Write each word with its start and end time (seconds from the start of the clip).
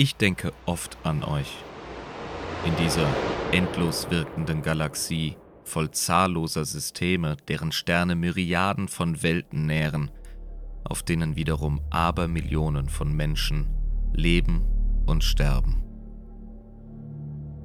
Ich 0.00 0.14
denke 0.14 0.52
oft 0.64 0.96
an 1.02 1.24
euch. 1.24 1.56
In 2.64 2.76
dieser 2.76 3.08
endlos 3.50 4.08
wirkenden 4.12 4.62
Galaxie 4.62 5.36
voll 5.64 5.90
zahlloser 5.90 6.64
Systeme, 6.64 7.36
deren 7.48 7.72
Sterne 7.72 8.14
Myriaden 8.14 8.86
von 8.86 9.24
Welten 9.24 9.66
nähren, 9.66 10.12
auf 10.84 11.02
denen 11.02 11.34
wiederum 11.34 11.80
Abermillionen 11.90 12.88
von 12.88 13.12
Menschen 13.12 13.66
leben 14.12 14.62
und 15.06 15.24
sterben. 15.24 15.82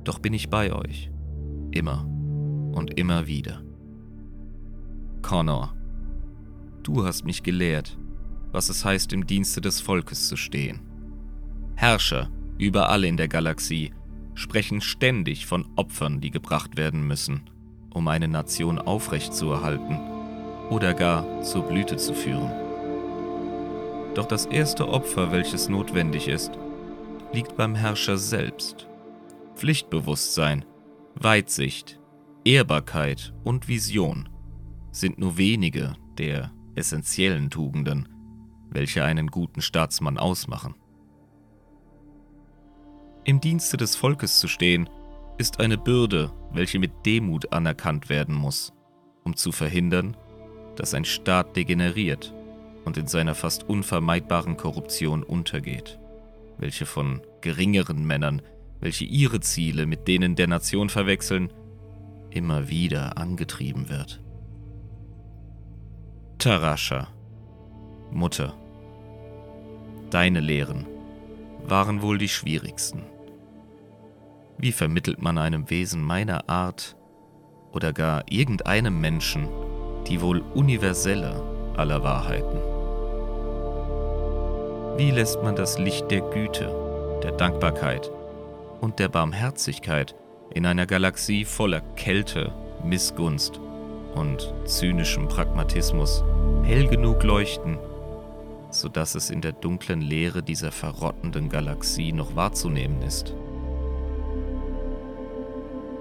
Doch 0.04 0.18
bin 0.18 0.34
ich 0.34 0.50
bei 0.50 0.74
euch, 0.74 1.12
immer 1.70 2.04
und 2.74 2.98
immer 2.98 3.28
wieder. 3.28 3.62
Connor, 5.22 5.76
du 6.82 7.06
hast 7.06 7.26
mich 7.26 7.44
gelehrt, 7.44 7.96
was 8.52 8.70
es 8.70 8.84
heißt, 8.84 9.14
im 9.14 9.28
Dienste 9.28 9.62
des 9.62 9.82
Volkes 9.82 10.28
zu 10.28 10.36
stehen. 10.36 10.93
Herrscher 11.76 12.30
überall 12.58 13.04
in 13.04 13.18
der 13.18 13.28
Galaxie 13.28 13.92
sprechen 14.36 14.82
ständig 14.82 15.46
von 15.46 15.66
Opfern, 15.76 16.22
die 16.22 16.32
gebracht 16.32 16.78
werden 16.78 17.06
müssen, 17.06 17.50
um 17.94 18.08
eine 18.08 18.28
Nation 18.28 18.80
aufrechtzuerhalten 18.80 20.00
oder 20.70 20.94
gar 20.94 21.42
zur 21.42 21.64
Blüte 21.64 21.98
zu 21.98 22.14
führen. 22.14 22.52
Doch 24.16 24.26
das 24.26 24.46
erste 24.46 24.88
Opfer, 24.88 25.32
welches 25.32 25.70
notwendig 25.70 26.28
ist, 26.28 26.52
liegt 27.32 27.58
beim 27.58 27.76
Herrscher 27.76 28.18
selbst. 28.18 28.88
Pflichtbewusstsein, 29.56 30.66
Weitsicht, 31.16 32.00
Ehrbarkeit 32.46 33.34
und 33.44 33.68
Vision 33.68 34.30
sind 34.92 35.18
nur 35.18 35.38
wenige 35.38 35.96
der 36.18 36.52
essentiellen 36.76 37.50
Tugenden, 37.50 38.10
welche 38.70 39.04
einen 39.04 39.28
guten 39.28 39.62
Staatsmann 39.62 40.18
ausmachen. 40.18 40.76
Im 43.26 43.40
Dienste 43.40 43.78
des 43.78 43.96
Volkes 43.96 44.40
zu 44.40 44.50
stehen, 44.50 44.90
ist 45.38 45.62
eine 45.62 45.78
Bürde, 45.78 46.32
welche 46.52 46.78
mit 46.78 46.92
Demut 47.06 47.54
anerkannt 47.54 48.10
werden 48.10 48.36
muss, 48.36 48.74
um 49.24 49.38
zu 49.38 49.54
verhindern, 49.54 50.18
dass 50.76 50.94
ein 50.94 51.06
Staat 51.06 51.56
degeneriert 51.56 52.34
und 52.84 52.98
in 52.98 53.08
seiner 53.08 53.34
fast 53.34 53.64
unvermeidbaren 53.64 54.58
Korruption 54.58 55.24
untergeht, 55.24 56.00
welche 56.58 56.86
von 56.86 57.22
geringeren 57.40 58.06
Männern, 58.06 58.42
welche 58.82 59.06
ihre 59.06 59.40
Ziele 59.40 59.86
mit 59.86 60.10
denen 60.10 60.36
der 60.36 60.48
Nation 60.48 60.90
verwechseln, 60.90 61.54
immer 62.30 62.68
wieder 62.68 63.18
angetrieben 63.18 63.88
wird. 63.88 64.22
Tarascha, 66.40 67.08
Mutter, 68.12 68.54
deine 70.10 70.42
Lehren 70.42 70.86
waren 71.66 72.02
wohl 72.02 72.18
die 72.18 72.28
schwierigsten. 72.28 73.13
Wie 74.58 74.72
vermittelt 74.72 75.22
man 75.22 75.38
einem 75.38 75.70
Wesen 75.70 76.02
meiner 76.02 76.50
Art 76.50 76.96
oder 77.72 77.94
gar 77.94 78.24
irgendeinem 78.30 79.00
Menschen 79.02 79.48
die 80.08 80.22
wohl 80.22 80.42
universelle 80.54 81.42
aller 81.78 82.04
Wahrheiten? 82.04 82.60
Wie 84.98 85.12
lässt 85.12 85.42
man 85.42 85.56
das 85.56 85.80
Licht 85.80 86.12
der 86.12 86.22
Güte, 86.22 86.70
der 87.24 87.32
Dankbarkeit 87.32 88.12
und 88.82 89.00
der 89.00 89.10
Barmherzigkeit 89.10 90.16
in 90.54 90.66
einer 90.66 90.86
Galaxie 90.86 91.46
voller 91.46 91.82
Kälte, 91.96 92.54
Missgunst 92.84 93.60
und 94.14 94.54
zynischem 94.66 95.28
Pragmatismus 95.28 96.24
hell 96.64 96.88
genug 96.88 97.24
leuchten, 97.24 97.80
sodass 98.70 99.16
es 99.16 99.30
in 99.30 99.42
der 99.42 99.54
dunklen 99.54 100.02
Leere 100.02 100.44
dieser 100.44 100.72
verrottenden 100.72 101.50
Galaxie 101.50 102.12
noch 102.12 102.36
wahrzunehmen 102.36 103.02
ist? 103.02 103.34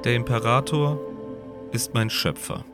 Der 0.04 0.16
Imperator 0.16 0.98
ist 1.70 1.94
mein 1.94 2.10
Schöpfer. 2.10 2.64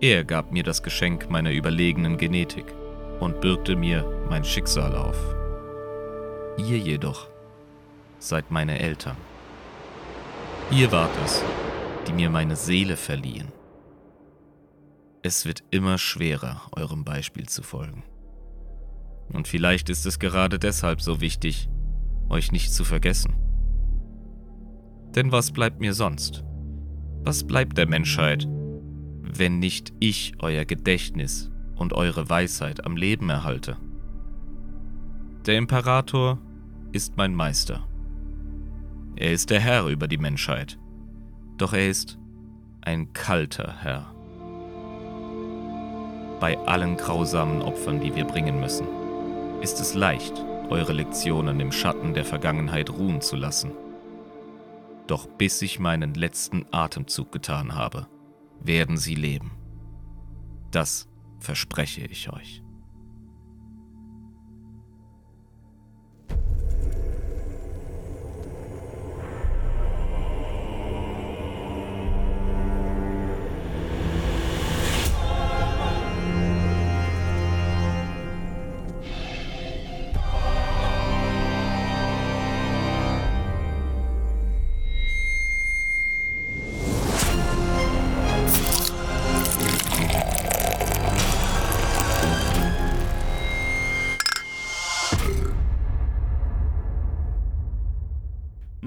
Er 0.00 0.22
gab 0.22 0.52
mir 0.52 0.62
das 0.62 0.84
Geschenk 0.84 1.28
meiner 1.28 1.50
überlegenen 1.50 2.18
Genetik 2.18 2.66
und 3.18 3.40
bürgte 3.40 3.74
mir 3.74 4.04
mein 4.28 4.44
Schicksal 4.44 4.94
auf. 4.94 5.18
Ihr 6.56 6.78
jedoch 6.78 7.26
seid 8.20 8.52
meine 8.52 8.78
Eltern. 8.78 9.16
Ihr 10.70 10.92
wart 10.92 11.10
es, 11.24 11.42
die 12.06 12.12
mir 12.12 12.30
meine 12.30 12.54
Seele 12.54 12.96
verliehen. 12.96 13.50
Es 15.22 15.46
wird 15.46 15.64
immer 15.70 15.98
schwerer, 15.98 16.62
eurem 16.76 17.02
Beispiel 17.02 17.48
zu 17.48 17.64
folgen. 17.64 18.04
Und 19.32 19.48
vielleicht 19.48 19.88
ist 19.88 20.06
es 20.06 20.20
gerade 20.20 20.60
deshalb 20.60 21.00
so 21.00 21.20
wichtig, 21.20 21.68
euch 22.28 22.52
nicht 22.52 22.72
zu 22.72 22.84
vergessen. 22.84 23.41
Denn 25.14 25.30
was 25.30 25.50
bleibt 25.50 25.80
mir 25.80 25.92
sonst? 25.92 26.42
Was 27.22 27.44
bleibt 27.44 27.76
der 27.76 27.86
Menschheit, 27.86 28.48
wenn 29.20 29.58
nicht 29.58 29.92
ich 30.00 30.34
euer 30.38 30.64
Gedächtnis 30.64 31.50
und 31.76 31.92
eure 31.92 32.28
Weisheit 32.28 32.84
am 32.84 32.96
Leben 32.96 33.28
erhalte? 33.28 33.76
Der 35.46 35.58
Imperator 35.58 36.38
ist 36.92 37.16
mein 37.16 37.34
Meister. 37.34 37.86
Er 39.16 39.32
ist 39.32 39.50
der 39.50 39.60
Herr 39.60 39.86
über 39.86 40.08
die 40.08 40.18
Menschheit, 40.18 40.78
doch 41.58 41.72
er 41.72 41.88
ist 41.88 42.18
ein 42.80 43.12
kalter 43.12 43.74
Herr. 43.80 44.14
Bei 46.40 46.58
allen 46.66 46.96
grausamen 46.96 47.62
Opfern, 47.62 48.00
die 48.00 48.14
wir 48.14 48.24
bringen 48.24 48.58
müssen, 48.58 48.86
ist 49.60 49.78
es 49.80 49.94
leicht, 49.94 50.44
eure 50.70 50.92
Lektionen 50.92 51.60
im 51.60 51.70
Schatten 51.70 52.14
der 52.14 52.24
Vergangenheit 52.24 52.90
ruhen 52.90 53.20
zu 53.20 53.36
lassen. 53.36 53.70
Doch 55.06 55.26
bis 55.26 55.60
ich 55.62 55.78
meinen 55.78 56.14
letzten 56.14 56.66
Atemzug 56.70 57.32
getan 57.32 57.74
habe, 57.74 58.06
werden 58.60 58.96
sie 58.96 59.14
leben. 59.14 59.52
Das 60.70 61.08
verspreche 61.40 62.06
ich 62.06 62.32
euch. 62.32 62.61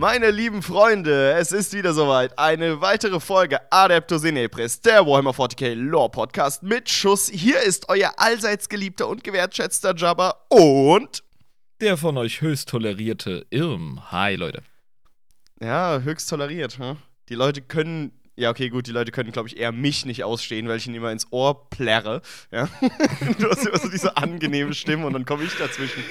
Meine 0.07 0.29
lieben 0.29 0.61
Freunde, 0.61 1.31
es 1.31 1.51
ist 1.51 1.73
wieder 1.73 1.91
soweit. 1.91 2.37
Eine 2.37 2.79
weitere 2.79 3.19
Folge 3.19 3.59
Adeptus 3.71 4.23
Inepris, 4.23 4.79
der 4.79 5.03
Warhammer 5.03 5.31
40k 5.31 5.73
Lore 5.73 6.11
Podcast 6.11 6.61
mit 6.61 6.91
Schuss. 6.91 7.27
Hier 7.27 7.59
ist 7.61 7.89
euer 7.89 8.11
allseits 8.17 8.69
geliebter 8.69 9.07
und 9.07 9.23
gewertschätzter 9.23 9.95
Jabba 9.95 10.45
und 10.49 11.23
der 11.81 11.97
von 11.97 12.19
euch 12.19 12.41
höchst 12.41 12.69
tolerierte 12.69 13.47
Irm. 13.49 14.11
Hi, 14.11 14.35
Leute. 14.35 14.61
Ja, 15.59 15.99
höchst 15.99 16.29
toleriert. 16.29 16.77
Hm? 16.77 16.97
Die 17.29 17.35
Leute 17.35 17.63
können 17.63 18.11
ja, 18.35 18.51
okay, 18.51 18.69
gut, 18.69 18.85
die 18.85 18.91
Leute 18.91 19.11
können, 19.11 19.31
glaube 19.31 19.47
ich, 19.47 19.57
eher 19.57 19.71
mich 19.71 20.05
nicht 20.05 20.23
ausstehen, 20.23 20.67
weil 20.67 20.77
ich 20.77 20.85
ihnen 20.85 20.97
immer 20.97 21.11
ins 21.11 21.31
Ohr 21.31 21.67
plärre. 21.71 22.21
Ja? 22.51 22.69
du 23.39 23.49
hast 23.49 23.65
immer 23.65 23.79
so 23.79 23.89
diese 23.89 24.17
angenehme 24.17 24.75
Stimme 24.75 25.07
und 25.07 25.13
dann 25.13 25.25
komme 25.25 25.45
ich 25.45 25.55
dazwischen. 25.57 26.03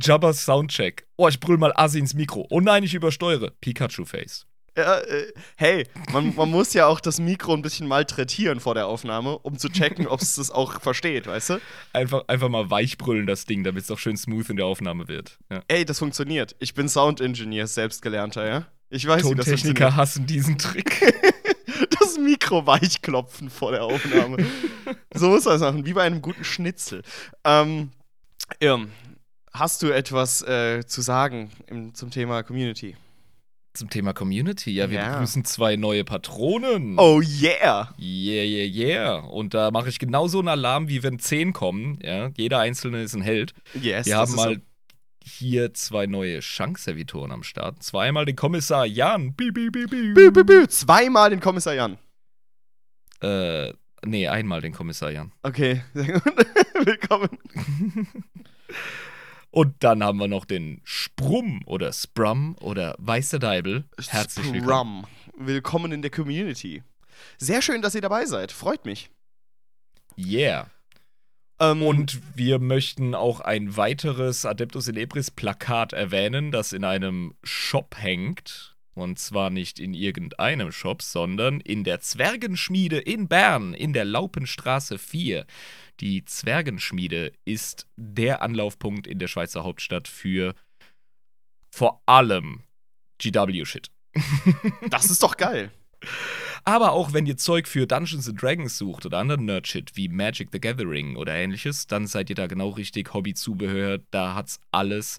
Jabbas 0.00 0.44
Soundcheck. 0.44 1.06
Oh, 1.16 1.28
ich 1.28 1.40
brüll 1.40 1.58
mal 1.58 1.72
Assi 1.74 1.98
ins 1.98 2.14
Mikro. 2.14 2.46
Oh 2.50 2.60
nein, 2.60 2.82
ich 2.82 2.94
übersteuere. 2.94 3.50
Pikachu-Face. 3.60 4.46
Ja, 4.76 4.98
äh, 4.98 5.32
hey, 5.56 5.86
man, 6.12 6.34
man 6.34 6.50
muss 6.50 6.74
ja 6.74 6.86
auch 6.86 7.00
das 7.00 7.18
Mikro 7.18 7.54
ein 7.54 7.62
bisschen 7.62 7.88
malträtieren 7.88 8.60
vor 8.60 8.74
der 8.74 8.86
Aufnahme, 8.86 9.38
um 9.38 9.56
zu 9.56 9.70
checken, 9.70 10.06
ob 10.06 10.20
es 10.20 10.34
das 10.34 10.50
auch 10.50 10.82
versteht, 10.82 11.26
weißt 11.26 11.50
du? 11.50 11.60
Einfach, 11.94 12.24
einfach 12.28 12.50
mal 12.50 12.68
weichbrüllen, 12.68 13.26
das 13.26 13.46
Ding, 13.46 13.64
damit 13.64 13.84
es 13.84 13.90
auch 13.90 13.98
schön 13.98 14.18
smooth 14.18 14.50
in 14.50 14.56
der 14.56 14.66
Aufnahme 14.66 15.08
wird. 15.08 15.38
Ja. 15.50 15.62
Ey, 15.68 15.86
das 15.86 15.98
funktioniert. 15.98 16.56
Ich 16.58 16.74
bin 16.74 16.90
Sound-Engineer, 16.90 17.66
selbstgelernter, 17.66 18.46
ja? 18.46 18.66
Ich 18.90 19.06
weiß, 19.06 19.28
wie 19.30 19.34
das 19.34 19.46
Techniker 19.46 19.96
hassen 19.96 20.26
diesen 20.26 20.58
Trick. 20.58 21.00
das 21.98 22.18
Mikro 22.18 22.66
weichklopfen 22.66 23.48
vor 23.48 23.72
der 23.72 23.82
Aufnahme. 23.82 24.36
so 25.14 25.30
muss 25.30 25.44
das 25.44 25.62
machen, 25.62 25.86
wie 25.86 25.94
bei 25.94 26.02
einem 26.02 26.20
guten 26.20 26.44
Schnitzel. 26.44 27.02
Ähm, 27.44 27.90
Irm, 28.60 28.90
Hast 29.58 29.82
du 29.82 29.88
etwas 29.88 30.42
äh, 30.42 30.84
zu 30.86 31.00
sagen 31.00 31.50
im, 31.66 31.94
zum 31.94 32.10
Thema 32.10 32.42
Community? 32.42 32.94
Zum 33.72 33.88
Thema 33.88 34.12
Community? 34.12 34.70
Ja, 34.70 34.90
wir 34.90 34.98
ja. 34.98 35.12
begrüßen 35.12 35.46
zwei 35.46 35.76
neue 35.76 36.04
Patronen. 36.04 36.98
Oh 36.98 37.22
yeah! 37.22 37.94
Yeah, 37.98 38.44
yeah, 38.44 38.66
yeah. 38.66 39.14
Und 39.16 39.54
da 39.54 39.70
mache 39.70 39.88
ich 39.88 39.98
genauso 39.98 40.40
einen 40.40 40.48
Alarm, 40.48 40.88
wie 40.88 41.02
wenn 41.02 41.18
zehn 41.18 41.54
kommen. 41.54 41.98
Ja, 42.02 42.28
jeder 42.36 42.58
einzelne 42.58 43.02
ist 43.02 43.14
ein 43.14 43.22
Held. 43.22 43.54
Yes, 43.80 44.04
wir 44.04 44.18
haben 44.18 44.34
mal 44.34 44.56
so. 44.56 44.60
hier 45.24 45.72
zwei 45.72 46.06
neue 46.06 46.42
Schankservitoren 46.42 47.32
am 47.32 47.42
Start. 47.42 47.82
Zweimal 47.82 48.26
den 48.26 48.36
Kommissar 48.36 48.84
Jan. 48.84 49.34
Bi, 49.34 49.50
bi, 49.52 49.70
bi, 49.70 49.86
bi. 49.86 50.12
Bü, 50.12 50.32
bü, 50.32 50.44
bü. 50.44 50.68
Zweimal 50.68 51.30
den 51.30 51.40
Kommissar 51.40 51.72
Jan. 51.72 51.96
Äh, 53.22 53.72
nee, 54.04 54.28
einmal 54.28 54.60
den 54.60 54.74
Kommissar 54.74 55.10
Jan. 55.10 55.32
Okay, 55.42 55.82
sehr 55.94 56.12
gut. 56.20 56.46
Willkommen. 56.84 57.30
Und 59.50 59.74
dann 59.80 60.02
haben 60.02 60.18
wir 60.18 60.28
noch 60.28 60.44
den 60.44 60.80
Sprum 60.84 61.62
oder 61.66 61.92
Sprum 61.92 62.56
oder 62.60 62.94
Weißer 62.98 63.38
Deibel. 63.38 63.84
Herzlich 64.08 64.52
willkommen. 64.52 65.04
Scrum. 65.04 65.46
Willkommen 65.46 65.92
in 65.92 66.02
der 66.02 66.10
Community. 66.10 66.82
Sehr 67.38 67.62
schön, 67.62 67.82
dass 67.82 67.94
ihr 67.94 68.00
dabei 68.00 68.26
seid. 68.26 68.52
Freut 68.52 68.84
mich. 68.84 69.10
Yeah. 70.18 70.70
Ähm, 71.58 71.82
Und 71.82 72.20
wir 72.36 72.58
möchten 72.58 73.14
auch 73.14 73.40
ein 73.40 73.76
weiteres 73.76 74.44
Adeptus 74.44 74.86
Celebris 74.86 75.30
Plakat 75.30 75.92
erwähnen, 75.92 76.50
das 76.50 76.72
in 76.72 76.84
einem 76.84 77.34
Shop 77.42 77.96
hängt. 77.98 78.76
Und 78.94 79.18
zwar 79.18 79.50
nicht 79.50 79.78
in 79.78 79.92
irgendeinem 79.92 80.72
Shop, 80.72 81.02
sondern 81.02 81.60
in 81.60 81.84
der 81.84 82.00
Zwergenschmiede 82.00 82.98
in 82.98 83.28
Bern, 83.28 83.74
in 83.74 83.92
der 83.92 84.06
Laupenstraße 84.06 84.96
4. 84.96 85.44
Die 86.00 86.24
Zwergenschmiede 86.24 87.32
ist 87.44 87.86
der 87.96 88.42
Anlaufpunkt 88.42 89.06
in 89.06 89.18
der 89.18 89.28
Schweizer 89.28 89.64
Hauptstadt 89.64 90.08
für 90.08 90.54
vor 91.70 92.02
allem 92.06 92.62
GW-Shit. 93.20 93.90
das 94.90 95.10
ist 95.10 95.22
doch 95.22 95.36
geil. 95.36 95.70
Aber 96.64 96.92
auch 96.92 97.12
wenn 97.12 97.26
ihr 97.26 97.36
Zeug 97.36 97.68
für 97.68 97.86
Dungeons 97.86 98.28
and 98.28 98.42
Dragons 98.42 98.76
sucht 98.76 99.06
oder 99.06 99.18
anderen 99.18 99.44
Nerdshit 99.44 99.96
wie 99.96 100.08
Magic 100.08 100.48
the 100.52 100.60
Gathering 100.60 101.16
oder 101.16 101.34
ähnliches, 101.34 101.86
dann 101.86 102.06
seid 102.06 102.28
ihr 102.28 102.36
da 102.36 102.46
genau 102.46 102.70
richtig. 102.70 103.14
Hobbyzubehör, 103.14 103.98
da 104.10 104.34
hat's 104.34 104.58
alles. 104.72 105.18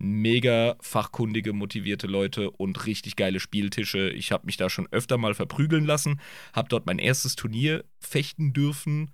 Mega 0.00 0.76
fachkundige, 0.80 1.52
motivierte 1.52 2.06
Leute 2.06 2.50
und 2.50 2.86
richtig 2.86 3.16
geile 3.16 3.40
Spieltische. 3.40 4.10
Ich 4.10 4.30
habe 4.30 4.46
mich 4.46 4.56
da 4.56 4.70
schon 4.70 4.88
öfter 4.92 5.18
mal 5.18 5.34
verprügeln 5.34 5.84
lassen, 5.84 6.20
habe 6.52 6.68
dort 6.68 6.86
mein 6.86 6.98
erstes 6.98 7.34
Turnier 7.34 7.84
fechten 7.98 8.52
dürfen 8.52 9.10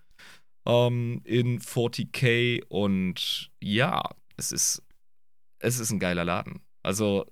ähm, 0.66 1.20
in 1.25 1.61
40k 1.61 2.64
und 2.69 3.50
ja, 3.61 4.02
es 4.37 4.52
ist, 4.52 4.82
es 5.58 5.78
ist 5.78 5.90
ein 5.90 5.99
geiler 5.99 6.25
Laden. 6.25 6.62
Also 6.82 7.26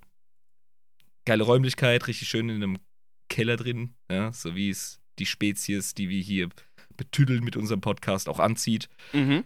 geile 1.25 1.43
Räumlichkeit, 1.43 2.07
richtig 2.07 2.27
schön 2.27 2.49
in 2.49 2.63
einem 2.63 2.79
Keller 3.29 3.55
drin, 3.55 3.95
ja, 4.09 4.31
so 4.31 4.55
wie 4.55 4.69
es 4.69 4.99
die 5.19 5.25
Spezies, 5.25 5.93
die 5.93 6.09
wir 6.09 6.21
hier 6.21 6.49
betüdeln 6.97 7.43
mit 7.43 7.55
unserem 7.55 7.81
Podcast, 7.81 8.29
auch 8.29 8.39
anzieht. 8.39 8.89
Mhm. 9.13 9.43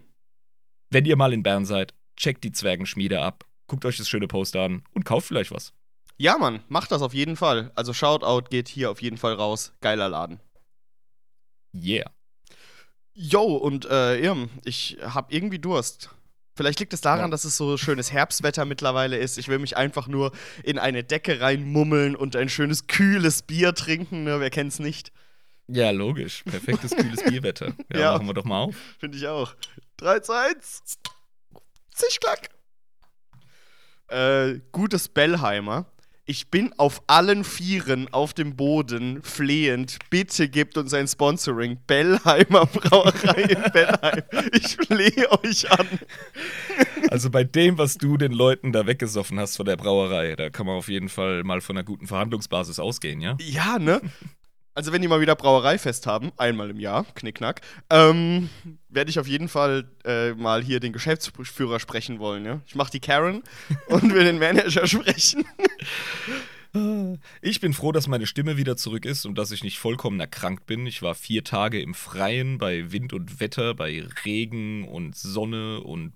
Wenn 0.90 1.06
ihr 1.06 1.16
mal 1.16 1.34
in 1.34 1.44
Bern 1.44 1.66
seid, 1.66 1.94
checkt 2.16 2.44
die 2.44 2.52
Zwergenschmiede 2.52 3.22
ab, 3.22 3.46
guckt 3.68 3.86
euch 3.86 3.98
das 3.98 4.10
schöne 4.10 4.28
Poster 4.28 4.62
an 4.62 4.84
und 4.92 5.06
kauft 5.06 5.28
vielleicht 5.28 5.52
was. 5.52 5.74
Ja, 6.18 6.38
Mann, 6.38 6.64
macht 6.68 6.92
das 6.92 7.02
auf 7.02 7.14
jeden 7.14 7.36
Fall. 7.36 7.72
Also 7.76 7.94
Shoutout 7.94 8.50
geht 8.50 8.68
hier 8.68 8.90
auf 8.90 9.02
jeden 9.02 9.18
Fall 9.18 9.34
raus. 9.34 9.74
Geiler 9.82 10.10
Laden. 10.10 10.40
Yeah. 11.76 12.12
Yo, 13.20 13.42
und 13.42 13.86
äh, 13.86 14.20
Irm, 14.20 14.50
ich 14.64 14.98
hab 15.02 15.34
irgendwie 15.34 15.58
Durst. 15.58 16.12
Vielleicht 16.56 16.80
liegt 16.80 16.94
es 16.94 17.02
daran, 17.02 17.22
Ja. 17.26 17.28
dass 17.30 17.46
es 17.46 17.58
so 17.58 17.76
schönes 17.78 18.12
Herbstwetter 18.12 18.64
mittlerweile 18.66 19.18
ist. 19.18 19.40
Ich 19.40 19.48
will 19.48 19.58
mich 19.58 19.76
einfach 19.76 20.08
nur 20.08 20.32
in 20.64 20.78
eine 20.78 21.04
Decke 21.04 21.42
reinmummeln 21.42 22.16
und 22.16 22.36
ein 22.36 22.48
schönes 22.48 22.86
kühles 22.86 23.42
Bier 23.42 23.74
trinken. 23.74 24.24
Ne? 24.24 24.40
Wer 24.40 24.52
kennt's 24.52 24.78
nicht? 24.78 25.12
Ja, 25.68 25.90
logisch. 25.90 26.44
Perfektes, 26.44 26.96
kühles 26.96 27.24
Bierwetter. 27.28 27.74
Ja, 27.92 28.00
Ja. 28.00 28.12
machen 28.14 28.28
wir 28.28 28.34
doch 28.36 28.46
mal 28.46 28.60
auf. 28.62 28.76
Finde 29.00 29.18
ich 29.18 29.28
auch. 29.28 29.56
3 29.98 30.20
zu 30.20 30.34
1. 30.34 30.84
Zischklack. 31.94 32.50
Äh, 34.10 34.60
gutes 34.72 35.10
Bellheimer. 35.10 35.86
Ich 36.30 36.50
bin 36.50 36.74
auf 36.76 37.04
allen 37.08 37.46
Vieren 37.46 38.14
auf 38.14 38.34
dem 38.34 38.58
Boden 38.58 39.24
flehend. 39.24 39.98
Bitte 40.10 40.50
gebt 40.50 40.78
uns 40.78 40.94
ein 40.94 41.08
Sponsoring. 41.08 41.78
Bellheimer 41.88 42.66
Brauerei 42.66 43.44
in 43.44 43.72
Bellheim. 43.72 44.24
Ich 44.52 44.76
flehe 44.76 45.32
euch 45.42 45.72
an. 45.72 45.88
Also 47.10 47.30
bei 47.30 47.46
dem, 47.46 47.78
was 47.78 47.96
du 47.96 48.18
den 48.18 48.34
Leuten 48.34 48.74
da 48.74 48.86
weggesoffen 48.86 49.40
hast 49.40 49.56
von 49.56 49.66
der 49.66 49.78
Brauerei, 49.78 50.36
da 50.36 50.50
kann 50.50 50.66
man 50.66 50.76
auf 50.76 50.90
jeden 50.90 51.08
Fall 51.08 51.46
mal 51.46 51.62
von 51.62 51.78
einer 51.78 51.86
guten 51.86 52.08
Verhandlungsbasis 52.08 52.80
ausgehen, 52.80 53.22
ja? 53.22 53.38
Ja, 53.40 53.80
ne? 53.80 54.02
Also, 54.78 54.92
wenn 54.92 55.02
die 55.02 55.08
mal 55.08 55.22
wieder 55.22 55.36
Brauereifest 55.36 56.06
haben, 56.06 56.32
einmal 56.38 56.70
im 56.70 56.80
Jahr, 56.80 57.04
knickknack, 57.16 57.62
ähm, 57.90 58.48
werde 58.90 59.10
ich 59.10 59.18
auf 59.18 59.28
jeden 59.28 59.50
Fall 59.50 59.90
äh, 60.06 60.36
mal 60.36 60.64
hier 60.64 60.80
den 60.80 60.94
Geschäftsführer 60.94 61.80
sprechen 61.80 62.20
wollen, 62.20 62.46
ja? 62.46 62.62
Ich 62.68 62.76
mache 62.76 62.92
die 62.92 63.00
Karen 63.00 63.42
und 63.88 64.14
will 64.14 64.24
den 64.24 64.38
Manager 64.38 64.86
sprechen. 64.86 65.46
Ich 67.42 67.60
bin 67.60 67.74
froh, 67.74 67.92
dass 67.92 68.08
meine 68.08 68.28
Stimme 68.28 68.58
wieder 68.58 68.78
zurück 68.78 69.06
ist 69.06 69.26
und 69.26 69.36
dass 69.40 69.50
ich 69.50 69.64
nicht 69.64 69.80
vollkommen 69.80 70.20
erkrankt 70.20 70.68
bin. 70.68 70.86
Ich 70.86 71.02
war 71.02 71.16
vier 71.16 71.44
Tage 71.44 71.82
im 71.82 71.96
Freien 71.96 72.60
bei 72.60 72.92
Wind 72.92 73.14
und 73.14 73.40
Wetter, 73.40 73.74
bei 73.74 74.06
Regen 74.26 74.88
und 74.88 75.16
Sonne 75.16 75.82
und 75.82 76.14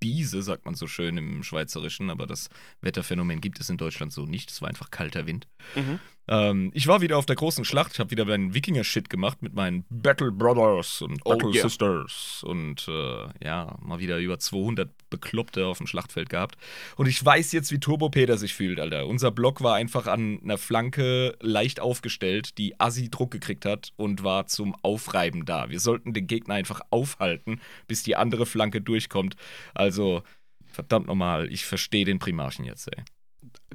Biese, 0.00 0.42
sagt 0.42 0.64
man 0.64 0.74
so 0.74 0.86
schön 0.86 1.16
im 1.18 1.42
Schweizerischen, 1.42 2.10
aber 2.10 2.26
das 2.26 2.48
Wetterphänomen 2.80 3.42
gibt 3.42 3.60
es 3.60 3.68
in 3.68 3.76
Deutschland 3.76 4.12
so 4.12 4.24
nicht. 4.24 4.50
Es 4.50 4.62
war 4.62 4.68
einfach 4.68 4.90
kalter 4.90 5.26
Wind. 5.26 5.46
Mhm. 5.76 6.00
Ähm, 6.28 6.70
ich 6.72 6.86
war 6.86 7.00
wieder 7.00 7.18
auf 7.18 7.26
der 7.26 7.36
großen 7.36 7.64
Schlacht. 7.64 7.94
Ich 7.94 7.98
habe 8.00 8.10
wieder 8.10 8.24
meinen 8.24 8.54
Wikinger-Shit 8.54 9.10
gemacht 9.10 9.42
mit 9.42 9.54
meinen 9.54 9.84
Battle 9.90 10.30
Brothers 10.30 11.02
und 11.02 11.20
Oh, 11.24 11.30
Battle 11.30 11.52
yeah. 11.52 11.62
Sisters 11.62 12.44
und 12.46 12.86
äh, 12.88 13.26
ja, 13.44 13.76
mal 13.80 13.98
wieder 13.98 14.18
über 14.18 14.38
200 14.38 14.90
Bekloppte 15.10 15.66
auf 15.66 15.78
dem 15.78 15.86
Schlachtfeld 15.86 16.30
gehabt. 16.30 16.56
Und 16.96 17.06
ich 17.06 17.24
weiß 17.24 17.52
jetzt, 17.52 17.72
wie 17.72 17.80
Turbo 17.80 18.08
Peter 18.08 18.38
sich 18.38 18.54
fühlt, 18.54 18.78
Alter. 18.78 19.06
Unser 19.06 19.30
Block 19.30 19.62
war 19.62 19.74
einfach 19.74 20.06
an 20.06 20.40
einer 20.42 20.58
Flanke 20.58 21.36
leicht 21.40 21.80
aufgestellt, 21.80 22.56
die 22.56 22.78
Assi 22.78 23.10
Druck 23.10 23.32
gekriegt 23.32 23.64
hat 23.64 23.92
und 23.96 24.22
war 24.22 24.46
zum 24.46 24.74
Aufreiben 24.82 25.44
da. 25.44 25.70
Wir 25.70 25.80
sollten 25.80 26.12
den 26.12 26.28
Gegner 26.28 26.54
einfach 26.54 26.80
aufhalten, 26.90 27.60
bis 27.88 28.04
die 28.04 28.16
andere 28.16 28.46
Flanke 28.46 28.80
durchkommt. 28.80 29.34
Also, 29.74 30.22
verdammt 30.66 31.08
nochmal, 31.08 31.50
ich 31.52 31.64
verstehe 31.64 32.04
den 32.04 32.20
Primarchen 32.20 32.64
jetzt, 32.64 32.88
ey. 32.96 33.02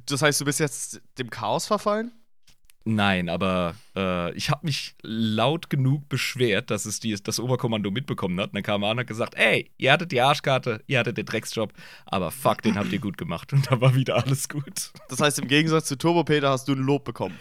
Das 0.05 0.21
heißt, 0.21 0.39
du 0.39 0.45
bist 0.45 0.59
jetzt 0.59 1.01
dem 1.17 1.29
Chaos 1.29 1.67
verfallen? 1.67 2.11
Nein, 2.89 3.27
aber 3.27 3.75
äh, 3.97 4.31
ich 4.31 4.49
habe 4.49 4.65
mich 4.65 4.95
laut 5.01 5.69
genug 5.69 6.07
beschwert, 6.07 6.71
dass 6.71 6.85
es 6.85 7.01
die, 7.01 7.13
das 7.21 7.37
Oberkommando 7.37 7.91
mitbekommen 7.91 8.39
hat. 8.39 8.51
Und 8.51 8.55
dann 8.55 8.63
kam 8.63 8.81
er 8.81 8.91
an 8.91 8.91
und 8.93 8.99
hat 9.01 9.07
gesagt, 9.07 9.35
ey, 9.35 9.69
ihr 9.77 9.91
hattet 9.91 10.13
die 10.13 10.21
Arschkarte, 10.21 10.81
ihr 10.87 10.99
hattet 10.99 11.17
den 11.17 11.25
Drecksjob, 11.25 11.73
aber 12.05 12.31
fuck, 12.31 12.61
den 12.61 12.75
habt 12.75 12.93
ihr 12.93 12.99
gut 12.99 13.17
gemacht. 13.17 13.51
Und 13.51 13.69
da 13.69 13.81
war 13.81 13.93
wieder 13.93 14.23
alles 14.23 14.47
gut. 14.47 14.93
Das 15.09 15.19
heißt, 15.19 15.37
im 15.39 15.49
Gegensatz 15.49 15.87
zu 15.87 15.97
Turbo 15.97 16.23
Peter 16.23 16.49
hast 16.49 16.69
du 16.69 16.75
ein 16.75 16.77
Lob 16.77 17.03
bekommen. 17.03 17.37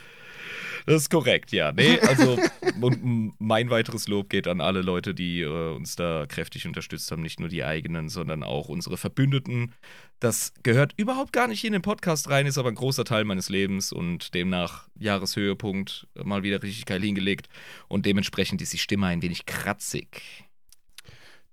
Das 0.86 1.02
ist 1.02 1.10
korrekt, 1.10 1.52
ja. 1.52 1.72
Nee, 1.72 1.98
also 1.98 2.38
und 2.80 3.34
mein 3.38 3.70
weiteres 3.70 4.06
Lob 4.06 4.30
geht 4.30 4.46
an 4.46 4.60
alle 4.60 4.82
Leute, 4.82 5.14
die 5.14 5.40
äh, 5.40 5.74
uns 5.74 5.96
da 5.96 6.26
kräftig 6.28 6.66
unterstützt 6.66 7.10
haben. 7.10 7.22
Nicht 7.22 7.40
nur 7.40 7.48
die 7.48 7.64
eigenen, 7.64 8.08
sondern 8.08 8.42
auch 8.42 8.68
unsere 8.68 8.96
Verbündeten. 8.96 9.74
Das 10.20 10.54
gehört 10.62 10.94
überhaupt 10.96 11.32
gar 11.32 11.48
nicht 11.48 11.64
in 11.64 11.72
den 11.72 11.82
Podcast 11.82 12.30
rein, 12.30 12.46
ist 12.46 12.56
aber 12.56 12.70
ein 12.70 12.76
großer 12.76 13.04
Teil 13.04 13.24
meines 13.24 13.48
Lebens 13.48 13.92
und 13.92 14.32
demnach 14.32 14.88
Jahreshöhepunkt 14.98 16.06
mal 16.22 16.42
wieder 16.42 16.62
richtig 16.62 16.86
geil 16.86 17.02
hingelegt. 17.02 17.48
Und 17.88 18.06
dementsprechend 18.06 18.62
ist 18.62 18.72
die 18.72 18.78
Stimme 18.78 19.08
ein 19.08 19.22
wenig 19.22 19.44
kratzig. 19.44 20.45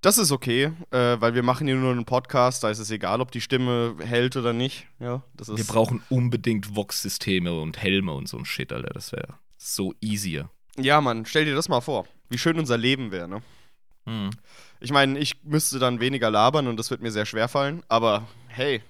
Das 0.04 0.18
ist 0.18 0.34
okay, 0.34 0.74
äh, 0.92 1.16
weil 1.22 1.34
wir 1.34 1.44
machen 1.44 1.66
hier 1.66 1.78
nur 1.78 1.94
einen 1.94 2.04
Podcast, 2.04 2.62
da 2.62 2.70
ist 2.70 2.80
es 2.80 2.92
egal, 2.92 3.22
ob 3.22 3.32
die 3.32 3.40
Stimme 3.40 3.96
hält 4.04 4.36
oder 4.36 4.52
nicht. 4.52 4.86
Ja, 5.00 5.24
Wir 5.38 5.64
brauchen 5.64 6.04
unbedingt 6.10 6.76
Vox-Systeme 6.76 7.58
und 7.58 7.82
Helme 7.82 8.12
und 8.12 8.28
so 8.28 8.38
ein 8.38 8.44
Shit, 8.44 8.74
Alter. 8.74 8.94
Das 8.94 9.14
wäre 9.14 9.36
so 9.58 9.94
easier. 10.02 10.50
Ja, 10.76 11.00
Mann, 11.00 11.26
stell 11.26 11.46
dir 11.46 11.56
das 11.56 11.70
mal 11.70 11.80
vor, 11.80 12.06
wie 12.30 12.38
schön 12.38 12.60
unser 12.60 12.78
Leben 12.78 13.12
wäre, 13.12 13.30
ne? 13.30 13.42
Hm. 14.06 14.32
Ich 14.82 14.92
meine, 14.92 15.18
ich 15.18 15.42
müsste 15.46 15.80
dann 15.80 16.02
weniger 16.02 16.30
labern 16.30 16.68
und 16.68 16.76
das 16.76 16.92
wird 16.92 17.02
mir 17.02 17.12
sehr 17.12 17.26
schwer 17.26 17.48
fallen, 17.48 17.82
aber 17.88 18.28
hey. 18.50 18.82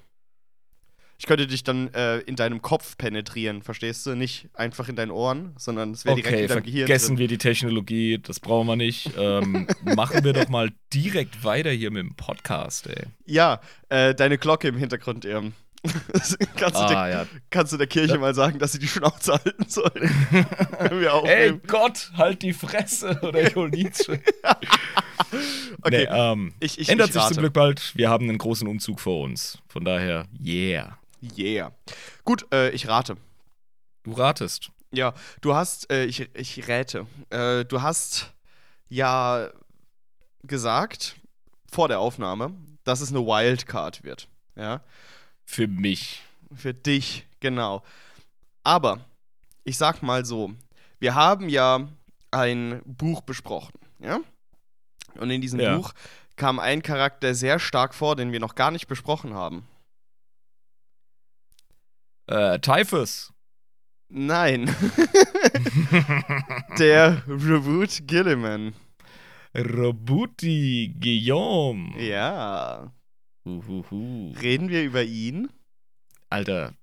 Ich 1.17 1.25
könnte 1.25 1.47
dich 1.47 1.63
dann 1.63 1.93
äh, 1.93 2.17
in 2.19 2.35
deinem 2.35 2.61
Kopf 2.61 2.97
penetrieren, 2.97 3.61
verstehst 3.61 4.05
du? 4.05 4.15
Nicht 4.15 4.49
einfach 4.53 4.89
in 4.89 4.95
deinen 4.95 5.11
Ohren, 5.11 5.53
sondern 5.57 5.91
es 5.91 6.03
wäre 6.05 6.15
direkt 6.15 6.33
Okay, 6.33 6.43
in 6.43 6.49
deinem 6.49 6.63
Gehirn. 6.63 6.87
vergessen 6.87 7.17
wir 7.17 7.27
die 7.27 7.37
Technologie, 7.37 8.19
das 8.21 8.39
brauchen 8.39 8.67
wir 8.67 8.75
nicht. 8.75 9.11
Ähm, 9.17 9.67
machen 9.95 10.23
wir 10.23 10.33
doch 10.33 10.49
mal 10.49 10.71
direkt 10.93 11.43
weiter 11.43 11.71
hier 11.71 11.91
mit 11.91 12.03
dem 12.03 12.15
Podcast, 12.15 12.87
ey. 12.87 13.05
Ja, 13.25 13.61
äh, 13.89 14.13
deine 14.13 14.37
Glocke 14.37 14.67
im 14.67 14.75
Hintergrund, 14.77 15.23
Irm. 15.23 15.53
kannst, 16.55 16.77
du 16.79 16.87
der, 16.87 16.97
Ah, 16.97 17.09
ja. 17.09 17.25
kannst 17.49 17.73
du 17.73 17.77
der 17.77 17.87
Kirche 17.87 18.13
Ja. 18.13 18.19
mal 18.19 18.33
sagen, 18.33 18.57
dass 18.57 18.71
sie 18.71 18.79
die 18.79 18.87
Schnauze 18.87 19.33
halten 19.33 19.65
soll? 19.67 19.91
Ey. 21.25 21.53
Gott, 21.67 22.11
halt 22.15 22.41
die 22.41 22.53
Fresse 22.53 23.19
oder 23.21 23.45
ich 23.45 23.55
hol 23.55 23.69
Nietzsche. 23.69 24.21
Okay, 25.81 25.89
Nee, 25.89 26.07
ähm, 26.09 26.53
ich, 26.61 26.79
ich, 26.79 26.87
ändert 26.89 27.09
ich 27.09 27.13
sich 27.15 27.23
zum 27.23 27.37
Glück 27.37 27.53
bald. 27.53 27.91
Wir 27.95 28.09
haben 28.09 28.29
einen 28.29 28.37
großen 28.37 28.65
Umzug 28.67 28.99
vor 29.01 29.23
uns. 29.23 29.57
Von 29.67 29.83
daher, 29.83 30.25
yeah. 30.43 30.97
Yeah. 31.37 31.71
Gut, 32.25 32.45
äh, 32.53 32.69
ich 32.71 32.87
rate. 32.87 33.17
Du 34.03 34.11
ratest. 34.13 34.71
Ja, 34.91 35.13
du 35.41 35.55
hast, 35.55 35.89
äh, 35.91 36.05
ich, 36.05 36.29
ich 36.35 36.67
räte, 36.67 37.07
äh, 37.29 37.65
du 37.65 37.81
hast 37.81 38.31
ja 38.89 39.49
gesagt 40.43 41.15
vor 41.71 41.87
der 41.87 41.99
Aufnahme, 41.99 42.53
dass 42.83 43.01
es 43.01 43.09
eine 43.09 43.25
Wildcard 43.25 44.03
wird. 44.03 44.27
Ja. 44.55 44.81
Für 45.45 45.67
mich. 45.67 46.21
Für 46.53 46.73
dich, 46.73 47.25
genau. 47.39 47.81
Aber 48.63 48.99
ich 49.63 49.77
sag 49.77 50.03
mal 50.03 50.25
so, 50.25 50.53
wir 50.99 51.15
haben 51.15 51.49
ja 51.49 51.87
ein 52.31 52.81
Buch 52.85 53.21
besprochen, 53.21 53.73
ja? 53.99 54.19
Und 55.15 55.29
in 55.29 55.41
diesem 55.41 55.59
Ja. 55.59 55.77
Buch 55.77 55.93
kam 56.35 56.59
ein 56.59 56.81
Charakter 56.83 57.33
sehr 57.35 57.59
stark 57.59 57.93
vor, 57.93 58.15
den 58.15 58.31
wir 58.31 58.39
noch 58.39 58.55
gar 58.55 58.71
nicht 58.71 58.87
besprochen 58.87 59.33
haben. 59.33 59.67
Äh, 62.27 62.59
Typhus. 62.59 63.33
Nein. 64.09 64.65
Der 66.79 67.23
Reboot 67.27 68.07
Gilliman. 68.07 68.73
Robuti 69.55 70.93
Guillaume. 70.99 71.99
Ja. 72.01 72.91
Uhuhu. 73.45 74.33
Reden 74.41 74.69
wir 74.69 74.83
über 74.83 75.03
ihn? 75.03 75.49
Alter, 76.29 76.73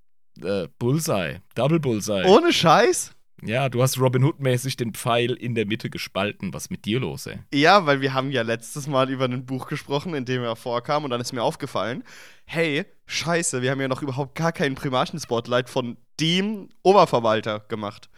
äh, 0.41 0.67
Bullseye. 0.79 1.41
Double 1.55 1.79
Bullseye. 1.79 2.25
Ohne 2.25 2.53
Scheiß? 2.53 3.13
Ja, 3.43 3.69
du 3.69 3.81
hast 3.81 3.99
Robin 3.99 4.23
Hood-mäßig 4.23 4.75
den 4.77 4.93
Pfeil 4.93 5.31
in 5.31 5.55
der 5.55 5.65
Mitte 5.65 5.89
gespalten. 5.89 6.53
Was 6.53 6.69
mit 6.69 6.85
dir 6.85 6.99
los, 6.99 7.25
ey? 7.25 7.39
Ja, 7.53 7.87
weil 7.87 7.99
wir 8.01 8.13
haben 8.13 8.31
ja 8.31 8.43
letztes 8.43 8.87
Mal 8.87 9.09
über 9.09 9.25
ein 9.25 9.45
Buch 9.45 9.67
gesprochen, 9.67 10.13
in 10.13 10.25
dem 10.25 10.43
er 10.43 10.55
vorkam 10.55 11.03
und 11.03 11.09
dann 11.09 11.21
ist 11.21 11.33
mir 11.33 11.41
aufgefallen, 11.41 12.03
hey, 12.45 12.85
scheiße, 13.07 13.61
wir 13.61 13.71
haben 13.71 13.81
ja 13.81 13.87
noch 13.87 14.03
überhaupt 14.03 14.35
gar 14.35 14.51
keinen 14.51 14.75
Primarchen-Spotlight 14.75 15.69
von 15.69 15.97
dem 16.19 16.69
Oberverwalter 16.83 17.61
gemacht. 17.61 18.09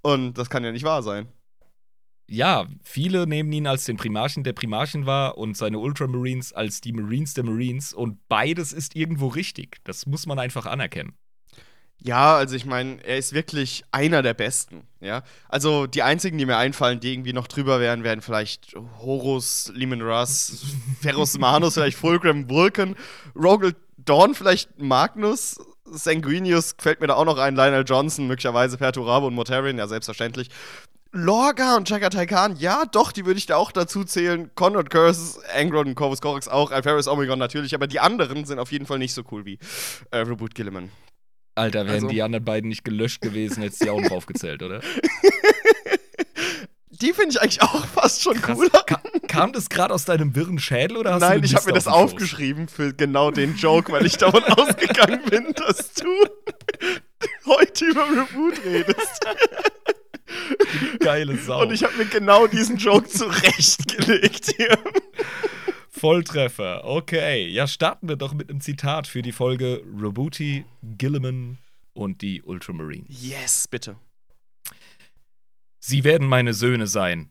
Und 0.00 0.38
das 0.38 0.48
kann 0.48 0.64
ja 0.64 0.72
nicht 0.72 0.84
wahr 0.84 1.02
sein. 1.02 1.28
Ja, 2.26 2.66
viele 2.84 3.26
nehmen 3.26 3.52
ihn 3.52 3.66
als 3.66 3.84
den 3.84 3.96
Primarchen, 3.96 4.44
der 4.44 4.52
Primarchen 4.52 5.04
war, 5.04 5.36
und 5.36 5.56
seine 5.56 5.80
Ultramarines 5.80 6.52
als 6.52 6.80
die 6.80 6.92
Marines 6.92 7.34
der 7.34 7.44
Marines. 7.44 7.92
Und 7.92 8.28
beides 8.28 8.72
ist 8.72 8.94
irgendwo 8.94 9.26
richtig. 9.26 9.78
Das 9.84 10.06
muss 10.06 10.26
man 10.26 10.38
einfach 10.38 10.64
anerkennen. 10.64 11.12
Ja, 12.02 12.36
also 12.36 12.56
ich 12.56 12.64
meine, 12.64 13.04
er 13.04 13.18
ist 13.18 13.34
wirklich 13.34 13.84
einer 13.92 14.22
der 14.22 14.32
Besten, 14.32 14.86
ja. 15.00 15.22
Also 15.48 15.86
die 15.86 16.02
einzigen, 16.02 16.38
die 16.38 16.46
mir 16.46 16.56
einfallen, 16.56 16.98
die 16.98 17.12
irgendwie 17.12 17.34
noch 17.34 17.46
drüber 17.46 17.78
wären, 17.78 18.04
wären 18.04 18.22
vielleicht 18.22 18.74
Horus, 18.98 19.70
Lehman 19.74 20.00
Russ, 20.00 20.64
Ferrus 21.02 21.38
Manus, 21.38 21.74
vielleicht 21.74 21.98
Fulgrim 21.98 22.48
Vulcan, 22.48 22.96
Rogel 23.36 23.76
Dawn, 23.98 24.34
vielleicht 24.34 24.78
Magnus, 24.78 25.58
Sanguinius 25.84 26.74
fällt 26.78 27.00
mir 27.00 27.08
da 27.08 27.14
auch 27.16 27.26
noch 27.26 27.36
ein, 27.36 27.54
Lionel 27.54 27.84
Johnson, 27.86 28.26
möglicherweise 28.26 28.78
Perturabo 28.78 29.26
und 29.26 29.34
Mortarion, 29.34 29.76
ja, 29.76 29.86
selbstverständlich. 29.86 30.48
Lorga 31.12 31.76
und 31.76 31.88
Chagatai 31.88 32.26
Khan, 32.26 32.56
ja, 32.56 32.84
doch, 32.84 33.10
die 33.10 33.26
würde 33.26 33.38
ich 33.38 33.46
da 33.46 33.56
auch 33.56 33.72
dazu 33.72 34.04
zählen. 34.04 34.50
Conrad 34.54 34.90
Curse, 34.90 35.40
Angron 35.54 35.88
und 35.88 35.94
Corvus 35.96 36.20
Corax 36.20 36.46
auch, 36.46 36.70
Alferis 36.70 37.08
Omegon 37.08 37.38
natürlich, 37.38 37.74
aber 37.74 37.88
die 37.88 37.98
anderen 37.98 38.44
sind 38.44 38.60
auf 38.60 38.70
jeden 38.70 38.86
Fall 38.86 38.98
nicht 38.98 39.12
so 39.12 39.22
cool 39.32 39.44
wie 39.44 39.58
äh, 40.12 40.18
Reboot 40.18 40.54
Gilliman. 40.54 40.90
Alter, 41.60 41.86
wären 41.86 41.94
Also- 41.96 42.08
die 42.08 42.22
anderen 42.22 42.44
beiden 42.44 42.68
nicht 42.68 42.84
gelöscht 42.84 43.20
gewesen, 43.20 43.62
hättest 43.62 43.80
du 43.82 43.84
die 43.86 43.90
auch 43.90 44.00
noch 44.02 44.10
aufgezählt, 44.12 44.62
oder? 44.62 44.80
Die 47.02 47.14
finde 47.14 47.30
ich 47.30 47.40
eigentlich 47.40 47.62
auch 47.62 47.86
fast 47.86 48.22
schon 48.22 48.34
Krass. 48.42 48.58
cooler. 48.58 48.82
Ka 48.84 49.00
kam 49.26 49.54
das 49.54 49.70
gerade 49.70 49.94
aus 49.94 50.04
deinem 50.04 50.34
wirren 50.36 50.58
Schädel 50.58 50.98
oder 50.98 51.14
hast 51.14 51.20
Nein, 51.22 51.40
du 51.40 51.46
ich 51.46 51.54
habe 51.54 51.64
mir 51.66 51.72
das 51.72 51.86
aufgeschrieben 51.86 52.68
für 52.68 52.92
genau 52.92 53.30
den 53.30 53.56
Joke, 53.56 53.90
weil 53.90 54.04
ich 54.04 54.18
davon 54.18 54.44
ausgegangen 54.44 55.22
bin, 55.30 55.54
dass 55.54 55.94
du 55.94 56.08
heute 57.46 57.84
über 57.86 58.04
Reboot 58.06 58.62
redest. 58.66 59.26
Geile 60.98 61.38
Sau. 61.38 61.62
Und 61.62 61.72
ich 61.72 61.84
habe 61.84 61.94
mir 61.96 62.04
genau 62.04 62.46
diesen 62.46 62.76
Joke 62.76 63.08
zurechtgelegt 63.08 64.52
hier. 64.56 64.76
Volltreffer. 65.90 66.84
Okay. 66.84 67.48
Ja, 67.48 67.66
starten 67.66 68.08
wir 68.08 68.16
doch 68.16 68.32
mit 68.32 68.48
einem 68.48 68.60
Zitat 68.60 69.06
für 69.06 69.22
die 69.22 69.32
Folge 69.32 69.84
Robuti, 70.00 70.64
Gilliman 70.82 71.58
und 71.92 72.22
die 72.22 72.42
Ultramarines. 72.42 73.22
Yes, 73.22 73.68
bitte. 73.68 73.96
Sie 75.80 76.04
werden 76.04 76.28
meine 76.28 76.54
Söhne 76.54 76.86
sein, 76.86 77.30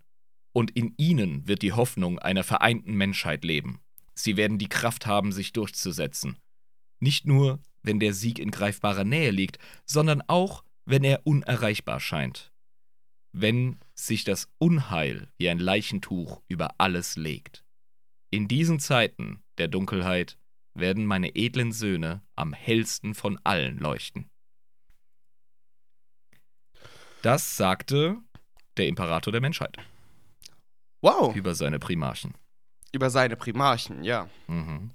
und 0.52 0.72
in 0.72 0.94
ihnen 0.98 1.48
wird 1.48 1.62
die 1.62 1.74
Hoffnung 1.74 2.20
einer 2.20 2.44
vereinten 2.44 2.94
Menschheit 2.94 3.44
leben. 3.44 3.80
Sie 4.14 4.36
werden 4.36 4.58
die 4.58 4.68
Kraft 4.68 5.06
haben, 5.06 5.32
sich 5.32 5.54
durchzusetzen. 5.54 6.38
Nicht 7.00 7.26
nur, 7.26 7.60
wenn 7.84 8.00
der 8.00 8.14
Sieg 8.14 8.40
in 8.40 8.52
greifbarer 8.52 9.06
Nähe 9.06 9.32
liegt, 9.32 9.58
sondern 9.86 10.22
auch, 10.28 10.64
wenn 10.86 11.04
er 11.04 11.26
unerreichbar 11.26 12.00
scheint. 12.00 12.52
Wenn 13.32 13.80
sich 13.94 14.24
das 14.24 14.50
Unheil 14.58 15.30
wie 15.38 15.50
ein 15.50 15.60
Leichentuch 15.60 16.42
über 16.48 16.76
alles 16.78 17.16
legt. 17.16 17.64
In 18.32 18.48
diesen 18.48 18.80
Zeiten 18.80 19.42
der 19.58 19.68
Dunkelheit 19.68 20.38
werden 20.74 21.06
meine 21.06 21.36
edlen 21.36 21.72
Söhne 21.72 22.22
am 22.36 22.54
hellsten 22.54 23.16
von 23.16 23.40
allen 23.44 23.78
leuchten. 23.80 24.30
Das 27.22 27.58
sagte 27.58 28.18
der 28.78 28.88
Imperator 28.88 29.32
der 29.32 29.42
Menschheit 29.42 29.78
Wow. 31.02 31.36
über 31.36 31.56
seine 31.56 31.80
Primarchen. 31.80 32.34
Über 32.92 33.10
seine 33.10 33.36
Primarchen, 33.36 34.04
ja. 34.04 34.30
Mhm. 34.48 34.92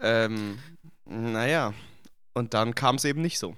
Ähm, 0.00 0.58
naja. 1.04 1.74
Und 2.34 2.54
dann 2.54 2.74
kam 2.74 2.96
es 2.96 3.04
eben 3.04 3.20
nicht 3.22 3.38
so. 3.38 3.56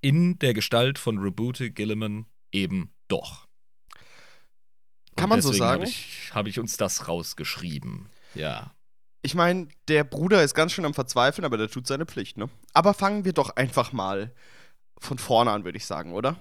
In 0.00 0.38
der 0.38 0.54
Gestalt 0.54 0.98
von 0.98 1.18
Reboote 1.18 1.70
Gilliman 1.70 2.26
eben 2.52 2.92
doch. 3.08 3.46
Kann 5.16 5.28
man 5.28 5.42
so 5.42 5.52
sagen? 5.52 5.82
Habe 5.82 5.90
ich, 5.90 6.30
hab 6.34 6.46
ich 6.46 6.58
uns 6.58 6.76
das 6.76 7.08
rausgeschrieben. 7.08 8.08
Ja. 8.34 8.72
Ich 9.22 9.34
meine, 9.34 9.68
der 9.88 10.04
Bruder 10.04 10.42
ist 10.42 10.54
ganz 10.54 10.72
schön 10.72 10.84
am 10.84 10.94
Verzweifeln, 10.94 11.44
aber 11.44 11.56
der 11.56 11.68
tut 11.68 11.86
seine 11.86 12.04
Pflicht, 12.04 12.36
ne? 12.36 12.50
Aber 12.72 12.92
fangen 12.92 13.24
wir 13.24 13.32
doch 13.32 13.56
einfach 13.56 13.92
mal 13.92 14.32
von 14.98 15.18
vorne 15.18 15.50
an, 15.50 15.64
würde 15.64 15.78
ich 15.78 15.86
sagen, 15.86 16.12
oder? 16.12 16.36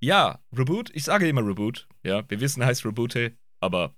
Ja, 0.00 0.40
Reboot, 0.52 0.90
ich 0.94 1.04
sage 1.04 1.28
immer 1.28 1.46
Reboot. 1.46 1.86
Ja, 2.02 2.28
wir 2.28 2.40
wissen, 2.40 2.64
heißt 2.64 2.84
Reboote, 2.84 3.36
aber 3.60 3.94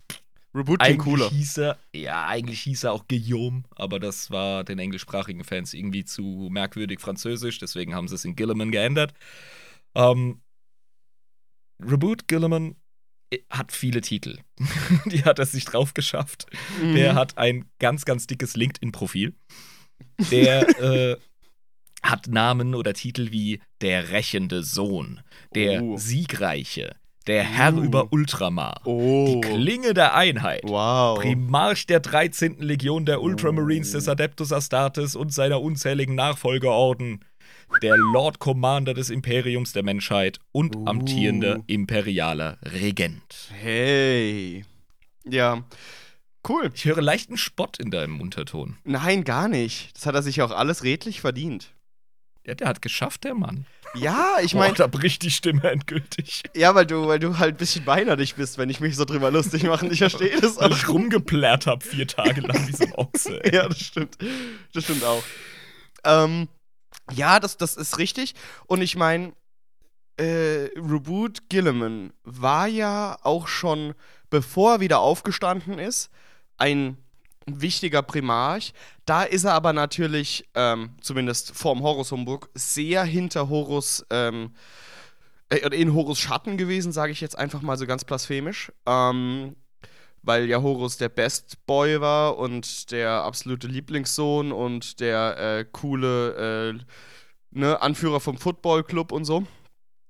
Reboot 0.54 0.80
eigentlich 0.80 0.98
cooler. 0.98 1.30
hieß 1.30 1.58
er, 1.58 1.78
ja, 1.94 2.26
eigentlich 2.26 2.60
hieß 2.62 2.84
er 2.84 2.92
auch 2.92 3.06
Guillaume, 3.06 3.62
aber 3.76 4.00
das 4.00 4.30
war 4.30 4.64
den 4.64 4.78
englischsprachigen 4.78 5.44
Fans 5.44 5.74
irgendwie 5.74 6.04
zu 6.04 6.48
merkwürdig 6.50 7.00
französisch, 7.00 7.58
deswegen 7.58 7.94
haben 7.94 8.08
sie 8.08 8.16
es 8.16 8.24
in 8.24 8.34
Gilliman 8.34 8.72
geändert. 8.72 9.14
Ähm, 9.94 10.40
Reboot 11.80 12.28
Gilliman 12.28 12.76
hat 13.50 13.72
viele 13.72 14.00
Titel. 14.00 14.38
Die 15.06 15.24
hat 15.24 15.38
er 15.38 15.46
sich 15.46 15.64
drauf 15.64 15.94
geschafft. 15.94 16.46
Mhm. 16.82 16.94
Der 16.94 17.14
hat 17.14 17.38
ein 17.38 17.66
ganz, 17.78 18.04
ganz 18.04 18.26
dickes 18.26 18.56
LinkedIn-Profil. 18.56 19.34
Der 20.30 20.68
äh, 20.80 21.16
hat 22.02 22.28
Namen 22.28 22.74
oder 22.74 22.94
Titel 22.94 23.30
wie 23.30 23.60
der 23.80 24.10
rächende 24.10 24.62
Sohn, 24.62 25.20
der 25.54 25.82
Oh. 25.82 25.96
Siegreiche, 25.98 26.96
der 27.26 27.44
Herr 27.44 27.74
Uh. 27.74 27.82
über 27.82 28.12
Ultramar, 28.12 28.80
Oh. 28.84 29.26
die 29.26 29.40
Klinge 29.46 29.92
der 29.94 30.14
Einheit, 30.14 30.62
Wow. 30.64 31.18
Primarch 31.20 31.86
der 31.86 32.00
13. 32.00 32.56
Legion 32.60 33.04
der 33.04 33.20
Ultramarines 33.22 33.92
des 33.92 34.08
Adeptus 34.08 34.50
Astartes 34.52 35.14
und 35.14 35.32
seiner 35.32 35.60
unzähligen 35.60 36.14
Nachfolgeorden, 36.14 37.24
der 37.82 37.96
Lord 37.96 38.38
Commander 38.38 38.94
des 38.94 39.10
Imperiums 39.10 39.72
der 39.72 39.82
Menschheit 39.82 40.38
und 40.52 40.76
Uh. 40.76 40.84
amtierender 40.86 41.60
imperialer 41.66 42.58
Regent. 42.62 43.48
Hey. 43.52 44.64
Ja. 45.24 45.62
Cool. 46.48 46.70
Ich 46.74 46.84
höre 46.86 47.02
leichten 47.02 47.36
Spott 47.36 47.78
in 47.78 47.90
deinem 47.90 48.20
Unterton. 48.20 48.78
Nein, 48.84 49.24
gar 49.24 49.48
nicht. 49.48 49.96
Das 49.96 50.06
hat 50.06 50.14
er 50.14 50.22
sich 50.22 50.40
auch 50.42 50.50
alles 50.52 50.84
redlich 50.84 51.20
verdient. 51.20 51.72
Ja, 52.46 52.54
der 52.54 52.68
hat 52.68 52.80
geschafft, 52.80 53.24
der 53.24 53.34
Mann. 53.34 53.66
Ja, 53.94 54.36
ich 54.42 54.54
meine, 54.54 54.72
da 54.74 54.86
bricht 54.86 55.22
die 55.22 55.30
Stimme 55.30 55.64
endgültig. 55.70 56.42
ja, 56.54 56.74
weil 56.74 56.86
du, 56.86 57.06
weil 57.08 57.18
du 57.18 57.38
halt 57.38 57.56
ein 57.56 57.58
bisschen 57.58 57.84
weinerlich 57.86 58.36
bist, 58.36 58.56
wenn 58.56 58.70
ich 58.70 58.80
mich 58.80 58.96
so 58.96 59.04
drüber 59.04 59.30
lustig 59.30 59.64
mache. 59.64 59.86
Ich 59.88 59.98
verstehe 59.98 60.40
das 60.40 60.56
Weil 60.58 60.72
auch. 60.72 60.76
ich 60.76 60.88
rumgeplärt 60.88 61.66
habe 61.66 61.84
vier 61.84 62.06
Tage 62.06 62.40
lang 62.40 62.66
wie 62.68 62.72
so 62.72 62.84
ein 62.84 62.94
Ochse. 62.94 63.44
ey. 63.44 63.54
Ja, 63.54 63.68
das 63.68 63.80
stimmt. 63.80 64.16
Das 64.72 64.84
stimmt 64.84 65.04
auch. 65.04 65.22
Ähm, 66.04 66.48
ja, 67.12 67.40
das, 67.40 67.56
das 67.56 67.76
ist 67.76 67.98
richtig. 67.98 68.34
Und 68.66 68.82
ich 68.82 68.96
meine, 68.96 69.32
äh, 70.16 70.68
Reboot 70.76 71.48
Gilliman 71.48 72.12
war 72.24 72.66
ja 72.66 73.16
auch 73.22 73.48
schon, 73.48 73.94
bevor 74.28 74.74
er 74.74 74.80
wieder 74.80 75.00
aufgestanden 75.00 75.78
ist, 75.78 76.10
ein 76.58 76.96
wichtiger 77.46 78.02
Primarch. 78.02 78.72
Da 79.06 79.22
ist 79.22 79.44
er 79.44 79.54
aber 79.54 79.72
natürlich, 79.72 80.48
ähm, 80.54 80.90
zumindest 81.00 81.56
vorm 81.56 81.82
Horus 81.82 82.12
Humbug, 82.12 82.50
sehr 82.54 83.04
hinter 83.04 83.48
Horus, 83.48 84.04
ähm, 84.10 84.52
äh, 85.48 85.56
in 85.56 85.94
Horus 85.94 86.18
Schatten 86.18 86.56
gewesen, 86.56 86.92
sage 86.92 87.12
ich 87.12 87.20
jetzt 87.20 87.38
einfach 87.38 87.62
mal 87.62 87.78
so 87.78 87.86
ganz 87.86 88.04
blasphemisch. 88.04 88.72
Ähm, 88.86 89.56
weil 90.22 90.48
ja 90.48 90.62
Horus 90.62 90.96
der 90.96 91.08
Best 91.08 91.64
Boy 91.66 92.00
war 92.00 92.38
und 92.38 92.90
der 92.90 93.22
absolute 93.22 93.66
Lieblingssohn 93.66 94.52
und 94.52 95.00
der 95.00 95.38
äh, 95.38 95.64
coole 95.70 96.74
äh, 96.74 96.78
ne, 97.50 97.80
Anführer 97.80 98.20
vom 98.20 98.38
Footballclub 98.38 99.12
und 99.12 99.24
so, 99.24 99.44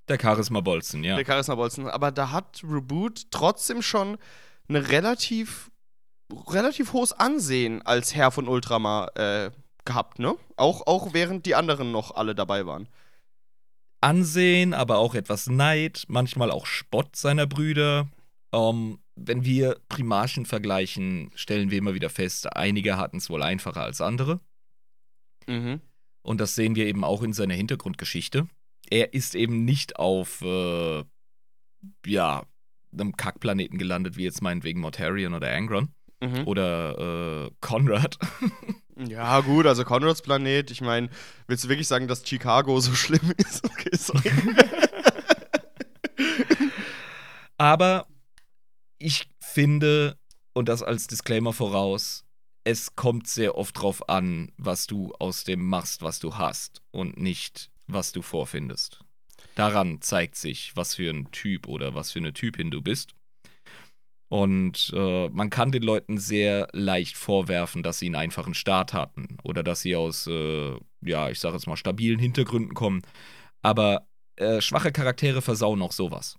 Der 0.08 0.18
Charisma-Bolzen, 0.20 1.04
ja. 1.04 1.16
der 1.16 1.24
Charisma 1.24 1.54
Bolzen. 1.54 1.88
Aber 1.88 2.10
da 2.10 2.32
hat 2.32 2.62
Reboot 2.64 3.30
trotzdem 3.30 3.82
schon 3.82 4.18
eine 4.68 4.88
relativ 4.88 5.70
relativ 6.48 6.92
hohes 6.92 7.12
Ansehen 7.12 7.82
als 7.82 8.14
Herr 8.14 8.30
von 8.30 8.48
Ultramar 8.48 9.16
äh, 9.16 9.50
gehabt, 9.84 10.18
ne? 10.18 10.36
Auch, 10.56 10.86
auch 10.86 11.12
während 11.12 11.46
die 11.46 11.54
anderen 11.54 11.90
noch 11.90 12.14
alle 12.14 12.34
dabei 12.34 12.66
waren. 12.66 12.88
Ansehen, 14.00 14.72
aber 14.72 14.98
auch 14.98 15.14
etwas 15.14 15.48
Neid, 15.48 16.04
manchmal 16.08 16.50
auch 16.50 16.66
Spott 16.66 17.16
seiner 17.16 17.46
Brüder. 17.46 18.08
Ähm, 18.52 18.99
wenn 19.16 19.44
wir 19.44 19.76
Primarchen 19.88 20.46
vergleichen, 20.46 21.30
stellen 21.34 21.70
wir 21.70 21.78
immer 21.78 21.94
wieder 21.94 22.10
fest, 22.10 22.54
einige 22.56 22.96
hatten 22.96 23.18
es 23.18 23.28
wohl 23.30 23.42
einfacher 23.42 23.82
als 23.82 24.00
andere. 24.00 24.40
Mhm. 25.46 25.80
Und 26.22 26.40
das 26.40 26.54
sehen 26.54 26.74
wir 26.74 26.86
eben 26.86 27.04
auch 27.04 27.22
in 27.22 27.32
seiner 27.32 27.54
Hintergrundgeschichte. 27.54 28.48
Er 28.90 29.14
ist 29.14 29.34
eben 29.34 29.64
nicht 29.64 29.96
auf, 29.96 30.42
äh, 30.42 31.04
ja, 32.06 32.44
einem 32.92 33.16
Kackplaneten 33.16 33.78
gelandet, 33.78 34.16
wie 34.16 34.24
jetzt 34.24 34.42
meinetwegen 34.42 34.80
Mortarion 34.80 35.34
oder 35.34 35.52
Angron 35.54 35.88
Mhm. 36.22 36.46
oder 36.46 37.46
äh, 37.46 37.50
Conrad. 37.60 38.18
Ja, 39.08 39.40
gut, 39.40 39.64
also 39.64 39.82
Conrads 39.82 40.20
Planet, 40.20 40.70
ich 40.70 40.82
meine, 40.82 41.08
willst 41.46 41.64
du 41.64 41.70
wirklich 41.70 41.88
sagen, 41.88 42.06
dass 42.06 42.28
Chicago 42.28 42.78
so 42.80 42.92
schlimm 42.94 43.32
ist? 43.38 43.64
Okay, 43.64 43.88
sorry. 43.96 44.30
Aber 47.56 48.06
ich 49.00 49.28
finde, 49.40 50.16
und 50.52 50.68
das 50.68 50.82
als 50.82 51.08
Disclaimer 51.08 51.52
voraus, 51.52 52.24
es 52.62 52.94
kommt 52.94 53.26
sehr 53.26 53.56
oft 53.56 53.80
drauf 53.80 54.08
an, 54.08 54.52
was 54.58 54.86
du 54.86 55.12
aus 55.18 55.44
dem 55.44 55.66
machst, 55.66 56.02
was 56.02 56.20
du 56.20 56.36
hast 56.36 56.82
und 56.92 57.18
nicht, 57.18 57.70
was 57.86 58.12
du 58.12 58.22
vorfindest. 58.22 59.00
Daran 59.54 60.00
zeigt 60.02 60.36
sich, 60.36 60.76
was 60.76 60.94
für 60.94 61.10
ein 61.10 61.30
Typ 61.32 61.66
oder 61.66 61.94
was 61.94 62.12
für 62.12 62.18
eine 62.18 62.32
Typin 62.32 62.70
du 62.70 62.82
bist. 62.82 63.14
Und 64.28 64.92
äh, 64.94 65.28
man 65.30 65.50
kann 65.50 65.72
den 65.72 65.82
Leuten 65.82 66.18
sehr 66.18 66.68
leicht 66.72 67.16
vorwerfen, 67.16 67.82
dass 67.82 67.98
sie 67.98 68.06
einen 68.06 68.14
einfachen 68.14 68.54
Start 68.54 68.92
hatten 68.92 69.38
oder 69.42 69.64
dass 69.64 69.80
sie 69.80 69.96
aus, 69.96 70.28
äh, 70.28 70.76
ja, 71.00 71.30
ich 71.30 71.40
sage 71.40 71.56
jetzt 71.56 71.66
mal, 71.66 71.76
stabilen 71.76 72.20
Hintergründen 72.20 72.74
kommen. 72.74 73.02
Aber 73.62 74.06
äh, 74.36 74.60
schwache 74.60 74.92
Charaktere 74.92 75.42
versauen 75.42 75.82
auch 75.82 75.92
sowas. 75.92 76.38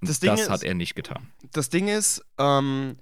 Das 0.00 0.20
Ding 0.20 0.30
das 0.30 0.40
ist- 0.42 0.50
hat 0.50 0.62
er 0.62 0.74
nicht 0.74 0.94
getan. 0.94 1.28
das 1.52 1.68
Ding 1.68 1.88
ist, 1.88 2.24
ähm, 2.38 2.96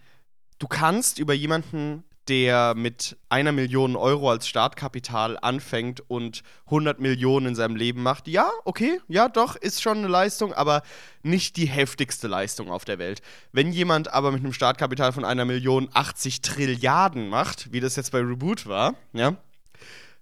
du 0.58 0.66
kannst 0.66 1.18
über 1.18 1.32
jemanden, 1.34 2.04
der 2.26 2.74
mit 2.74 3.16
einer 3.30 3.52
Million 3.52 3.96
Euro 3.96 4.30
als 4.30 4.46
Startkapital 4.46 5.38
anfängt 5.40 6.02
und 6.10 6.42
100 6.68 7.00
Millionen 7.00 7.46
in 7.46 7.54
seinem 7.54 7.74
Leben 7.74 8.02
macht, 8.02 8.28
ja, 8.28 8.50
okay, 8.66 9.00
ja, 9.08 9.30
doch, 9.30 9.56
ist 9.56 9.80
schon 9.80 9.98
eine 9.98 10.08
Leistung, 10.08 10.52
aber 10.52 10.82
nicht 11.22 11.56
die 11.56 11.64
heftigste 11.66 12.28
Leistung 12.28 12.70
auf 12.70 12.84
der 12.84 12.98
Welt. 12.98 13.22
Wenn 13.52 13.72
jemand 13.72 14.12
aber 14.12 14.30
mit 14.30 14.40
einem 14.44 14.52
Startkapital 14.52 15.12
von 15.12 15.24
einer 15.24 15.46
Million 15.46 15.88
80 15.94 16.42
Trilliarden 16.42 17.30
macht, 17.30 17.72
wie 17.72 17.80
das 17.80 17.96
jetzt 17.96 18.12
bei 18.12 18.18
Reboot 18.20 18.66
war, 18.66 18.94
ja, 19.14 19.34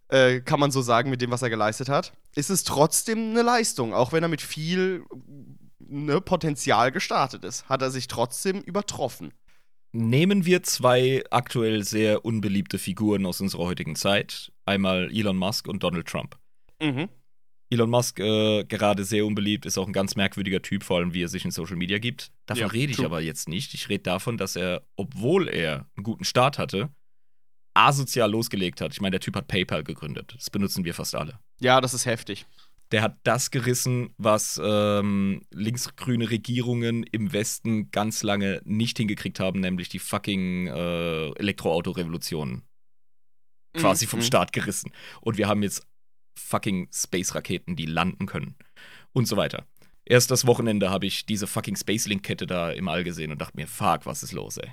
äh, 0.08 0.40
kann 0.42 0.60
man 0.60 0.70
so 0.70 0.82
sagen, 0.82 1.10
mit 1.10 1.20
dem, 1.22 1.32
was 1.32 1.42
er 1.42 1.50
geleistet 1.50 1.88
hat, 1.88 2.12
ist 2.36 2.50
es 2.50 2.62
trotzdem 2.62 3.30
eine 3.30 3.42
Leistung, 3.42 3.94
auch 3.94 4.12
wenn 4.12 4.22
er 4.22 4.28
mit 4.28 4.42
viel 4.42 5.02
ne, 5.88 6.20
Potenzial 6.20 6.92
gestartet 6.92 7.44
ist, 7.44 7.68
hat 7.68 7.82
er 7.82 7.90
sich 7.90 8.08
trotzdem 8.08 8.60
übertroffen. 8.60 9.32
Nehmen 9.92 10.44
wir 10.44 10.62
zwei 10.62 11.24
aktuell 11.30 11.82
sehr 11.84 12.24
unbeliebte 12.24 12.78
Figuren 12.78 13.24
aus 13.24 13.40
unserer 13.40 13.64
heutigen 13.64 13.96
Zeit. 13.96 14.52
Einmal 14.66 15.10
Elon 15.10 15.36
Musk 15.36 15.68
und 15.68 15.82
Donald 15.82 16.06
Trump. 16.06 16.36
Mhm. 16.82 17.08
Elon 17.70 17.90
Musk, 17.90 18.20
äh, 18.20 18.64
gerade 18.64 19.04
sehr 19.04 19.26
unbeliebt, 19.26 19.66
ist 19.66 19.78
auch 19.78 19.86
ein 19.86 19.92
ganz 19.92 20.14
merkwürdiger 20.14 20.62
Typ, 20.62 20.84
vor 20.84 20.98
allem 20.98 21.14
wie 21.14 21.22
er 21.24 21.28
sich 21.28 21.44
in 21.44 21.50
Social 21.50 21.76
Media 21.76 21.98
gibt. 21.98 22.30
Davon 22.46 22.60
Ja, 22.60 22.66
rede 22.68 22.90
ich 22.90 22.96
true. 22.98 23.06
aber 23.06 23.20
jetzt 23.20 23.48
nicht. 23.48 23.74
Ich 23.74 23.88
rede 23.88 24.02
davon, 24.04 24.36
dass 24.36 24.54
er, 24.54 24.82
obwohl 24.96 25.48
er 25.48 25.86
einen 25.96 26.04
guten 26.04 26.24
Start 26.24 26.58
hatte, 26.58 26.90
asozial 27.74 28.30
losgelegt 28.30 28.80
hat. 28.80 28.92
Ich 28.92 29.00
meine, 29.00 29.12
der 29.12 29.20
Typ 29.20 29.36
hat 29.36 29.48
PayPal 29.48 29.82
gegründet. 29.82 30.34
Das 30.36 30.50
benutzen 30.50 30.84
wir 30.84 30.94
fast 30.94 31.14
alle. 31.14 31.38
Ja, 31.60 31.80
das 31.80 31.92
ist 31.94 32.06
heftig. 32.06 32.46
Der 32.92 33.02
hat 33.02 33.18
das 33.24 33.50
gerissen, 33.50 34.14
was 34.16 34.60
ähm, 34.62 35.42
linksgrüne 35.52 36.30
Regierungen 36.30 37.02
im 37.02 37.32
Westen 37.32 37.90
ganz 37.90 38.22
lange 38.22 38.60
nicht 38.64 38.98
hingekriegt 38.98 39.40
haben, 39.40 39.60
nämlich 39.60 39.88
die 39.88 39.98
fucking 39.98 40.68
äh, 40.68 41.30
Elektroautorevolution 41.32 42.62
quasi 43.76 44.06
vom 44.06 44.20
Mhm. 44.20 44.24
Start 44.24 44.52
gerissen. 44.52 44.92
Und 45.20 45.36
wir 45.36 45.48
haben 45.48 45.62
jetzt 45.62 45.86
fucking 46.38 46.88
Space-Raketen, 46.92 47.76
die 47.76 47.86
landen 47.86 48.26
können. 48.26 48.54
Und 49.12 49.26
so 49.26 49.36
weiter. 49.36 49.66
Erst 50.04 50.30
das 50.30 50.46
Wochenende 50.46 50.90
habe 50.90 51.06
ich 51.06 51.26
diese 51.26 51.46
fucking 51.46 51.76
Spacelink-Kette 51.76 52.46
da 52.46 52.70
im 52.70 52.88
All 52.88 53.02
gesehen 53.02 53.32
und 53.32 53.40
dachte 53.40 53.56
mir, 53.56 53.66
fuck, 53.66 54.06
was 54.06 54.22
ist 54.22 54.32
los, 54.32 54.56
ey? 54.58 54.70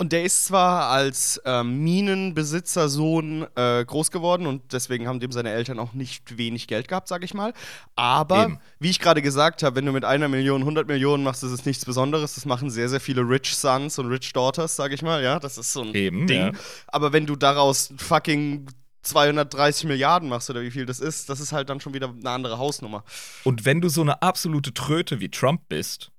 Und 0.00 0.12
der 0.12 0.22
ist 0.22 0.46
zwar 0.46 0.90
als 0.90 1.40
ähm, 1.44 1.82
Minenbesitzersohn 1.82 3.48
äh, 3.56 3.84
groß 3.84 4.12
geworden 4.12 4.46
und 4.46 4.72
deswegen 4.72 5.08
haben 5.08 5.18
dem 5.18 5.32
seine 5.32 5.50
Eltern 5.50 5.80
auch 5.80 5.92
nicht 5.92 6.38
wenig 6.38 6.68
Geld 6.68 6.86
gehabt, 6.86 7.08
sag 7.08 7.24
ich 7.24 7.34
mal. 7.34 7.52
Aber, 7.96 8.44
Eben. 8.44 8.60
wie 8.78 8.90
ich 8.90 9.00
gerade 9.00 9.22
gesagt 9.22 9.64
habe, 9.64 9.74
wenn 9.74 9.86
du 9.86 9.90
mit 9.90 10.04
einer 10.04 10.28
Million 10.28 10.60
100 10.62 10.86
Millionen 10.86 11.24
machst, 11.24 11.42
ist 11.42 11.50
es 11.50 11.66
nichts 11.66 11.84
Besonderes. 11.84 12.36
Das 12.36 12.46
machen 12.46 12.70
sehr, 12.70 12.88
sehr 12.88 13.00
viele 13.00 13.22
Rich 13.22 13.56
Sons 13.56 13.98
und 13.98 14.06
Rich 14.06 14.32
Daughters, 14.32 14.76
sag 14.76 14.92
ich 14.92 15.02
mal. 15.02 15.20
Ja, 15.20 15.40
das 15.40 15.58
ist 15.58 15.72
so 15.72 15.82
ein 15.82 15.92
Eben, 15.94 16.28
Ding. 16.28 16.38
ja. 16.38 16.52
Aber 16.86 17.12
wenn 17.12 17.26
du 17.26 17.34
daraus 17.34 17.92
fucking 17.96 18.66
230 19.02 19.86
Milliarden 19.86 20.28
machst 20.28 20.48
oder 20.48 20.62
wie 20.62 20.70
viel 20.70 20.86
das 20.86 21.00
ist, 21.00 21.28
das 21.28 21.40
ist 21.40 21.52
halt 21.52 21.70
dann 21.70 21.80
schon 21.80 21.94
wieder 21.94 22.08
eine 22.08 22.30
andere 22.30 22.58
Hausnummer. 22.58 23.02
Und 23.42 23.64
wenn 23.64 23.80
du 23.80 23.88
so 23.88 24.02
eine 24.02 24.22
absolute 24.22 24.72
Tröte 24.72 25.18
wie 25.18 25.28
Trump 25.28 25.62
bist, 25.68 26.12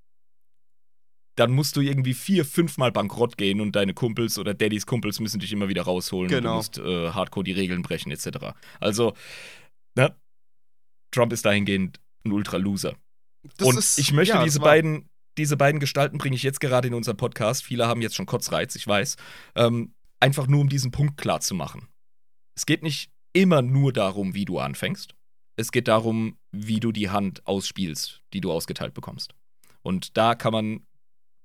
dann 1.40 1.52
musst 1.52 1.76
du 1.76 1.82
irgendwie 1.82 2.14
vier, 2.14 2.46
fünfmal 2.46 2.92
bankrott 2.92 3.38
gehen 3.38 3.62
und 3.62 3.76
deine 3.76 3.94
Kumpels 3.94 4.38
oder 4.38 4.54
Daddys 4.54 4.86
Kumpels 4.86 5.20
müssen 5.20 5.40
dich 5.40 5.52
immer 5.52 5.70
wieder 5.70 5.84
rausholen. 5.84 6.30
Genau. 6.30 6.50
Du 6.52 6.56
musst 6.58 6.78
äh, 6.78 7.10
hardcore 7.12 7.44
die 7.44 7.52
Regeln 7.54 7.82
brechen, 7.82 8.12
etc. 8.12 8.54
Also, 8.80 9.14
ne? 9.96 10.16
Trump 11.12 11.34
ist 11.34 11.46
dahingehend 11.46 12.00
ein 12.26 12.32
Ultra-Loser. 12.32 12.96
Und 13.62 13.78
ist- 13.78 13.98
ich 13.98 14.12
möchte 14.12 14.36
ja, 14.36 14.44
diese 14.44 14.60
beiden, 14.60 15.10
diese 15.38 15.56
beiden 15.58 15.80
Gestalten 15.80 16.18
bringe 16.18 16.36
ich 16.36 16.44
jetzt 16.44 16.60
gerade 16.60 16.88
in 16.90 16.94
unseren 16.94 17.18
Podcast. 17.18 17.64
Viele 17.64 17.88
haben 17.88 18.02
jetzt 18.02 18.16
schon 18.16 18.26
Kotzreiz, 18.26 18.76
ich 18.76 18.86
weiß. 18.86 19.16
Ähm, 19.56 19.94
einfach 20.20 20.48
nur, 20.48 20.60
um 20.62 20.70
diesen 20.70 20.92
Punkt 20.92 21.18
klar 21.18 21.40
zu 21.40 21.56
machen. 21.56 21.88
Es 22.56 22.66
geht 22.66 22.84
nicht 22.84 23.10
immer 23.34 23.62
nur 23.62 23.94
darum, 23.94 24.34
wie 24.36 24.44
du 24.46 24.60
anfängst. 24.60 25.16
Es 25.56 25.72
geht 25.72 25.88
darum, 25.88 26.38
wie 26.52 26.80
du 26.80 26.92
die 26.92 27.10
Hand 27.10 27.46
ausspielst, 27.48 28.22
die 28.34 28.42
du 28.42 28.52
ausgeteilt 28.52 28.94
bekommst. 28.94 29.34
Und 29.82 30.18
da 30.18 30.36
kann 30.36 30.52
man 30.52 30.86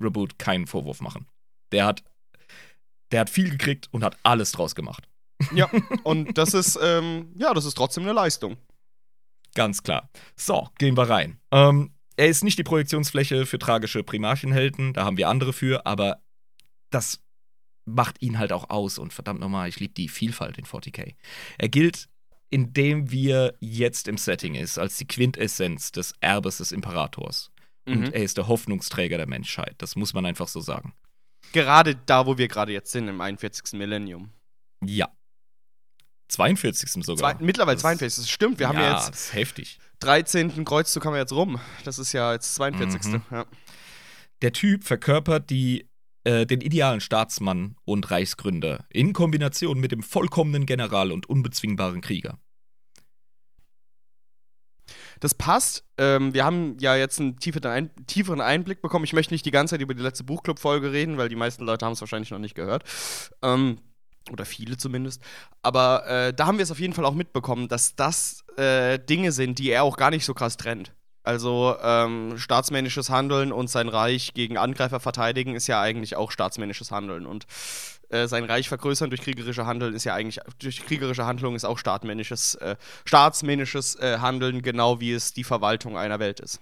Reboot 0.01 0.39
keinen 0.39 0.67
Vorwurf 0.67 1.01
machen. 1.01 1.27
Der 1.73 1.87
hat, 1.87 2.03
der 3.13 3.21
hat 3.21 3.31
viel 3.31 3.51
gekriegt 3.51 3.89
und 3.93 4.05
hat 4.05 4.17
alles 4.23 4.53
draus 4.53 4.75
gemacht. 4.75 5.09
Ja, 5.55 5.71
und 6.05 6.39
das 6.39 6.55
ist, 6.55 6.79
ähm, 6.83 7.33
ja, 7.37 7.55
das 7.55 7.65
ist 7.65 7.75
trotzdem 7.75 8.05
eine 8.05 8.13
Leistung. 8.13 8.57
Ganz 9.55 9.83
klar. 9.83 10.11
So, 10.37 10.69
gehen 10.79 10.97
wir 10.97 11.09
rein. 11.09 11.41
Ähm, 11.51 11.95
er 12.17 12.29
ist 12.29 12.45
nicht 12.45 12.59
die 12.59 12.65
Projektionsfläche 12.65 13.47
für 13.47 13.59
tragische 13.59 14.03
Primarchenhelden, 14.03 14.93
da 14.93 15.05
haben 15.05 15.17
wir 15.17 15.29
andere 15.29 15.53
für, 15.53 15.87
aber 15.87 16.23
das 16.91 17.21
macht 17.85 18.23
ihn 18.23 18.39
halt 18.39 18.53
auch 18.53 18.71
aus 18.71 18.99
und 18.99 19.13
verdammt 19.13 19.41
nochmal, 19.41 19.69
ich 19.69 19.81
liebe 19.81 19.95
die 19.95 20.09
Vielfalt 20.09 20.59
in 20.59 20.65
40k. 20.65 21.15
Er 21.59 21.69
gilt, 21.69 22.09
indem 22.51 23.11
wir 23.11 23.55
jetzt 23.61 24.09
im 24.09 24.17
Setting 24.17 24.55
ist, 24.55 24.79
als 24.79 24.97
die 24.97 25.07
Quintessenz 25.07 25.93
des 25.93 26.15
Erbes 26.21 26.59
des 26.59 26.73
Imperators. 26.73 27.51
Mhm. 27.87 27.97
Und 28.07 28.15
er 28.15 28.23
ist 28.23 28.37
der 28.37 28.49
Hoffnungsträger 28.49 29.17
der 29.19 29.27
Menschheit. 29.27 29.75
Das 29.79 29.97
muss 29.97 30.15
man 30.15 30.25
einfach 30.27 30.49
so 30.49 30.61
sagen. 30.61 30.95
Gerade 31.53 31.95
da, 31.95 32.27
wo 32.27 32.39
wir 32.39 32.49
gerade 32.49 32.73
jetzt 32.73 32.91
sind, 32.93 33.09
im 33.09 33.21
41. 33.21 33.79
Millennium. 33.79 34.31
Ja. 34.85 35.09
42. 36.29 37.05
sogar. 37.05 37.37
Zwei, 37.37 37.45
mittlerweile 37.45 37.77
Das- 37.77 37.83
42. 37.83 38.25
Das 38.25 38.31
stimmt, 38.31 38.59
wir 38.59 38.69
haben 38.69 38.79
ja 38.79 38.95
jetzt 38.95 39.11
Das 39.11 39.21
ist 39.27 39.35
heftig. 39.35 39.79
13. 40.01 40.65
Kreuzzug 40.65 41.05
haben 41.05 41.13
wir 41.13 41.21
jetzt 41.21 41.33
rum. 41.33 41.61
Das 41.85 41.99
ist 41.99 42.13
ja 42.13 42.33
jetzt 42.33 42.55
42. 42.55 43.13
Mhm. 43.13 43.23
Ja. 43.31 43.47
Der 44.43 44.53
Typ 44.53 44.85
verkörpert 44.85 45.51
die, 45.51 45.89
äh, 46.25 46.47
den 46.47 46.61
idealen 46.61 47.01
Staatsmann 47.01 47.77
und 47.85 48.11
Reichsgründer 48.11 48.85
in 48.91 49.13
Kombination 49.13 49.79
mit 49.79 49.93
dem 49.93 50.03
vollkommenen 50.03 50.67
General 50.67 51.13
und 51.13 51.29
unbezwingbaren 51.29 52.01
Krieger. 52.01 52.39
Das 55.21 55.35
passt. 55.35 55.85
Ähm, 55.99 56.35
wir 56.35 56.45
haben 56.45 56.77
ja 56.81 56.97
jetzt 56.97 57.21
einen 57.21 57.39
tieferen, 57.39 57.71
Ein 57.71 57.91
tieferen 58.07 58.41
Einblick 58.41 58.83
bekommen. 58.83 59.05
Ich 59.05 59.13
möchte 59.13 59.35
nicht 59.35 59.47
die 59.47 59.51
ganze 59.51 59.75
Zeit 59.75 59.81
über 59.81 59.95
die 59.95 60.03
letzte 60.03 60.25
Buchclub-Folge 60.25 60.93
reden, 60.93 61.19
weil 61.19 61.29
die 61.29 61.37
meisten 61.37 61.65
Leute 61.65 61.87
haben 61.87 61.93
es 61.93 62.01
wahrscheinlich 62.01 62.31
noch 62.31 62.39
nicht 62.39 62.55
gehört. 62.55 62.85
Ähm, 63.43 63.79
oder 64.33 64.45
viele 64.45 64.77
zumindest. 64.77 65.23
Aber 65.63 66.07
äh, 66.07 66.33
da 66.33 66.47
haben 66.47 66.59
wir 66.59 66.63
es 66.63 66.71
auf 66.71 66.81
jeden 66.81 66.95
Fall 66.95 67.05
auch 67.05 67.15
mitbekommen, 67.15 67.69
dass 67.69 67.95
das 67.95 68.45
äh, 68.57 68.99
Dinge 68.99 69.33
sind, 69.33 69.59
die 69.59 69.71
er 69.71 69.83
auch 69.83 69.97
gar 69.97 70.11
nicht 70.11 70.25
so 70.25 70.35
krass 70.35 70.57
trennt. 70.57 70.93
Also 71.23 71.75
ähm, 71.83 72.37
staatsmännisches 72.37 73.09
Handeln 73.09 73.51
und 73.51 73.69
sein 73.69 73.89
Reich 73.89 74.35
gegen 74.35 74.59
Angreifer 74.59 75.01
verteidigen 75.01 75.55
ist 75.55 75.67
ja 75.67 75.81
eigentlich 75.81 76.17
auch 76.17 76.31
staatsmännisches 76.31 76.91
Handeln. 76.91 77.25
Und 77.27 77.47
äh, 78.11 78.27
sein 78.27 78.45
Reich 78.45 78.69
vergrößern 78.69 79.11
durch 79.11 79.23
kriegerische 79.23 79.67
Handeln 79.67 79.95
ist 79.95 80.05
ja 80.05 80.15
eigentlich, 80.15 80.41
durch 80.59 80.85
kriegerische 80.85 81.27
Handlung 81.27 81.55
ist 81.55 81.65
auch 81.65 81.79
staatsmännisches, 81.79 82.55
äh, 82.57 82.77
staatsmännisches 83.05 83.97
äh, 83.97 84.19
Handeln, 84.19 84.63
genau 84.63 85.01
wie 85.01 85.13
es 85.13 85.33
die 85.33 85.45
Verwaltung 85.45 85.97
einer 85.97 86.19
Welt 86.19 86.41
ist. 86.41 86.61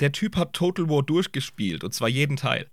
Der 0.00 0.12
Typ 0.12 0.36
hat 0.36 0.52
Total 0.52 0.88
War 0.88 1.02
durchgespielt 1.02 1.84
und 1.84 1.94
zwar 1.94 2.08
jeden 2.08 2.36
Teil. 2.36 2.70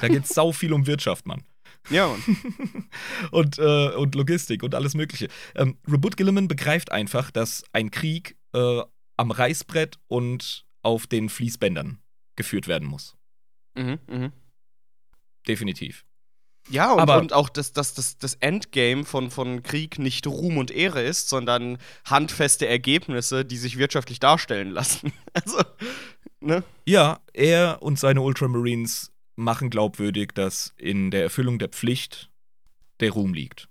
Da 0.00 0.08
geht 0.08 0.26
sau 0.26 0.52
viel 0.52 0.72
um 0.72 0.86
Wirtschaft, 0.86 1.26
Mann. 1.26 1.44
Ja, 1.90 2.08
Mann. 2.08 2.88
und, 3.30 3.58
äh, 3.58 3.90
und 3.90 4.14
Logistik 4.14 4.62
und 4.62 4.74
alles 4.74 4.94
Mögliche. 4.94 5.28
Ähm, 5.54 5.78
Reboot 5.88 6.16
Gilliman 6.16 6.48
begreift 6.48 6.92
einfach, 6.92 7.30
dass 7.30 7.64
ein 7.72 7.90
Krieg 7.90 8.36
äh, 8.52 8.82
am 9.16 9.30
Reißbrett 9.30 9.98
und 10.08 10.64
auf 10.82 11.06
den 11.06 11.28
Fließbändern 11.28 11.98
geführt 12.36 12.68
werden 12.68 12.88
muss. 12.88 13.16
Mhm, 13.74 13.98
mhm. 14.08 14.32
Definitiv. 15.46 16.04
Ja, 16.70 16.92
und, 16.92 17.00
Aber- 17.00 17.18
und 17.18 17.32
auch, 17.32 17.48
dass, 17.48 17.72
dass, 17.72 17.94
dass 17.94 18.18
das 18.18 18.34
Endgame 18.34 19.04
von, 19.04 19.30
von 19.30 19.62
Krieg 19.62 19.98
nicht 19.98 20.26
Ruhm 20.26 20.58
und 20.58 20.70
Ehre 20.70 21.02
ist, 21.02 21.28
sondern 21.28 21.78
handfeste 22.04 22.66
Ergebnisse, 22.66 23.44
die 23.44 23.56
sich 23.56 23.78
wirtschaftlich 23.78 24.20
darstellen 24.20 24.70
lassen. 24.70 25.12
Also, 25.34 25.62
ne? 26.40 26.62
Ja, 26.86 27.20
er 27.32 27.78
und 27.80 27.98
seine 27.98 28.20
Ultramarines 28.20 29.10
machen 29.34 29.70
glaubwürdig, 29.70 30.32
dass 30.34 30.74
in 30.76 31.10
der 31.10 31.22
Erfüllung 31.22 31.58
der 31.58 31.68
Pflicht 31.68 32.28
der 33.00 33.12
Ruhm 33.12 33.32
liegt. 33.32 33.68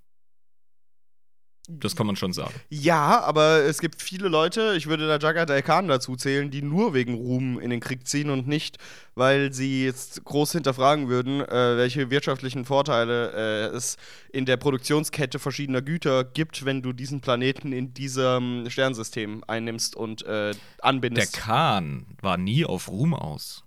Das 1.79 1.95
kann 1.95 2.07
man 2.07 2.15
schon 2.15 2.33
sagen. 2.33 2.53
Ja, 2.69 3.21
aber 3.21 3.63
es 3.63 3.79
gibt 3.79 4.01
viele 4.01 4.27
Leute, 4.27 4.75
ich 4.75 4.87
würde 4.87 5.07
da 5.07 5.17
Jagat 5.17 5.49
Khan 5.65 5.87
dazu 5.87 6.15
zählen, 6.15 6.51
die 6.51 6.61
nur 6.61 6.93
wegen 6.93 7.13
Ruhm 7.13 7.59
in 7.59 7.69
den 7.69 7.79
Krieg 7.79 8.07
ziehen 8.07 8.29
und 8.29 8.47
nicht, 8.47 8.77
weil 9.15 9.53
sie 9.53 9.85
jetzt 9.85 10.23
groß 10.23 10.53
hinterfragen 10.53 11.07
würden, 11.09 11.41
äh, 11.41 11.77
welche 11.77 12.09
wirtschaftlichen 12.09 12.65
Vorteile 12.65 13.31
äh, 13.71 13.75
es 13.75 13.97
in 14.31 14.45
der 14.45 14.57
Produktionskette 14.57 15.39
verschiedener 15.39 15.81
Güter 15.81 16.23
gibt, 16.23 16.65
wenn 16.65 16.81
du 16.81 16.93
diesen 16.93 17.21
Planeten 17.21 17.73
in 17.73 17.93
diesem 17.93 18.69
Sternsystem 18.69 19.43
einnimmst 19.47 19.95
und 19.95 20.23
äh, 20.23 20.51
Der 20.51 20.55
anbindest. 20.81 21.33
Khan 21.37 22.05
war 22.21 22.37
nie 22.37 22.65
auf 22.65 22.89
Ruhm 22.89 23.13
aus. 23.13 23.63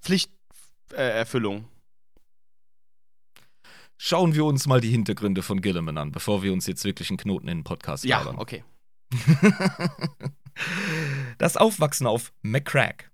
Pflichterfüllung. 0.00 1.64
Schauen 4.02 4.34
wir 4.34 4.46
uns 4.46 4.66
mal 4.66 4.80
die 4.80 4.88
Hintergründe 4.88 5.42
von 5.42 5.60
Gilliman 5.60 5.98
an, 5.98 6.10
bevor 6.10 6.42
wir 6.42 6.54
uns 6.54 6.66
jetzt 6.66 6.86
wirklich 6.86 7.10
einen 7.10 7.18
Knoten 7.18 7.48
in 7.48 7.58
den 7.58 7.64
Podcast 7.64 8.02
ja, 8.02 8.20
labern. 8.20 8.38
okay. 8.38 8.64
das 11.36 11.58
Aufwachsen 11.58 12.06
auf 12.06 12.32
McCrack. 12.40 13.10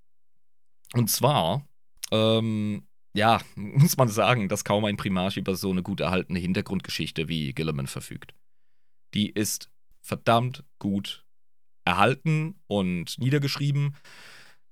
Und 0.94 1.11
zwar, 1.11 1.66
ähm, 2.12 2.87
ja, 3.14 3.40
muss 3.57 3.96
man 3.96 4.07
sagen, 4.07 4.49
dass 4.49 4.62
kaum 4.62 4.85
ein 4.85 4.96
Primarch 4.96 5.37
über 5.37 5.57
so 5.57 5.72
eine 5.72 5.83
gut 5.83 5.99
erhaltene 5.99 6.38
Hintergrundgeschichte 6.38 7.27
wie 7.27 7.53
Gilliman 7.53 7.88
verfügt. 7.88 8.33
Die 9.12 9.31
ist 9.31 9.72
verdammt 10.03 10.62
gut 10.79 11.27
erhalten 11.85 12.61
und 12.68 13.18
niedergeschrieben. 13.18 13.96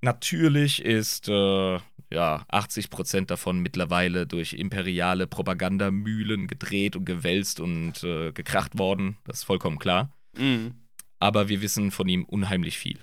Natürlich 0.01 0.81
ist 0.81 1.29
äh, 1.29 1.81
ja 2.15 2.47
80% 2.51 3.27
davon 3.27 3.61
mittlerweile 3.61 4.27
durch 4.27 4.55
imperiale 4.55 5.27
Propagandamühlen 5.27 6.47
gedreht 6.47 6.97
und 6.97 7.05
gewälzt 7.05 7.61
und 7.61 8.03
äh, 8.05 8.33
gekracht 8.33 8.79
worden. 8.79 9.17
Das 9.25 9.39
ist 9.39 9.45
vollkommen 9.45 9.79
klar 9.79 10.11
Mhm. 10.37 10.75
aber 11.21 11.49
wir 11.49 11.63
wissen 11.63 11.91
von 11.93 12.09
ihm 12.09 12.25
unheimlich 12.25 12.77
viel. 12.79 13.01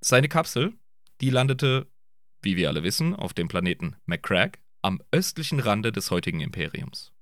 Seine 0.00 0.28
Kapsel, 0.28 0.72
die 1.20 1.30
landete, 1.30 1.86
wie 2.42 2.56
wir 2.56 2.68
alle 2.68 2.82
wissen, 2.82 3.14
auf 3.14 3.34
dem 3.34 3.48
Planeten 3.48 3.96
McCrack 4.06 4.58
am 4.80 5.02
östlichen 5.12 5.60
Rande 5.60 5.92
des 5.92 6.10
heutigen 6.10 6.40
Imperiums. 6.40 7.12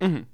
Mhm. 0.00 0.26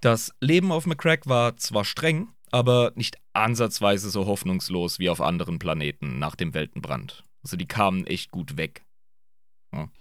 Das 0.00 0.32
Leben 0.40 0.70
auf 0.72 0.86
McCrack 0.86 1.26
war 1.26 1.56
zwar 1.56 1.84
streng, 1.84 2.28
aber 2.52 2.92
nicht 2.94 3.16
ansatzweise 3.32 4.10
so 4.10 4.26
hoffnungslos 4.26 4.98
wie 4.98 5.10
auf 5.10 5.20
anderen 5.20 5.58
Planeten 5.58 6.18
nach 6.18 6.36
dem 6.36 6.54
Weltenbrand. 6.54 7.24
Also 7.42 7.56
die 7.56 7.66
kamen 7.66 8.06
echt 8.06 8.30
gut 8.30 8.56
weg. 8.56 8.84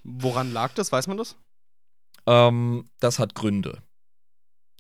Woran 0.03 0.51
lag 0.51 0.73
das? 0.73 0.91
Weiß 0.91 1.07
man 1.07 1.17
das? 1.17 1.37
Ähm, 2.25 2.89
das 2.99 3.19
hat 3.19 3.35
Gründe. 3.35 3.83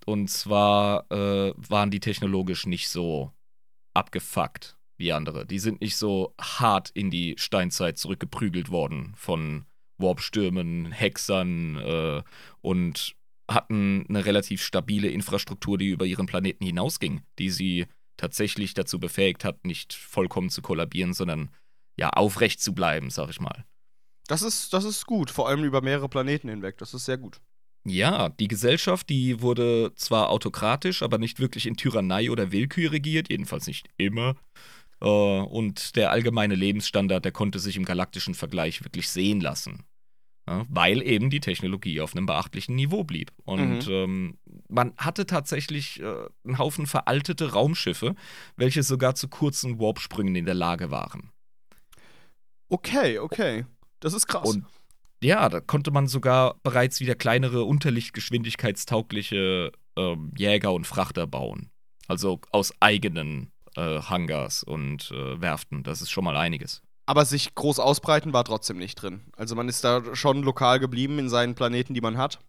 Und 0.05 0.29
zwar 0.29 1.09
äh, 1.11 1.53
waren 1.55 1.91
die 1.91 1.99
technologisch 1.99 2.65
nicht 2.65 2.89
so 2.89 3.31
abgefuckt 3.93 4.77
wie 4.97 5.13
andere. 5.13 5.45
Die 5.45 5.59
sind 5.59 5.81
nicht 5.81 5.97
so 5.97 6.33
hart 6.39 6.89
in 6.89 7.11
die 7.11 7.35
Steinzeit 7.37 7.97
zurückgeprügelt 7.97 8.69
worden 8.69 9.13
von 9.15 9.65
Warpstürmen, 9.97 10.91
Hexern 10.91 11.77
äh, 11.77 12.23
und 12.61 13.15
hatten 13.49 14.05
eine 14.07 14.25
relativ 14.25 14.63
stabile 14.63 15.09
Infrastruktur, 15.09 15.77
die 15.77 15.87
über 15.87 16.05
ihren 16.05 16.25
Planeten 16.25 16.65
hinausging, 16.65 17.21
die 17.39 17.49
sie 17.49 17.87
tatsächlich 18.17 18.73
dazu 18.73 18.99
befähigt 18.99 19.43
hat, 19.45 19.65
nicht 19.65 19.93
vollkommen 19.93 20.49
zu 20.49 20.61
kollabieren, 20.61 21.13
sondern 21.13 21.49
ja 21.99 22.09
aufrecht 22.11 22.61
zu 22.61 22.73
bleiben, 22.73 23.09
sag 23.09 23.29
ich 23.29 23.39
mal. 23.39 23.65
Das 24.27 24.41
ist, 24.41 24.73
das 24.73 24.85
ist 24.85 25.05
gut, 25.05 25.31
vor 25.31 25.47
allem 25.49 25.63
über 25.63 25.81
mehrere 25.81 26.07
Planeten 26.09 26.49
hinweg. 26.49 26.77
Das 26.77 26.93
ist 26.93 27.05
sehr 27.05 27.17
gut. 27.17 27.39
Ja, 27.85 28.29
die 28.29 28.47
Gesellschaft, 28.47 29.09
die 29.09 29.41
wurde 29.41 29.93
zwar 29.95 30.29
autokratisch, 30.29 31.01
aber 31.01 31.17
nicht 31.17 31.39
wirklich 31.39 31.65
in 31.65 31.77
Tyrannei 31.77 32.29
oder 32.29 32.51
Willkür 32.51 32.91
regiert, 32.91 33.29
jedenfalls 33.29 33.67
nicht 33.67 33.87
immer. 33.97 34.35
Äh, 35.01 35.07
und 35.07 35.95
der 35.95 36.11
allgemeine 36.11 36.55
Lebensstandard, 36.55 37.23
der 37.25 37.31
konnte 37.31 37.59
sich 37.59 37.77
im 37.77 37.85
galaktischen 37.85 38.35
Vergleich 38.35 38.83
wirklich 38.83 39.09
sehen 39.09 39.41
lassen. 39.41 39.85
Ja, 40.47 40.65
weil 40.67 41.01
eben 41.03 41.29
die 41.29 41.41
Technologie 41.41 42.01
auf 42.01 42.15
einem 42.15 42.25
beachtlichen 42.25 42.75
Niveau 42.75 43.03
blieb. 43.03 43.31
Und 43.45 43.85
Mhm. 43.87 43.91
ähm, 43.93 44.37
man 44.67 44.93
hatte 44.97 45.25
tatsächlich 45.25 45.99
äh, 46.01 46.27
einen 46.43 46.57
Haufen 46.57 46.85
veraltete 46.87 47.53
Raumschiffe, 47.53 48.15
welche 48.57 48.83
sogar 48.83 49.15
zu 49.15 49.27
kurzen 49.27 49.79
Warpsprüngen 49.79 50.35
in 50.35 50.45
der 50.45 50.55
Lage 50.55 50.91
waren. 50.91 51.31
Okay, 52.69 53.19
okay. 53.19 53.65
Das 53.99 54.13
ist 54.13 54.27
krass. 54.27 54.47
Und 54.47 54.65
ja, 55.21 55.49
da 55.49 55.59
konnte 55.59 55.91
man 55.91 56.07
sogar 56.07 56.55
bereits 56.63 57.01
wieder 57.01 57.15
kleinere, 57.15 57.63
unterlichtgeschwindigkeitstaugliche 57.63 59.73
ähm, 59.97 60.31
Jäger 60.37 60.71
und 60.71 60.87
Frachter 60.87 61.27
bauen. 61.27 61.71
Also 62.07 62.39
aus 62.51 62.73
eigenen 62.79 63.51
äh, 63.75 63.99
Hangars 64.01 64.63
und 64.63 65.11
äh, 65.11 65.41
Werften. 65.41 65.83
Das 65.83 66.01
ist 66.01 66.09
schon 66.09 66.23
mal 66.23 66.37
einiges. 66.37 66.81
Aber 67.05 67.25
sich 67.25 67.53
groß 67.55 67.79
ausbreiten 67.79 68.31
war 68.33 68.45
trotzdem 68.45 68.77
nicht 68.77 68.95
drin. 68.95 69.23
Also 69.35 69.55
man 69.55 69.67
ist 69.67 69.83
da 69.83 70.15
schon 70.15 70.43
lokal 70.43 70.79
geblieben 70.79 71.19
in 71.19 71.27
seinen 71.27 71.55
Planeten, 71.55 71.93
die 71.93 71.99
man 72.01 72.17
hat. 72.17 72.39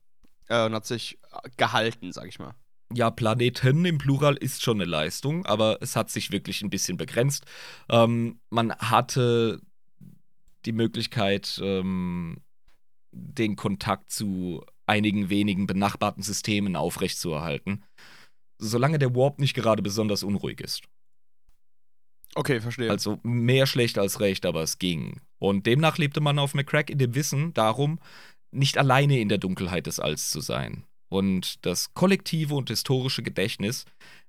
Äh, 0.48 0.66
und 0.66 0.74
hat 0.74 0.86
sich 0.86 1.18
gehalten, 1.56 2.12
sag 2.12 2.28
ich 2.28 2.38
mal. 2.38 2.54
Ja, 2.92 3.10
Planeten 3.10 3.84
im 3.84 3.98
Plural 3.98 4.36
ist 4.36 4.62
schon 4.62 4.78
eine 4.78 4.90
Leistung, 4.90 5.46
aber 5.46 5.78
es 5.80 5.94
hat 5.94 6.10
sich 6.10 6.32
wirklich 6.32 6.62
ein 6.62 6.70
bisschen 6.70 6.96
begrenzt. 6.96 7.44
Ähm, 7.88 8.40
man 8.50 8.74
hatte 8.74 9.60
die 10.64 10.72
Möglichkeit, 10.72 11.60
ähm, 11.62 12.42
den 13.12 13.56
Kontakt 13.56 14.10
zu 14.10 14.64
einigen 14.86 15.30
wenigen 15.30 15.66
benachbarten 15.66 16.22
Systemen 16.22 16.76
aufrechtzuerhalten, 16.76 17.84
solange 18.58 18.98
der 18.98 19.14
Warp 19.14 19.38
nicht 19.38 19.54
gerade 19.54 19.82
besonders 19.82 20.22
unruhig 20.22 20.60
ist. 20.60 20.82
Okay, 22.34 22.60
verstehe. 22.60 22.90
Also 22.90 23.18
mehr 23.22 23.66
schlecht 23.66 23.98
als 23.98 24.20
recht, 24.20 24.46
aber 24.46 24.62
es 24.62 24.78
ging. 24.78 25.20
Und 25.38 25.66
demnach 25.66 25.98
lebte 25.98 26.20
man 26.20 26.38
auf 26.38 26.54
McCrack 26.54 26.90
in 26.90 26.98
dem 26.98 27.14
Wissen 27.14 27.52
darum, 27.54 27.98
nicht 28.52 28.78
alleine 28.78 29.20
in 29.20 29.28
der 29.28 29.38
Dunkelheit 29.38 29.86
des 29.86 30.00
Alls 30.00 30.30
zu 30.30 30.40
sein. 30.40 30.84
Und 31.08 31.64
das 31.66 31.92
kollektive 31.94 32.54
und 32.54 32.68
historische 32.68 33.22
Gedächtnis 33.22 33.84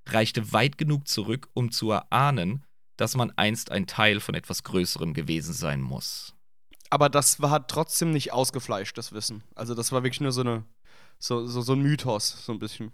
reichte 0.07 0.51
weit 0.51 0.77
genug 0.77 1.07
zurück, 1.07 1.49
um 1.53 1.71
zu 1.71 1.91
erahnen, 1.91 2.65
dass 3.01 3.15
man 3.15 3.31
einst 3.35 3.71
ein 3.71 3.87
Teil 3.87 4.19
von 4.19 4.35
etwas 4.35 4.63
Größerem 4.63 5.15
gewesen 5.15 5.53
sein 5.53 5.81
muss. 5.81 6.35
Aber 6.91 7.09
das 7.09 7.41
war 7.41 7.65
trotzdem 7.65 8.11
nicht 8.11 8.31
ausgefleischt, 8.31 8.95
das 8.95 9.11
Wissen. 9.11 9.43
Also 9.55 9.73
das 9.73 9.91
war 9.91 10.03
wirklich 10.03 10.21
nur 10.21 10.31
so 10.31 10.41
eine 10.41 10.65
so, 11.17 11.47
so, 11.47 11.61
so 11.61 11.73
ein 11.73 11.81
Mythos, 11.81 12.45
so 12.45 12.51
ein 12.51 12.59
bisschen. 12.59 12.91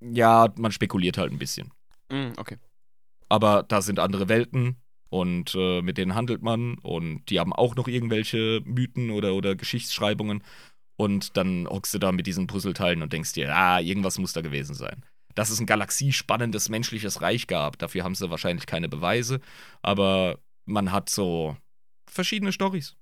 Ja, 0.00 0.52
man 0.56 0.70
spekuliert 0.70 1.18
halt 1.18 1.32
ein 1.32 1.38
bisschen. 1.38 1.72
Mm, 2.08 2.32
okay. 2.36 2.58
Aber 3.28 3.64
da 3.64 3.82
sind 3.82 3.98
andere 3.98 4.28
Welten 4.28 4.76
und 5.08 5.56
äh, 5.56 5.82
mit 5.82 5.98
denen 5.98 6.14
handelt 6.14 6.42
man 6.42 6.78
und 6.78 7.24
die 7.30 7.40
haben 7.40 7.52
auch 7.52 7.74
noch 7.74 7.88
irgendwelche 7.88 8.60
Mythen 8.64 9.10
oder, 9.10 9.34
oder 9.34 9.56
Geschichtsschreibungen. 9.56 10.44
Und 10.96 11.36
dann 11.36 11.66
hockst 11.66 11.94
du 11.94 11.98
da 11.98 12.12
mit 12.12 12.28
diesen 12.28 12.46
Puzzleteilen 12.46 13.02
und 13.02 13.12
denkst 13.12 13.32
dir, 13.32 13.52
ah, 13.56 13.80
irgendwas 13.80 14.18
muss 14.18 14.34
da 14.34 14.40
gewesen 14.40 14.74
sein. 14.74 15.04
Dass 15.40 15.48
es 15.48 15.58
ein 15.58 15.66
galaxiespannendes 15.66 16.68
menschliches 16.68 17.22
Reich 17.22 17.46
gab, 17.46 17.78
dafür 17.78 18.04
haben 18.04 18.14
sie 18.14 18.28
wahrscheinlich 18.28 18.66
keine 18.66 18.88
Beweise, 18.88 19.40
aber 19.80 20.38
man 20.66 20.92
hat 20.92 21.08
so 21.08 21.56
verschiedene 22.10 22.52
Stories. 22.52 22.96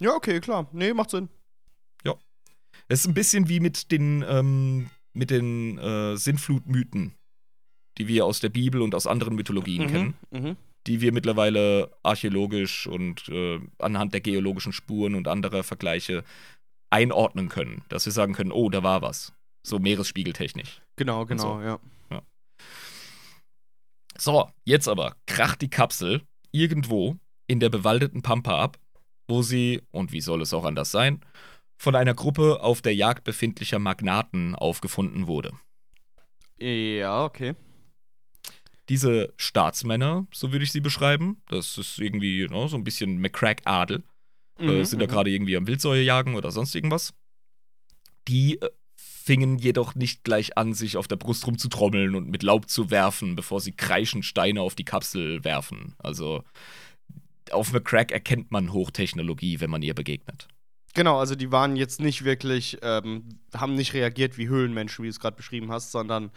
Ja, 0.00 0.14
okay, 0.14 0.40
klar. 0.40 0.68
Nee, 0.72 0.94
macht 0.94 1.10
Sinn. 1.10 1.28
Es 2.88 3.00
ist 3.00 3.06
ein 3.06 3.14
bisschen 3.14 3.48
wie 3.48 3.60
mit 3.60 3.92
den, 3.92 4.24
ähm, 4.28 4.90
mit 5.12 5.30
den 5.30 5.78
äh, 5.78 6.16
Sintflutmythen, 6.16 7.14
die 7.98 8.08
wir 8.08 8.26
aus 8.26 8.40
der 8.40 8.48
Bibel 8.48 8.82
und 8.82 8.94
aus 8.94 9.06
anderen 9.06 9.36
Mythologien 9.36 9.86
kennen. 9.86 10.14
Mhm. 10.30 10.56
die 10.86 11.00
wir 11.00 11.12
mittlerweile 11.12 11.94
archäologisch 12.02 12.86
und 12.86 13.28
äh, 13.28 13.60
anhand 13.78 14.14
der 14.14 14.22
geologischen 14.22 14.72
Spuren 14.72 15.14
und 15.14 15.28
anderer 15.28 15.62
Vergleiche 15.62 16.24
einordnen 16.88 17.48
können. 17.48 17.84
Dass 17.90 18.06
wir 18.06 18.12
sagen 18.12 18.32
können, 18.32 18.50
oh, 18.50 18.70
da 18.70 18.82
war 18.82 19.02
was. 19.02 19.34
So 19.62 19.78
meeresspiegeltechnisch. 19.78 20.80
Genau, 21.00 21.24
genau, 21.24 21.58
so. 21.60 21.62
ja. 21.62 21.80
So, 24.18 24.50
jetzt 24.64 24.86
aber 24.86 25.16
kracht 25.26 25.62
die 25.62 25.70
Kapsel 25.70 26.20
irgendwo 26.52 27.16
in 27.46 27.58
der 27.58 27.70
bewaldeten 27.70 28.20
Pampa 28.20 28.62
ab, 28.62 28.78
wo 29.26 29.40
sie, 29.40 29.80
und 29.92 30.12
wie 30.12 30.20
soll 30.20 30.42
es 30.42 30.52
auch 30.52 30.66
anders 30.66 30.90
sein, 30.90 31.24
von 31.78 31.96
einer 31.96 32.12
Gruppe 32.12 32.62
auf 32.62 32.82
der 32.82 32.94
Jagd 32.94 33.24
befindlicher 33.24 33.78
Magnaten 33.78 34.54
aufgefunden 34.54 35.26
wurde. 35.26 35.52
Ja, 36.58 37.24
okay. 37.24 37.54
Diese 38.90 39.32
Staatsmänner, 39.38 40.26
so 40.34 40.52
würde 40.52 40.66
ich 40.66 40.72
sie 40.72 40.82
beschreiben, 40.82 41.40
das 41.48 41.78
ist 41.78 41.98
irgendwie 41.98 42.46
ne, 42.46 42.68
so 42.68 42.76
ein 42.76 42.84
bisschen 42.84 43.22
McCrack-Adel, 43.22 44.02
äh, 44.58 44.64
Mhm, 44.64 44.84
sind 44.84 44.98
da 44.98 45.06
mhm. 45.06 45.10
gerade 45.10 45.30
irgendwie 45.30 45.56
am 45.56 45.66
Wildsäue 45.66 46.02
jagen 46.02 46.34
oder 46.34 46.50
sonst 46.50 46.74
irgendwas. 46.74 47.14
Die 48.28 48.60
äh, 48.60 48.68
fingen 49.30 49.58
jedoch 49.58 49.94
nicht 49.94 50.24
gleich 50.24 50.58
an, 50.58 50.74
sich 50.74 50.96
auf 50.96 51.06
der 51.06 51.14
Brust 51.14 51.46
rumzutrommeln 51.46 52.16
und 52.16 52.28
mit 52.28 52.42
Laub 52.42 52.68
zu 52.68 52.90
werfen, 52.90 53.36
bevor 53.36 53.60
sie 53.60 53.70
kreischend 53.70 54.24
Steine 54.24 54.60
auf 54.60 54.74
die 54.74 54.84
Kapsel 54.84 55.44
werfen. 55.44 55.94
Also 55.98 56.42
auf 57.52 57.72
McCrack 57.72 58.10
erkennt 58.10 58.50
man 58.50 58.72
Hochtechnologie, 58.72 59.60
wenn 59.60 59.70
man 59.70 59.82
ihr 59.82 59.94
begegnet. 59.94 60.48
Genau, 60.94 61.20
also 61.20 61.36
die 61.36 61.52
waren 61.52 61.76
jetzt 61.76 62.00
nicht 62.00 62.24
wirklich, 62.24 62.78
ähm, 62.82 63.38
haben 63.54 63.76
nicht 63.76 63.94
reagiert 63.94 64.36
wie 64.36 64.48
Höhlenmenschen, 64.48 65.04
wie 65.04 65.06
du 65.06 65.12
es 65.12 65.20
gerade 65.20 65.36
beschrieben 65.36 65.70
hast, 65.70 65.92
sondern 65.92 66.32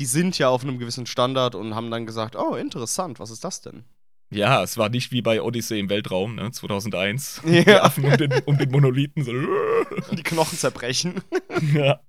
die 0.00 0.06
sind 0.06 0.36
ja 0.36 0.48
auf 0.48 0.64
einem 0.64 0.80
gewissen 0.80 1.06
Standard 1.06 1.54
und 1.54 1.76
haben 1.76 1.92
dann 1.92 2.06
gesagt, 2.06 2.34
oh, 2.34 2.56
interessant, 2.56 3.20
was 3.20 3.30
ist 3.30 3.44
das 3.44 3.60
denn? 3.60 3.84
Ja, 4.32 4.62
es 4.62 4.78
war 4.78 4.88
nicht 4.88 5.12
wie 5.12 5.20
bei 5.20 5.42
Odyssey 5.42 5.78
im 5.78 5.90
Weltraum, 5.90 6.36
ne, 6.36 6.50
2001. 6.50 7.42
Ja. 7.52 7.62
Die 7.62 7.70
Affen 7.70 8.04
um 8.04 8.16
den, 8.16 8.32
um 8.46 8.56
den 8.56 8.70
Monolithen 8.70 9.24
so. 9.24 9.32
Die 10.12 10.22
Knochen 10.22 10.56
zerbrechen. 10.56 11.20
ja. 11.74 12.00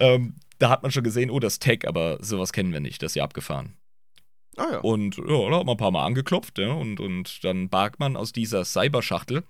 Ähm, 0.00 0.36
da 0.58 0.70
hat 0.70 0.82
man 0.82 0.90
schon 0.90 1.04
gesehen, 1.04 1.30
oh, 1.30 1.38
das 1.38 1.58
Tech, 1.58 1.86
aber 1.86 2.22
sowas 2.22 2.52
kennen 2.52 2.72
wir 2.72 2.80
nicht, 2.80 3.02
das 3.02 3.12
ist 3.12 3.16
ja 3.16 3.24
abgefahren. 3.24 3.76
Ah 4.56 4.72
ja. 4.72 4.78
Und 4.78 5.18
ja, 5.18 5.24
da 5.24 5.58
hat 5.58 5.66
man 5.66 5.74
ein 5.74 5.76
paar 5.76 5.90
Mal 5.90 6.06
angeklopft, 6.06 6.58
ja, 6.58 6.72
und, 6.72 6.98
und 6.98 7.44
dann 7.44 7.68
barg 7.68 7.98
man 7.98 8.16
aus 8.16 8.32
dieser 8.32 8.64
Cyberschachtel 8.64 9.42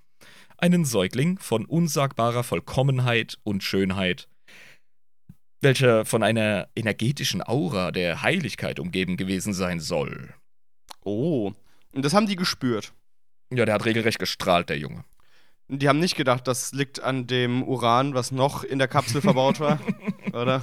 einen 0.59 0.85
Säugling 0.85 1.39
von 1.39 1.65
unsagbarer 1.65 2.43
Vollkommenheit 2.43 3.39
und 3.45 3.62
Schönheit, 3.62 4.29
welcher 5.61 6.05
von 6.05 6.25
einer 6.25 6.69
energetischen 6.75 7.41
Aura 7.47 7.93
der 7.93 8.23
Heiligkeit 8.23 8.81
umgeben 8.81 9.17
gewesen 9.17 9.53
sein 9.53 9.79
soll. 9.79 10.35
Oh. 11.05 11.53
Und 11.96 12.04
das 12.04 12.12
haben 12.12 12.26
die 12.26 12.37
gespürt. 12.37 12.92
Ja, 13.50 13.64
der 13.64 13.74
hat 13.74 13.87
regelrecht 13.87 14.18
gestrahlt, 14.18 14.68
der 14.68 14.78
Junge. 14.78 15.04
Die 15.68 15.88
haben 15.88 15.98
nicht 15.98 16.14
gedacht, 16.14 16.46
das 16.46 16.72
liegt 16.72 17.00
an 17.00 17.26
dem 17.26 17.62
Uran, 17.64 18.14
was 18.14 18.30
noch 18.30 18.62
in 18.62 18.78
der 18.78 18.87
Kapsel 18.87 19.20
verbaut 19.22 19.59
war, 19.59 19.80
oder? 20.32 20.62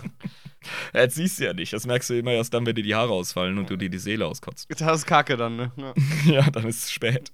Jetzt 0.93 1.15
siehst 1.15 1.39
du 1.39 1.45
ja 1.45 1.53
nicht, 1.53 1.73
das 1.73 1.85
merkst 1.87 2.11
du 2.11 2.17
immer 2.17 2.31
erst 2.31 2.53
dann, 2.53 2.65
wenn 2.65 2.75
dir 2.75 2.83
die 2.83 2.95
Haare 2.95 3.11
ausfallen 3.11 3.57
und 3.57 3.69
du 3.69 3.75
dir 3.75 3.89
die 3.89 3.97
Seele 3.99 4.27
auskotzt. 4.27 4.69
Das 4.79 4.99
ist 4.99 5.05
Kacke 5.07 5.35
dann, 5.35 5.55
ne? 5.57 5.71
Ja. 5.75 5.93
Ja, 6.25 6.51
dann 6.51 6.65
ist 6.67 6.83
es 6.83 6.91
spät. 6.91 7.33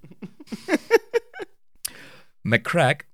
McCrack 2.43 3.07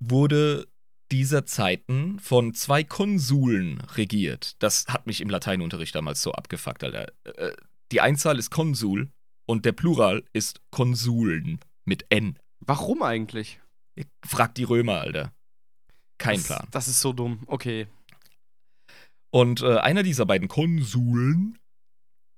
wurde 0.00 0.66
dieser 1.12 1.44
Zeiten 1.44 2.18
von 2.18 2.54
zwei 2.54 2.82
Konsuln 2.82 3.80
regiert. 3.94 4.56
Das 4.62 4.86
hat 4.88 5.06
mich 5.06 5.20
im 5.20 5.28
Lateinunterricht 5.28 5.94
damals 5.94 6.22
so 6.22 6.32
abgefuckt, 6.32 6.82
Alter. 6.82 7.12
Äh, 7.24 7.52
Die 7.92 8.00
Einzahl 8.00 8.38
ist 8.38 8.50
Konsul 8.50 9.10
und 9.50 9.64
der 9.64 9.72
Plural 9.72 10.22
ist 10.32 10.60
Konsuln 10.70 11.58
mit 11.84 12.06
N. 12.08 12.38
Warum 12.60 13.02
eigentlich? 13.02 13.60
Frag 14.24 14.54
die 14.54 14.62
Römer, 14.62 15.00
Alter. 15.00 15.32
Kein 16.18 16.36
das, 16.36 16.46
Plan. 16.46 16.68
Das 16.70 16.86
ist 16.86 17.00
so 17.00 17.12
dumm. 17.12 17.42
Okay. 17.46 17.88
Und 19.30 19.62
äh, 19.62 19.78
einer 19.78 20.04
dieser 20.04 20.24
beiden 20.24 20.46
Konsuln, 20.46 21.58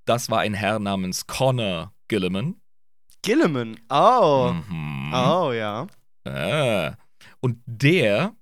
das 0.05 0.31
war 0.31 0.39
ein 0.39 0.55
Herr 0.55 0.79
namens 0.79 1.27
Connor 1.27 1.93
Gilliman. 2.07 2.59
Gilliman. 3.21 3.79
Oh. 3.89 4.51
Mhm. 4.67 5.13
Oh, 5.13 5.51
ja. 5.51 5.85
Ah. 6.25 6.95
Und 7.41 7.61
der 7.67 8.35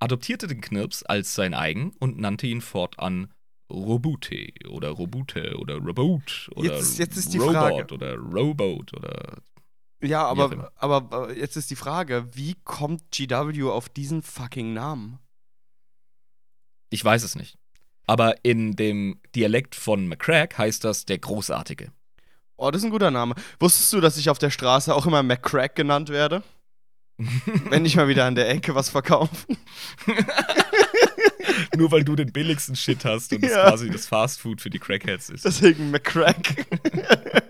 adoptierte 0.00 0.48
den 0.48 0.60
Knirps 0.60 1.04
als 1.04 1.36
sein 1.36 1.54
eigen 1.54 1.92
und 2.00 2.18
nannte 2.18 2.48
ihn 2.48 2.62
fortan 2.62 3.32
Robute 3.70 4.52
oder 4.68 4.90
Robute 4.90 5.56
oder 5.58 5.76
Robot 5.76 6.48
oder 6.54 6.74
Jetzt- 6.76 6.98
jetzt 6.98 7.16
ist 7.16 7.32
die 7.34 7.38
Robot 7.38 7.54
Frage. 7.54 7.94
oder 7.94 8.14
Robot 8.16 8.92
oder 8.94 9.38
Ja, 10.02 10.24
aber, 10.26 10.70
aber 10.76 11.34
jetzt 11.36 11.56
ist 11.56 11.70
die 11.70 11.76
Frage, 11.76 12.28
wie 12.32 12.54
kommt 12.64 13.10
GW 13.10 13.64
auf 13.70 13.88
diesen 13.88 14.22
fucking 14.22 14.72
Namen? 14.72 15.18
ich 16.90 17.04
weiß 17.04 17.24
es 17.24 17.34
nicht. 17.34 17.58
Aber 18.06 18.36
in 18.44 18.76
dem 18.76 19.20
Dialekt 19.34 19.74
von 19.74 20.06
McCrack 20.06 20.56
heißt 20.56 20.84
das 20.84 21.04
der 21.04 21.18
Großartige. 21.18 21.90
Oh, 22.56 22.70
das 22.70 22.80
ist 22.82 22.84
ein 22.86 22.90
guter 22.92 23.10
Name. 23.10 23.34
Wusstest 23.58 23.92
du, 23.92 24.00
dass 24.00 24.16
ich 24.16 24.30
auf 24.30 24.38
der 24.38 24.50
Straße 24.50 24.94
auch 24.94 25.04
immer 25.06 25.22
McCrack 25.24 25.74
genannt 25.74 26.08
werde? 26.08 26.42
Wenn 27.68 27.84
ich 27.84 27.96
mal 27.96 28.06
wieder 28.08 28.24
an 28.26 28.36
der 28.36 28.48
Ecke 28.48 28.74
was 28.76 28.88
verkaufe. 28.90 29.46
Nur 31.76 31.90
weil 31.92 32.04
du 32.04 32.16
den 32.16 32.32
billigsten 32.32 32.76
Shit 32.76 33.04
hast 33.04 33.32
und 33.32 33.42
es 33.44 33.50
Ja. 33.52 33.68
quasi 33.68 33.90
das 33.90 34.06
Fastfood 34.06 34.60
für 34.60 34.70
die 34.70 34.78
Crackheads 34.78 35.30
ist. 35.30 35.44
Deswegen 35.44 35.90
McCrack. 35.90 36.66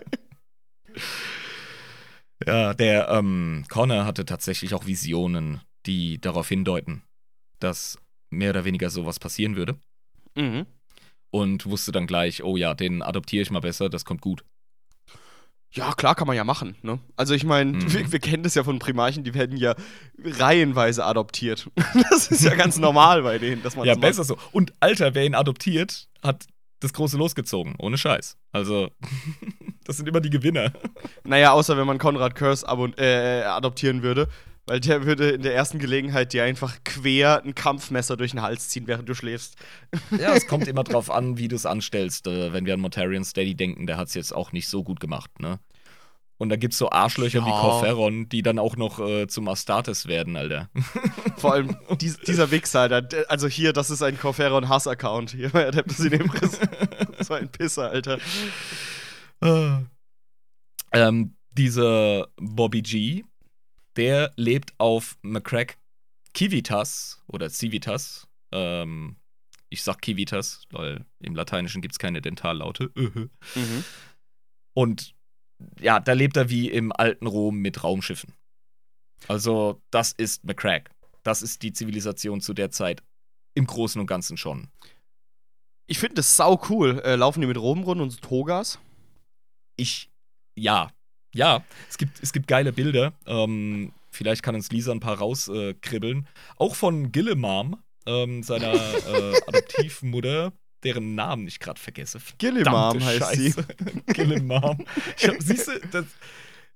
Ja, 2.47 2.75
der 2.75 3.09
ähm, 3.09 3.65
Connor 3.69 4.05
hatte 4.05 4.25
tatsächlich 4.25 4.75
auch 4.75 4.87
Visionen, 4.87 5.61
die 5.87 6.21
darauf 6.21 6.49
hindeuten, 6.49 7.03
dass 7.61 7.99
mehr 8.31 8.51
oder 8.51 8.65
weniger 8.65 8.91
sowas 8.91 9.19
passieren 9.19 9.57
würde. 9.57 9.79
mhm. 10.37 10.67
Und 11.31 11.67
wusste 11.67 11.93
dann 11.93 12.07
gleich, 12.07 12.43
oh 12.45 12.57
ja, 12.57 12.73
den 12.73 13.03
adoptiere 13.03 13.43
ich 13.43 13.51
mal 13.51 13.61
besser, 13.61 13.89
das 13.91 14.05
kommt 14.07 14.21
gut. 14.23 14.45
Ja, 15.77 15.93
klar 15.93 16.15
kann 16.15 16.27
man 16.27 16.35
ja 16.37 16.43
machen, 16.45 16.75
ne? 16.83 16.99
Also 17.17 17.35
ich 17.35 17.45
meine, 17.45 17.73
Mhm. 17.73 17.93
wir, 17.93 18.13
wir 18.13 18.19
kennen 18.19 18.43
das 18.43 18.55
ja 18.55 18.65
von 18.65 18.79
Primarchen, 18.79 19.25
die 19.25 19.35
werden 19.35 19.57
ja 19.59 19.75
reihenweise 20.25 21.05
adoptiert. 21.05 21.71
Das 22.11 22.29
ist 22.29 22.43
ja 22.45 22.55
ganz 22.55 22.79
normal 22.79 23.23
bei 23.23 23.39
denen, 23.39 23.63
dass 23.63 23.77
man 23.77 23.85
ja, 23.87 23.93
das 23.93 24.01
macht. 24.01 24.09
besser 24.09 24.25
so. 24.25 24.37
Und 24.53 24.73
Alter, 24.81 25.15
wer 25.15 25.25
ihn 25.27 25.35
adoptiert, 25.35 26.09
hat 26.23 26.47
das 26.81 26.93
Große 26.93 27.17
losgezogen, 27.17 27.75
ohne 27.79 27.99
Scheiß. 27.99 28.37
Also, 28.53 28.89
das 29.85 29.97
sind 29.99 30.09
immer 30.09 30.21
die 30.21 30.31
Gewinner. 30.31 30.73
Naja, 31.25 31.53
außer 31.53 31.77
wenn 31.77 31.87
man 31.87 31.99
Konrad 31.99 32.35
Curse 32.35 32.67
äh, 32.99 33.43
adoptieren 33.43 34.03
würde, 34.03 34.29
weil 34.67 34.81
der 34.81 35.05
würde 35.07 35.31
in 35.31 35.43
der 35.43 35.55
ersten 35.55 35.79
Gelegenheit 35.79 36.33
dir 36.33 36.43
einfach 36.45 36.77
quer 36.85 37.43
ein 37.45 37.55
Kampfmesser 37.55 38.17
durch 38.17 38.33
den 38.33 38.43
Hals 38.43 38.69
ziehen, 38.69 38.87
während 38.87 39.09
du 39.09 39.15
schläfst. 39.15 39.55
Ja, 40.19 40.35
es 40.35 40.47
kommt 40.49 40.67
immer 40.67 40.83
drauf 40.85 41.11
an, 41.11 41.39
wie 41.39 41.49
du 41.49 41.55
es 41.57 41.67
anstellst. 41.67 42.27
Äh, 42.27 42.53
wenn 42.53 42.67
wir 42.67 42.75
an 42.75 42.81
Mortarion 42.81 43.25
Steady 43.25 43.55
denken, 43.55 43.87
der 43.87 43.97
hat 43.97 44.09
es 44.09 44.15
jetzt 44.15 44.33
auch 44.35 44.53
nicht 44.53 44.69
so 44.69 44.83
gut 44.83 44.99
gemacht, 45.01 45.31
ne? 45.41 45.61
Und 46.39 46.51
da 46.51 46.57
gibt's 46.57 46.77
so 46.77 46.91
Arschlöcher 46.91 47.47
wie 47.47 47.49
Ja. 47.49 47.61
Corferon, 47.61 48.29
die 48.29 48.43
dann 48.43 48.59
auch 48.59 48.77
noch 48.77 48.99
äh, 48.99 49.27
zum 49.27 49.49
Astartes 49.49 50.07
werden, 50.07 50.37
Alter. 50.37 50.69
Vor 51.39 51.55
allem 51.55 51.77
dies, 51.99 52.19
dieser 52.19 52.51
Wichser, 52.51 52.81
Alter. 52.81 53.01
Der- 53.01 53.31
Also 53.31 53.49
hier, 53.49 53.73
das 53.73 53.89
ist 53.89 54.03
ein 54.03 54.19
Corferon 54.19 54.69
Hass-Account. 54.69 55.31
Hier 55.31 55.49
bei 55.53 55.67
Adeptus 55.67 56.01
in 56.01 56.13
Impress. 56.13 56.61
Das 57.17 57.31
war 57.31 57.39
ein 57.39 57.49
Pisser, 57.49 57.89
Alter. 57.91 58.19
ähm, 60.93 61.35
dieser 61.53 62.27
Bobby 62.37 62.83
G, 62.83 63.25
der 63.97 64.33
lebt 64.37 64.75
auf 64.79 65.17
McCrack 65.23 65.79
Civitas 66.37 67.23
oder 67.27 67.49
Civitas. 67.51 68.29
Ähm, 68.53 69.17
ich 69.69 69.83
sag 69.83 70.05
Civitas, 70.05 70.67
weil 70.71 71.05
im 71.21 71.35
Lateinischen 71.35 71.83
gibt's 71.83 71.99
keine 71.99 72.21
Dentallaute. 72.21 72.91
Mhm. 73.55 73.85
Und 74.75 75.15
ja, 75.81 76.01
da 76.01 76.13
lebt 76.13 76.37
er 76.37 76.51
wie 76.51 76.71
im 76.71 76.93
alten 76.93 77.27
Rom 77.27 77.57
mit 77.59 77.83
Raumschiffen. 77.83 78.35
Also, 79.27 79.81
das 79.91 80.13
ist 80.13 80.45
McCrack. 80.45 80.91
Das 81.23 81.41
ist 81.41 81.63
die 81.63 81.73
Zivilisation 81.73 82.43
zu 82.43 82.53
der 82.53 82.71
Zeit 82.71 83.03
im 83.55 83.67
Großen 83.67 83.99
und 83.99 84.07
Ganzen 84.07 84.37
schon. 84.37 84.69
Ich 85.87 85.99
finde 85.99 86.17
das 86.17 86.37
sau 86.37 86.61
cool. 86.69 87.01
Äh, 87.05 87.17
laufen 87.17 87.41
die 87.41 87.47
mit 87.47 87.57
Robenrunden 87.57 88.03
und 88.03 88.11
so 88.11 88.19
Togas? 88.21 88.79
Ich, 89.77 90.11
ja, 90.55 90.93
ja, 91.37 91.65
es 91.89 91.99
gibt, 91.99 92.23
es 92.23 92.33
gibt 92.33 92.49
geile 92.49 92.73
Bilder. 92.73 93.13
Ähm, 93.27 93.93
vielleicht 94.11 94.43
kann 94.43 94.55
uns 94.55 94.71
Lisa 94.71 94.93
ein 94.93 95.01
paar 95.01 95.19
rauskribbeln. 95.19 96.21
Äh. 96.21 96.25
Auch 96.57 96.75
von 96.75 97.13
Gillemam, 97.13 97.77
ähm, 98.07 98.43
seiner 98.43 98.73
äh, 98.75 99.41
Adoptivmutter, 99.47 100.53
deren 100.83 101.15
Namen 101.15 101.47
ich 101.47 101.61
gerade 101.61 101.81
vergesse. 101.81 102.21
Verdammte 102.21 103.05
heißt 103.05 103.33
sie. 103.35 103.55
Gillemam. 104.07 104.85
Ich 105.19 105.29
hab, 105.29 105.37
siehst 105.41 105.69
du, 105.69 105.79
das. 105.93 106.07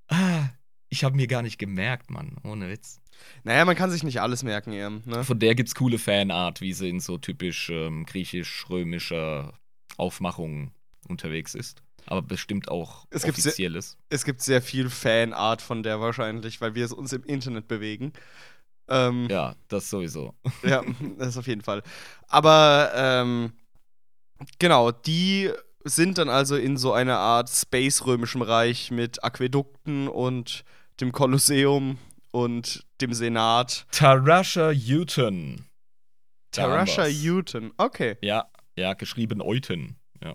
Ah, 0.08 0.50
ich 0.88 1.04
habe 1.04 1.16
mir 1.16 1.26
gar 1.26 1.42
nicht 1.42 1.58
gemerkt, 1.58 2.10
Mann. 2.10 2.36
Ohne 2.44 2.68
Witz. 2.68 3.00
Naja, 3.44 3.64
man 3.64 3.76
kann 3.76 3.90
sich 3.90 4.02
nicht 4.02 4.20
alles 4.20 4.42
merken, 4.42 4.72
eher, 4.72 4.90
ne? 4.90 5.24
Von 5.24 5.38
der 5.38 5.54
gibt's 5.54 5.74
coole 5.74 5.98
Fanart, 5.98 6.60
wie 6.60 6.72
sie 6.72 6.88
in 6.88 7.00
so 7.00 7.18
typisch 7.18 7.70
ähm, 7.70 8.06
griechisch-römischer 8.06 9.52
Aufmachung 9.98 10.72
unterwegs 11.06 11.54
ist. 11.54 11.82
Aber 12.06 12.22
bestimmt 12.22 12.68
auch 12.68 13.06
Es 13.10 13.22
gibt 13.22 13.36
sehr- 13.36 13.50
offizielles. 13.50 13.96
Es 14.08 14.24
gibt 14.24 14.40
sehr 14.42 14.62
viel 14.62 14.90
Fanart 14.90 15.62
von 15.62 15.82
der 15.82 16.00
wahrscheinlich, 16.00 16.60
weil 16.60 16.74
wir 16.74 16.84
es 16.84 16.92
uns 16.92 17.12
im 17.12 17.22
Internet 17.24 17.68
bewegen. 17.68 18.12
Ähm, 18.88 19.28
Ja, 19.30 19.54
das 19.68 19.88
sowieso. 19.90 20.34
Ja, 20.62 20.82
das 21.18 21.36
auf 21.36 21.46
jeden 21.46 21.62
Fall. 21.62 21.82
Aber 22.28 22.90
ähm, 22.94 23.52
genau, 24.58 24.90
die 24.90 25.50
sind 25.84 26.18
dann 26.18 26.28
also 26.28 26.56
in 26.56 26.76
so 26.76 26.92
einer 26.92 27.18
Art 27.18 27.48
Space-römischem 27.48 28.42
Reich 28.42 28.90
mit 28.90 29.22
Aquädukten 29.24 30.08
und 30.08 30.64
dem 31.00 31.12
Kolosseum 31.12 31.98
und 32.32 32.84
dem 33.00 33.14
Senat. 33.14 33.86
Tarasha 33.90 34.68
haben 34.68 35.56
Tarasha. 36.52 37.04
Houghton. 37.06 37.72
Okay. 37.76 38.16
Ja, 38.20 38.50
ja, 38.76 38.94
geschrieben 38.94 39.40
Euten. 39.40 39.96
Ja. 40.22 40.34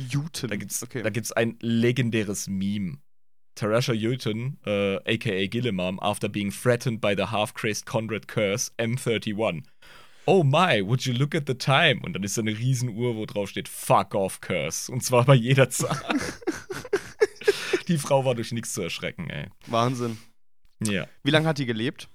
Houghton. 0.00 0.50
Da 0.50 0.56
gibt's, 0.56 0.82
okay. 0.82 1.02
da 1.02 1.10
gibt's 1.10 1.32
ein 1.32 1.56
legendäres 1.60 2.48
Meme. 2.48 2.98
Tarasha 3.54 3.92
Houghton, 3.92 4.58
äh, 4.64 4.96
aka 5.04 5.46
Gillimam, 5.48 5.98
after 6.00 6.28
being 6.28 6.50
threatened 6.50 7.00
by 7.00 7.14
the 7.14 7.26
half-crazed 7.26 7.84
Conrad 7.84 8.26
Curse, 8.26 8.70
M31. 8.78 9.64
Oh 10.26 10.44
my, 10.44 10.80
would 10.80 11.04
you 11.04 11.12
look 11.12 11.34
at 11.34 11.46
the 11.46 11.54
time? 11.54 12.00
Und 12.02 12.12
dann 12.14 12.22
ist 12.22 12.36
da 12.36 12.42
eine 12.42 12.56
Riesenuhr, 12.56 13.16
wo 13.16 13.26
drauf 13.26 13.50
steht, 13.50 13.68
fuck 13.68 14.14
off 14.14 14.40
Curse. 14.40 14.90
Und 14.90 15.02
zwar 15.02 15.24
bei 15.24 15.34
jeder 15.34 15.70
Zahl. 15.70 16.00
die 17.88 17.98
Frau 17.98 18.24
war 18.24 18.34
durch 18.34 18.52
nichts 18.52 18.72
zu 18.72 18.82
erschrecken, 18.82 19.28
ey. 19.28 19.48
Wahnsinn. 19.66 20.18
Ja. 20.82 21.06
Wie 21.24 21.30
lange 21.30 21.48
hat 21.48 21.58
die 21.58 21.66
gelebt? 21.66 22.08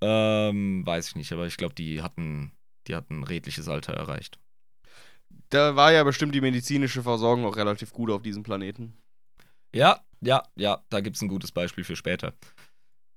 Ähm, 0.00 0.84
weiß 0.86 1.08
ich 1.08 1.16
nicht, 1.16 1.32
aber 1.32 1.46
ich 1.46 1.56
glaube, 1.56 1.74
die 1.74 2.02
hatten, 2.02 2.52
die 2.86 2.94
hatten 2.94 3.20
ein 3.20 3.24
redliches 3.24 3.68
Alter 3.68 3.92
erreicht. 3.92 4.38
Da 5.50 5.74
war 5.74 5.92
ja 5.92 6.04
bestimmt 6.04 6.34
die 6.34 6.40
medizinische 6.40 7.02
Versorgung 7.02 7.44
auch 7.44 7.56
relativ 7.56 7.92
gut 7.92 8.10
auf 8.10 8.22
diesem 8.22 8.42
Planeten. 8.44 8.94
Ja, 9.74 10.00
ja, 10.20 10.42
ja, 10.56 10.84
da 10.90 11.00
gibt 11.00 11.16
es 11.16 11.22
ein 11.22 11.28
gutes 11.28 11.52
Beispiel 11.52 11.84
für 11.84 11.96
später. 11.96 12.34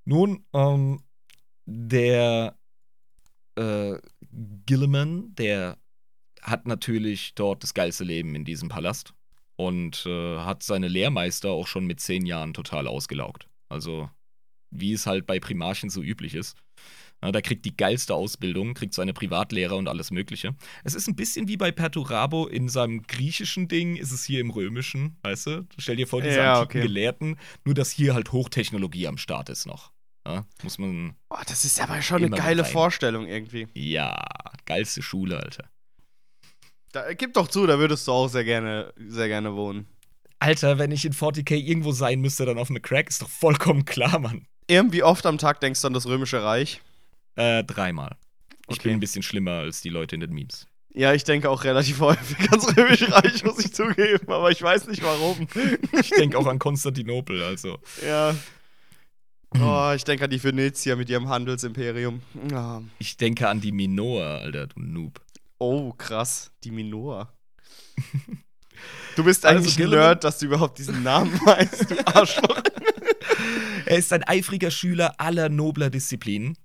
Nun, 0.05 0.45
ähm, 0.53 1.03
der 1.65 2.57
äh, 3.55 3.97
Gilliman, 4.65 5.35
der 5.35 5.77
hat 6.41 6.65
natürlich 6.65 7.35
dort 7.35 7.63
das 7.63 7.73
geilste 7.73 8.03
Leben 8.03 8.35
in 8.35 8.45
diesem 8.45 8.67
Palast 8.67 9.13
und 9.55 10.05
äh, 10.05 10.39
hat 10.39 10.63
seine 10.63 10.87
Lehrmeister 10.87 11.51
auch 11.51 11.67
schon 11.67 11.85
mit 11.85 11.99
zehn 11.99 12.25
Jahren 12.25 12.53
total 12.53 12.87
ausgelaugt. 12.87 13.47
Also, 13.69 14.09
wie 14.71 14.93
es 14.93 15.05
halt 15.05 15.25
bei 15.25 15.39
Primarchen 15.39 15.89
so 15.89 16.01
üblich 16.01 16.33
ist. 16.33 16.57
Ja, 17.23 17.31
da 17.31 17.39
kriegt 17.39 17.63
die 17.63 17.75
geilste 17.77 18.13
Ausbildung, 18.15 18.73
kriegt 18.73 18.93
seine 18.93 19.13
Privatlehrer 19.13 19.77
und 19.77 19.87
alles 19.87 20.11
Mögliche. 20.11 20.55
Es 20.83 20.93
ist 20.93 21.07
ein 21.07 21.15
bisschen 21.15 21.47
wie 21.47 21.55
bei 21.55 21.71
Perturabo 21.71 22.47
in 22.47 22.67
seinem 22.67 23.03
griechischen 23.03 23.69
Ding, 23.69 23.95
ist 23.95 24.11
es 24.11 24.25
hier 24.25 24.41
im 24.41 24.49
römischen, 24.49 25.15
weißt 25.23 25.45
du? 25.47 25.67
Stell 25.77 25.95
dir 25.95 26.05
vor, 26.05 26.21
diese 26.21 26.35
Ja, 26.35 26.59
antiken 26.59 26.81
okay. 26.81 26.87
Gelehrten, 26.87 27.37
nur 27.63 27.75
dass 27.75 27.91
hier 27.91 28.13
halt 28.13 28.33
Hochtechnologie 28.33 29.07
am 29.07 29.17
Start 29.17 29.47
ist 29.49 29.65
noch. 29.65 29.93
Ja, 30.27 30.45
muss 30.63 30.77
man, 30.77 31.15
Boah, 31.29 31.41
das 31.47 31.63
ist 31.63 31.81
aber 31.81 32.01
schon 32.01 32.23
eine 32.25 32.29
geile 32.35 32.63
rein. 32.63 32.71
Vorstellung 32.71 33.25
irgendwie. 33.25 33.67
ja, 33.73 34.21
geilste 34.65 35.01
Schule, 35.01 35.37
Alter. 35.37 35.69
Da, 36.91 37.07
äh, 37.07 37.15
gib 37.15 37.33
doch 37.33 37.47
zu, 37.47 37.65
da 37.65 37.79
würdest 37.79 38.05
du 38.07 38.11
auch 38.11 38.27
sehr 38.27 38.43
gerne, 38.43 38.93
sehr 38.97 39.29
gerne 39.29 39.55
wohnen. 39.55 39.87
Alter, 40.39 40.77
wenn 40.77 40.91
ich 40.91 41.05
in 41.05 41.13
40k 41.13 41.55
irgendwo 41.55 41.93
sein 41.93 42.19
müsste, 42.19 42.45
dann 42.45 42.57
auf 42.57 42.69
McCrack, 42.69 43.09
ist 43.09 43.21
doch 43.21 43.29
vollkommen 43.29 43.85
klar, 43.85 44.19
Mann. 44.19 44.45
Irgendwie 44.67 45.03
oft 45.03 45.25
am 45.25 45.37
Tag 45.37 45.61
denkst 45.61 45.81
du 45.81 45.87
an 45.87 45.93
das 45.93 46.05
Römische 46.05 46.43
Reich. 46.43 46.81
Äh, 47.35 47.63
dreimal. 47.63 48.15
Ich 48.69 48.77
Okay. 48.77 48.89
bin 48.89 48.93
ein 48.97 48.99
bisschen 48.99 49.23
schlimmer 49.23 49.51
als 49.59 49.81
die 49.81 49.89
Leute 49.89 50.15
in 50.15 50.21
den 50.21 50.31
Memes. 50.33 50.67
Ja, 50.95 51.13
ich 51.13 51.23
denke 51.23 51.49
auch 51.49 51.63
relativ 51.63 51.99
häufig 52.01 52.37
ans 52.51 52.77
Römische 52.77 53.11
Reich, 53.11 53.43
muss 53.43 53.59
ich 53.65 53.73
zugeben, 53.73 54.27
aber 54.31 54.51
ich 54.51 54.61
weiß 54.61 54.87
nicht 54.87 55.01
warum. 55.03 55.47
Ich 55.99 56.09
denke 56.11 56.37
auch 56.37 56.45
an 56.45 56.59
Konstantinopel, 56.59 57.41
also. 57.43 57.79
Ja. 58.05 58.35
Oh, 59.59 59.91
ich 59.95 60.03
denke 60.03 60.25
an 60.25 60.29
die 60.31 60.43
Venezier 60.43 60.95
mit 60.95 61.09
ihrem 61.09 61.29
Handelsimperium. 61.29 62.21
Ja. 62.51 62.81
Ich 62.99 63.17
denke 63.17 63.47
an 63.49 63.59
die 63.61 63.71
Minoa, 63.71 64.37
Alter, 64.37 64.67
du 64.67 64.79
Noob. 64.81 65.19
Oh, 65.59 65.93
krass. 65.93 66.51
Die 66.63 66.71
Minoa. 66.71 67.31
Du 69.15 69.23
bist 69.23 69.45
Also, 69.45 69.59
eigentlich 69.59 69.75
ein 69.75 69.83
Gilliman- 69.83 69.99
Nerd, 70.07 70.23
dass 70.23 70.39
du 70.39 70.47
überhaupt 70.47 70.77
diesen 70.79 71.03
Namen 71.03 71.31
weißt, 71.45 71.91
du 71.91 72.07
Arschloch. 72.07 72.61
Er 73.85 73.97
ist 73.97 74.11
ein 74.11 74.23
eifriger 74.23 74.71
Schüler 74.71 75.19
aller 75.19 75.49
nobler 75.49 75.89
Disziplinen, 75.89 76.57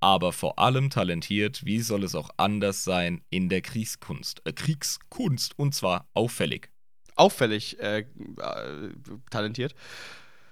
aber 0.00 0.32
vor 0.32 0.58
allem 0.58 0.90
talentiert, 0.90 1.64
wie 1.64 1.80
soll 1.80 2.04
es 2.04 2.14
auch 2.14 2.30
anders 2.36 2.84
sein, 2.84 3.22
in 3.30 3.48
der 3.48 3.60
Kriegskunst. 3.60 4.42
Äh, 4.44 4.52
Kriegskunst, 4.52 5.58
und 5.58 5.74
zwar 5.74 6.08
auffällig. 6.14 6.70
Auffällig 7.16 7.78
äh, 7.80 8.00
äh, 8.00 8.06
talentiert. 9.30 9.74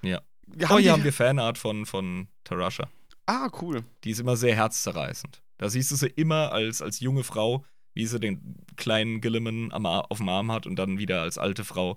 Ja. 0.03 0.21
Haben 0.65 0.77
oh, 0.77 0.79
hier 0.79 0.93
haben 0.93 1.05
wir 1.05 1.13
Fanart 1.13 1.59
von, 1.59 1.87
von 1.87 2.29
Tarasha. 2.45 2.89
Ah, 3.27 3.51
cool. 3.61 3.85
Die 4.05 4.11
ist 4.11 4.21
immer 4.21 4.37
sehr 4.37 4.55
herzzerreißend. 4.55 5.43
Da 5.59 5.69
siehst 5.69 5.91
du 5.91 5.97
sie 5.97 6.07
immer 6.07 6.53
als, 6.53 6.83
als 6.83 7.01
junge 7.01 7.25
Frau, 7.25 7.65
wie 7.95 8.07
sie 8.07 8.21
den 8.21 8.57
kleinen 8.77 9.21
Gilliman 9.21 9.73
am, 9.73 9.87
auf 9.87 10.19
dem 10.19 10.29
Arm 10.29 10.53
hat 10.53 10.67
und 10.67 10.77
dann 10.77 10.99
wieder 10.99 11.23
als 11.23 11.39
alte 11.39 11.65
Frau, 11.65 11.97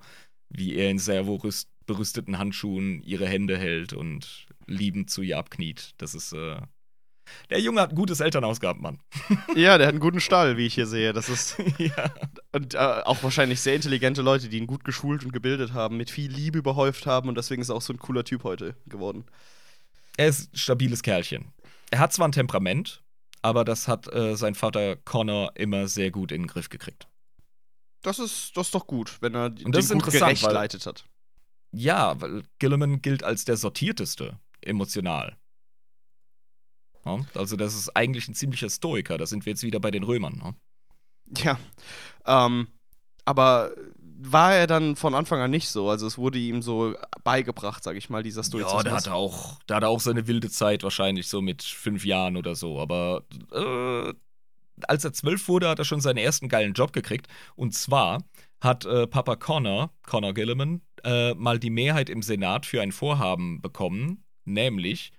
wie 0.49 0.75
er 0.75 0.89
in 0.89 0.97
servorüst 0.97 1.69
berüsteten 1.85 2.37
Handschuhen 2.37 3.01
ihre 3.01 3.27
Hände 3.27 3.57
hält 3.57 3.93
und 3.93 4.45
liebend 4.67 5.09
zu 5.09 5.23
ihr 5.23 5.37
abkniet. 5.37 5.93
Das 5.97 6.13
ist, 6.13 6.33
äh. 6.33 6.61
Der 7.49 7.59
Junge 7.59 7.81
hat 7.81 7.91
ein 7.91 7.95
gutes 7.95 8.19
Elternhaus 8.19 8.59
gehabt, 8.59 8.79
Mann. 8.81 8.99
Ja, 9.55 9.77
der 9.77 9.87
hat 9.87 9.93
einen 9.93 9.99
guten 9.99 10.19
Stall, 10.21 10.57
wie 10.57 10.65
ich 10.65 10.73
hier 10.75 10.87
sehe. 10.87 11.13
Das 11.13 11.29
ist 11.29 11.57
ja. 11.77 12.13
und 12.51 12.73
äh, 12.75 12.77
auch 12.77 13.21
wahrscheinlich 13.23 13.59
sehr 13.61 13.75
intelligente 13.75 14.21
Leute, 14.21 14.49
die 14.49 14.57
ihn 14.57 14.67
gut 14.67 14.83
geschult 14.83 15.23
und 15.23 15.31
gebildet 15.33 15.73
haben, 15.73 15.97
mit 15.97 16.09
viel 16.11 16.31
Liebe 16.31 16.59
überhäuft 16.59 17.05
haben 17.05 17.29
und 17.29 17.35
deswegen 17.35 17.61
ist 17.61 17.69
er 17.69 17.75
auch 17.75 17.81
so 17.81 17.93
ein 17.93 17.99
cooler 17.99 18.23
Typ 18.23 18.43
heute 18.43 18.75
geworden. 18.85 19.25
Er 20.17 20.27
ist 20.27 20.53
ein 20.53 20.57
stabiles 20.57 21.01
Kerlchen. 21.03 21.53
Er 21.91 21.99
hat 21.99 22.13
zwar 22.13 22.27
ein 22.27 22.31
Temperament, 22.33 23.01
aber 23.41 23.63
das 23.65 23.87
hat 23.87 24.11
äh, 24.13 24.35
sein 24.35 24.53
Vater 24.55 24.95
Connor 24.97 25.51
immer 25.55 25.87
sehr 25.87 26.11
gut 26.11 26.31
in 26.31 26.43
den 26.43 26.47
Griff 26.47 26.69
gekriegt. 26.69 27.07
Das 28.01 28.19
ist, 28.19 28.55
das 28.55 28.67
ist 28.67 28.75
doch 28.75 28.87
gut, 28.87 29.17
wenn 29.21 29.33
er 29.35 29.45
Und 29.45 29.73
das 29.75 29.85
ist 29.85 29.91
den 29.91 29.99
gut 29.99 30.11
gerecht 30.11 30.43
weil- 30.43 30.53
leitet 30.53 30.85
hat. 30.85 31.05
Ja, 31.71 32.19
weil 32.19 32.43
Gilliman 32.57 33.01
gilt 33.01 33.23
als 33.23 33.45
der 33.45 33.55
sortierteste 33.55 34.39
emotional. 34.61 35.37
Ja, 37.05 37.19
also 37.35 37.55
das 37.55 37.75
ist 37.75 37.95
eigentlich 37.95 38.27
ein 38.27 38.35
ziemlicher 38.35 38.69
Stoiker. 38.69 39.17
Da 39.17 39.25
sind 39.25 39.45
wir 39.45 39.51
jetzt 39.51 39.63
wieder 39.63 39.79
bei 39.79 39.91
den 39.91 40.03
Römern. 40.03 40.37
Ne? 40.37 40.55
Ja. 41.37 41.59
Ähm, 42.25 42.67
aber 43.25 43.71
war 44.21 44.53
er 44.53 44.67
dann 44.67 44.95
von 44.95 45.15
Anfang 45.15 45.39
an 45.39 45.51
nicht 45.51 45.69
so? 45.69 45.89
Also 45.89 46.05
es 46.05 46.17
wurde 46.17 46.39
ihm 46.39 46.61
so 46.61 46.93
beigebracht, 47.23 47.83
sag 47.83 47.95
ich 47.95 48.09
mal, 48.09 48.21
dieser 48.21 48.43
Stoizismus. 48.43 48.83
Ja, 48.83 48.83
der 48.83 48.93
hatte 48.93 49.13
auch, 49.13 49.63
der 49.63 49.77
hatte 49.77 49.87
auch 49.87 50.01
seine 50.01 50.27
wilde 50.27 50.49
Zeit 50.49 50.83
wahrscheinlich 50.83 51.27
so 51.27 51.41
mit 51.41 51.63
fünf 51.63 52.05
Jahren 52.05 52.35
oder 52.35 52.55
so. 52.55 52.79
Aber 52.79 53.23
äh, 53.53 54.13
als 54.87 55.05
er 55.05 55.13
zwölf 55.13 55.47
wurde, 55.47 55.69
hat 55.69 55.79
er 55.79 55.85
schon 55.85 56.01
seinen 56.01 56.17
ersten 56.17 56.49
geilen 56.49 56.73
Job 56.73 56.91
gekriegt. 56.91 57.27
Und 57.55 57.73
zwar 57.73 58.23
hat 58.61 58.85
äh, 58.85 59.07
Papa 59.07 59.37
Connor, 59.37 59.91
Connor 60.05 60.33
Gilliman, 60.33 60.81
äh, 61.03 61.33
mal 61.35 61.59
die 61.59 61.69
Mehrheit 61.69 62.09
im 62.09 62.21
Senat 62.21 62.65
für 62.65 62.81
ein 62.81 62.91
Vorhaben 62.91 63.61
bekommen, 63.61 64.25
nämlich 64.43 65.13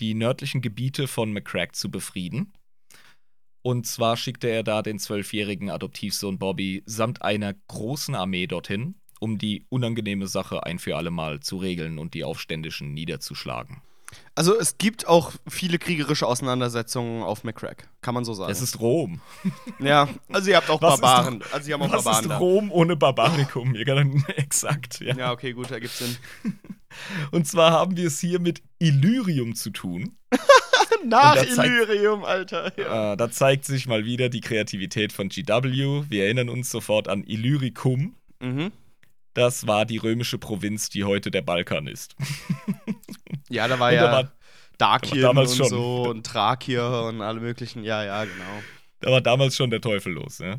die 0.00 0.14
nördlichen 0.14 0.60
Gebiete 0.60 1.06
von 1.06 1.32
McCrack 1.32 1.76
zu 1.76 1.90
befrieden. 1.90 2.52
Und 3.62 3.86
zwar 3.86 4.16
schickte 4.16 4.48
er 4.48 4.62
da 4.62 4.82
den 4.82 4.98
zwölfjährigen 4.98 5.70
Adoptivsohn 5.70 6.38
Bobby 6.38 6.82
samt 6.84 7.22
einer 7.22 7.54
großen 7.68 8.14
Armee 8.14 8.46
dorthin, 8.46 8.96
um 9.20 9.38
die 9.38 9.64
unangenehme 9.70 10.26
Sache 10.26 10.64
ein 10.64 10.78
für 10.78 10.96
alle 10.96 11.10
Mal 11.10 11.40
zu 11.40 11.56
regeln 11.56 11.98
und 11.98 12.14
die 12.14 12.24
Aufständischen 12.24 12.92
niederzuschlagen. 12.92 13.82
Also 14.34 14.58
es 14.58 14.78
gibt 14.78 15.06
auch 15.06 15.32
viele 15.48 15.78
kriegerische 15.78 16.26
Auseinandersetzungen 16.26 17.22
auf 17.22 17.44
McCrack, 17.44 17.88
kann 18.00 18.14
man 18.14 18.24
so 18.24 18.34
sagen. 18.34 18.50
Es 18.50 18.60
ist 18.60 18.80
Rom. 18.80 19.20
ja, 19.78 20.08
also 20.32 20.50
ihr 20.50 20.56
habt 20.56 20.70
auch 20.70 20.82
Was 20.82 20.94
ist 20.94 21.00
Barbaren. 21.00 21.42
Also 21.52 21.68
ihr 21.68 21.74
habt 21.74 21.84
auch 21.84 21.92
Was 21.92 22.04
Barbaren 22.04 22.24
ist 22.24 22.30
da. 22.30 22.38
Rom 22.38 22.72
ohne 22.72 22.96
Barbarikum? 22.96 23.74
Kann 23.74 24.24
exakt, 24.36 25.00
ja. 25.00 25.14
Ja, 25.14 25.32
okay, 25.32 25.52
gut, 25.52 25.70
da 25.70 25.78
gibt's 25.78 25.98
Sinn. 25.98 26.16
Und 27.30 27.46
zwar 27.46 27.72
haben 27.72 27.96
wir 27.96 28.06
es 28.06 28.20
hier 28.20 28.40
mit 28.40 28.62
Illyrium 28.78 29.54
zu 29.54 29.70
tun. 29.70 30.16
Nach 31.04 31.36
Illyrium, 31.36 32.24
Alter. 32.24 32.72
Ja. 32.78 33.12
Äh, 33.12 33.16
da 33.16 33.30
zeigt 33.30 33.64
sich 33.64 33.86
mal 33.86 34.04
wieder 34.04 34.28
die 34.28 34.40
Kreativität 34.40 35.12
von 35.12 35.28
GW. 35.28 36.04
Wir 36.08 36.24
erinnern 36.24 36.48
uns 36.48 36.70
sofort 36.70 37.08
an 37.08 37.24
Illyricum. 37.24 38.14
Mhm. 38.40 38.72
Das 39.34 39.66
war 39.66 39.84
die 39.84 39.98
römische 39.98 40.38
Provinz, 40.38 40.88
die 40.88 41.04
heute 41.04 41.30
der 41.32 41.42
Balkan 41.42 41.88
ist. 41.88 42.14
Ja, 43.48 43.68
da 43.68 43.78
war 43.78 43.88
Und 43.90 43.94
ja 43.94 44.06
da 44.06 44.12
war- 44.12 44.32
Dakien 44.78 45.20
da 45.20 45.28
war 45.28 45.34
damals 45.34 45.52
und 45.52 45.56
schon. 45.58 45.68
so 45.68 46.02
und 46.08 46.26
Thrakier 46.26 47.04
und 47.08 47.20
alle 47.20 47.40
möglichen. 47.40 47.84
Ja, 47.84 48.02
ja, 48.04 48.24
genau. 48.24 48.62
Da 49.00 49.10
war 49.12 49.20
damals 49.20 49.56
schon 49.56 49.70
der 49.70 49.80
Teufel 49.80 50.12
los. 50.14 50.38
Ja? 50.38 50.58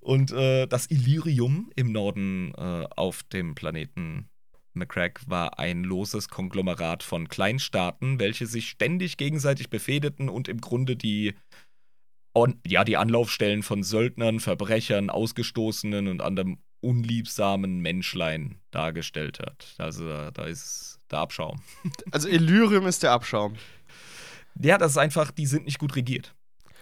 Und 0.00 0.30
äh, 0.32 0.66
das 0.66 0.90
Illyrium 0.90 1.70
im 1.76 1.92
Norden 1.92 2.54
äh, 2.56 2.86
auf 2.96 3.22
dem 3.24 3.54
Planeten 3.54 4.28
McCrack 4.74 5.20
war 5.26 5.58
ein 5.58 5.84
loses 5.84 6.28
Konglomerat 6.30 7.02
von 7.02 7.28
Kleinstaaten, 7.28 8.18
welche 8.18 8.46
sich 8.46 8.70
ständig 8.70 9.18
gegenseitig 9.18 9.68
befehdeten 9.68 10.30
und 10.30 10.48
im 10.48 10.62
Grunde 10.62 10.96
die, 10.96 11.34
on, 12.34 12.58
ja, 12.66 12.84
die 12.84 12.96
Anlaufstellen 12.96 13.62
von 13.62 13.82
Söldnern, 13.82 14.40
Verbrechern, 14.40 15.10
Ausgestoßenen 15.10 16.08
und 16.08 16.22
anderem 16.22 16.58
unliebsamen 16.80 17.80
Menschlein 17.80 18.62
dargestellt 18.70 19.40
hat. 19.40 19.74
Also 19.76 20.30
da 20.30 20.44
ist 20.46 20.91
der 21.12 21.20
Abschaum. 21.20 21.60
Also 22.10 22.28
Illyrium 22.28 22.86
ist 22.86 23.02
der 23.02 23.12
Abschaum. 23.12 23.54
Ja, 24.60 24.78
das 24.78 24.92
ist 24.92 24.98
einfach, 24.98 25.30
die 25.30 25.46
sind 25.46 25.64
nicht 25.64 25.78
gut 25.78 25.96
regiert. 25.96 26.34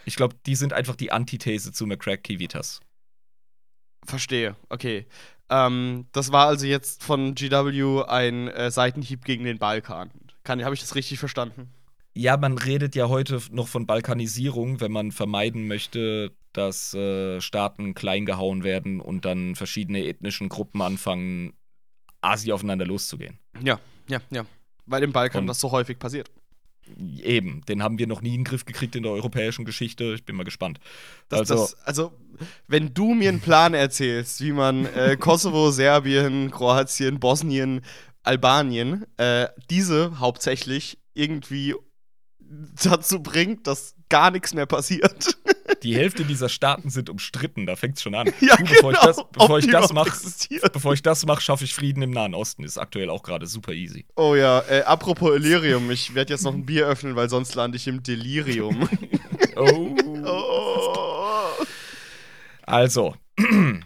Ich 0.05 0.17
glaube, 0.17 0.37
die 0.47 0.55
sind 0.55 0.73
einfach 0.73 0.97
die 0.97 1.13
Antithese 1.13 1.73
zu 1.73 1.87
McCrack 1.87 2.25
Kivitas. 2.25 2.81
Verstehe, 4.05 4.57
okay. 4.71 5.07
Ähm, 5.51 6.07
das 6.13 6.33
war 6.33 6.47
also 6.47 6.67
jetzt 6.67 7.03
von 7.03 7.35
GW 7.35 8.05
ein 8.05 8.49
äh, 8.49 8.71
Seitenhieb 8.71 9.25
gegen 9.25 9.45
den 9.45 9.59
Balkan. 9.59 10.11
Kann, 10.43 10.65
Habe 10.65 10.75
ich 10.75 10.81
das 10.81 10.95
richtig 10.95 11.19
verstanden? 11.19 11.71
Ja, 12.15 12.37
man 12.37 12.59
redet 12.59 12.97
ja 12.97 13.09
heute 13.09 13.41
noch 13.51 13.69
von 13.69 13.87
Balkanisierung, 13.87 14.81
wenn 14.81 14.91
man 14.91 15.13
vermeiden 15.13 15.67
möchte, 15.67 16.33
dass 16.53 16.93
äh, 16.95 17.41
Staaten 17.41 17.95
klein 17.95 18.27
gehauen 18.27 18.65
werden 18.65 19.01
und 19.01 19.25
dann 19.25 19.55
verschiedene 19.55 20.05
ethnischen 20.05 20.49
Gruppen 20.49 20.83
anfangen, 20.83 21.53
asi 22.21 22.53
aufeinander 22.53 22.87
loszugehen. 22.87 23.39
Ja, 23.63 23.79
ja, 24.11 24.21
ja. 24.31 24.45
Weil 24.87 25.03
im 25.03 25.13
Balkan 25.13 25.43
Und- 25.43 25.47
das 25.47 25.61
so 25.61 25.71
häufig 25.71 25.99
passiert. 25.99 26.31
Eben, 27.23 27.61
den 27.69 27.85
haben 27.85 27.99
wir 27.99 28.09
noch 28.09 28.21
nie 28.21 28.31
in 28.31 28.41
den 28.41 28.45
Griff 28.45 28.65
gekriegt 28.65 28.97
in 28.97 29.05
der 29.05 29.13
europäischen 29.13 29.65
Geschichte. 29.65 30.13
Ich 30.15 30.25
bin 30.25 30.35
mal 30.35 30.43
gespannt. 30.43 30.81
Das, 31.29 31.41
also, 31.41 31.55
das, 31.55 31.75
also, 31.87 32.13
wenn 32.67 32.93
du 32.95 33.15
mir 33.15 33.29
einen 33.29 33.41
Plan 33.41 33.75
erzählst, 33.75 34.41
wie 34.41 34.51
man 34.51 34.87
äh, 34.87 35.17
Kosovo, 35.21 35.71
Serbien, 35.71 36.51
Kroatien, 36.51 37.21
Bosnien, 37.21 37.83
Albanien, 38.25 39.07
äh, 39.19 39.47
diese 39.71 40.19
hauptsächlich 40.19 40.99
irgendwie 41.15 41.77
dazu 42.83 43.23
bringt, 43.23 43.69
dass 43.69 43.95
gar 44.09 44.33
nichts 44.33 44.53
mehr 44.55 44.67
passiert. 44.67 45.39
die 45.83 45.95
Hälfte 45.97 46.25
dieser 46.25 46.49
Staaten 46.49 46.91
sind 46.91 47.11
umstritten, 47.11 47.67
da 47.67 47.77
fängt 47.77 47.97
es 47.97 48.03
schon 48.03 48.15
an. 48.15 48.27
ja, 48.41 48.57
Du, 48.57 48.65
bevor 48.65 48.93
ich 48.93 48.99
das, 48.99 49.17
bevor 49.33 49.59
ich 49.59 49.67
das 49.69 49.91
existieren. 49.91 50.71
bevor 50.73 50.93
ich 50.95 51.03
das 51.03 51.27
mache, 51.27 51.41
schaffe 51.41 51.65
ich 51.65 51.75
Frieden 51.75 52.03
im 52.03 52.11
Nahen 52.11 52.35
Osten. 52.35 52.65
Ist 52.65 52.79
aktuell 52.79 53.11
auch 53.11 53.23
gerade 53.23 53.47
super 53.47 53.73
easy. 53.73 54.07
Oh 54.17 54.35
ja, 54.35 54.61
äh, 54.69 54.83
apropos 54.83 55.35
Illyrium, 55.35 55.91
ich 55.91 56.15
werde 56.15 56.33
jetzt 56.33 56.43
noch 56.45 56.55
ein 56.55 56.67
Bier 56.67 56.87
öffnen, 56.87 57.17
weil 57.17 57.29
sonst 57.29 57.55
lande 57.55 57.77
ich 57.77 57.87
im 57.87 58.03
Delirium. 58.03 58.89
Oh. 59.57 59.95
oh. 60.25 61.65
Also, 62.63 63.15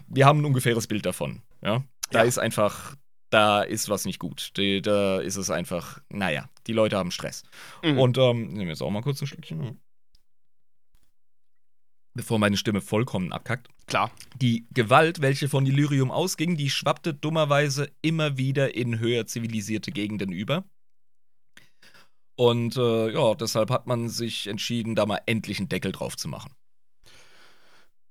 wir 0.08 0.26
haben 0.26 0.40
ein 0.40 0.44
ungefähres 0.44 0.86
Bild 0.86 1.06
davon. 1.06 1.42
Ja? 1.62 1.82
Da 2.10 2.20
Ja. 2.20 2.24
ist 2.24 2.38
einfach, 2.38 2.94
da 3.30 3.62
ist 3.62 3.88
was 3.88 4.04
nicht 4.04 4.18
gut. 4.18 4.52
Da 4.82 5.20
ist 5.20 5.36
es 5.36 5.50
einfach, 5.50 6.00
naja, 6.10 6.48
die 6.66 6.72
Leute 6.72 6.96
haben 6.96 7.10
Stress. 7.10 7.42
Mhm. 7.82 7.98
Und 7.98 8.18
ähm, 8.18 8.48
nehmen 8.48 8.60
wir 8.60 8.68
jetzt 8.68 8.82
auch 8.82 8.90
mal 8.90 9.02
kurz 9.02 9.20
ein 9.22 9.26
Stückchen. 9.26 9.80
Bevor 12.14 12.38
meine 12.38 12.56
Stimme 12.56 12.80
vollkommen 12.80 13.32
abkackt. 13.32 13.68
Klar. 13.86 14.12
Die 14.36 14.66
Gewalt, 14.72 15.20
welche 15.20 15.48
von 15.48 15.66
Illyrium 15.66 16.10
ausging, 16.10 16.56
die 16.56 16.70
schwappte 16.70 17.12
dummerweise 17.12 17.90
immer 18.02 18.38
wieder 18.38 18.74
in 18.74 19.00
höher 19.00 19.26
zivilisierte 19.26 19.90
Gegenden 19.90 20.30
über. 20.30 20.64
Und 22.36 22.76
äh, 22.76 23.12
ja, 23.12 23.34
deshalb 23.34 23.70
hat 23.70 23.86
man 23.86 24.08
sich 24.08 24.46
entschieden, 24.46 24.94
da 24.94 25.06
mal 25.06 25.20
endlich 25.26 25.58
einen 25.58 25.68
Deckel 25.68 25.92
drauf 25.92 26.16
zu 26.16 26.28
machen. 26.28 26.52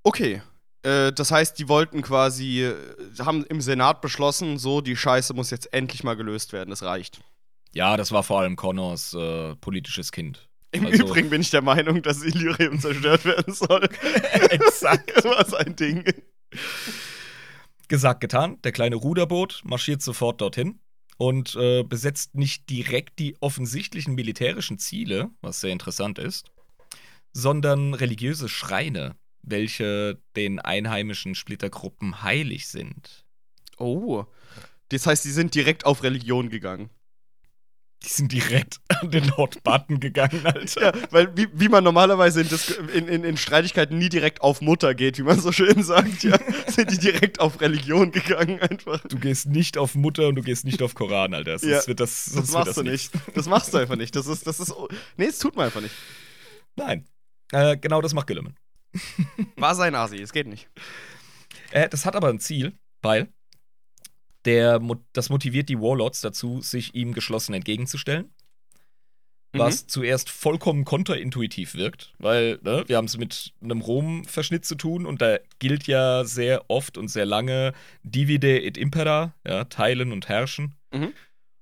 Okay. 0.03 0.41
Äh, 0.83 1.11
das 1.13 1.31
heißt, 1.31 1.57
die 1.59 1.67
wollten 1.67 2.01
quasi, 2.01 2.63
äh, 2.63 2.75
haben 3.19 3.45
im 3.45 3.61
Senat 3.61 4.01
beschlossen, 4.01 4.57
so, 4.57 4.81
die 4.81 4.95
Scheiße 4.95 5.33
muss 5.33 5.49
jetzt 5.49 5.73
endlich 5.73 6.03
mal 6.03 6.15
gelöst 6.15 6.53
werden, 6.53 6.69
das 6.69 6.83
reicht. 6.83 7.21
Ja, 7.73 7.97
das 7.97 8.11
war 8.11 8.23
vor 8.23 8.39
allem 8.39 8.55
Connors 8.55 9.13
äh, 9.13 9.55
politisches 9.55 10.11
Kind. 10.11 10.47
Im 10.73 10.85
Also- 10.87 11.03
Übrigen 11.03 11.29
bin 11.29 11.41
ich 11.41 11.49
der 11.51 11.61
Meinung, 11.61 12.01
dass 12.01 12.21
Illyrium 12.23 12.79
zerstört 12.79 13.23
werden 13.25 13.53
soll. 13.53 13.83
Exakt. 14.49 15.11
Das 15.15 15.23
war 15.25 15.45
sein 15.45 15.75
Ding. 15.75 16.03
Gesagt, 17.87 18.21
getan. 18.21 18.59
Der 18.63 18.71
kleine 18.71 18.95
Ruderboot 18.95 19.61
marschiert 19.63 20.01
sofort 20.01 20.41
dorthin 20.41 20.79
und 21.17 21.55
äh, 21.55 21.83
besetzt 21.83 22.35
nicht 22.35 22.69
direkt 22.69 23.19
die 23.19 23.35
offensichtlichen 23.39 24.15
militärischen 24.15 24.79
Ziele, 24.79 25.29
was 25.41 25.61
sehr 25.61 25.71
interessant 25.71 26.17
ist, 26.19 26.47
sondern 27.33 27.93
religiöse 27.93 28.49
Schreine, 28.49 29.15
welche 29.43 30.19
den 30.35 30.59
einheimischen 30.59 31.35
Splittergruppen 31.35 32.23
heilig 32.23 32.67
sind. 32.67 33.25
Oh. 33.77 34.25
Das 34.89 35.05
heißt, 35.05 35.23
die 35.25 35.31
sind 35.31 35.53
direkt 35.55 35.85
auf 35.85 36.03
Religion 36.03 36.49
gegangen. 36.49 36.89
Die 38.05 38.09
sind 38.09 38.31
direkt 38.31 38.79
an 38.89 39.11
den 39.11 39.35
Hot 39.37 39.63
Button 39.63 39.99
gegangen, 39.99 40.45
Alter. 40.45 40.81
Ja, 40.81 40.91
weil 41.11 41.35
wie, 41.37 41.47
wie 41.53 41.69
man 41.69 41.83
normalerweise 41.83 42.41
in, 42.41 42.49
Dis 42.49 42.69
in, 42.93 43.07
in, 43.07 43.23
in 43.23 43.37
Streitigkeiten 43.37 43.97
nie 43.97 44.09
direkt 44.09 44.41
auf 44.41 44.59
Mutter 44.61 44.93
geht, 44.93 45.17
wie 45.17 45.23
man 45.23 45.39
so 45.39 45.51
schön 45.51 45.81
sagt, 45.83 46.23
ja, 46.23 46.37
sind 46.67 46.91
die 46.91 46.97
direkt 46.97 47.39
auf 47.39 47.61
Religion 47.61 48.11
gegangen 48.11 48.59
einfach. 48.61 48.99
Du 49.07 49.17
gehst 49.17 49.47
nicht 49.47 49.77
auf 49.77 49.95
Mutter 49.95 50.27
und 50.27 50.35
du 50.35 50.41
gehst 50.41 50.65
nicht 50.65 50.81
auf 50.81 50.95
Koran, 50.95 51.33
Alter. 51.33 51.57
Sonst 51.59 51.71
Ja, 51.71 51.87
wird 51.87 51.99
das, 51.99 52.25
sonst 52.25 52.53
Das 52.53 52.65
machst 52.65 52.77
du 52.77 52.83
nichts. 52.83 53.13
nicht. 53.13 53.37
Das 53.37 53.45
machst 53.47 53.73
du 53.73 53.77
einfach 53.77 53.95
nicht. 53.95 54.15
Das 54.15 54.27
ist, 54.27 54.45
das 54.47 54.59
ist, 54.59 54.73
nee, 55.17 55.27
das 55.27 55.39
tut 55.39 55.55
man 55.55 55.65
einfach 55.65 55.81
nicht. 55.81 55.95
Nein. 56.75 57.05
Äh, 57.51 57.77
genau 57.77 58.01
das 58.01 58.13
macht 58.13 58.27
Gilliman. 58.27 58.55
War 59.55 59.75
sein 59.75 59.95
Asi, 59.95 60.17
es 60.21 60.33
geht 60.33 60.47
nicht. 60.47 60.67
Äh, 61.71 61.87
das 61.89 62.05
hat 62.05 62.15
aber 62.15 62.27
ein 62.29 62.39
Ziel, 62.39 62.73
weil 63.01 63.31
der, 64.45 64.81
das 65.13 65.29
motiviert 65.29 65.69
die 65.69 65.79
Warlords 65.79 66.21
dazu, 66.21 66.61
sich 66.61 66.95
ihm 66.95 67.13
geschlossen 67.13 67.53
entgegenzustellen. 67.53 68.33
Mhm. 69.53 69.59
Was 69.59 69.87
zuerst 69.87 70.29
vollkommen 70.29 70.83
kontraintuitiv 70.83 71.75
wirkt, 71.75 72.13
weil 72.17 72.59
ne, 72.63 72.83
wir 72.87 72.97
haben 72.97 73.05
es 73.05 73.17
mit 73.17 73.53
einem 73.61 73.81
Rom-Verschnitt 73.81 74.65
zu 74.65 74.75
tun 74.75 75.05
und 75.05 75.21
da 75.21 75.37
gilt 75.59 75.85
ja 75.85 76.25
sehr 76.25 76.69
oft 76.69 76.97
und 76.97 77.09
sehr 77.09 77.25
lange 77.25 77.73
Divide 78.03 78.63
et 78.63 78.77
Impera, 78.77 79.35
ja, 79.45 79.65
teilen 79.65 80.11
und 80.11 80.27
herrschen. 80.27 80.75
Mhm. 80.91 81.13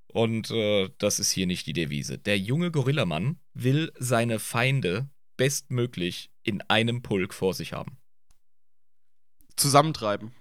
Und 0.07 0.51
äh, 0.51 0.89
das 0.97 1.19
ist 1.19 1.31
hier 1.31 1.47
nicht 1.47 1.67
die 1.67 1.73
Devise. 1.73 2.17
Der 2.17 2.37
junge 2.37 2.71
Gorillamann 2.71 3.39
will 3.53 3.91
seine 3.97 4.39
Feinde 4.39 5.09
bestmöglich 5.37 6.29
in 6.43 6.61
einem 6.69 7.01
Pulk 7.01 7.33
vor 7.33 7.53
sich 7.53 7.73
haben. 7.73 7.97
Zusammentreiben. 9.55 10.31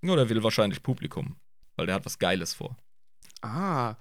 Nur 0.00 0.16
der 0.16 0.28
will 0.28 0.42
wahrscheinlich 0.42 0.82
Publikum, 0.82 1.36
weil 1.76 1.86
der 1.86 1.94
hat 1.94 2.06
was 2.06 2.18
Geiles 2.18 2.54
vor. 2.54 2.76
Ah. 3.42 3.96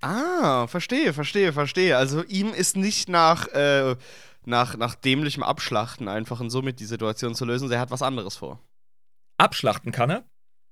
Ah, 0.00 0.66
verstehe, 0.66 1.12
verstehe, 1.12 1.52
verstehe. 1.52 1.96
Also 1.96 2.22
ihm 2.24 2.52
ist 2.52 2.76
nicht 2.76 3.08
nach, 3.08 3.48
äh, 3.48 3.96
nach, 4.44 4.76
nach 4.76 4.94
dämlichem 4.94 5.42
Abschlachten 5.42 6.08
einfach 6.08 6.40
und 6.40 6.50
somit 6.50 6.80
die 6.80 6.84
Situation 6.84 7.34
zu 7.34 7.44
lösen, 7.44 7.70
er 7.70 7.80
hat 7.80 7.90
was 7.90 8.02
anderes 8.02 8.36
vor. 8.36 8.60
Abschlachten 9.38 9.92
kann 9.92 10.10
er. 10.10 10.24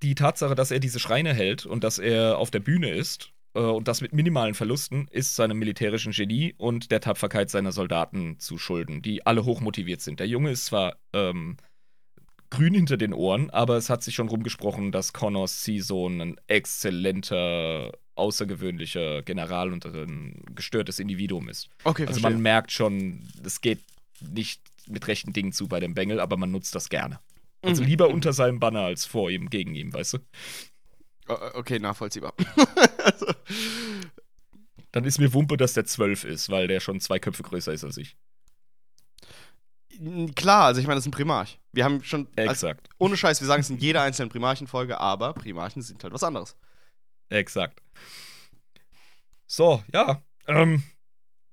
Die 0.02 0.14
Tatsache, 0.14 0.54
dass 0.54 0.70
er 0.70 0.80
diese 0.80 1.00
Schreine 1.00 1.32
hält 1.32 1.64
und 1.64 1.84
dass 1.84 1.98
er 1.98 2.38
auf 2.38 2.50
der 2.50 2.60
Bühne 2.60 2.90
ist 2.90 3.32
äh, 3.54 3.60
und 3.60 3.88
das 3.88 4.02
mit 4.02 4.12
minimalen 4.12 4.54
Verlusten, 4.54 5.08
ist 5.10 5.34
seinem 5.34 5.58
militärischen 5.58 6.12
Genie 6.12 6.54
und 6.58 6.90
der 6.90 7.00
Tapferkeit 7.00 7.48
seiner 7.48 7.72
Soldaten 7.72 8.38
zu 8.38 8.58
schulden, 8.58 9.00
die 9.00 9.24
alle 9.24 9.44
hochmotiviert 9.44 10.02
sind. 10.02 10.20
Der 10.20 10.28
Junge 10.28 10.50
ist 10.50 10.66
zwar 10.66 10.96
ähm, 11.14 11.56
grün 12.56 12.74
hinter 12.74 12.96
den 12.96 13.12
Ohren, 13.12 13.50
aber 13.50 13.76
es 13.76 13.90
hat 13.90 14.02
sich 14.02 14.14
schon 14.14 14.28
rumgesprochen, 14.28 14.92
dass 14.92 15.12
Connors 15.12 15.60
Ziehsohn 15.62 16.20
ein 16.20 16.36
exzellenter, 16.46 17.92
außergewöhnlicher 18.16 19.22
General 19.22 19.72
und 19.72 19.84
ein 19.86 20.42
gestörtes 20.54 20.98
Individuum 20.98 21.48
ist. 21.48 21.68
Okay, 21.84 22.06
Also 22.06 22.20
man 22.20 22.40
merkt 22.40 22.70
schon, 22.72 23.26
es 23.44 23.60
geht 23.60 23.80
nicht 24.20 24.60
mit 24.86 25.06
rechten 25.08 25.32
Dingen 25.32 25.52
zu 25.52 25.66
bei 25.66 25.80
dem 25.80 25.94
Bengel, 25.94 26.20
aber 26.20 26.36
man 26.36 26.50
nutzt 26.50 26.74
das 26.74 26.88
gerne. 26.88 27.18
Also 27.62 27.82
Mhm. 27.82 27.88
lieber 27.88 28.08
unter 28.08 28.32
seinem 28.32 28.60
Banner 28.60 28.80
als 28.82 29.04
vor 29.06 29.30
ihm, 29.30 29.48
gegen 29.50 29.74
ihm, 29.74 29.92
weißt 29.92 30.14
du? 30.14 30.18
Okay, 31.26 31.78
nachvollziehbar. 31.78 32.34
also, 33.02 33.26
Dann 34.92 35.04
ist 35.04 35.18
mir 35.18 35.32
Wumpe, 35.32 35.56
dass 35.56 35.72
der 35.72 35.86
12 35.86 36.24
ist, 36.24 36.50
weil 36.50 36.68
der 36.68 36.78
schon 36.78 37.00
zwei 37.00 37.18
Köpfe 37.18 37.42
größer 37.42 37.72
ist 37.72 37.82
als 37.82 37.96
ich. 37.96 38.16
Klar, 40.34 40.66
also 40.66 40.80
ich 40.80 40.86
meine, 40.86 40.96
das 40.96 41.04
ist 41.04 41.08
ein 41.08 41.12
Primarch. 41.16 41.58
Wir 41.72 41.84
haben 41.84 42.02
schon, 42.04 42.28
also, 42.36 42.50
Exakt. 42.50 42.88
ohne 42.98 43.16
Scheiß, 43.16 43.40
wir 43.40 43.46
sagen 43.46 43.60
es 43.60 43.70
in 43.70 43.78
jeder 43.78 44.02
einzelnen 44.02 44.28
Primarchenfolge, 44.30 44.98
aber 45.00 45.32
Primarchen 45.34 45.82
sind 45.82 46.02
halt 46.04 46.12
was 46.12 46.22
anderes. 46.22 46.56
Exakt. 47.30 47.80
So, 49.46 49.82
ja. 49.92 50.22
Ähm, 50.46 50.82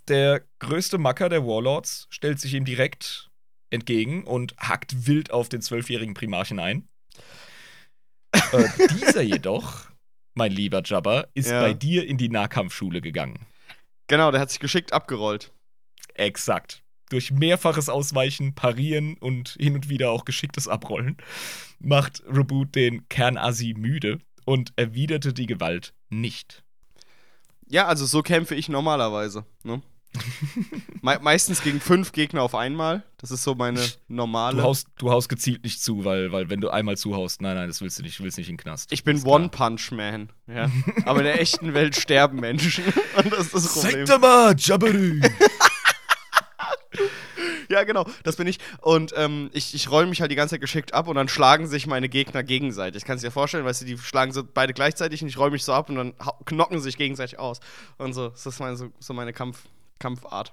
der 0.08 0.44
größte 0.60 0.98
Macker 0.98 1.30
der 1.30 1.46
Warlords 1.46 2.08
stellt 2.10 2.40
sich 2.40 2.54
ihm 2.54 2.66
direkt 2.66 3.30
entgegen 3.70 4.24
und 4.26 4.56
hackt 4.58 5.08
wild 5.08 5.32
auf 5.32 5.50
den 5.50 5.62
zwölfjährigen 5.62 6.14
Primarchen 6.14 6.60
ein. 6.60 6.88
äh, 8.34 8.68
dieser 9.00 9.22
jedoch, 9.22 9.86
mein 10.34 10.52
lieber 10.52 10.82
Jabba, 10.84 11.28
ist 11.34 11.50
Ja. 11.50 11.62
bei 11.62 11.74
dir 11.74 12.06
in 12.06 12.18
die 12.18 12.30
Nahkampfschule 12.30 13.02
gegangen. 13.02 13.46
Genau, 14.08 14.32
der 14.32 14.42
hat 14.42 14.50
sich 14.50 14.60
geschickt 14.60 14.92
abgerollt. 14.94 15.52
Exakt. 16.16 16.81
Durch 17.12 17.30
mehrfaches 17.30 17.90
Ausweichen, 17.90 18.56
Parieren 18.56 19.18
und 19.18 19.58
hin 19.60 19.76
und 19.76 19.90
wieder 19.90 20.12
auch 20.12 20.24
geschicktes 20.24 20.70
Abrollen 20.70 21.18
macht 21.80 22.24
Reboot 22.26 22.74
den 22.74 23.10
Kernasi 23.10 23.74
müde 23.78 24.20
und 24.46 24.72
erwiderte 24.78 25.34
die 25.34 25.46
Gewalt 25.46 25.94
nicht. 26.10 26.64
Ja, 27.68 27.88
also 27.88 28.06
so 28.06 28.22
kämpfe 28.22 28.56
ich 28.56 28.70
normalerweise. 28.70 29.44
Ne? 29.64 29.82
Me 31.02 31.20
meistens 31.22 31.62
gegen 31.62 31.82
fünf 31.82 32.14
Gegner 32.14 32.44
auf 32.44 32.56
einmal. 32.56 33.04
Das 33.18 33.30
ist 33.30 33.44
so 33.44 33.56
meine 33.56 33.82
normale. 34.08 34.58
Du 34.58 34.64
haust, 34.64 34.88
du 34.98 35.12
haust 35.12 35.28
gezielt 35.28 35.64
nicht 35.64 35.84
zu, 35.84 36.06
weil, 36.06 36.32
weil 36.32 36.50
wenn 36.50 36.62
du 36.62 36.70
einmal 36.70 36.96
zuhaust, 36.96 37.42
nein, 37.42 37.56
nein, 37.56 37.68
das 37.68 37.82
willst 37.82 38.00
du 38.00 38.04
nicht, 38.04 38.20
du 38.20 38.24
willst 38.24 38.38
nicht 38.38 38.50
in 38.50 38.56
den 38.56 38.62
Knast. 38.62 38.92
ich 38.92 39.04
bin. 39.04 39.22
One-Punch-Man. 39.22 40.30
Ja? 40.48 40.72
Aber 41.06 41.20
in 41.20 41.26
der 41.26 41.42
echten 41.42 41.74
Welt 41.74 41.96
sterben 42.00 42.40
Menschen. 42.40 42.86
Und 43.18 43.34
das 43.34 43.48
ist 43.48 43.54
das 43.54 43.82
Problem. 43.82 44.22
mal, 44.22 44.56
Jabbery! 44.58 45.22
Ja, 47.72 47.86
genau, 47.86 48.06
das 48.24 48.36
bin 48.36 48.48
ich. 48.48 48.60
Und 48.82 49.14
ähm, 49.16 49.50
ich, 49.54 49.74
ich 49.74 49.90
roll 49.90 50.06
mich 50.06 50.20
halt 50.20 50.30
die 50.30 50.36
ganze 50.36 50.56
Zeit 50.56 50.62
geschickt 50.62 50.94
ab 50.94 51.08
und 51.08 51.16
dann 51.16 51.30
schlagen 51.30 51.68
sich 51.68 51.88
meine 51.88 52.10
Gegner 52.10 52.44
gegenseitig. 52.44 53.06
Kannst 53.06 53.24
du 53.24 53.28
dir 53.28 53.32
vorstellen, 53.32 53.64
weißt 53.64 53.82
du, 53.82 53.86
die 53.86 53.98
schlagen 53.98 54.34
so 54.34 54.44
beide 54.44 54.74
gleichzeitig 54.74 55.22
und 55.22 55.30
ich 55.30 55.38
roll 55.38 55.52
mich 55.52 55.64
so 55.64 55.72
ab 55.74 55.90
und 55.90 55.96
dann 55.96 56.14
knocken 56.46 56.82
sich 56.82 56.98
gegenseitig 56.98 57.40
aus. 57.40 57.62
Und 57.98 58.14
so, 58.14 58.30
das 58.30 58.46
ist 58.46 58.60
meine, 58.60 58.76
so, 58.76 58.92
so 59.00 59.14
meine 59.14 59.32
Kampf, 59.32 59.64
Kampfart. 60.00 60.52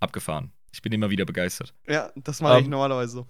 Abgefahren. 0.00 0.52
Ich 0.72 0.82
bin 0.82 0.92
immer 0.92 1.10
wieder 1.10 1.24
begeistert. 1.24 1.74
Ja, 1.86 2.10
das 2.16 2.40
mache 2.40 2.58
ich 2.60 2.64
Ähm, 2.64 2.70
normalerweise 2.70 3.12
so. 3.12 3.26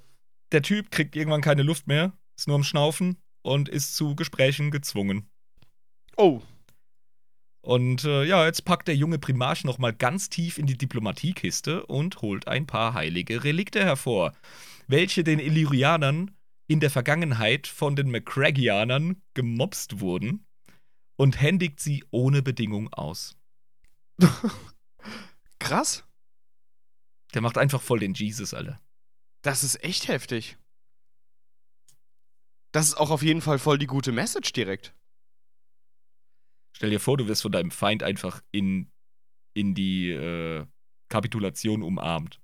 Der 0.53 0.63
Typ 0.63 0.91
kriegt 0.93 1.17
irgendwann 1.17 1.41
keine 1.41 1.63
Luft 1.63 1.89
mehr, 1.89 2.13
ist 2.37 2.47
nur 2.47 2.57
am 2.57 2.65
Schnaufen 2.65 3.17
und 3.43 3.69
ist 3.69 3.97
zu 3.97 4.15
Gesprächen 4.15 4.71
gezwungen. 4.71 5.29
Oh, 6.17 6.41
Und 7.67 8.05
äh, 8.05 8.23
ja, 8.23 8.47
jetzt 8.47 8.65
packt 8.65 8.87
der 8.87 8.95
junge 8.95 9.19
Primarch 9.19 9.65
nochmal 9.65 9.93
ganz 9.93 10.29
tief 10.29 10.57
in 10.57 10.67
die 10.67 10.79
Diplomatiekiste 10.79 11.85
und 11.87 12.23
holt 12.23 12.47
ein 12.47 12.65
paar 12.69 12.95
heilige 12.95 13.43
Relikte 13.43 13.85
hervor, 13.85 14.35
welche 14.87 15.25
den 15.25 15.41
Illyrianern 15.41 16.31
in 16.69 16.79
der 16.79 16.91
Vergangenheit 16.91 17.67
von 17.67 17.97
den 17.97 18.09
McCraggianern 18.13 19.21
gemobst 19.35 19.99
wurden 19.99 20.47
und 21.17 21.41
händigt 21.41 21.81
sie 21.81 22.05
ohne 22.13 22.41
Bedingung 22.41 22.93
aus. 22.93 23.37
krass. 25.59 26.05
Der 27.35 27.43
macht 27.43 27.59
einfach 27.59 27.83
voll 27.83 27.99
den 27.99 28.15
Jesus, 28.15 28.55
Alter. 28.55 28.81
Das 29.43 29.65
ist 29.65 29.83
echt 29.83 30.07
heftig. 30.07 30.57
Das 32.71 32.87
ist 32.87 32.95
auch 32.95 33.11
auf 33.11 33.23
jeden 33.23 33.41
Fall 33.41 33.59
voll 33.59 33.79
die 33.79 33.89
gute 33.89 34.13
Message 34.13 34.53
direkt. 34.53 34.96
Stell 36.77 36.91
dir 36.91 37.01
vor, 37.01 37.17
du 37.17 37.27
wirst 37.27 37.41
von 37.41 37.53
deinem 37.53 37.71
Feind 37.71 38.03
einfach 38.03 38.43
in, 38.53 38.91
in 39.55 39.75
die 39.75 40.11
äh, 40.11 40.67
Kapitulation 41.09 41.83
umarmt. 41.83 42.39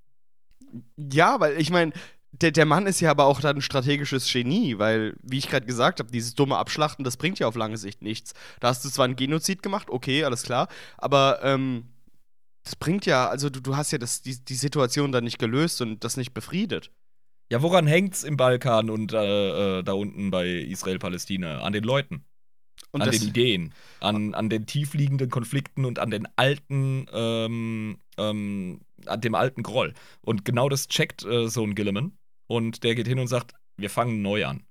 Ja, 0.96 1.38
weil 1.38 1.60
ich 1.60 1.68
meine, 1.68 1.92
der, 2.30 2.50
der 2.50 2.64
Mann 2.64 2.86
ist 2.86 3.00
ja 3.00 3.10
aber 3.10 3.26
auch 3.26 3.42
dann 3.42 3.56
ein 3.56 3.60
strategisches 3.60 4.32
Genie, 4.32 4.78
weil, 4.78 5.18
wie 5.22 5.36
ich 5.36 5.50
gerade 5.50 5.66
gesagt 5.66 6.00
habe, 6.00 6.10
dieses 6.10 6.34
dumme 6.34 6.56
Abschlachten, 6.56 7.04
das 7.04 7.18
bringt 7.18 7.40
ja 7.40 7.46
auf 7.46 7.56
lange 7.56 7.76
Sicht 7.76 8.00
nichts. 8.00 8.32
Da 8.60 8.68
hast 8.68 8.82
du 8.86 8.88
zwar 8.88 9.04
einen 9.04 9.16
Genozid 9.16 9.62
gemacht, 9.62 9.90
okay, 9.90 10.24
alles 10.24 10.44
klar, 10.44 10.68
aber 10.96 11.40
ähm, 11.42 11.90
das 12.64 12.74
bringt 12.74 13.04
ja, 13.04 13.28
also 13.28 13.50
du, 13.50 13.60
du 13.60 13.76
hast 13.76 13.90
ja 13.92 13.98
das, 13.98 14.22
die, 14.22 14.42
die 14.42 14.54
Situation 14.54 15.12
dann 15.12 15.24
nicht 15.24 15.40
gelöst 15.40 15.82
und 15.82 16.04
das 16.04 16.16
nicht 16.16 16.32
befriedet. 16.32 16.90
Ja, 17.50 17.60
woran 17.60 17.86
hängt's 17.86 18.24
im 18.24 18.38
Balkan 18.38 18.88
und 18.88 19.12
äh, 19.12 19.80
äh, 19.80 19.82
da 19.82 19.92
unten 19.92 20.30
bei 20.30 20.48
Israel-Palästina? 20.48 21.60
An 21.60 21.74
den 21.74 21.84
Leuten, 21.84 22.24
Und 22.90 23.02
an 23.02 23.10
den 23.10 23.22
Ideen, 23.22 23.74
an, 24.00 24.34
an 24.34 24.50
den 24.50 24.66
tiefliegenden 24.66 25.30
Konflikten 25.30 25.84
und 25.84 25.98
an 25.98 26.10
den 26.10 26.28
alten, 26.36 27.06
ähm, 27.12 27.98
ähm, 28.18 28.80
an 29.06 29.20
dem 29.20 29.34
alten 29.34 29.62
Groll. 29.62 29.94
Und 30.20 30.44
genau 30.44 30.68
das 30.68 30.88
checkt 30.88 31.24
äh, 31.24 31.48
so 31.48 31.62
ein 31.62 31.74
Gilliman. 31.74 32.12
Und 32.48 32.84
der 32.84 32.94
geht 32.94 33.08
hin 33.08 33.18
und 33.18 33.28
sagt, 33.28 33.54
wir 33.78 33.88
fangen 33.88 34.20
neu 34.20 34.44
an. 34.44 34.64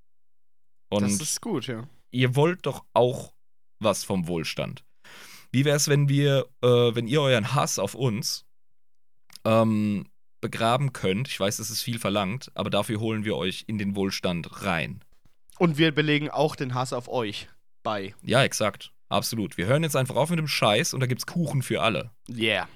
Und 0.90 1.04
das 1.04 1.14
ist 1.14 1.42
gut, 1.42 1.68
ja. 1.68 1.88
ihr 2.12 2.36
wollt 2.36 2.66
doch 2.66 2.84
auch 2.94 3.34
was 3.80 4.04
vom 4.04 4.28
Wohlstand. 4.28 4.84
Wie 5.52 5.66
wäre 5.66 5.78
es, 5.78 5.88
wenn 5.88 6.08
wir, 6.08 6.48
äh, 6.62 6.68
wenn 6.68 7.08
ihr 7.08 7.22
euren 7.22 7.56
Hass 7.56 7.80
auf 7.80 7.96
uns 7.96 8.46
ähm, 9.44 10.06
begraben 10.42 10.94
könnt? 10.94 11.28
Ich 11.28 11.40
weiß, 11.40 11.58
das 11.58 11.70
ist 11.70 11.82
viel 11.82 11.98
verlangt, 11.98 12.52
aber 12.54 12.70
dafür 12.70 13.00
holen 13.00 13.26
wir 13.26 13.36
euch 13.36 13.64
in 13.68 13.78
den 13.78 13.96
Wohlstand 13.96 14.64
rein. 14.64 15.02
Und 15.58 15.78
wir 15.78 15.92
belegen 15.94 16.30
auch 16.30 16.56
den 16.56 16.74
Hass 16.74 16.94
auf 16.94 17.08
euch 17.08 17.48
bei. 17.84 18.14
Ja, 18.22 18.44
exakt. 18.44 18.92
Absolut. 19.10 19.58
Wir 19.58 19.66
hören 19.66 19.84
jetzt 19.84 19.96
einfach 19.96 20.16
auf 20.16 20.30
mit 20.30 20.40
dem 20.40 20.48
Scheiß 20.48 20.94
und 20.94 21.02
da 21.02 21.06
gibt's 21.06 21.26
Kuchen 21.26 21.62
für 21.62 21.82
alle. 21.82 22.12
Yeah. 22.30 22.68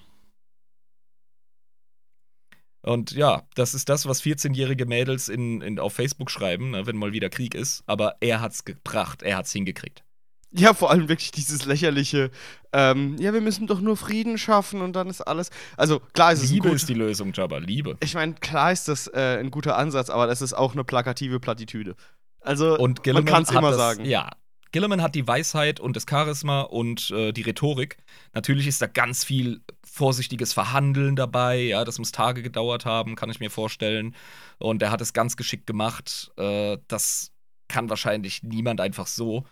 Und 2.81 3.11
ja, 3.13 3.43
das 3.55 3.73
ist 3.73 3.89
das, 3.89 4.05
was 4.05 4.21
14-jährige 4.21 4.85
Mädels 4.85 5.27
in, 5.27 5.61
in, 5.61 5.79
auf 5.79 5.93
Facebook 5.93 6.29
schreiben, 6.29 6.71
ne, 6.71 6.85
wenn 6.85 6.97
mal 6.97 7.13
wieder 7.13 7.29
Krieg 7.29 7.55
ist. 7.55 7.83
Aber 7.87 8.15
er 8.19 8.41
hat's 8.41 8.63
gebracht, 8.63 9.23
er 9.23 9.37
hat's 9.37 9.51
hingekriegt. 9.51 10.03
Ja, 10.51 10.73
vor 10.73 10.91
allem 10.91 11.09
wirklich 11.09 11.31
dieses 11.31 11.65
lächerliche, 11.65 12.31
ähm, 12.73 13.17
ja, 13.17 13.33
wir 13.33 13.41
müssen 13.41 13.65
doch 13.65 13.81
nur 13.81 13.97
Frieden 13.97 14.37
schaffen 14.37 14.81
und 14.81 14.93
dann 14.93 15.09
ist 15.09 15.21
alles. 15.21 15.49
Also 15.77 15.99
klar 16.13 16.31
ist 16.31 16.43
es 16.43 16.49
ein 16.49 16.53
Liebe 16.53 16.69
gut, 16.69 16.75
ist 16.75 16.87
die 16.87 16.93
Lösung, 16.93 17.33
Jabba. 17.33 17.57
Liebe. 17.57 17.97
Ich 18.01 18.13
meine, 18.13 18.35
klar 18.35 18.71
ist 18.71 18.87
das 18.87 19.07
äh, 19.07 19.37
ein 19.39 19.51
guter 19.51 19.77
Ansatz, 19.77 20.09
aber 20.09 20.27
das 20.27 20.41
ist 20.41 20.53
auch 20.53 20.73
eine 20.73 20.83
plakative 20.83 21.39
Plattitüde. 21.39 21.95
Also, 22.39 22.77
Und 22.77 23.05
man 23.07 23.25
kann 23.25 23.43
es 23.43 23.51
immer 23.51 23.69
das, 23.69 23.77
sagen. 23.77 24.05
Ja. 24.05 24.29
Gilliman 24.71 25.01
hat 25.01 25.15
die 25.15 25.27
Weisheit 25.27 25.79
und 25.79 25.95
das 25.95 26.05
Charisma 26.09 26.61
und 26.61 27.09
äh, 27.11 27.31
die 27.31 27.43
Rhetorik. 27.43 27.97
Natürlich 28.33 28.67
ist 28.67 28.81
da 28.81 28.87
ganz 28.87 29.23
viel 29.23 29.61
vorsichtiges 29.85 30.53
Verhandeln 30.53 31.15
dabei. 31.15 31.61
Ja, 31.61 31.85
das 31.85 31.99
muss 31.99 32.11
Tage 32.11 32.43
gedauert 32.43 32.85
haben, 32.85 33.15
kann 33.15 33.29
ich 33.29 33.39
mir 33.39 33.49
vorstellen. 33.49 34.15
Und 34.57 34.81
er 34.81 34.91
hat 34.91 35.01
es 35.01 35.13
ganz 35.13 35.37
geschickt 35.37 35.67
gemacht. 35.67 36.31
Äh, 36.37 36.77
das 36.87 37.31
kann 37.67 37.89
wahrscheinlich 37.89 38.43
niemand 38.43 38.81
einfach 38.81 39.07
so. 39.07 39.45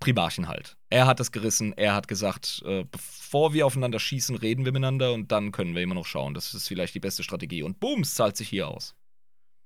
Primarchen 0.00 0.46
halt. 0.46 0.76
Er 0.90 1.06
hat 1.06 1.18
es 1.18 1.32
gerissen. 1.32 1.72
Er 1.76 1.94
hat 1.94 2.06
gesagt, 2.06 2.62
äh, 2.64 2.84
bevor 2.84 3.52
wir 3.52 3.66
aufeinander 3.66 3.98
schießen, 3.98 4.36
reden 4.36 4.64
wir 4.64 4.72
miteinander 4.72 5.12
und 5.12 5.32
dann 5.32 5.50
können 5.50 5.74
wir 5.74 5.82
immer 5.82 5.94
noch 5.94 6.06
schauen. 6.06 6.34
Das 6.34 6.54
ist 6.54 6.68
vielleicht 6.68 6.94
die 6.94 7.00
beste 7.00 7.22
Strategie. 7.22 7.62
Und 7.62 7.80
boom, 7.80 8.02
es 8.02 8.14
zahlt 8.14 8.36
sich 8.36 8.48
hier 8.48 8.68
aus. 8.68 8.94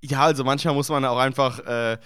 Ja, 0.03 0.23
also 0.23 0.43
manchmal 0.43 0.73
muss 0.73 0.89
man 0.89 1.05
auch 1.05 1.17
einfach 1.17 1.59
äh, 1.59 1.97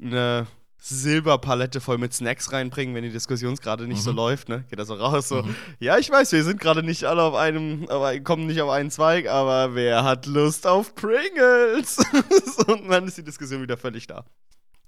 eine 0.00 0.46
Silberpalette 0.80 1.80
voll 1.80 1.98
mit 1.98 2.12
Snacks 2.14 2.52
reinbringen, 2.52 2.94
wenn 2.94 3.02
die 3.04 3.10
Diskussion 3.12 3.54
gerade 3.56 3.86
nicht 3.86 4.02
so 4.02 4.10
Mhm. 4.10 4.16
läuft, 4.16 4.48
ne? 4.48 4.64
Geht 4.70 4.78
da 4.78 4.84
so 4.84 4.94
raus, 4.94 5.28
so, 5.28 5.42
Mhm. 5.42 5.54
ja, 5.78 5.98
ich 5.98 6.10
weiß, 6.10 6.32
wir 6.32 6.42
sind 6.44 6.60
gerade 6.60 6.82
nicht 6.82 7.04
alle 7.04 7.22
auf 7.22 7.34
einem, 7.34 7.86
aber 7.88 8.18
kommen 8.20 8.46
nicht 8.46 8.60
auf 8.60 8.70
einen 8.70 8.90
Zweig, 8.90 9.28
aber 9.28 9.74
wer 9.74 10.04
hat 10.04 10.26
Lust 10.26 10.66
auf 10.66 10.94
Pringles? 10.94 11.96
so, 12.56 12.72
und 12.74 12.88
dann 12.88 13.06
ist 13.06 13.18
die 13.18 13.22
Diskussion 13.24 13.62
wieder 13.62 13.76
völlig 13.76 14.06
da. 14.06 14.24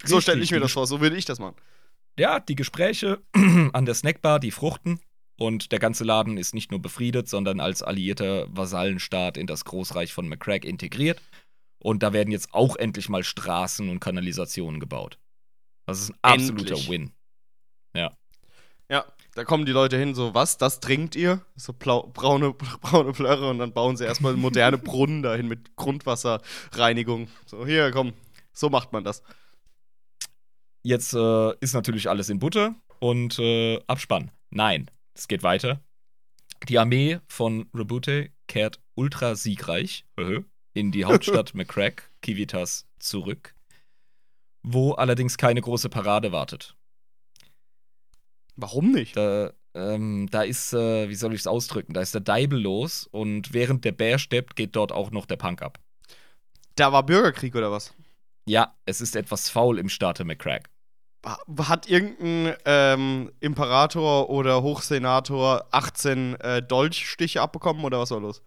So 0.04 0.16
Richtig, 0.16 0.22
stelle 0.22 0.42
ich 0.42 0.50
mir 0.50 0.60
das 0.60 0.72
vor, 0.72 0.86
so 0.86 1.00
würde 1.00 1.16
ich 1.16 1.24
das 1.24 1.38
machen. 1.38 1.56
ja, 2.18 2.40
die 2.40 2.56
Gespräche 2.56 3.20
an 3.72 3.84
der 3.84 3.94
Snackbar, 3.94 4.40
die 4.40 4.50
fruchten. 4.50 4.98
Und 5.38 5.72
der 5.72 5.78
ganze 5.78 6.04
Laden 6.04 6.36
ist 6.36 6.54
nicht 6.54 6.70
nur 6.70 6.80
befriedet, 6.80 7.28
sondern 7.28 7.58
als 7.58 7.82
alliierter 7.82 8.46
Vasallenstaat 8.50 9.36
in 9.36 9.46
das 9.46 9.64
Großreich 9.64 10.12
von 10.12 10.28
McCrack 10.28 10.64
integriert. 10.64 11.20
Und 11.78 12.02
da 12.02 12.12
werden 12.12 12.30
jetzt 12.30 12.52
auch 12.54 12.76
endlich 12.76 13.08
mal 13.08 13.24
Straßen 13.24 13.88
und 13.88 13.98
Kanalisationen 13.98 14.78
gebaut. 14.78 15.18
Das 15.86 16.00
ist 16.00 16.10
ein 16.22 16.40
absoluter 16.40 16.74
Endlich. 16.74 16.88
Win. 16.88 17.12
Ja, 18.92 19.06
da 19.34 19.44
kommen 19.44 19.64
die 19.64 19.72
Leute 19.72 19.96
hin, 19.96 20.14
so, 20.14 20.34
was, 20.34 20.58
das 20.58 20.78
trinkt 20.78 21.16
ihr? 21.16 21.40
So 21.56 21.72
blau, 21.72 22.10
braune, 22.12 22.52
braune 22.82 23.12
Plörre 23.12 23.48
und 23.48 23.58
dann 23.58 23.72
bauen 23.72 23.96
sie 23.96 24.04
erstmal 24.04 24.34
moderne 24.36 24.76
Brunnen 24.76 25.22
dahin 25.22 25.48
mit 25.48 25.76
Grundwasserreinigung. 25.76 27.28
So, 27.46 27.64
hier, 27.64 27.90
komm, 27.90 28.12
so 28.52 28.68
macht 28.68 28.92
man 28.92 29.02
das. 29.02 29.22
Jetzt 30.82 31.14
äh, 31.14 31.54
ist 31.60 31.72
natürlich 31.72 32.10
alles 32.10 32.28
in 32.28 32.38
Butter 32.38 32.74
und 33.00 33.38
äh, 33.38 33.80
Abspann. 33.86 34.30
Nein, 34.50 34.90
es 35.14 35.26
geht 35.26 35.42
weiter. 35.42 35.80
Die 36.68 36.78
Armee 36.78 37.18
von 37.28 37.70
Rebute 37.72 38.28
kehrt 38.46 38.78
ultra 38.94 39.36
siegreich 39.36 40.04
in 40.74 40.92
die 40.92 41.06
Hauptstadt 41.06 41.54
McCrack, 41.54 42.10
Kivitas, 42.20 42.86
zurück, 42.98 43.54
wo 44.62 44.92
allerdings 44.92 45.36
keine 45.36 45.60
große 45.60 45.88
Parade 45.88 46.32
wartet. 46.32 46.76
Warum 48.56 48.92
nicht? 48.92 49.16
Da, 49.16 49.52
ähm, 49.74 50.28
da 50.30 50.42
ist, 50.42 50.72
äh, 50.72 51.08
wie 51.08 51.14
soll 51.14 51.32
ich 51.34 51.40
es 51.40 51.46
ausdrücken, 51.46 51.94
da 51.94 52.00
ist 52.00 52.14
der 52.14 52.20
Deibel 52.20 52.60
los 52.60 53.06
und 53.10 53.52
während 53.52 53.84
der 53.84 53.92
Bär 53.92 54.18
steppt, 54.18 54.56
geht 54.56 54.76
dort 54.76 54.92
auch 54.92 55.10
noch 55.10 55.26
der 55.26 55.36
Punk 55.36 55.62
ab. 55.62 55.78
Da 56.76 56.92
war 56.92 57.04
Bürgerkrieg 57.04 57.54
oder 57.54 57.70
was? 57.70 57.94
Ja, 58.46 58.74
es 58.86 59.00
ist 59.00 59.16
etwas 59.16 59.48
faul 59.48 59.78
im 59.78 59.88
Staate 59.88 60.24
McCrack. 60.24 60.68
Hat 61.24 61.88
irgendein 61.88 62.56
ähm, 62.64 63.32
Imperator 63.38 64.28
oder 64.28 64.62
Hochsenator 64.62 65.66
18 65.70 66.34
äh, 66.40 66.62
Dolchstiche 66.62 67.40
abbekommen 67.40 67.84
oder 67.84 68.00
was 68.00 68.10
war 68.10 68.20
los? 68.20 68.42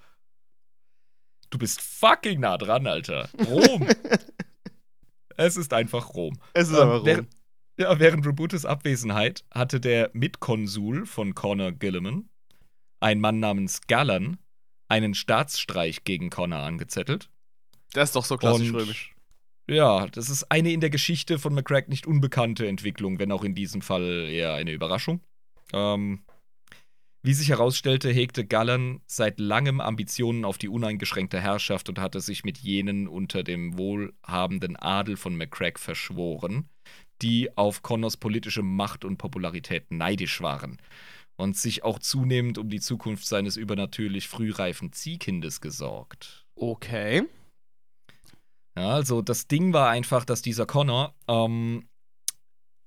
Du 1.49 1.57
bist 1.57 1.79
fucking 1.81 2.41
nah 2.41 2.57
dran, 2.57 2.85
Alter. 2.85 3.29
Rom. 3.47 3.87
es 5.37 5.57
ist 5.57 5.73
einfach 5.73 6.13
Rom. 6.13 6.37
Es 6.53 6.69
ist 6.69 6.75
Ähm, 6.75 6.81
aber 6.81 6.97
rum. 6.97 7.05
während- 7.05 7.29
Ja, 7.77 7.99
während 7.99 8.25
Rebutes 8.25 8.65
Abwesenheit 8.65 9.43
hatte 9.51 9.81
der 9.81 10.09
Mitkonsul 10.13 11.05
von 11.05 11.35
Connor 11.35 11.73
Gilliman, 11.73 12.29
ein 13.01 13.19
Mann 13.19 13.39
namens 13.39 13.81
Gallan, 13.87 14.37
einen 14.87 15.13
Staatsstreich 15.13 16.03
gegen 16.05 16.29
Connor 16.29 16.59
angezettelt. 16.59 17.29
Das 17.91 18.09
ist 18.09 18.15
doch 18.15 18.23
so 18.25 18.37
klassisch 18.37 18.69
Und- 18.69 18.75
römisch. 18.75 19.11
Ja, 19.67 20.05
das 20.07 20.29
ist 20.29 20.51
eine 20.51 20.71
in 20.71 20.79
der 20.79 20.91
Geschichte 20.91 21.39
von 21.39 21.53
McCrack 21.55 21.89
nicht 21.89 22.05
unbekannte 22.05 22.67
Entwicklung, 22.67 23.17
wenn 23.19 23.31
auch 23.31 23.43
in 23.43 23.55
diesem 23.55 23.81
Fall 23.81 24.27
eher 24.29 24.53
eine 24.53 24.71
Überraschung. 24.71 25.21
Ähm, 25.73 26.23
wie 27.25 27.33
sich 27.33 27.49
herausstellte, 27.49 28.11
hegte 28.11 28.45
Gallan 28.45 29.01
seit 29.07 29.39
langem 29.39 29.81
Ambitionen 29.81 30.45
auf 30.45 30.59
die 30.59 30.69
uneingeschränkte 30.69 31.41
Herrschaft 31.41 31.89
und 31.89 31.97
hatte 31.97 32.21
sich 32.21 32.43
mit 32.43 32.59
jenen 32.59 33.07
unter 33.07 33.43
dem 33.43 33.79
wohlhabenden 33.79 34.75
Adel 34.75 35.17
von 35.17 35.35
McCrack 35.35 35.79
verschworen, 35.79 36.69
die 37.23 37.57
auf 37.57 37.81
Connors 37.81 38.17
politische 38.17 38.61
Macht 38.61 39.03
und 39.03 39.17
Popularität 39.17 39.89
neidisch 39.89 40.39
waren 40.41 40.77
und 41.35 41.57
sich 41.57 41.83
auch 41.83 41.97
zunehmend 41.97 42.59
um 42.59 42.69
die 42.69 42.79
Zukunft 42.79 43.25
seines 43.25 43.57
übernatürlich 43.57 44.27
frühreifen 44.27 44.93
Ziehkindes 44.93 45.61
gesorgt. 45.61 46.45
Okay. 46.53 47.23
Ja, 48.77 48.89
also 48.89 49.23
das 49.23 49.47
Ding 49.47 49.73
war 49.73 49.89
einfach, 49.89 50.25
dass 50.25 50.43
dieser 50.43 50.67
Connor, 50.67 51.15
ähm, 51.27 51.87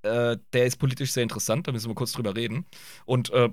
äh, 0.03 0.36
der 0.53 0.66
ist 0.66 0.76
politisch 0.76 1.11
sehr 1.11 1.24
interessant, 1.24 1.66
da 1.66 1.72
müssen 1.72 1.91
wir 1.91 1.97
kurz 1.97 2.12
drüber 2.12 2.36
reden. 2.36 2.66
Und 3.05 3.30
äh, 3.30 3.51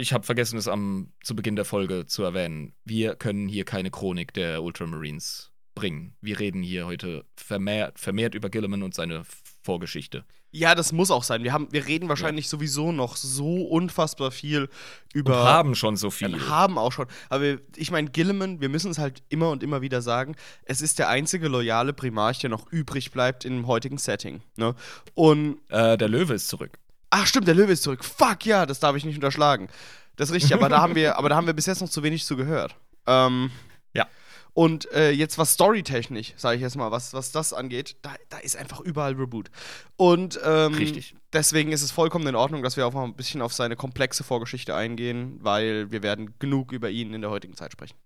ich 0.00 0.12
habe 0.12 0.24
vergessen, 0.24 0.58
es 0.58 0.68
am 0.68 1.12
zu 1.22 1.36
Beginn 1.36 1.56
der 1.56 1.64
Folge 1.64 2.06
zu 2.06 2.22
erwähnen. 2.22 2.74
Wir 2.84 3.14
können 3.14 3.48
hier 3.48 3.64
keine 3.64 3.90
Chronik 3.90 4.32
der 4.32 4.62
Ultramarines 4.62 5.52
bringen. 5.74 6.14
Wir 6.20 6.38
reden 6.38 6.62
hier 6.62 6.86
heute 6.86 7.24
vermehrt, 7.36 7.98
vermehrt 7.98 8.34
über 8.34 8.50
Gilliman 8.50 8.82
und 8.82 8.94
seine 8.94 9.22
Vorgeschichte. 9.62 10.24
Ja, 10.52 10.74
das 10.74 10.90
muss 10.90 11.12
auch 11.12 11.22
sein. 11.22 11.44
Wir, 11.44 11.52
haben, 11.52 11.68
wir 11.70 11.86
reden 11.86 12.08
wahrscheinlich 12.08 12.46
ja. 12.46 12.50
sowieso 12.50 12.90
noch 12.90 13.14
so 13.14 13.62
unfassbar 13.66 14.32
viel 14.32 14.68
über. 15.14 15.42
Und 15.42 15.46
haben 15.46 15.74
schon 15.76 15.96
so 15.96 16.10
viel. 16.10 16.32
Ja, 16.32 16.48
haben 16.48 16.76
auch 16.76 16.90
schon. 16.90 17.06
Aber 17.28 17.58
ich 17.76 17.92
meine, 17.92 18.10
Gilliman, 18.10 18.60
wir 18.60 18.68
müssen 18.68 18.90
es 18.90 18.98
halt 18.98 19.22
immer 19.28 19.50
und 19.50 19.62
immer 19.62 19.80
wieder 19.80 20.02
sagen, 20.02 20.34
es 20.64 20.80
ist 20.80 20.98
der 20.98 21.08
einzige 21.08 21.46
loyale 21.46 21.92
Primarch, 21.92 22.40
der 22.40 22.50
noch 22.50 22.66
übrig 22.72 23.12
bleibt 23.12 23.44
im 23.44 23.68
heutigen 23.68 23.98
Setting. 23.98 24.42
Ne? 24.56 24.74
Und. 25.14 25.58
Äh, 25.68 25.96
der 25.96 26.08
Löwe 26.08 26.34
ist 26.34 26.48
zurück. 26.48 26.78
Ach, 27.10 27.26
stimmt, 27.26 27.48
der 27.48 27.54
Löwe 27.54 27.72
ist 27.72 27.82
zurück. 27.82 28.04
Fuck 28.04 28.46
ja, 28.46 28.66
das 28.66 28.80
darf 28.80 28.96
ich 28.96 29.04
nicht 29.04 29.16
unterschlagen. 29.16 29.68
Das 30.16 30.28
ist 30.28 30.34
richtig, 30.34 30.54
aber 30.54 30.68
da 30.68 30.80
haben 30.80 30.94
wir, 30.94 31.16
aber 31.18 31.28
da 31.28 31.36
haben 31.36 31.46
wir 31.46 31.54
bis 31.54 31.66
jetzt 31.66 31.80
noch 31.80 31.88
zu 31.88 32.02
wenig 32.02 32.24
zu 32.24 32.36
gehört. 32.36 32.76
Ähm, 33.06 33.50
ja. 33.94 34.06
Und 34.52 34.90
äh, 34.92 35.10
jetzt 35.10 35.38
was 35.38 35.52
storytechnisch, 35.52 36.34
sage 36.36 36.56
ich 36.56 36.62
jetzt 36.62 36.76
mal, 36.76 36.90
was, 36.90 37.14
was 37.14 37.32
das 37.32 37.52
angeht, 37.52 37.96
da, 38.02 38.14
da 38.28 38.38
ist 38.38 38.56
einfach 38.56 38.80
überall 38.80 39.14
Reboot. 39.14 39.50
Und 39.96 40.38
ähm, 40.44 40.74
Richtig. 40.74 41.14
deswegen 41.32 41.72
ist 41.72 41.82
es 41.82 41.90
vollkommen 41.90 42.26
in 42.26 42.34
Ordnung, 42.34 42.62
dass 42.62 42.76
wir 42.76 42.86
auch 42.86 42.92
mal 42.92 43.04
ein 43.04 43.14
bisschen 43.14 43.42
auf 43.42 43.52
seine 43.52 43.76
komplexe 43.76 44.24
Vorgeschichte 44.24 44.74
eingehen, 44.74 45.38
weil 45.40 45.90
wir 45.90 46.02
werden 46.02 46.34
genug 46.38 46.72
über 46.72 46.90
ihn 46.90 47.14
in 47.14 47.20
der 47.20 47.30
heutigen 47.30 47.56
Zeit 47.56 47.72
sprechen. 47.72 47.96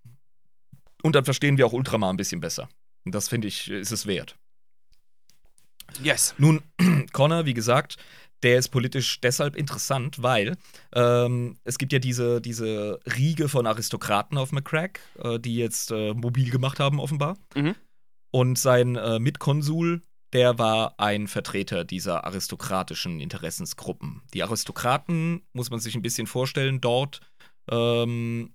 Und 1.03 1.15
dann 1.15 1.25
verstehen 1.25 1.57
wir 1.57 1.67
auch 1.67 1.73
Ultramar 1.73 2.11
ein 2.11 2.17
bisschen 2.17 2.41
besser. 2.41 2.69
Und 3.05 3.13
das 3.13 3.27
finde 3.27 3.47
ich, 3.47 3.69
ist 3.69 3.91
es 3.91 4.07
wert. 4.07 4.35
Yes. 6.01 6.33
Nun, 6.37 6.61
Connor, 7.13 7.45
wie 7.45 7.53
gesagt, 7.53 7.97
der 8.45 8.59
ist 8.59 8.69
politisch 8.69 9.19
deshalb 9.21 9.55
interessant, 9.55 10.21
weil 10.21 10.55
ähm, 10.93 11.57
es 11.63 11.79
gibt 11.79 11.91
ja 11.91 11.99
diese, 11.99 12.39
diese 12.41 12.99
Riege 13.17 13.49
von 13.49 13.65
Aristokraten 13.65 14.37
auf 14.37 14.51
McCrack, 14.51 14.99
äh, 15.23 15.39
die 15.39 15.55
jetzt 15.55 15.91
äh, 15.91 16.13
mobil 16.13 16.51
gemacht 16.51 16.79
haben, 16.79 16.99
offenbar. 16.99 17.37
Mhm. 17.55 17.75
Und 18.31 18.59
sein 18.59 18.97
äh, 18.97 19.17
Mitkonsul, 19.17 20.03
der 20.31 20.59
war 20.59 20.99
ein 20.99 21.27
Vertreter 21.27 21.85
dieser 21.85 22.25
aristokratischen 22.25 23.19
Interessensgruppen. 23.19 24.21
Die 24.35 24.43
Aristokraten, 24.43 25.41
muss 25.53 25.71
man 25.71 25.79
sich 25.79 25.95
ein 25.95 26.03
bisschen 26.03 26.27
vorstellen, 26.27 26.81
dort 26.81 27.21
ähm, 27.71 28.53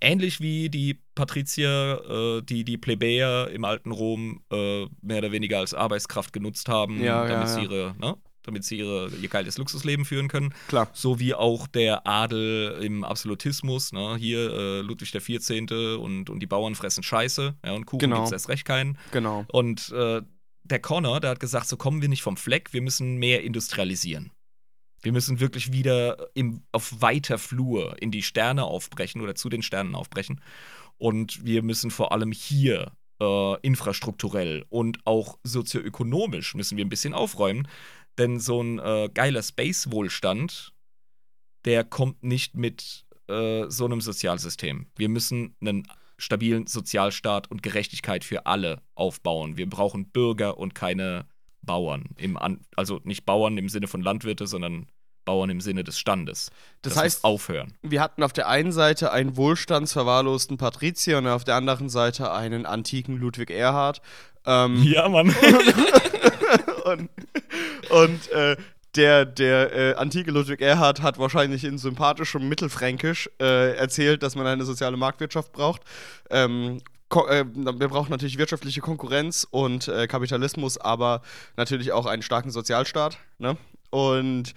ähnlich 0.00 0.40
wie 0.40 0.68
die 0.68 1.00
Patrizier, 1.14 2.40
äh, 2.40 2.42
die 2.42 2.64
die 2.64 2.78
Plebejer 2.78 3.50
im 3.50 3.64
alten 3.64 3.92
Rom 3.92 4.42
äh, 4.50 4.86
mehr 5.00 5.18
oder 5.18 5.30
weniger 5.30 5.58
als 5.58 5.74
Arbeitskraft 5.74 6.32
genutzt 6.32 6.68
haben, 6.68 7.00
ja, 7.00 7.20
damit 7.22 7.30
ja, 7.30 7.40
ja. 7.40 7.46
sie 7.46 7.62
ihre, 7.62 7.94
ne, 7.98 8.16
damit 8.48 8.64
sie 8.64 8.78
ihre, 8.78 9.10
ihr 9.20 9.28
geiles 9.28 9.58
Luxusleben 9.58 10.04
führen 10.04 10.28
können. 10.28 10.52
Klar. 10.68 10.88
So 10.92 11.20
wie 11.20 11.34
auch 11.34 11.66
der 11.66 12.06
Adel 12.06 12.78
im 12.82 13.04
Absolutismus. 13.04 13.92
Ne? 13.92 14.16
Hier 14.18 14.50
äh, 14.50 14.80
Ludwig 14.80 15.12
XIV. 15.12 15.98
Und, 15.98 16.30
und 16.30 16.40
die 16.40 16.46
Bauern 16.46 16.74
fressen 16.74 17.02
Scheiße. 17.02 17.54
Ja, 17.64 17.72
und 17.72 17.86
Kuchen 17.86 18.00
Genau. 18.00 18.16
gibt 18.16 18.26
es 18.28 18.32
erst 18.32 18.48
recht 18.48 18.64
keinen. 18.64 18.98
Genau. 19.12 19.44
Und 19.48 19.92
äh, 19.92 20.22
der 20.64 20.80
Connor, 20.80 21.20
der 21.20 21.30
hat 21.30 21.40
gesagt, 21.40 21.68
so 21.68 21.76
kommen 21.76 22.02
wir 22.02 22.08
nicht 22.08 22.22
vom 22.22 22.36
Fleck, 22.36 22.72
wir 22.72 22.82
müssen 22.82 23.16
mehr 23.16 23.42
industrialisieren. 23.42 24.32
Wir 25.02 25.12
müssen 25.12 25.40
wirklich 25.40 25.72
wieder 25.72 26.28
im, 26.34 26.62
auf 26.72 27.00
weiter 27.00 27.38
Flur 27.38 27.96
in 28.02 28.10
die 28.10 28.22
Sterne 28.22 28.64
aufbrechen 28.64 29.20
oder 29.20 29.34
zu 29.34 29.48
den 29.48 29.62
Sternen 29.62 29.94
aufbrechen. 29.94 30.40
Und 30.96 31.44
wir 31.44 31.62
müssen 31.62 31.90
vor 31.90 32.12
allem 32.12 32.32
hier 32.32 32.92
äh, 33.20 33.60
infrastrukturell 33.60 34.64
und 34.68 34.98
auch 35.04 35.38
sozioökonomisch 35.44 36.54
müssen 36.54 36.76
wir 36.76 36.84
ein 36.84 36.88
bisschen 36.88 37.14
aufräumen. 37.14 37.68
Denn 38.18 38.40
so 38.40 38.60
ein 38.60 38.78
äh, 38.78 39.08
geiler 39.12 39.42
Space-Wohlstand, 39.42 40.72
der 41.64 41.84
kommt 41.84 42.22
nicht 42.22 42.56
mit 42.56 43.06
äh, 43.28 43.64
so 43.68 43.84
einem 43.84 44.00
Sozialsystem. 44.00 44.86
Wir 44.96 45.08
müssen 45.08 45.54
einen 45.60 45.86
stabilen 46.16 46.66
Sozialstaat 46.66 47.50
und 47.50 47.62
Gerechtigkeit 47.62 48.24
für 48.24 48.46
alle 48.46 48.82
aufbauen. 48.94 49.56
Wir 49.56 49.68
brauchen 49.68 50.10
Bürger 50.10 50.58
und 50.58 50.74
keine 50.74 51.26
Bauern. 51.62 52.04
Also 52.74 53.00
nicht 53.04 53.24
Bauern 53.24 53.56
im 53.56 53.68
Sinne 53.68 53.86
von 53.86 54.02
Landwirte, 54.02 54.46
sondern 54.46 54.88
Bauern 55.24 55.50
im 55.50 55.60
Sinne 55.60 55.84
des 55.84 55.98
Standes. 55.98 56.50
Das, 56.82 56.94
muss 56.94 57.02
heißt, 57.04 57.24
aufhören. 57.24 57.74
wir 57.82 58.00
hatten 58.00 58.22
auf 58.22 58.32
der 58.32 58.48
einen 58.48 58.72
Seite 58.72 59.12
einen 59.12 59.36
wohlstandsverwahrlosten 59.36 60.56
Patrizier 60.56 61.18
und 61.18 61.26
auf 61.26 61.44
der 61.44 61.54
anderen 61.54 61.90
Seite 61.90 62.32
einen 62.32 62.64
antiken 62.66 63.16
Ludwig 63.18 63.50
Erhard. 63.50 64.00
Ähm, 64.46 64.82
Ja, 64.82 65.08
Mann. 65.08 65.28
und 66.88 67.10
und 67.90 68.30
äh, 68.30 68.56
der, 68.96 69.24
der 69.24 69.72
äh, 69.72 69.94
antike 69.94 70.30
Ludwig 70.30 70.60
Erhard 70.60 71.02
hat 71.02 71.18
wahrscheinlich 71.18 71.64
in 71.64 71.78
sympathischem 71.78 72.48
Mittelfränkisch 72.48 73.30
äh, 73.40 73.76
erzählt, 73.76 74.22
dass 74.22 74.34
man 74.34 74.46
eine 74.46 74.64
soziale 74.64 74.96
Marktwirtschaft 74.96 75.52
braucht. 75.52 75.82
Ähm, 76.30 76.80
äh, 77.10 77.44
wir 77.44 77.88
brauchen 77.88 78.10
natürlich 78.10 78.38
wirtschaftliche 78.38 78.80
Konkurrenz 78.80 79.46
und 79.50 79.88
äh, 79.88 80.06
Kapitalismus, 80.06 80.78
aber 80.78 81.22
natürlich 81.56 81.92
auch 81.92 82.06
einen 82.06 82.22
starken 82.22 82.50
Sozialstaat. 82.50 83.18
Ne? 83.38 83.56
Und 83.90 84.54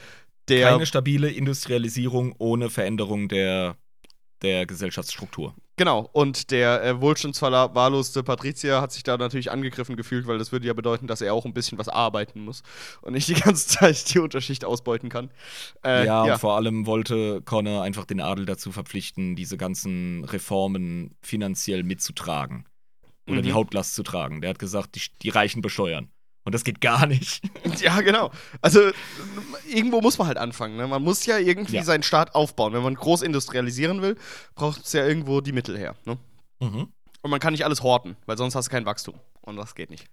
der. 0.47 0.69
Keine 0.69 0.85
stabile 0.85 1.29
Industrialisierung 1.29 2.33
ohne 2.37 2.69
Veränderung 2.69 3.27
der, 3.27 3.77
der 4.41 4.65
Gesellschaftsstruktur. 4.65 5.55
Genau, 5.77 6.09
und 6.11 6.51
der 6.51 6.83
äh, 6.83 7.01
wohlstandsverwahrloste 7.01 8.23
Patrizier 8.23 8.81
hat 8.81 8.91
sich 8.91 9.03
da 9.03 9.17
natürlich 9.17 9.51
angegriffen 9.51 9.95
gefühlt, 9.95 10.27
weil 10.27 10.37
das 10.37 10.51
würde 10.51 10.67
ja 10.67 10.73
bedeuten, 10.73 11.07
dass 11.07 11.21
er 11.21 11.33
auch 11.33 11.45
ein 11.45 11.53
bisschen 11.53 11.77
was 11.77 11.87
arbeiten 11.87 12.41
muss 12.41 12.61
und 13.01 13.13
nicht 13.13 13.27
die 13.29 13.33
ganze 13.33 13.67
Zeit 13.79 14.13
die 14.13 14.19
Unterschicht 14.19 14.65
ausbeuten 14.65 15.09
kann. 15.09 15.31
Äh, 15.83 16.05
ja, 16.05 16.25
ja. 16.25 16.33
und 16.33 16.39
vor 16.39 16.55
allem 16.55 16.85
wollte 16.85 17.41
Connor 17.41 17.83
einfach 17.83 18.05
den 18.05 18.19
Adel 18.21 18.45
dazu 18.45 18.71
verpflichten, 18.71 19.35
diese 19.35 19.57
ganzen 19.57 20.23
Reformen 20.25 21.15
finanziell 21.21 21.83
mitzutragen. 21.83 22.65
Oder 23.27 23.37
Mhm. 23.37 23.43
die 23.43 23.53
Hauptlast 23.53 23.95
zu 23.95 24.03
tragen. 24.03 24.41
Der 24.41 24.49
hat 24.49 24.59
gesagt, 24.59 24.95
die, 24.95 25.01
die 25.21 25.29
Reichen 25.29 25.61
besteuern. 25.61 26.09
Und 26.43 26.53
das 26.55 26.63
geht 26.63 26.81
gar 26.81 27.05
nicht. 27.05 27.41
Ja, 27.81 28.01
genau. 28.01 28.31
Also 28.61 28.91
irgendwo 29.67 30.01
muss 30.01 30.17
man 30.17 30.27
halt 30.27 30.37
anfangen. 30.37 30.75
Ne? 30.77 30.87
Man 30.87 31.01
muss 31.03 31.25
ja 31.25 31.37
irgendwie 31.37 31.77
Ja. 31.77 31.83
seinen 31.83 32.03
Staat 32.03 32.35
aufbauen. 32.35 32.73
Wenn 32.73 32.83
man 32.83 32.95
groß 32.95 33.21
industrialisieren 33.21 34.01
will, 34.01 34.17
braucht 34.55 34.85
es 34.85 34.93
ja 34.93 35.05
irgendwo 35.05 35.41
die 35.41 35.51
Mittel 35.51 35.77
her. 35.77 35.95
Ne? 36.05 36.17
Mhm. 36.59 36.87
Und 37.21 37.29
man 37.31 37.39
kann 37.39 37.53
nicht 37.53 37.65
alles 37.65 37.83
horten, 37.83 38.15
weil 38.25 38.37
sonst 38.37 38.55
hast 38.55 38.67
du 38.67 38.71
kein 38.71 38.85
Wachstum. 38.85 39.15
Und 39.41 39.55
das 39.57 39.75
geht 39.75 39.89
nicht. 39.89 40.05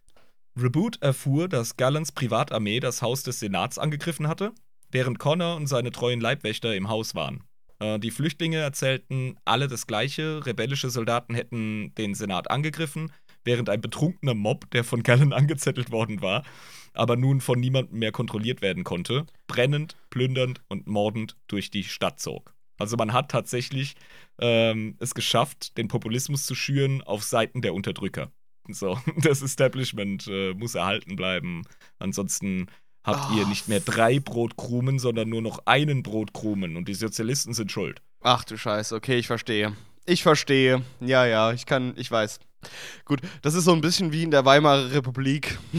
Reboot 0.61 1.01
erfuhr, 1.03 1.49
dass 1.49 1.76
Gallants 1.76 2.12
Privatarmee 2.12 2.81
das 2.81 3.01
Haus 3.03 3.22
des 3.22 3.41
Senats 3.41 3.79
angegriffen 3.79 4.29
hatte, 4.29 4.53
während 4.91 5.18
Connor 5.18 5.57
und 5.57 5.66
seine 5.66 5.91
treuen 5.93 6.20
Leibwächter 6.20 6.74
im 6.74 6.89
Haus 6.89 7.14
waren. 7.14 7.45
Äh, 7.81 7.99
die 7.99 8.11
Flüchtlinge 8.11 8.59
erzählten 8.59 9.37
alle 9.45 9.68
das 9.68 9.87
Gleiche. 9.87 10.45
Rebellische 10.47 10.91
Soldaten 10.91 11.35
hätten 11.35 11.95
den 11.97 12.14
Senat 12.14 12.51
angegriffen, 12.51 13.12
während 13.49 13.68
ein 13.70 13.80
betrunkener 13.80 14.34
Mob, 14.34 14.70
der 14.70 14.84
von 14.84 15.03
Gallen 15.03 15.32
angezettelt 15.40 15.90
worden 15.90 16.20
war, 16.22 16.44
aber 16.92 17.16
nun 17.16 17.40
von 17.40 17.59
niemandem 17.59 17.99
mehr 17.99 18.12
kontrolliert 18.12 18.61
werden 18.62 18.84
konnte, 18.84 19.26
brennend, 19.46 19.96
plündernd 20.11 20.61
und 20.68 20.86
mordend 20.86 21.36
durch 21.49 21.70
die 21.70 21.84
Stadt 21.84 22.20
zog. 22.20 22.55
Also 22.78 22.96
man 22.96 23.12
hat 23.12 23.30
tatsächlich 23.30 23.96
ähm, 24.40 24.96
es 25.01 25.14
geschafft, 25.14 25.76
den 25.78 25.88
Populismus 25.88 26.44
zu 26.46 26.55
schüren 26.55 27.03
auf 27.03 27.24
Seiten 27.24 27.62
der 27.62 27.74
Unterdrücker. 27.74 28.30
So, 28.70 28.99
das 29.16 29.42
Establishment 29.42 30.28
äh, 30.28 30.53
muss 30.55 30.74
erhalten 30.74 31.16
bleiben. 31.16 31.62
Ansonsten 31.99 32.66
habt 33.05 33.34
ihr 33.36 33.46
Ah. 33.46 33.49
nicht 33.49 33.68
mehr 33.68 33.80
drei 33.80 34.20
Brotkrumen, 34.20 34.99
sondern 34.99 35.28
nur 35.28 35.40
noch 35.42 35.62
einen 35.66 36.03
Brotkrumen 36.03 36.76
und 36.76 36.86
die 36.88 36.94
Sozialisten 36.94 37.55
sind 37.55 37.72
schuld. 37.72 38.03
Ach 38.20 38.44
du 38.44 38.59
Scheiße, 38.59 38.94
okay, 38.94 39.16
ich 39.18 39.26
verstehe. 39.26 39.74
Ich 40.05 40.22
verstehe. 40.22 40.82
Ja, 41.01 41.26
ja, 41.26 41.53
ich 41.53 41.66
kann, 41.66 41.94
ich 41.96 42.11
weiß. 42.11 42.40
Gut, 43.04 43.20
das 43.42 43.54
ist 43.54 43.64
so 43.64 43.72
ein 43.72 43.80
bisschen 43.80 44.12
wie 44.12 44.22
in 44.22 44.30
der 44.30 44.44
Weimarer 44.44 44.92
Republik. 44.92 45.59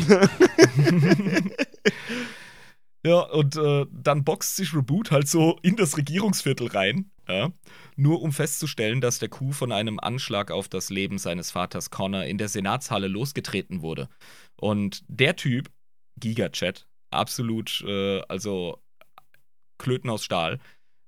Ja, 3.05 3.21
und 3.21 3.55
äh, 3.55 3.85
dann 3.91 4.25
boxt 4.25 4.57
sich 4.57 4.73
Reboot 4.73 5.11
halt 5.11 5.29
so 5.29 5.57
in 5.61 5.77
das 5.77 5.95
Regierungsviertel 5.95 6.67
rein, 6.67 7.09
ja, 7.29 7.49
nur 7.95 8.21
um 8.21 8.33
festzustellen, 8.33 8.99
dass 8.99 9.19
der 9.19 9.29
Coup 9.29 9.53
von 9.53 9.71
einem 9.71 9.99
Anschlag 9.99 10.51
auf 10.51 10.67
das 10.67 10.89
Leben 10.89 11.17
seines 11.17 11.51
Vaters 11.51 11.91
Connor 11.91 12.25
in 12.25 12.37
der 12.37 12.49
Senatshalle 12.49 13.07
losgetreten 13.07 13.81
wurde. 13.81 14.09
Und 14.57 15.03
der 15.07 15.37
Typ, 15.37 15.71
Gigachat, 16.19 16.87
absolut, 17.09 17.81
äh, 17.87 18.21
also 18.27 18.81
Klöten 19.77 20.09
aus 20.09 20.25
Stahl, 20.25 20.59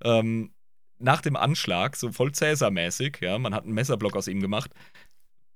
ähm, 0.01 0.53
nach 0.97 1.21
dem 1.21 1.35
Anschlag, 1.35 1.97
so 1.97 2.13
voll 2.13 2.31
Cäsar-mäßig, 2.31 3.17
ja, 3.19 3.37
man 3.37 3.53
hat 3.53 3.65
einen 3.65 3.73
Messerblock 3.73 4.15
aus 4.15 4.27
ihm 4.27 4.39
gemacht, 4.39 4.71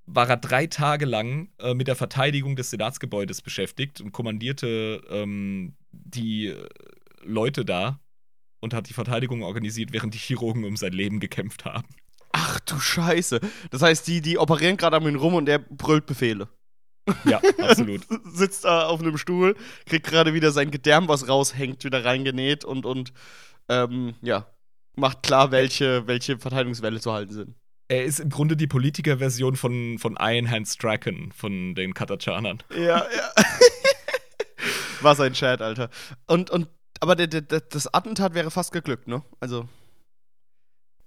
war 0.06 0.30
er 0.30 0.38
drei 0.38 0.68
Tage 0.68 1.06
lang 1.06 1.50
äh, 1.60 1.74
mit 1.74 1.88
der 1.88 1.96
Verteidigung 1.96 2.56
des 2.56 2.70
Senatsgebäudes 2.70 3.42
beschäftigt 3.42 4.02
und 4.02 4.12
kommandierte 4.12 5.02
ähm, 5.10 5.76
die 5.92 6.48
äh, 6.48 6.68
Leute 7.24 7.66
da 7.66 8.00
und 8.60 8.74
hat 8.74 8.90
die 8.90 8.94
Verteidigung 8.94 9.44
organisiert, 9.44 9.94
während 9.94 10.14
die 10.14 10.20
Chirurgen 10.20 10.64
um 10.66 10.78
sein 10.78 10.94
Leben 10.94 11.20
gekämpft 11.20 11.66
haben. 11.66 11.88
Ach 12.32 12.60
du 12.62 12.80
Scheiße. 12.80 13.40
Das 13.72 13.82
heißt, 13.82 14.08
die, 14.08 14.22
die 14.22 14.38
operieren 14.38 14.78
gerade 14.78 14.98
am 14.98 15.08
ihn 15.08 15.16
rum 15.16 15.36
und 15.36 15.48
er 15.48 15.60
brüllt 15.60 16.06
Befehle. 16.06 16.50
Ja, 17.24 17.40
absolut. 17.60 18.02
Sitzt 18.26 18.66
da 18.66 18.88
auf 18.88 19.00
einem 19.00 19.18
Stuhl, 19.18 19.56
kriegt 19.86 20.08
gerade 20.08 20.34
wieder 20.34 20.52
sein 20.52 20.72
Gedärm, 20.72 21.08
was 21.08 21.28
raushängt, 21.28 21.84
wieder 21.84 22.04
reingenäht 22.04 22.66
und, 22.66 22.86
und 22.86 23.14
ähm, 23.70 24.16
ja, 24.22 24.48
macht 24.96 25.24
klar, 25.24 25.52
welche, 25.52 26.08
welche 26.08 26.38
Verteidigungswelle 26.38 27.00
zu 27.00 27.14
halten 27.14 27.34
sind. 27.34 27.56
Er 27.88 28.04
ist 28.04 28.20
im 28.20 28.30
Grunde 28.30 28.58
die 28.58 28.68
Politikerversion 28.68 29.56
von, 29.56 30.00
von 30.00 30.18
Iron 30.20 30.50
Hand 30.50 30.68
Strachan, 30.68 31.32
von 31.32 31.76
den 31.76 31.94
Katachanern. 31.94 32.64
Ja, 32.76 32.98
ja. 32.98 33.32
War 35.02 35.16
sein 35.16 35.34
Chat, 35.34 35.62
Alter. 35.62 35.90
Und, 36.26 36.50
und 36.50 36.68
aber 37.00 37.16
der, 37.16 37.28
der, 37.28 37.42
das 37.42 37.94
Attentat 37.94 38.34
wäre 38.34 38.50
fast 38.50 38.72
geglückt, 38.72 39.08
ne? 39.08 39.24
Also. 39.40 39.68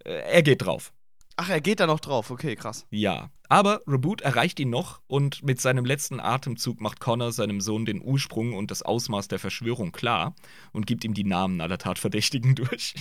Äh, 0.04 0.12
er 0.30 0.42
geht 0.42 0.62
drauf. 0.62 0.92
Ach, 1.36 1.48
er 1.50 1.60
geht 1.60 1.80
da 1.80 1.86
noch 1.86 2.00
drauf. 2.00 2.30
Okay, 2.30 2.56
krass. 2.56 2.86
Ja. 2.90 3.30
Aber 3.48 3.80
Reboot 3.86 4.20
erreicht 4.20 4.60
ihn 4.60 4.70
noch 4.70 5.00
und 5.06 5.42
mit 5.42 5.60
seinem 5.60 5.84
letzten 5.84 6.20
Atemzug 6.20 6.80
macht 6.80 7.00
Connor 7.00 7.32
seinem 7.32 7.60
Sohn 7.60 7.86
den 7.86 8.02
Ursprung 8.02 8.54
und 8.54 8.70
das 8.70 8.82
Ausmaß 8.82 9.28
der 9.28 9.38
Verschwörung 9.38 9.90
klar 9.92 10.34
und 10.72 10.86
gibt 10.86 11.04
ihm 11.04 11.14
die 11.14 11.24
Namen 11.24 11.60
aller 11.60 11.78
Tatverdächtigen 11.78 12.54
durch. 12.56 12.94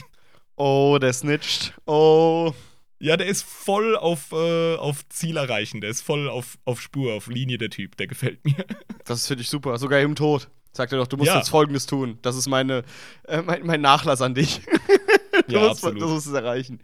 Oh, 0.55 0.97
der 0.99 1.13
snitcht. 1.13 1.73
Oh. 1.86 2.53
Ja, 2.99 3.15
der 3.15 3.27
ist 3.27 3.43
voll 3.43 3.95
auf, 3.95 4.31
äh, 4.31 4.75
auf 4.75 5.07
Ziel 5.09 5.37
erreichen. 5.37 5.81
Der 5.81 5.89
ist 5.89 6.01
voll 6.01 6.29
auf, 6.29 6.57
auf 6.65 6.81
Spur, 6.81 7.13
auf 7.13 7.27
Linie, 7.27 7.57
der 7.57 7.69
Typ. 7.69 7.95
Der 7.97 8.07
gefällt 8.07 8.43
mir. 8.43 8.55
Das 9.05 9.25
finde 9.25 9.41
ich 9.41 9.49
super. 9.49 9.77
Sogar 9.77 10.01
im 10.01 10.15
Tod. 10.15 10.49
Sagt 10.73 10.91
er 10.91 10.97
doch, 10.97 11.07
du 11.07 11.15
musst 11.15 11.29
ja. 11.29 11.37
jetzt 11.37 11.47
Folgendes 11.47 11.85
tun. 11.85 12.19
Das 12.23 12.35
ist 12.35 12.49
meine, 12.49 12.83
äh, 13.25 13.41
mein, 13.41 13.65
mein, 13.65 13.79
Nachlass 13.79 14.21
an 14.21 14.35
dich. 14.35 14.59
du, 15.47 15.53
ja, 15.53 15.59
musst, 15.61 15.83
absolut. 15.83 16.01
du 16.01 16.07
musst 16.09 16.27
es 16.27 16.33
erreichen. 16.33 16.81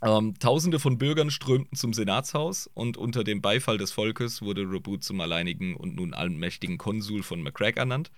Ähm, 0.00 0.38
Tausende 0.38 0.78
von 0.78 0.96
Bürgern 0.96 1.30
strömten 1.30 1.76
zum 1.76 1.92
Senatshaus 1.92 2.70
und 2.72 2.96
unter 2.96 3.24
dem 3.24 3.42
Beifall 3.42 3.78
des 3.78 3.90
Volkes 3.90 4.42
wurde 4.42 4.62
Reboot 4.62 5.02
zum 5.02 5.20
alleinigen 5.20 5.74
und 5.74 5.96
nun 5.96 6.14
allmächtigen 6.14 6.78
Konsul 6.78 7.22
von 7.22 7.42
McCrack 7.42 7.78
ernannt. 7.78 8.10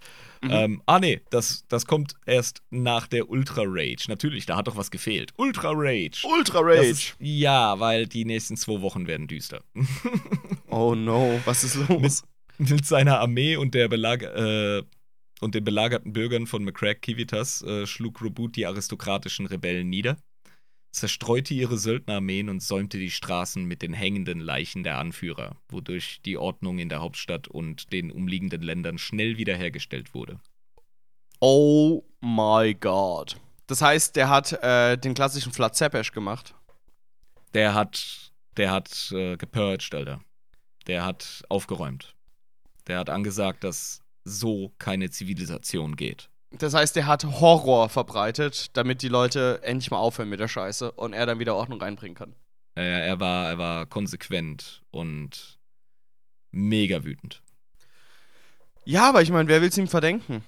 Mhm. 0.43 0.51
Ähm, 0.51 0.83
ah, 0.87 0.99
nee, 0.99 1.21
das, 1.31 1.65
das 1.69 1.87
kommt 1.87 2.15
erst 2.27 2.63
nach 2.71 3.07
der 3.07 3.31
Ultra 3.31 3.63
Rage. 3.65 4.05
Natürlich, 4.09 4.45
da 4.45 4.57
hat 4.57 4.67
doch 4.67 4.77
was 4.77 4.91
gefehlt. 4.91 5.33
Ultra 5.37 5.71
Rage. 5.75 6.23
Ultra 6.25 6.61
Rage. 6.61 6.87
Ist, 6.87 7.17
ja, 7.19 7.81
weil 7.81 8.07
die 8.07 8.27
nächsten 8.27 8.57
zwei 8.57 8.81
Wochen 8.83 9.07
werden 9.07 9.27
düster. 9.27 9.63
oh 10.69 10.95
no, 10.95 11.41
was 11.47 11.65
ist 11.65 11.77
los? 11.89 12.25
mit 12.59 12.85
seiner 12.85 13.21
Armee 13.21 13.57
und 13.57 13.75
der 13.75 13.89
Belag 13.89 14.23
äh, 14.23 14.83
und 15.41 15.55
den 15.55 15.65
belagerten 15.65 16.13
Bürgern 16.13 16.47
von 16.47 16.63
McCrack 16.63 17.01
Kivitas 17.01 17.63
äh, 17.63 17.87
schlug 17.87 18.23
Reboot 18.23 18.57
die 18.57 18.67
aristokratischen 18.67 19.47
Rebellen 19.47 19.89
nieder, 19.89 20.19
zerstreute 20.93 21.55
ihre 21.55 21.79
Söldnerarmeen 21.79 22.49
und 22.49 22.63
säumte 22.63 22.99
die 22.99 23.11
Straßen 23.11 23.65
mit 23.65 23.83
den 23.83 23.93
hängenden 23.93 24.41
Leichen 24.41 24.83
der 24.83 24.99
Anführer, 24.99 25.57
wodurch 25.69 26.21
die 26.25 26.37
Ordnung 26.37 26.79
in 26.79 26.89
der 26.89 27.01
Hauptstadt 27.01 27.49
und 27.49 27.93
den 27.93 28.11
umliegenden 28.11 28.63
Ländern 28.63 28.99
schnell 28.99 29.39
wiederhergestellt 29.39 30.15
wurde. 30.15 30.41
Oh 31.41 32.05
my 32.21 32.75
god. 32.75 33.37
Das 33.67 33.83
heißt, 33.83 34.17
der 34.17 34.29
hat 34.29 34.53
äh, 34.65 34.99
den 34.99 35.15
klassischen 35.15 35.53
Flat 35.53 35.77
Zepesh 35.77 36.13
gemacht. 36.13 36.55
Der 37.55 37.75
hat, 37.75 38.33
der 38.57 38.73
hat 38.73 39.13
äh, 39.13 39.37
gepurged, 39.37 39.95
Alter. 39.95 40.21
Der 40.87 41.05
hat 41.05 41.45
aufgeräumt. 41.49 42.15
Der 42.89 42.99
hat 42.99 43.11
angesagt, 43.11 43.65
dass 43.65 44.03
so 44.25 44.73
keine 44.79 45.11
Zivilisation 45.11 45.97
geht. 45.97 46.31
Das 46.53 46.75
heißt, 46.75 46.97
der 46.97 47.07
hat 47.07 47.25
Horror 47.25 47.89
verbreitet, 47.89 48.77
damit 48.77 49.03
die 49.03 49.09
Leute 49.09 49.61
endlich 49.63 49.91
mal 49.91 49.99
aufhören 49.99 50.29
mit 50.29 50.41
der 50.41 50.49
Scheiße 50.49 50.93
und 50.93 51.13
er 51.13 51.27
dann 51.27 51.39
wieder 51.39 51.55
Ordnung 51.55 51.81
reinbringen 51.81 52.17
kann. 52.17 52.35
Er, 52.75 53.05
er, 53.05 53.21
war, 53.21 53.49
er 53.49 53.59
war 53.59 53.87
konsequent 53.87 54.83
und 54.91 55.59
mega 56.51 57.05
wütend. 57.05 57.43
Ja, 58.85 59.09
aber 59.09 59.23
ich 59.23 59.31
meine, 59.31 59.49
wer 59.49 59.61
will 59.61 59.69
es 59.69 59.79
ihm 59.79 59.89
verdenken? 59.89 60.45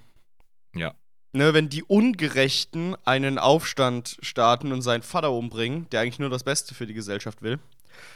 Ja. 0.75 0.95
Ne, 1.33 1.55
wenn 1.55 1.69
die 1.69 1.83
Ungerechten 1.83 2.97
einen 3.05 3.39
Aufstand 3.39 4.19
starten 4.21 4.73
und 4.73 4.83
seinen 4.83 5.03
Vater 5.03 5.33
umbringen, 5.33 5.89
der 5.91 6.01
eigentlich 6.01 6.19
nur 6.19 6.31
das 6.31 6.45
Beste 6.45 6.75
für 6.75 6.87
die 6.87 6.95
Gesellschaft 6.95 7.43
will, 7.43 7.59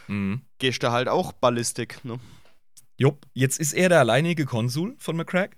mhm. 0.08 0.42
gehst 0.58 0.82
du 0.82 0.90
halt 0.90 1.08
auch 1.08 1.32
Ballistik, 1.32 2.04
ne? 2.04 2.18
Jupp, 2.98 3.26
jetzt 3.34 3.60
ist 3.60 3.74
er 3.74 3.90
der 3.90 4.00
alleinige 4.00 4.46
Konsul 4.46 4.96
von 4.98 5.16
McCrack. 5.16 5.56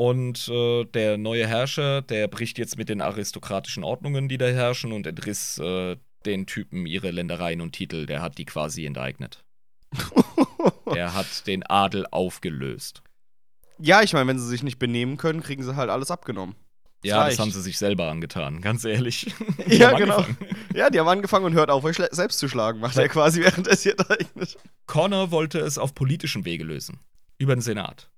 Und 0.00 0.48
äh, 0.48 0.86
der 0.86 1.18
neue 1.18 1.46
Herrscher, 1.46 2.00
der 2.00 2.26
bricht 2.26 2.56
jetzt 2.56 2.78
mit 2.78 2.88
den 2.88 3.02
aristokratischen 3.02 3.84
Ordnungen, 3.84 4.30
die 4.30 4.38
da 4.38 4.46
herrschen, 4.46 4.92
und 4.92 5.06
entriss 5.06 5.58
äh, 5.58 5.98
den 6.24 6.46
Typen 6.46 6.86
ihre 6.86 7.10
Ländereien 7.10 7.60
und 7.60 7.72
Titel. 7.72 8.06
Der 8.06 8.22
hat 8.22 8.38
die 8.38 8.46
quasi 8.46 8.86
enteignet. 8.86 9.44
er 10.86 11.12
hat 11.12 11.46
den 11.46 11.66
Adel 11.66 12.06
aufgelöst. 12.10 13.02
Ja, 13.78 14.00
ich 14.00 14.14
meine, 14.14 14.26
wenn 14.26 14.38
sie 14.38 14.48
sich 14.48 14.62
nicht 14.62 14.78
benehmen 14.78 15.18
können, 15.18 15.42
kriegen 15.42 15.62
sie 15.62 15.76
halt 15.76 15.90
alles 15.90 16.10
abgenommen. 16.10 16.54
Ja, 17.04 17.26
das 17.26 17.38
haben 17.38 17.50
sie 17.50 17.60
sich 17.60 17.76
selber 17.76 18.10
angetan, 18.10 18.62
ganz 18.62 18.86
ehrlich. 18.86 19.34
ja, 19.66 19.92
genau. 19.98 20.24
Ja, 20.74 20.88
die 20.88 20.98
haben 20.98 21.08
angefangen 21.08 21.44
und 21.44 21.52
hört 21.52 21.68
auf, 21.68 21.84
euch 21.84 21.98
selbst 22.10 22.38
zu 22.38 22.48
schlagen, 22.48 22.80
macht 22.80 22.96
er 22.96 23.10
quasi, 23.10 23.42
während 23.42 23.66
er 23.66 23.74
es 23.74 23.82
hier 23.82 23.96
eignet. 24.08 24.56
Connor 24.86 25.30
wollte 25.30 25.58
es 25.58 25.76
auf 25.76 25.94
politischem 25.94 26.46
Wege 26.46 26.64
lösen. 26.64 27.00
Über 27.36 27.54
den 27.54 27.60
Senat. 27.60 28.10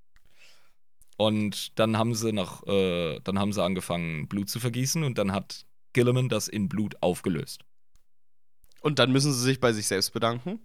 Und 1.17 1.79
dann 1.79 1.97
haben 1.97 2.15
sie 2.15 2.33
nach, 2.33 2.63
äh, 2.67 3.21
dann 3.21 3.39
haben 3.39 3.53
sie 3.53 3.63
angefangen, 3.63 4.29
Blut 4.29 4.49
zu 4.49 4.61
vergießen 4.61 5.05
und 5.05 5.19
dann 5.19 5.33
hat 5.33 5.67
Gilliman 5.93 6.29
das 6.29 6.49
in 6.49 6.69
Blut 6.69 6.97
aufgelöst. 7.01 7.65
Und 8.81 8.99
dann 8.99 9.13
müssen 9.13 9.33
sie 9.33 9.43
sich 9.43 9.61
bei 9.61 9.73
sich 9.73 9.87
selbst 9.87 10.13
bedanken, 10.13 10.61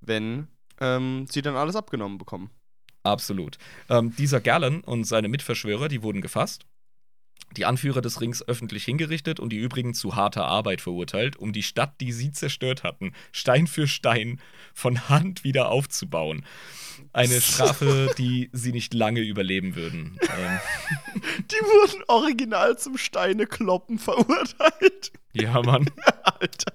wenn 0.00 0.48
ähm, 0.80 1.26
sie 1.28 1.42
dann 1.42 1.56
alles 1.56 1.74
abgenommen 1.74 2.18
bekommen. 2.18 2.50
Absolut. 3.02 3.58
Ähm, 3.88 4.14
dieser 4.16 4.40
Gallen 4.40 4.82
und 4.82 5.04
seine 5.04 5.28
Mitverschwörer, 5.28 5.88
die 5.88 6.02
wurden 6.02 6.20
gefasst 6.20 6.66
die 7.56 7.64
Anführer 7.64 8.00
des 8.00 8.20
Rings 8.20 8.46
öffentlich 8.46 8.84
hingerichtet 8.84 9.40
und 9.40 9.50
die 9.50 9.56
übrigen 9.56 9.94
zu 9.94 10.16
harter 10.16 10.44
Arbeit 10.44 10.80
verurteilt, 10.80 11.36
um 11.36 11.52
die 11.52 11.62
Stadt, 11.62 12.00
die 12.00 12.12
sie 12.12 12.30
zerstört 12.30 12.82
hatten, 12.82 13.12
Stein 13.32 13.66
für 13.66 13.86
Stein 13.86 14.40
von 14.74 15.08
Hand 15.08 15.44
wieder 15.44 15.70
aufzubauen. 15.70 16.44
Eine 17.12 17.40
Strafe, 17.40 18.14
die 18.18 18.50
sie 18.52 18.72
nicht 18.72 18.94
lange 18.94 19.20
überleben 19.20 19.74
würden. 19.74 20.18
Ähm. 20.22 20.60
Die 21.50 21.56
wurden 21.56 22.04
original 22.08 22.78
zum 22.78 22.98
Steinekloppen 22.98 23.98
verurteilt. 23.98 25.12
Ja, 25.32 25.62
Mann. 25.62 25.90
Alter. 26.24 26.72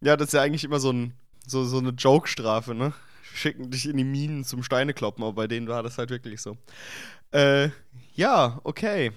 Ja, 0.00 0.16
das 0.16 0.28
ist 0.28 0.32
ja 0.32 0.42
eigentlich 0.42 0.64
immer 0.64 0.80
so, 0.80 0.92
ein, 0.92 1.14
so, 1.46 1.64
so 1.64 1.78
eine 1.78 1.90
Joke-Strafe, 1.90 2.74
ne? 2.74 2.92
Schicken 3.34 3.70
dich 3.70 3.86
in 3.86 3.96
die 3.96 4.04
Minen 4.04 4.44
zum 4.44 4.62
Steinekloppen, 4.62 5.22
aber 5.22 5.34
bei 5.34 5.46
denen 5.46 5.68
war 5.68 5.82
das 5.82 5.98
halt 5.98 6.10
wirklich 6.10 6.40
so. 6.40 6.56
Äh, 7.32 7.68
ja, 8.14 8.60
okay. 8.64 9.12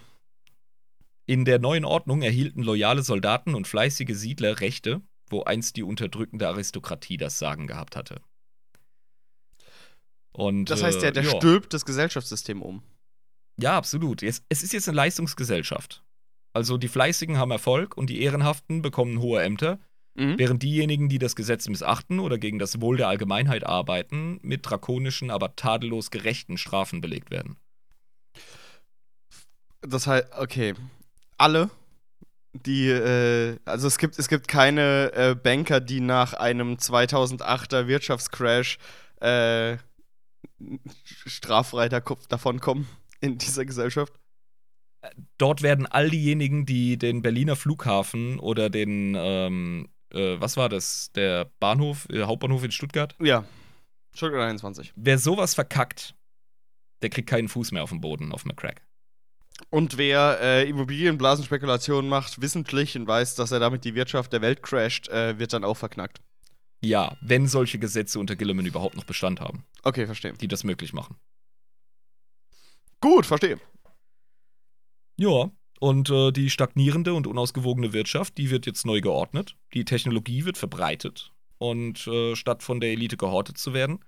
In 1.26 1.45
der 1.45 1.60
neuen 1.60 1.86
Ordnung 1.86 2.22
erhielten 2.22 2.62
loyale 2.64 3.01
Soldaten 3.01 3.56
und 3.56 3.68
fleißige 3.68 4.16
Siedler 4.16 4.60
Rechte, 4.60 5.01
wo 5.30 5.43
einst 5.43 5.78
die 5.78 5.84
unterdrückende 5.84 6.47
Aristokratie 6.47 7.18
das 7.18 7.39
Sagen 7.39 7.66
gehabt 7.68 7.95
hatte. 7.95 8.22
Und, 10.34 10.65
das 10.65 10.84
heißt, 10.84 11.01
der, 11.01 11.11
der 11.11 11.23
äh, 11.23 11.38
stülpt 11.38 11.73
das 11.73 11.86
Gesellschaftssystem 11.86 12.61
um. 12.61 12.84
Ja, 13.57 13.77
absolut. 13.77 14.23
Es, 14.23 14.43
es 14.49 14.63
ist 14.63 14.73
jetzt 14.73 14.89
eine 14.89 14.95
Leistungsgesellschaft. 14.95 16.03
Also 16.53 16.77
die 16.77 16.88
Fleißigen 16.88 17.38
haben 17.38 17.51
Erfolg 17.51 17.95
und 17.97 18.09
die 18.09 18.21
Ehrenhaften 18.21 18.81
bekommen 18.81 19.19
hohe 19.19 19.41
Ämter, 19.41 19.79
mhm. 20.15 20.38
während 20.38 20.63
diejenigen, 20.63 21.09
die 21.09 21.19
das 21.19 21.36
Gesetz 21.36 21.67
missachten 21.67 22.19
oder 22.19 22.38
gegen 22.38 22.59
das 22.59 22.81
Wohl 22.81 22.97
der 22.97 23.07
Allgemeinheit 23.07 23.65
arbeiten, 23.65 24.39
mit 24.41 24.67
drakonischen, 24.67 25.31
aber 25.31 25.55
tadellos 25.55 26.11
gerechten 26.11 26.57
Strafen 26.57 27.01
belegt 27.01 27.31
werden. 27.31 27.57
Das 29.81 30.07
heißt, 30.07 30.27
okay. 30.38 30.73
Alle, 31.38 31.69
die, 32.53 32.88
äh, 32.89 33.57
also 33.65 33.88
es 33.88 33.97
gibt, 33.97 34.17
es 34.17 34.29
gibt 34.29 34.47
keine 34.47 35.11
äh, 35.13 35.36
Banker, 35.36 35.79
die 35.79 35.99
nach 35.99 36.34
einem 36.34 36.75
2008er 36.75 37.88
Wirtschaftscrash 37.88 38.77
äh, 39.19 39.77
straffrei 41.05 41.89
davon 41.89 42.59
kommen 42.59 42.88
in 43.20 43.38
dieser 43.38 43.66
Gesellschaft. 43.66 44.14
Dort 45.38 45.61
werden 45.61 45.86
all 45.86 46.09
diejenigen, 46.09 46.66
die 46.66 46.97
den 46.97 47.22
Berliner 47.22 47.55
Flughafen 47.55 48.39
oder 48.39 48.70
den, 48.70 49.16
ähm, 49.18 49.89
äh, 50.14 50.39
was 50.39 50.55
war 50.55 50.70
das, 50.70 51.11
der 51.14 51.51
Bahnhof, 51.59 52.07
der 52.09 52.22
äh, 52.22 52.24
Hauptbahnhof 52.26 52.64
in 52.64 52.72
Stuttgart? 52.72 53.16
Ja, 53.22 53.43
Stuttgart 54.14 54.43
21. 54.43 54.93
Wer 54.95 55.18
sowas 55.18 55.55
verkackt, 55.55 56.16
der 57.01 57.09
kriegt 57.09 57.30
keinen 57.30 57.49
Fuß 57.49 57.72
mehr 57.72 57.84
auf 57.84 57.89
dem 57.89 57.99
Boden 57.99 58.32
auf 58.32 58.45
McCrack. 58.45 58.82
Und 59.70 59.97
wer 59.97 60.39
äh, 60.41 60.70
Immobilienblasenspekulationen 60.70 62.09
macht, 62.09 62.41
wissentlich 62.41 62.97
und 62.97 63.07
weiß, 63.07 63.36
dass 63.36 63.51
er 63.51 63.59
damit 63.59 63.86
die 63.86 63.95
Wirtschaft 63.95 64.34
der 64.34 64.41
Welt 64.41 64.64
crasht, 64.64 65.09
äh, 65.09 65.38
wird 65.38 65.53
dann 65.53 65.64
auch 65.64 65.78
verknackt. 65.78 66.22
Ja, 66.84 67.15
wenn 67.21 67.47
solche 67.47 67.79
Gesetze 67.79 68.19
unter 68.19 68.36
Gilliman 68.36 68.65
überhaupt 68.65 68.95
noch 68.95 69.05
Bestand 69.05 69.39
haben. 69.39 69.63
Okay, 69.84 70.05
verstehe. 70.05 70.34
Die 70.34 70.49
das 70.49 70.63
möglich 70.63 70.91
machen. 70.91 71.15
Gut, 72.99 73.25
verstehe. 73.25 73.59
Ja, 75.17 75.51
Und 75.79 76.09
äh, 76.09 76.31
die 76.31 76.49
stagnierende 76.49 77.13
und 77.13 77.27
unausgewogene 77.27 77.91
Wirtschaft, 77.93 78.38
die 78.38 78.49
wird 78.49 78.65
jetzt 78.65 78.86
neu 78.86 79.01
geordnet. 79.01 79.57
Die 79.73 79.86
Technologie 79.86 80.45
wird 80.45 80.57
verbreitet. 80.57 81.34
Und 81.57 82.07
äh, 82.07 82.36
statt 82.36 82.63
von 82.63 82.79
der 82.79 82.91
Elite 82.91 83.17
gehortet 83.17 83.57
zu 83.57 83.73
werden. 83.73 83.99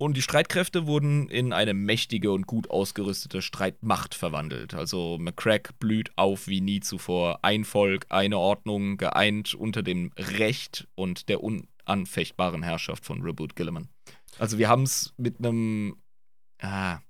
Und 0.00 0.16
die 0.16 0.22
Streitkräfte 0.22 0.86
wurden 0.86 1.28
in 1.28 1.52
eine 1.52 1.74
mächtige 1.74 2.32
und 2.32 2.46
gut 2.46 2.70
ausgerüstete 2.70 3.42
Streitmacht 3.42 4.14
verwandelt. 4.14 4.72
Also 4.72 5.18
McCrack 5.20 5.78
blüht 5.78 6.10
auf 6.16 6.48
wie 6.48 6.62
nie 6.62 6.80
zuvor. 6.80 7.40
Ein 7.44 7.66
Volk, 7.66 8.06
eine 8.08 8.38
Ordnung, 8.38 8.96
geeint 8.96 9.54
unter 9.54 9.82
dem 9.82 10.10
Recht 10.16 10.88
und 10.94 11.28
der 11.28 11.42
unanfechtbaren 11.42 12.62
Herrschaft 12.62 13.04
von 13.04 13.20
Reboot 13.20 13.54
Gilliman. 13.56 13.90
Also 14.38 14.56
wir 14.56 14.70
haben 14.70 14.84
es 14.84 15.12
mit 15.18 15.38
einem. 15.38 15.98
Ah, 16.62 17.00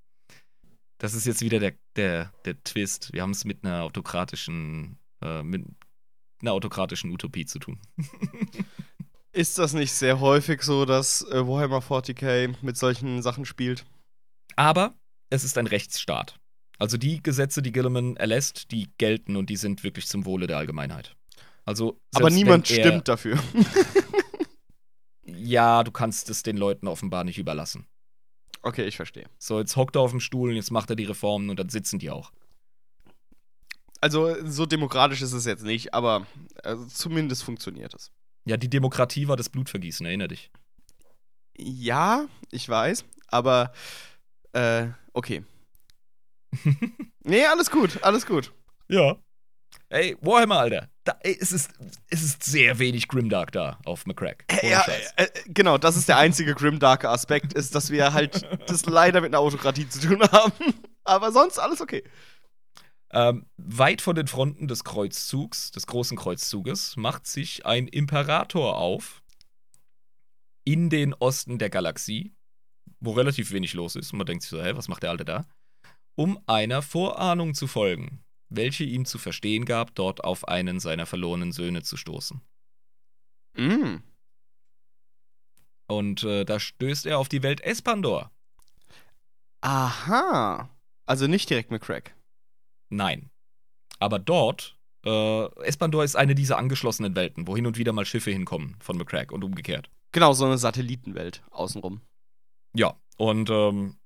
das 0.99 1.15
ist 1.15 1.27
jetzt 1.27 1.43
wieder 1.43 1.61
der, 1.61 1.75
der, 1.95 2.33
der 2.45 2.61
Twist. 2.65 3.13
Wir 3.13 3.23
haben 3.23 3.31
es 3.31 3.45
mit 3.45 3.65
einer 3.65 3.85
autokratischen, 3.85 4.99
äh, 5.23 5.45
mit 5.45 5.65
einer 6.41 6.55
autokratischen 6.55 7.13
Utopie 7.13 7.47
zu 7.47 7.61
tun. 7.61 7.79
Ist 9.33 9.59
das 9.59 9.75
nicht 9.75 9.93
sehr 9.93 10.21
häufig 10.21 10.63
so, 10.63 10.85
dass 10.85 11.23
äh, 11.31 11.47
Warhammer 11.47 11.79
40k 11.79 12.57
mit 12.63 12.77
solchen 12.77 13.23
Sachen 13.23 13.45
spielt? 13.45 13.85
Aber 14.57 14.95
es 15.31 15.45
ist 15.45 15.57
ein 15.57 15.69
Rechtsstaat. 15.69 16.41
Also 16.79 16.97
die 16.97 17.23
Gesetze, 17.23 17.63
die 17.63 17.73
Gilliman 17.73 18.17
erlässt, 18.17 18.73
die 18.73 18.91
gelten 18.99 19.37
und 19.37 19.51
die 19.51 19.57
sind 19.57 19.85
wirklich 19.85 20.09
zum 20.09 20.25
Wohle 20.25 20.47
der 20.47 20.59
Allgemeinheit. 20.59 21.15
Also 21.65 22.01
Aber 22.15 22.31
niemand 22.31 22.67
stimmt 22.67 23.07
dafür. 23.07 23.39
ja, 25.25 25.85
du 25.85 25.93
kannst 25.93 26.31
es 26.31 26.43
den 26.43 26.57
Leuten 26.57 26.89
offenbar 26.89 27.23
nicht 27.23 27.39
überlassen. 27.39 27.87
Okay, 28.63 28.85
ich 28.85 28.97
verstehe. 28.97 29.27
So, 29.39 29.61
jetzt 29.61 29.77
hockt 29.77 29.97
er 29.97 30.03
auf 30.03 30.11
dem 30.11 30.21
Stuhl 30.21 30.51
und 30.51 30.57
jetzt 30.57 30.71
macht 30.71 30.91
er 30.91 30.97
die 30.97 31.05
Reformen 31.05 31.51
und 31.51 31.59
dann 31.61 31.69
sitzen 31.69 31.99
die 31.99 32.11
auch. 32.11 32.33
Also, 34.01 34.35
so 34.47 34.67
demokratisch 34.67 35.23
ist 35.23 35.33
es 35.33 35.45
jetzt 35.45 35.63
nicht, 35.63 35.95
aber 35.95 36.27
also, 36.65 36.87
zumindest 36.87 37.45
funktioniert 37.45 37.95
es. 37.95 38.11
Ja, 38.45 38.57
die 38.57 38.71
Demokratie 38.71 39.29
war 39.29 39.37
das 39.37 39.49
Blutvergießen, 39.49 40.07
erinner 40.07 40.29
dich. 40.29 40.51
Ja, 41.57 42.27
ich 42.51 42.69
weiß, 42.69 43.05
aber 43.29 43.73
äh, 44.53 44.89
okay. 45.13 45.45
nee, 47.25 47.45
alles 47.45 47.71
gut, 47.71 48.03
alles 48.03 48.27
gut. 48.27 48.53
Ja. 48.89 49.17
Ey, 49.89 50.17
Warhammer, 50.21 50.59
Alter. 50.59 50.89
Da, 51.05 51.17
ey, 51.21 51.37
es, 51.41 51.53
ist, 51.53 51.71
es 52.09 52.23
ist 52.23 52.45
sehr 52.45 52.79
wenig 52.79 53.09
Grimdark 53.09 53.53
da 53.53 53.79
auf 53.85 54.07
McCrack. 54.07 54.45
Ja, 54.63 54.85
äh, 55.17 55.27
genau, 55.47 55.79
das 55.79 55.97
ist 55.97 56.09
der 56.09 56.19
einzige 56.19 56.55
Grimdarke 56.55 57.09
Aspekt, 57.09 57.53
ist, 57.53 57.75
dass 57.75 57.91
wir 57.91 58.13
halt 58.13 58.47
das 58.69 58.87
leider 58.87 59.21
mit 59.21 59.31
einer 59.31 59.41
Autokratie 59.41 59.89
zu 59.89 60.01
tun 60.01 60.23
haben. 60.23 60.53
Aber 61.05 61.33
sonst 61.33 61.59
alles 61.59 61.81
okay. 61.81 62.05
Ähm, 63.13 63.47
weit 63.57 64.01
von 64.01 64.15
den 64.15 64.29
Fronten 64.29 64.69
des 64.69 64.85
Kreuzzugs, 64.85 65.73
des 65.73 65.87
großen 65.87 66.17
Kreuzzuges, 66.17 66.97
macht 66.97 67.27
sich 67.27 67.67
ein 67.67 67.89
Imperator 67.89 68.77
auf 68.77 69.23
in 70.65 70.91
den 70.91 71.15
Osten 71.15 71.59
der 71.59 71.71
Galaxie, 71.71 72.33
wo 73.01 73.13
relativ 73.13 73.51
wenig 73.51 73.75
los 73.75 73.97
ist. 73.97 74.13
Und 74.13 74.19
man 74.19 74.27
denkt 74.27 74.43
sich 74.43 74.51
so, 74.51 74.63
hä, 74.63 74.73
was 74.77 74.89
macht 74.89 75.03
der 75.03 75.11
Alte 75.11 75.25
da? 75.25 75.47
Um 76.15 76.39
einer 76.47 76.83
Vorahnung 76.83 77.55
zu 77.55 77.67
folgen, 77.67 78.23
welche 78.49 78.85
ihm 78.85 79.05
zu 79.05 79.19
verstehen 79.19 79.65
gab, 79.65 79.95
dort 79.95 80.23
auf 80.23 80.47
einen 80.47 80.79
seiner 80.79 81.07
verlorenen 81.07 81.51
Söhne 81.51 81.83
zu 81.83 81.97
stoßen. 81.97 82.41
Mm. 83.57 83.97
Und 85.89 86.23
äh, 86.23 86.45
da 86.45 86.61
stößt 86.61 87.07
er 87.07 87.19
auf 87.19 87.29
die 87.29 87.43
Welt 87.43 87.61
Espandor. 87.63 88.31
Aha. 89.63 90.71
Also 91.07 91.27
nicht 91.27 91.51
direkt 91.51 91.73
mit 91.73 91.83
Crack. 91.83 92.15
Nein. 92.91 93.31
Aber 93.99 94.19
dort, 94.19 94.77
äh, 95.05 95.63
Espandor 95.63 96.05
ist 96.05 96.17
eine 96.17 96.35
dieser 96.35 96.59
angeschlossenen 96.59 97.17
Welten, 97.17 97.47
wo 97.47 97.57
hin 97.57 97.67
und 97.67 97.79
wieder 97.79 97.93
mal 97.93 98.05
Schiffe 98.05 98.31
hinkommen 98.31 98.77
von 98.81 98.99
McCrack 98.99 99.33
und 99.33 99.45
umgekehrt. 99.45 99.91
Genau, 100.13 100.33
so 100.33 100.45
eine 100.45 100.59
Satellitenwelt 100.59 101.43
außenrum. 101.51 102.01
Ja, 102.75 102.97
und 103.17 103.49
ähm, 103.51 103.97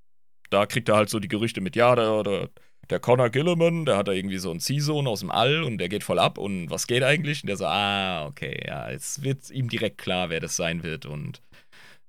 da 0.51 0.67
kriegt 0.67 0.89
er 0.89 0.97
halt 0.97 1.09
so 1.09 1.19
die 1.19 1.29
Gerüchte 1.29 1.61
mit, 1.61 1.77
ja, 1.77 1.95
der, 1.95 2.23
der, 2.23 2.51
der 2.91 3.01
Connor 3.01 3.31
Gilliman, 3.31 3.87
der 3.87 3.97
hat 3.97 4.09
da 4.09 4.13
irgendwie 4.13 4.39
so 4.39 4.51
einen 4.51 4.61
Ziehsohn 4.61 5.07
aus 5.07 5.21
dem 5.21 5.31
All 5.31 5.63
und 5.63 5.79
der 5.79 5.89
geht 5.89 6.05
voll 6.05 6.19
ab 6.19 6.39
und 6.39 6.71
was 6.71 6.87
geht 6.87 7.03
eigentlich? 7.03 7.43
Und 7.43 7.49
der 7.49 7.57
so, 7.57 7.67
ah, 7.67 8.27
okay, 8.27 8.63
ja, 8.67 8.91
jetzt 8.91 9.23
wird 9.23 9.51
ihm 9.51 9.69
direkt 9.69 9.99
klar, 9.99 10.31
wer 10.31 10.41
das 10.41 10.57
sein 10.57 10.83
wird 10.83 11.07
und 11.07 11.41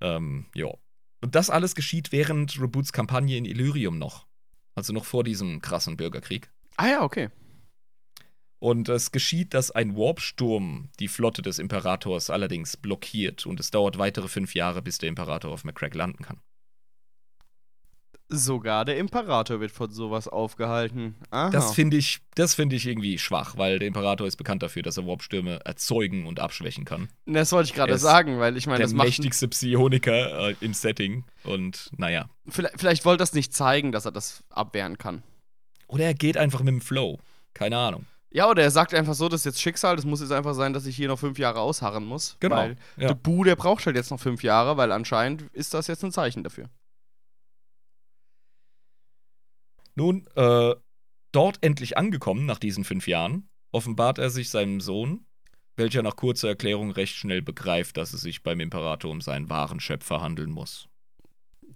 ähm, 0.02 0.46
ja. 0.54 0.68
Und 1.22 1.36
das 1.36 1.50
alles 1.50 1.76
geschieht 1.76 2.12
während 2.12 2.60
Reboots 2.60 2.94
Kampagne 2.94 3.38
in 3.38 3.46
Illyrium 3.46 3.98
noch. 3.98 4.28
Also 4.76 4.94
noch 4.94 5.06
vor 5.06 5.24
diesem 5.24 5.62
krassen 5.62 5.98
Bürgerkrieg. 5.98 6.52
Ah 6.78 6.88
ja, 6.88 7.04
okay. 7.04 7.30
Und 8.60 8.90
es 8.90 9.12
geschieht, 9.12 9.54
dass 9.54 9.72
ein 9.72 9.96
Warpsturm 9.96 10.90
die 11.00 11.08
Flotte 11.08 11.42
des 11.42 11.60
Imperators 11.60 12.30
allerdings 12.30 12.78
blockiert 12.78 13.46
und 13.46 13.60
es 13.60 13.70
dauert 13.70 13.98
weitere 13.98 14.28
fünf 14.28 14.56
Jahre, 14.56 14.82
bis 14.82 14.98
der 14.98 15.10
Imperator 15.10 15.52
auf 15.52 15.64
McCrack 15.64 15.94
landen 15.94 16.24
kann. 16.24 16.40
Sogar 18.28 18.86
der 18.86 18.98
Imperator 18.98 19.60
wird 19.60 19.72
von 19.72 19.92
sowas 19.92 20.28
aufgehalten. 20.28 21.16
Aha. 21.30 21.52
Das 21.52 21.76
finde 21.76 21.98
ich, 21.98 22.22
das 22.34 22.56
finde 22.56 22.76
ich 22.76 22.88
irgendwie 22.88 23.20
schwach, 23.20 23.56
weil 23.56 23.78
der 23.78 23.88
Imperator 23.88 24.26
ist 24.26 24.38
bekannt 24.38 24.64
dafür, 24.64 24.82
dass 24.82 24.98
er 24.98 25.06
Warpstürme 25.06 25.60
erzeugen 25.64 26.26
und 26.26 26.40
abschwächen 26.40 26.86
kann. 26.86 27.10
Das 27.28 27.52
wollte 27.52 27.70
ich 27.70 27.76
gerade 27.76 28.00
sagen, 28.00 28.40
weil 28.40 28.58
ich 28.58 28.66
meine, 28.66 28.78
der 28.78 28.88
das 28.88 28.96
macht. 28.96 29.06
mächtigste 29.06 29.48
Psioniker 29.48 30.50
äh, 30.50 30.56
im 30.60 30.74
Setting 30.74 31.24
und 31.44 31.92
naja. 31.98 32.28
Vielleicht, 32.48 32.80
vielleicht 32.80 33.06
wollte 33.06 33.20
das 33.20 33.34
nicht 33.34 33.54
zeigen, 33.54 33.92
dass 33.92 34.06
er 34.06 34.12
das 34.12 34.44
abwehren 34.50 34.98
kann. 34.98 35.22
Oder 35.88 36.06
er 36.06 36.14
geht 36.14 36.38
einfach 36.38 36.60
mit 36.60 36.74
dem 36.74 36.82
Flow. 36.82 37.20
Keine 37.54 37.78
Ahnung. 37.78 38.06
Ja, 38.32 38.50
oder 38.50 38.64
er 38.64 38.72
sagt 38.72 38.94
einfach 38.94 39.14
so, 39.14 39.30
das 39.30 39.42
ist 39.42 39.46
jetzt 39.46 39.62
Schicksal, 39.62 39.96
das 39.96 40.04
muss 40.04 40.20
jetzt 40.20 40.34
einfach 40.34 40.56
sein, 40.56 40.74
dass 40.74 40.86
ich 40.86 40.96
hier 40.96 41.08
noch 41.08 41.20
fünf 41.20 41.40
Jahre 41.40 41.62
ausharren 41.62 42.06
muss. 42.06 42.36
Genau, 42.42 42.58
Weil 42.58 42.76
ja. 42.98 43.08
der 43.08 43.14
Bu, 43.14 43.46
der 43.46 43.56
braucht 43.56 43.86
halt 43.86 43.96
jetzt 43.96 44.12
noch 44.12 44.20
fünf 44.20 44.44
Jahre, 44.44 44.76
weil 44.76 44.92
anscheinend 44.92 45.44
ist 45.54 45.74
das 45.74 45.88
jetzt 45.88 46.04
ein 46.04 46.12
Zeichen 46.12 46.44
dafür. 46.44 46.70
Nun, 49.96 50.28
äh, 50.36 50.76
dort 51.32 51.64
endlich 51.64 51.98
angekommen 51.98 52.46
nach 52.46 52.60
diesen 52.60 52.84
fünf 52.84 53.08
Jahren, 53.08 53.48
offenbart 53.72 54.18
er 54.18 54.30
sich 54.30 54.50
seinem 54.50 54.82
Sohn, 54.82 55.26
welcher 55.78 56.04
nach 56.04 56.18
kurzer 56.18 56.50
Erklärung 56.50 56.92
recht 56.92 57.16
schnell 57.16 57.42
begreift, 57.42 57.96
dass 57.96 58.14
es 58.14 58.20
sich 58.20 58.44
beim 58.44 58.60
Imperator 58.60 59.12
um 59.12 59.22
seinen 59.22 59.50
wahren 59.50 59.80
Schöpfer 59.80 60.22
handeln 60.22 60.52
muss. 60.52 60.90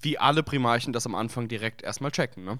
Wie 0.01 0.17
alle 0.17 0.43
Primarchen 0.43 0.93
das 0.93 1.05
am 1.05 1.15
Anfang 1.15 1.47
direkt 1.47 1.81
erstmal 1.81 2.11
checken, 2.11 2.43
ne? 2.43 2.59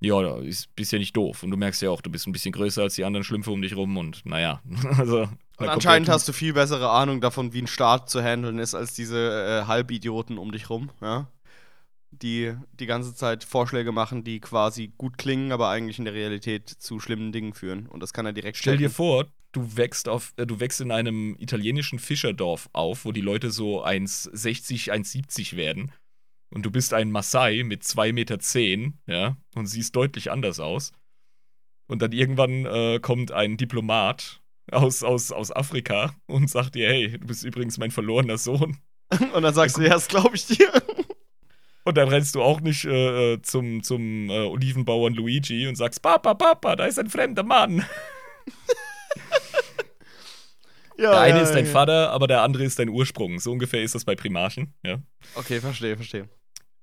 Ja, 0.00 0.38
ist, 0.38 0.74
bist 0.76 0.92
ja 0.92 0.98
nicht 0.98 1.16
doof. 1.16 1.42
Und 1.42 1.50
du 1.50 1.56
merkst 1.56 1.82
ja 1.82 1.90
auch, 1.90 2.00
du 2.00 2.10
bist 2.10 2.26
ein 2.26 2.32
bisschen 2.32 2.52
größer 2.52 2.82
als 2.82 2.94
die 2.94 3.04
anderen 3.04 3.24
Schlümpfe 3.24 3.50
um 3.50 3.62
dich 3.62 3.74
rum 3.74 3.96
und 3.96 4.24
naja. 4.24 4.62
also, 4.98 5.28
Und 5.56 5.68
anscheinend 5.68 6.08
hast 6.08 6.28
du 6.28 6.32
viel 6.32 6.52
bessere 6.52 6.90
Ahnung 6.90 7.20
davon, 7.20 7.52
wie 7.52 7.62
ein 7.62 7.66
Staat 7.66 8.08
zu 8.08 8.22
handeln 8.22 8.58
ist, 8.58 8.74
als 8.74 8.94
diese 8.94 9.62
äh, 9.62 9.66
Halbidioten 9.66 10.38
um 10.38 10.52
dich 10.52 10.70
rum, 10.70 10.90
ja? 11.00 11.28
Die 12.10 12.54
die 12.72 12.86
ganze 12.86 13.14
Zeit 13.14 13.44
Vorschläge 13.44 13.92
machen, 13.92 14.24
die 14.24 14.40
quasi 14.40 14.92
gut 14.96 15.18
klingen, 15.18 15.52
aber 15.52 15.68
eigentlich 15.68 15.98
in 15.98 16.06
der 16.06 16.14
Realität 16.14 16.68
zu 16.68 17.00
schlimmen 17.00 17.32
Dingen 17.32 17.52
führen. 17.52 17.86
Und 17.86 18.02
das 18.02 18.14
kann 18.14 18.24
er 18.24 18.32
direkt 18.32 18.56
Stell 18.56 18.78
dir 18.78 18.88
vor, 18.88 19.26
du 19.52 19.76
wächst 19.76 20.08
auf, 20.08 20.32
äh, 20.36 20.46
du 20.46 20.60
wächst 20.60 20.80
in 20.80 20.90
einem 20.90 21.36
italienischen 21.38 21.98
Fischerdorf 21.98 22.70
auf, 22.72 23.04
wo 23.04 23.12
die 23.12 23.20
Leute 23.20 23.50
so 23.50 23.84
1,60, 23.84 24.90
1,70 24.90 25.56
werden. 25.56 25.92
Und 26.50 26.64
du 26.64 26.70
bist 26.70 26.94
ein 26.94 27.10
Maasai 27.10 27.62
mit 27.62 27.82
2,10 27.82 28.12
Meter, 28.12 28.38
zehn, 28.38 28.98
ja, 29.06 29.36
und 29.54 29.66
siehst 29.66 29.94
deutlich 29.94 30.30
anders 30.30 30.60
aus. 30.60 30.92
Und 31.88 32.02
dann 32.02 32.12
irgendwann 32.12 32.66
äh, 32.66 33.00
kommt 33.00 33.32
ein 33.32 33.56
Diplomat 33.56 34.40
aus, 34.70 35.02
aus, 35.02 35.32
aus 35.32 35.54
Afrika 35.54 36.14
und 36.26 36.50
sagt 36.50 36.74
dir, 36.74 36.88
hey, 36.88 37.18
du 37.18 37.26
bist 37.26 37.44
übrigens 37.44 37.78
mein 37.78 37.90
verlorener 37.90 38.38
Sohn. 38.38 38.78
Und 39.32 39.42
dann 39.42 39.54
sagst 39.54 39.78
du, 39.78 39.82
ja, 39.82 39.90
das 39.90 40.08
glaube 40.08 40.36
ich 40.36 40.46
dir. 40.46 40.70
Und 41.84 41.96
dann 41.96 42.08
rennst 42.08 42.34
du 42.34 42.42
auch 42.42 42.60
nicht 42.60 42.84
äh, 42.84 43.32
äh, 43.32 43.42
zum, 43.42 43.82
zum 43.82 44.28
äh, 44.28 44.40
Olivenbauern 44.40 45.14
Luigi 45.14 45.66
und 45.66 45.76
sagst, 45.76 46.02
Papa, 46.02 46.34
Papa, 46.34 46.76
da 46.76 46.84
ist 46.84 46.98
ein 46.98 47.08
fremder 47.08 47.44
Mann. 47.44 47.82
Ja, 51.00 51.12
Der 51.12 51.20
eine 51.20 51.38
ja, 51.38 51.42
ist 51.44 51.52
dein 51.52 51.66
ja. 51.66 51.70
Vater, 51.70 52.10
aber 52.10 52.26
der 52.26 52.42
andere 52.42 52.64
ist 52.64 52.78
dein 52.78 52.88
Ursprung. 52.88 53.38
So 53.38 53.52
ungefähr 53.52 53.82
ist 53.82 53.94
das 53.94 54.04
bei 54.04 54.16
Primarchen, 54.16 54.74
ja. 54.84 54.98
Okay, 55.34 55.60
verstehe, 55.60 55.96
verstehe. 55.96 56.28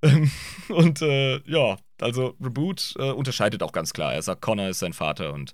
und 0.70 1.02
äh, 1.02 1.42
ja, 1.50 1.78
also 2.00 2.36
Reboot 2.42 2.94
äh, 2.98 3.12
unterscheidet 3.12 3.62
auch 3.62 3.72
ganz 3.72 3.92
klar. 3.94 4.14
Er 4.14 4.22
sagt, 4.22 4.42
Connor 4.42 4.70
ist 4.70 4.80
sein 4.80 4.94
Vater 4.94 5.34
und 5.34 5.54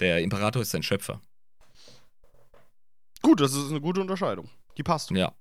der 0.00 0.20
Imperator 0.20 0.62
ist 0.62 0.70
sein 0.70 0.82
Schöpfer. 0.82 1.20
Gut, 3.22 3.40
das 3.40 3.54
ist 3.54 3.70
eine 3.70 3.80
gute 3.80 4.00
Unterscheidung. 4.00 4.48
Die 4.76 4.82
passt. 4.82 5.10
Ja. 5.10 5.34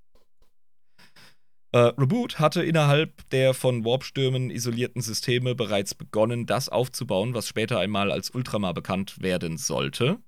Äh, 1.71 1.77
Reboot 1.77 2.39
hatte 2.39 2.63
innerhalb 2.63 3.29
der 3.29 3.53
von 3.53 3.85
Warpstürmen 3.85 4.49
isolierten 4.49 5.01
Systeme 5.01 5.55
bereits 5.55 5.95
begonnen, 5.95 6.45
das 6.45 6.67
aufzubauen, 6.67 7.33
was 7.33 7.47
später 7.47 7.79
einmal 7.79 8.11
als 8.11 8.31
Ultramar 8.31 8.73
bekannt 8.73 9.21
werden 9.21 9.57
sollte. 9.57 10.19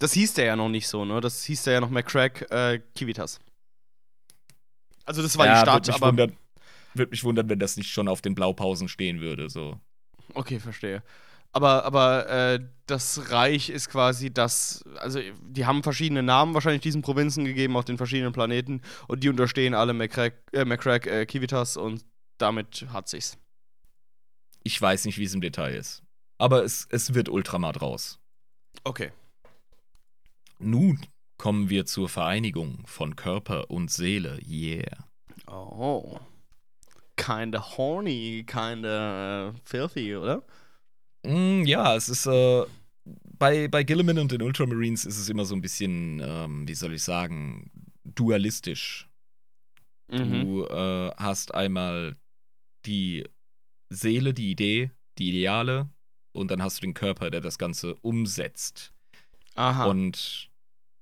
Das 0.00 0.14
hieß 0.14 0.32
der 0.34 0.46
ja 0.46 0.56
noch 0.56 0.70
nicht 0.70 0.88
so, 0.88 1.04
ne? 1.04 1.20
Das 1.20 1.44
hieß 1.44 1.62
der 1.64 1.74
ja 1.74 1.80
noch 1.80 1.90
McCrack 1.90 2.50
äh, 2.50 2.80
Kivitas. 2.94 3.38
Also 5.04 5.22
das 5.22 5.36
war 5.36 5.46
die 5.46 5.52
ja, 5.52 5.60
Stadt, 5.60 5.74
würde 5.74 5.90
mich, 5.90 5.96
aber. 5.96 6.08
wundern, 6.08 6.36
würd 6.94 7.10
mich 7.10 7.22
wundern, 7.22 7.48
wenn 7.50 7.58
das 7.58 7.76
nicht 7.76 7.90
schon 7.90 8.08
auf 8.08 8.22
den 8.22 8.34
Blaupausen 8.34 8.88
stehen 8.88 9.20
würde. 9.20 9.50
So. 9.50 9.78
Okay, 10.32 10.58
verstehe. 10.58 11.02
Aber, 11.52 11.84
aber 11.84 12.28
äh, 12.28 12.60
das 12.86 13.30
Reich 13.30 13.68
ist 13.68 13.90
quasi 13.90 14.32
das, 14.32 14.84
also 14.96 15.20
die 15.42 15.66
haben 15.66 15.82
verschiedene 15.82 16.22
Namen 16.22 16.54
wahrscheinlich 16.54 16.80
diesen 16.82 17.02
Provinzen 17.02 17.44
gegeben 17.44 17.76
auf 17.76 17.84
den 17.84 17.98
verschiedenen 17.98 18.32
Planeten 18.32 18.80
und 19.06 19.22
die 19.22 19.28
unterstehen 19.28 19.74
alle 19.74 19.92
McCrack, 19.92 20.34
äh, 20.52 20.64
McCrack 20.64 21.06
äh, 21.06 21.26
Kivitas 21.26 21.76
und 21.76 22.04
damit 22.38 22.86
hat 22.90 23.08
sich's. 23.08 23.36
Ich 24.62 24.80
weiß 24.80 25.04
nicht, 25.04 25.18
wie 25.18 25.24
es 25.24 25.34
im 25.34 25.40
Detail 25.42 25.74
ist. 25.74 26.02
Aber 26.38 26.64
es, 26.64 26.86
es 26.90 27.12
wird 27.12 27.28
Ultramat 27.28 27.82
raus. 27.82 28.18
Okay. 28.84 29.10
Nun 30.60 31.00
kommen 31.38 31.70
wir 31.70 31.86
zur 31.86 32.08
Vereinigung 32.08 32.82
von 32.84 33.16
Körper 33.16 33.70
und 33.70 33.90
Seele. 33.90 34.38
Yeah. 34.46 35.08
Oh. 35.46 36.20
Kinda 37.16 37.76
horny, 37.76 38.44
kinda 38.46 39.48
uh, 39.48 39.52
filthy, 39.64 40.16
oder? 40.16 40.42
Mm, 41.24 41.64
ja, 41.64 41.96
es 41.96 42.10
ist 42.10 42.26
äh, 42.26 42.64
bei, 43.38 43.68
bei 43.68 43.82
Gilliman 43.82 44.18
und 44.18 44.32
den 44.32 44.42
Ultramarines 44.42 45.06
ist 45.06 45.18
es 45.18 45.30
immer 45.30 45.46
so 45.46 45.54
ein 45.54 45.62
bisschen, 45.62 46.20
ähm, 46.22 46.68
wie 46.68 46.74
soll 46.74 46.92
ich 46.92 47.02
sagen, 47.02 47.70
dualistisch. 48.04 49.08
Mhm. 50.08 50.40
Du 50.42 50.64
äh, 50.66 51.10
hast 51.16 51.54
einmal 51.54 52.16
die 52.84 53.24
Seele, 53.88 54.34
die 54.34 54.50
Idee, 54.50 54.90
die 55.18 55.30
Ideale 55.30 55.88
und 56.32 56.50
dann 56.50 56.62
hast 56.62 56.78
du 56.78 56.82
den 56.82 56.94
Körper, 56.94 57.30
der 57.30 57.40
das 57.40 57.58
Ganze 57.58 57.94
umsetzt. 57.96 58.92
Aha. 59.54 59.86
Und 59.86 60.49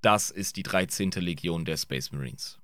das 0.01 0.31
ist 0.31 0.57
die 0.57 0.63
13. 0.63 1.11
Legion 1.17 1.65
der 1.65 1.77
Space 1.77 2.13
Marines. 2.13 2.59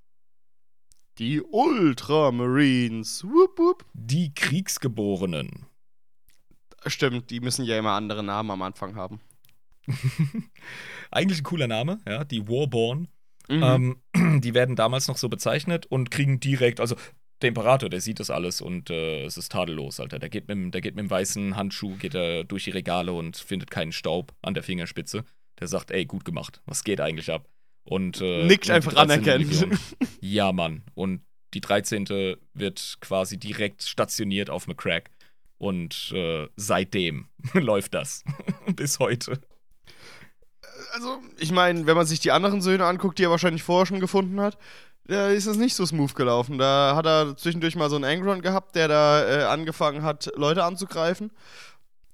die 1.19 1.41
Ultramarines. 1.43 3.25
Wupp, 3.25 3.59
wupp. 3.59 3.85
Die 3.93 4.35
Kriegsgeborenen. 4.35 5.67
Stimmt, 6.87 7.31
die 7.31 7.41
müssen 7.41 7.65
ja 7.65 7.79
immer 7.79 7.93
andere 7.93 8.23
Namen 8.23 8.51
am 8.51 8.63
Anfang 8.63 8.95
haben. 8.97 9.21
Eigentlich 11.11 11.41
ein 11.41 11.45
cooler 11.45 11.67
Name, 11.69 12.01
ja, 12.07 12.25
die 12.25 12.47
Warborn. 12.49 13.09
Mhm. 13.49 13.97
Ähm, 14.15 14.41
die 14.41 14.55
werden 14.55 14.77
damals 14.77 15.09
noch 15.09 15.17
so 15.17 15.29
bezeichnet 15.29 15.87
und 15.87 16.11
kriegen 16.11 16.41
direkt, 16.41 16.81
also 16.81 16.97
der 17.43 17.49
Imperator, 17.49 17.89
der 17.91 18.01
sieht 18.01 18.21
das 18.21 18.31
alles 18.31 18.61
und 18.61 18.91
äh, 18.91 19.25
es 19.25 19.37
ist 19.37 19.53
tadellos, 19.53 20.01
Alter. 20.01 20.19
Der 20.19 20.31
geht, 20.31 20.49
mit, 20.49 20.57
dem- 20.57 20.71
der 20.71 20.81
geht 20.81 20.95
mit 20.95 21.05
dem 21.05 21.11
weißen 21.11 21.57
Handschuh, 21.57 21.97
geht 21.97 22.15
er 22.15 22.45
durch 22.45 22.65
die 22.65 22.71
Regale 22.71 23.13
und 23.13 23.37
findet 23.37 23.71
keinen 23.71 23.93
Staub 23.93 24.33
an 24.43 24.55
der 24.55 24.63
Fingerspitze. 24.63 25.25
Der 25.61 25.69
sagt, 25.69 25.91
ey, 25.91 26.05
gut 26.05 26.25
gemacht, 26.25 26.61
was 26.67 26.85
geht 26.85 27.01
eigentlich 27.01 27.31
ab? 27.31 27.49
Und 27.85 28.21
äh, 28.21 28.45
Nickt 28.47 28.69
und 28.69 28.75
einfach 28.75 28.93
13. 28.95 29.11
anerkennend. 29.11 29.51
Legion- 29.53 29.79
Ja, 30.21 30.53
Mann. 30.53 30.83
Und 30.95 31.21
die 31.53 31.61
13. 31.61 32.37
wird 32.55 32.97
quasi 33.01 33.39
direkt 33.39 33.83
stationiert 33.85 34.51
auf 34.51 34.67
McCrack. 34.67 35.11
Und 35.59 36.11
äh, 36.13 36.49
seitdem 36.57 37.29
läuft 37.53 37.95
das. 37.95 38.25
Bis 38.75 38.99
heute. 38.99 39.41
Also, 40.95 41.19
ich 41.39 41.53
meine, 41.53 41.87
wenn 41.87 41.97
man 41.97 42.07
sich 42.07 42.21
die 42.21 42.31
anderen 42.33 42.61
Söhne 42.63 42.87
anguckt, 42.87 43.19
die 43.19 43.25
er 43.25 43.31
wahrscheinlich 43.31 43.63
vorher 43.63 43.87
schon 43.87 44.01
gefunden 44.01 44.41
hat, 44.41 44.59
da 45.07 45.29
ist 45.29 45.47
es 45.47 45.57
nicht 45.57 45.75
so 45.75 45.85
smooth 45.85 46.15
gelaufen. 46.15 46.57
Da 46.59 46.95
hat 46.97 47.07
er 47.07 47.37
zwischendurch 47.37 47.77
mal 47.77 47.91
so 47.91 47.97
einen 47.97 48.05
Angron 48.07 48.41
gehabt, 48.43 48.75
der 48.75 48.89
da 48.89 49.29
äh, 49.29 49.45
angefangen 49.45 50.03
hat, 50.03 50.31
Leute 50.37 50.65
anzugreifen. 50.65 51.31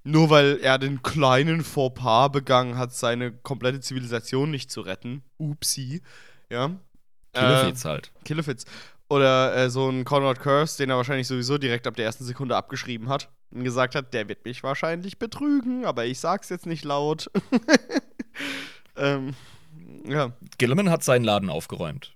Nur 0.03 0.31
weil 0.31 0.59
er 0.63 0.79
den 0.79 1.03
kleinen 1.03 1.63
Fauxpas 1.63 2.31
begangen 2.31 2.79
hat, 2.79 2.95
seine 2.95 3.33
komplette 3.33 3.81
Zivilisation 3.81 4.51
nicht 4.51 4.71
zu 4.71 4.81
retten. 4.81 5.23
Upsi. 5.39 6.03
Ja. 6.49 6.71
Killefits 7.33 7.85
halt. 7.85 8.13
Killefits. 8.25 8.65
Oder 9.09 9.57
äh, 9.57 9.71
so 9.71 9.89
ein 9.89 10.05
Conrad 10.05 10.41
Curse, 10.41 10.79
den 10.79 10.91
er 10.91 10.97
wahrscheinlich 10.97 11.27
sowieso 11.27 11.59
direkt 11.59 11.87
ab 11.87 11.97
der 11.97 12.07
ersten 12.07 12.25
Sekunde 12.25 12.57
abgeschrieben 12.57 13.09
hat. 13.09 13.29
Und 13.51 13.65
gesagt 13.65 13.95
hat, 13.95 14.15
der 14.15 14.29
wird 14.29 14.45
mich 14.45 14.63
wahrscheinlich 14.63 15.19
betrügen, 15.19 15.85
aber 15.85 16.07
ich 16.07 16.21
sag's 16.21 16.49
jetzt 16.49 16.67
nicht 16.67 16.85
laut. 16.85 17.29
ähm, 18.97 19.35
ja. 20.05 20.33
Gilliman 20.59 20.91
hat 20.91 21.03
seinen 21.03 21.25
Laden 21.25 21.51
aufgeräumt. 21.51 22.15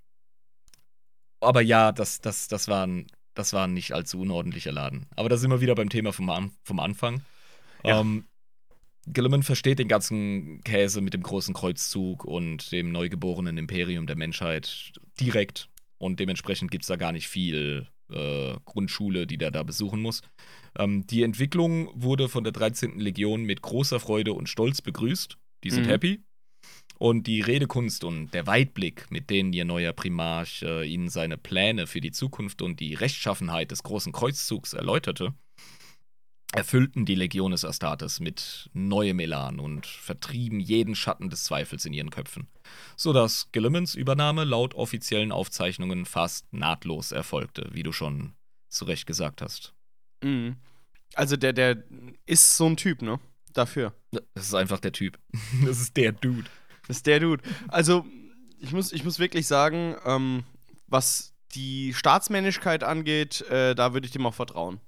Aber 1.40 1.60
ja, 1.60 1.92
das, 1.92 2.20
das, 2.20 2.48
das, 2.48 2.68
war 2.68 2.86
ein, 2.86 3.08
das 3.34 3.52
war 3.52 3.66
ein 3.66 3.74
nicht 3.74 3.92
allzu 3.92 4.20
unordentlicher 4.20 4.72
Laden. 4.72 5.06
Aber 5.16 5.28
da 5.28 5.36
sind 5.36 5.50
wir 5.50 5.60
wieder 5.60 5.74
beim 5.74 5.90
Thema 5.90 6.12
vom, 6.12 6.30
An 6.30 6.52
vom 6.62 6.78
Anfang. 6.78 7.22
Ja. 7.84 8.00
Ähm, 8.00 8.24
Gilliman 9.06 9.42
versteht 9.42 9.78
den 9.78 9.88
ganzen 9.88 10.62
Käse 10.64 11.00
mit 11.00 11.12
dem 11.12 11.22
großen 11.22 11.52
Kreuzzug 11.54 12.24
und 12.24 12.72
dem 12.72 12.90
neugeborenen 12.90 13.58
Imperium 13.58 14.06
der 14.06 14.16
Menschheit 14.16 14.92
direkt. 15.20 15.68
Und 15.98 16.20
dementsprechend 16.20 16.70
gibt 16.70 16.84
es 16.84 16.88
da 16.88 16.96
gar 16.96 17.12
nicht 17.12 17.28
viel 17.28 17.86
äh, 18.10 18.54
Grundschule, 18.64 19.26
die 19.26 19.38
der 19.38 19.50
da 19.50 19.62
besuchen 19.62 20.00
muss. 20.00 20.22
Ähm, 20.78 21.06
die 21.06 21.22
Entwicklung 21.22 21.90
wurde 21.94 22.28
von 22.28 22.44
der 22.44 22.52
13. 22.52 22.98
Legion 22.98 23.42
mit 23.44 23.62
großer 23.62 24.00
Freude 24.00 24.32
und 24.32 24.48
Stolz 24.48 24.80
begrüßt. 24.82 25.36
Die 25.64 25.70
sind 25.70 25.86
Mhm. 25.86 25.90
happy. 25.90 26.20
Und 26.98 27.26
die 27.26 27.40
Redekunst 27.40 28.04
und 28.04 28.32
der 28.32 28.46
Weitblick, 28.46 29.10
mit 29.10 29.28
denen 29.28 29.52
ihr 29.52 29.64
neuer 29.64 29.92
Primarch 29.92 30.62
äh, 30.62 30.86
ihnen 30.86 31.08
seine 31.08 31.36
Pläne 31.36 31.86
für 31.86 32.00
die 32.00 32.12
Zukunft 32.12 32.62
und 32.62 32.80
die 32.80 32.94
Rechtschaffenheit 32.94 33.70
des 33.70 33.82
großen 33.82 34.12
Kreuzzugs 34.12 34.72
erläuterte, 34.74 35.34
erfüllten 36.54 37.04
die 37.04 37.16
Legiones 37.16 37.64
Astartes 37.64 38.20
mit 38.20 38.70
neuem 38.72 39.18
Elan 39.18 39.58
und 39.58 39.86
vertrieben 39.86 40.60
jeden 40.60 40.94
Schatten 40.94 41.28
des 41.28 41.44
Zweifels 41.44 41.84
in 41.84 41.92
ihren 41.92 42.10
Köpfen, 42.10 42.48
sodass 42.96 43.50
Gillimans 43.52 43.94
Übernahme 43.94 44.44
laut 44.44 44.74
offiziellen 44.74 45.32
Aufzeichnungen 45.32 46.06
fast 46.06 46.52
nahtlos 46.52 47.12
erfolgte, 47.12 47.68
wie 47.72 47.82
du 47.82 47.92
schon 47.92 48.34
zu 48.68 48.84
Recht 48.84 49.06
gesagt 49.06 49.42
hast. 49.42 49.74
Mhm. 50.22 50.56
Also 51.14 51.36
der, 51.36 51.52
der 51.52 51.84
ist 52.26 52.56
so 52.56 52.66
ein 52.66 52.76
Typ, 52.76 53.02
ne? 53.02 53.18
Dafür. 53.52 53.94
Das 54.10 54.46
ist 54.46 54.54
einfach 54.54 54.80
der 54.80 54.92
Typ. 54.92 55.18
Das 55.64 55.80
ist 55.80 55.96
der 55.96 56.12
Dude. 56.12 56.48
Das 56.86 56.98
ist 56.98 57.06
der 57.06 57.20
Dude. 57.20 57.42
Also, 57.68 58.04
ich 58.58 58.72
muss, 58.72 58.92
ich 58.92 59.04
muss 59.04 59.18
wirklich 59.18 59.46
sagen, 59.46 59.96
ähm, 60.04 60.44
was 60.86 61.34
die 61.54 61.94
Staatsmännlichkeit 61.94 62.82
angeht, 62.82 63.42
äh, 63.42 63.74
da 63.74 63.92
würde 63.92 64.06
ich 64.06 64.12
dem 64.12 64.26
auch 64.26 64.34
vertrauen. 64.34 64.80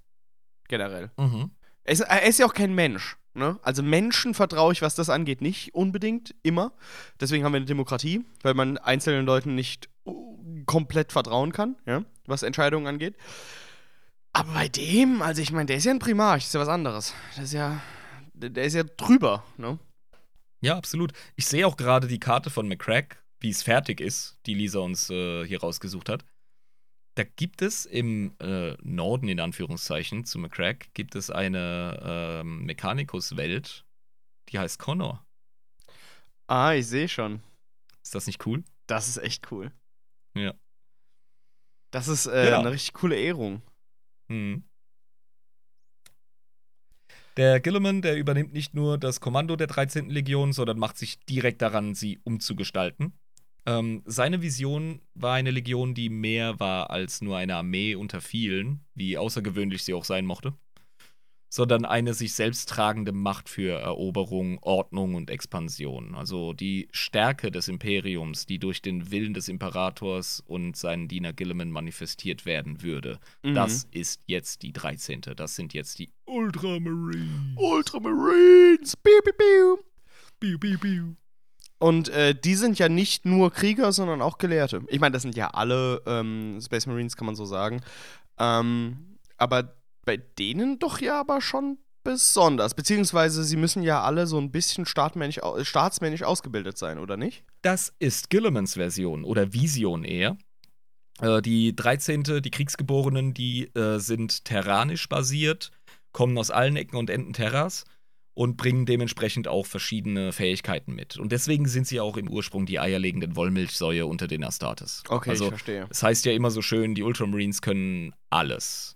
Generell. 0.68 1.10
Mhm. 1.16 1.50
Er 1.86 1.92
ist, 1.92 2.00
er 2.00 2.22
ist 2.24 2.38
ja 2.38 2.46
auch 2.46 2.54
kein 2.54 2.74
Mensch. 2.74 3.16
Ne? 3.34 3.58
Also 3.62 3.82
Menschen 3.82 4.34
vertraue 4.34 4.72
ich, 4.72 4.82
was 4.82 4.94
das 4.94 5.08
angeht, 5.08 5.40
nicht 5.40 5.74
unbedingt 5.74 6.34
immer. 6.42 6.72
Deswegen 7.20 7.44
haben 7.44 7.52
wir 7.52 7.58
eine 7.58 7.66
Demokratie, 7.66 8.24
weil 8.42 8.54
man 8.54 8.76
einzelnen 8.78 9.24
Leuten 9.24 9.54
nicht 9.54 9.88
uh, 10.04 10.64
komplett 10.64 11.12
vertrauen 11.12 11.52
kann, 11.52 11.76
ja? 11.86 12.02
was 12.26 12.42
Entscheidungen 12.42 12.86
angeht. 12.86 13.14
Aber 14.32 14.52
bei 14.52 14.68
dem, 14.68 15.22
also 15.22 15.40
ich 15.42 15.52
meine, 15.52 15.66
der 15.66 15.76
ist 15.76 15.84
ja 15.84 15.92
ein 15.92 15.98
Primarch, 15.98 16.44
ist 16.44 16.54
ja 16.54 16.60
was 16.60 16.68
anderes. 16.68 17.14
Der 17.36 17.44
ist 17.44 17.52
ja, 17.52 17.80
der 18.34 18.64
ist 18.64 18.74
ja 18.74 18.82
drüber, 18.82 19.44
ne? 19.56 19.78
Ja, 20.60 20.76
absolut. 20.76 21.12
Ich 21.36 21.46
sehe 21.46 21.66
auch 21.66 21.76
gerade 21.76 22.08
die 22.08 22.18
Karte 22.18 22.50
von 22.50 22.66
McCrack, 22.66 23.22
wie 23.40 23.50
es 23.50 23.62
fertig 23.62 24.00
ist, 24.00 24.38
die 24.46 24.54
Lisa 24.54 24.80
uns 24.80 25.10
äh, 25.10 25.46
hier 25.46 25.60
rausgesucht 25.60 26.08
hat. 26.08 26.24
Da 27.16 27.24
gibt 27.24 27.62
es 27.62 27.86
im 27.86 28.36
äh, 28.40 28.76
Norden, 28.82 29.28
in 29.28 29.40
Anführungszeichen, 29.40 30.24
zu 30.26 30.38
McCrack, 30.38 30.92
gibt 30.92 31.14
es 31.14 31.30
eine 31.30 31.98
ähm, 32.42 32.64
Mechanicus-Welt, 32.66 33.86
die 34.50 34.58
heißt 34.58 34.78
Connor. 34.78 35.24
Ah, 36.46 36.74
ich 36.74 36.86
sehe 36.86 37.08
schon. 37.08 37.40
Ist 38.02 38.14
das 38.14 38.26
nicht 38.26 38.44
cool? 38.46 38.62
Das 38.86 39.08
ist 39.08 39.16
echt 39.16 39.50
cool. 39.50 39.72
Ja. 40.34 40.54
Das 41.90 42.06
ist 42.06 42.26
äh, 42.26 42.50
Ja. 42.50 42.60
eine 42.60 42.70
richtig 42.70 42.92
coole 42.92 43.16
Ehrung. 43.16 43.62
Mhm. 44.28 44.64
Der 47.38 47.60
Gilliman, 47.60 48.02
der 48.02 48.16
übernimmt 48.16 48.52
nicht 48.52 48.74
nur 48.74 48.98
das 48.98 49.20
Kommando 49.20 49.56
der 49.56 49.66
13. 49.68 50.10
Legion, 50.10 50.52
sondern 50.52 50.78
macht 50.78 50.98
sich 50.98 51.18
direkt 51.20 51.62
daran, 51.62 51.94
sie 51.94 52.18
umzugestalten. 52.24 53.18
Ähm, 53.66 54.02
seine 54.06 54.42
Vision 54.42 55.00
war 55.14 55.34
eine 55.34 55.50
Legion, 55.50 55.94
die 55.94 56.08
mehr 56.08 56.60
war 56.60 56.90
als 56.90 57.20
nur 57.20 57.36
eine 57.36 57.56
Armee 57.56 57.96
unter 57.96 58.20
vielen, 58.20 58.80
wie 58.94 59.18
außergewöhnlich 59.18 59.82
sie 59.82 59.92
auch 59.92 60.04
sein 60.04 60.24
mochte, 60.24 60.54
sondern 61.48 61.84
eine 61.84 62.14
sich 62.14 62.34
selbst 62.34 62.68
tragende 62.68 63.10
Macht 63.10 63.48
für 63.48 63.80
Eroberung, 63.80 64.58
Ordnung 64.62 65.16
und 65.16 65.30
Expansion. 65.30 66.14
Also 66.14 66.52
die 66.52 66.88
Stärke 66.92 67.50
des 67.50 67.66
Imperiums, 67.66 68.46
die 68.46 68.60
durch 68.60 68.82
den 68.82 69.10
Willen 69.10 69.34
des 69.34 69.48
Imperators 69.48 70.44
und 70.46 70.76
seinen 70.76 71.08
Diener 71.08 71.32
Gilliman 71.32 71.70
manifestiert 71.72 72.46
werden 72.46 72.82
würde. 72.82 73.18
Mhm. 73.42 73.54
Das 73.54 73.88
ist 73.90 74.22
jetzt 74.26 74.62
die 74.62 74.72
13. 74.72 75.22
Das 75.34 75.56
sind 75.56 75.74
jetzt 75.74 75.98
die 75.98 76.10
Ultramarines. 76.26 77.56
Ultramarines! 77.56 78.96
Piu, 78.96 79.20
piu, 79.24 79.32
piu. 79.32 79.76
Biu, 80.38 80.58
biu, 80.58 80.78
biu. 80.78 81.16
Und 81.78 82.08
äh, 82.08 82.34
die 82.34 82.54
sind 82.54 82.78
ja 82.78 82.88
nicht 82.88 83.26
nur 83.26 83.52
Krieger, 83.52 83.92
sondern 83.92 84.22
auch 84.22 84.38
Gelehrte. 84.38 84.82
Ich 84.88 84.98
meine, 85.00 85.12
das 85.12 85.22
sind 85.22 85.36
ja 85.36 85.48
alle 85.48 86.02
ähm, 86.06 86.58
Space 86.62 86.86
Marines, 86.86 87.16
kann 87.16 87.26
man 87.26 87.36
so 87.36 87.44
sagen. 87.44 87.82
Ähm, 88.38 89.18
aber 89.36 89.76
bei 90.04 90.16
denen 90.16 90.78
doch 90.78 91.00
ja 91.00 91.20
aber 91.20 91.40
schon 91.40 91.78
besonders. 92.02 92.74
Beziehungsweise 92.74 93.44
sie 93.44 93.56
müssen 93.56 93.82
ja 93.82 94.02
alle 94.02 94.26
so 94.26 94.38
ein 94.38 94.52
bisschen 94.52 94.86
staatmännisch, 94.86 95.42
au- 95.42 95.62
staatsmännisch 95.64 96.22
ausgebildet 96.22 96.78
sein, 96.78 96.98
oder 96.98 97.16
nicht? 97.16 97.44
Das 97.62 97.92
ist 97.98 98.30
Gillimans 98.30 98.74
Version 98.74 99.24
oder 99.24 99.52
Vision 99.52 100.04
eher. 100.04 100.38
Äh, 101.20 101.42
die 101.42 101.74
13., 101.76 102.22
die 102.42 102.50
Kriegsgeborenen, 102.50 103.34
die 103.34 103.64
äh, 103.74 103.98
sind 103.98 104.44
terranisch 104.44 105.08
basiert, 105.08 105.72
kommen 106.12 106.38
aus 106.38 106.50
allen 106.50 106.76
Ecken 106.76 106.96
und 106.96 107.10
Enden 107.10 107.32
Terras 107.32 107.84
und 108.36 108.58
bringen 108.58 108.84
dementsprechend 108.84 109.48
auch 109.48 109.64
verschiedene 109.64 110.30
Fähigkeiten 110.30 110.94
mit. 110.94 111.16
Und 111.16 111.32
deswegen 111.32 111.66
sind 111.66 111.86
sie 111.86 112.00
auch 112.00 112.18
im 112.18 112.28
Ursprung 112.28 112.66
die 112.66 112.78
eierlegenden 112.78 113.34
Wollmilchsäue 113.34 114.04
unter 114.04 114.28
den 114.28 114.44
Astartes. 114.44 115.02
Okay, 115.08 115.30
also, 115.30 115.44
ich 115.44 115.48
verstehe. 115.48 115.86
Es 115.88 116.02
heißt 116.02 116.26
ja 116.26 116.32
immer 116.32 116.50
so 116.50 116.60
schön, 116.60 116.94
die 116.94 117.02
Ultramarines 117.02 117.62
können 117.62 118.14
alles. 118.28 118.95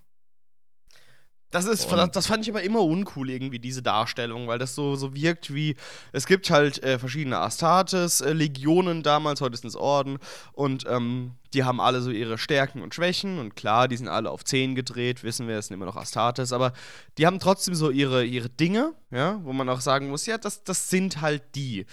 Das 1.51 1.65
ist, 1.65 1.91
Und- 1.91 2.15
das 2.15 2.27
fand 2.27 2.43
ich 2.43 2.49
aber 2.49 2.63
immer 2.63 2.81
uncool, 2.81 3.29
irgendwie, 3.29 3.59
diese 3.59 3.81
Darstellung, 3.83 4.47
weil 4.47 4.57
das 4.57 4.73
so, 4.73 4.95
so 4.95 5.13
wirkt 5.13 5.53
wie, 5.53 5.75
es 6.13 6.25
gibt 6.25 6.49
halt 6.49 6.81
äh, 6.83 6.97
verschiedene 6.97 7.37
Astartes, 7.37 8.21
äh, 8.21 8.31
Legionen 8.33 9.03
damals, 9.03 9.41
heute 9.41 9.57
sind 9.57 9.67
es 9.67 9.75
Orden, 9.75 10.17
und 10.53 10.85
ähm, 10.89 11.31
die 11.53 11.65
haben 11.65 11.81
alle 11.81 12.01
so 12.01 12.09
ihre 12.09 12.37
Stärken 12.37 12.81
und 12.81 12.95
Schwächen, 12.95 13.37
und 13.37 13.55
klar, 13.55 13.87
die 13.89 13.97
sind 13.97 14.07
alle 14.07 14.31
auf 14.31 14.45
10 14.45 14.75
gedreht, 14.75 15.23
wissen 15.23 15.47
wir, 15.49 15.57
es 15.57 15.67
sind 15.67 15.75
immer 15.75 15.85
noch 15.85 15.97
Astartes, 15.97 16.53
aber 16.53 16.71
die 17.17 17.27
haben 17.27 17.39
trotzdem 17.39 17.75
so 17.75 17.89
ihre, 17.89 18.23
ihre 18.23 18.49
Dinge, 18.49 18.93
ja, 19.11 19.39
wo 19.43 19.51
man 19.51 19.67
auch 19.67 19.81
sagen 19.81 20.09
muss, 20.09 20.25
ja, 20.25 20.37
das, 20.37 20.63
das 20.63 20.89
sind 20.89 21.19
halt 21.21 21.43
die. 21.55 21.85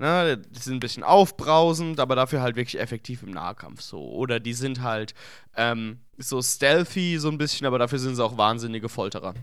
Ne, 0.00 0.36
die 0.38 0.60
sind 0.60 0.74
ein 0.76 0.80
bisschen 0.80 1.02
aufbrausend, 1.02 1.98
aber 1.98 2.14
dafür 2.14 2.40
halt 2.40 2.54
wirklich 2.54 2.78
effektiv 2.80 3.24
im 3.24 3.30
Nahkampf 3.32 3.80
so. 3.80 3.98
Oder 4.00 4.38
die 4.38 4.52
sind 4.52 4.80
halt 4.82 5.12
ähm, 5.56 5.98
so 6.18 6.42
stealthy 6.42 7.18
so 7.18 7.28
ein 7.28 7.38
bisschen, 7.38 7.66
aber 7.66 7.78
dafür 7.78 7.98
sind 7.98 8.16
sie 8.16 8.24
auch 8.24 8.36
wahnsinnige 8.36 8.88
Folterer. 8.88 9.34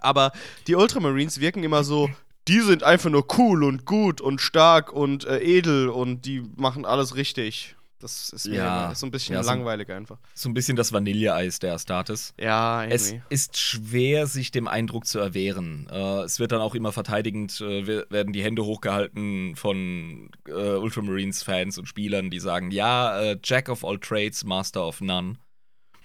Aber 0.00 0.32
die 0.66 0.74
Ultramarines 0.74 1.40
wirken 1.40 1.64
immer 1.64 1.84
so, 1.84 2.08
die 2.48 2.60
sind 2.60 2.82
einfach 2.82 3.10
nur 3.10 3.26
cool 3.38 3.64
und 3.64 3.84
gut 3.84 4.20
und 4.20 4.40
stark 4.40 4.92
und 4.92 5.24
äh, 5.24 5.38
edel 5.40 5.88
und 5.88 6.24
die 6.26 6.42
machen 6.56 6.84
alles 6.84 7.14
richtig. 7.14 7.76
Das 8.00 8.30
ist 8.30 8.48
mir 8.48 8.56
Ja, 8.56 8.84
immer- 8.86 8.92
ist 8.94 8.98
so 8.98 9.06
ein 9.06 9.12
bisschen 9.12 9.36
ja, 9.36 9.44
so- 9.44 9.50
langweilig 9.50 9.88
einfach. 9.90 10.18
So 10.34 10.48
ein 10.48 10.54
bisschen 10.54 10.74
das 10.76 10.92
Vanilleeis 10.92 11.60
der 11.60 11.74
Astartes. 11.74 12.34
Ja, 12.36 12.84
Es 12.84 13.12
irgendwie. 13.12 13.24
ist 13.30 13.56
schwer, 13.58 14.26
sich 14.26 14.50
dem 14.50 14.66
Eindruck 14.66 15.06
zu 15.06 15.20
erwehren. 15.20 15.86
Äh, 15.88 16.22
es 16.22 16.40
wird 16.40 16.50
dann 16.50 16.60
auch 16.60 16.74
immer 16.74 16.90
verteidigend, 16.90 17.60
äh, 17.60 17.86
werden 18.10 18.32
die 18.32 18.42
Hände 18.42 18.64
hochgehalten 18.64 19.54
von 19.54 20.30
äh, 20.48 20.52
Ultramarines-Fans 20.52 21.78
und 21.78 21.86
Spielern, 21.86 22.30
die 22.30 22.40
sagen, 22.40 22.72
ja, 22.72 23.20
äh, 23.20 23.38
Jack 23.44 23.68
of 23.68 23.84
all 23.84 23.98
trades, 24.00 24.42
Master 24.44 24.84
of 24.84 25.00
none. 25.00 25.36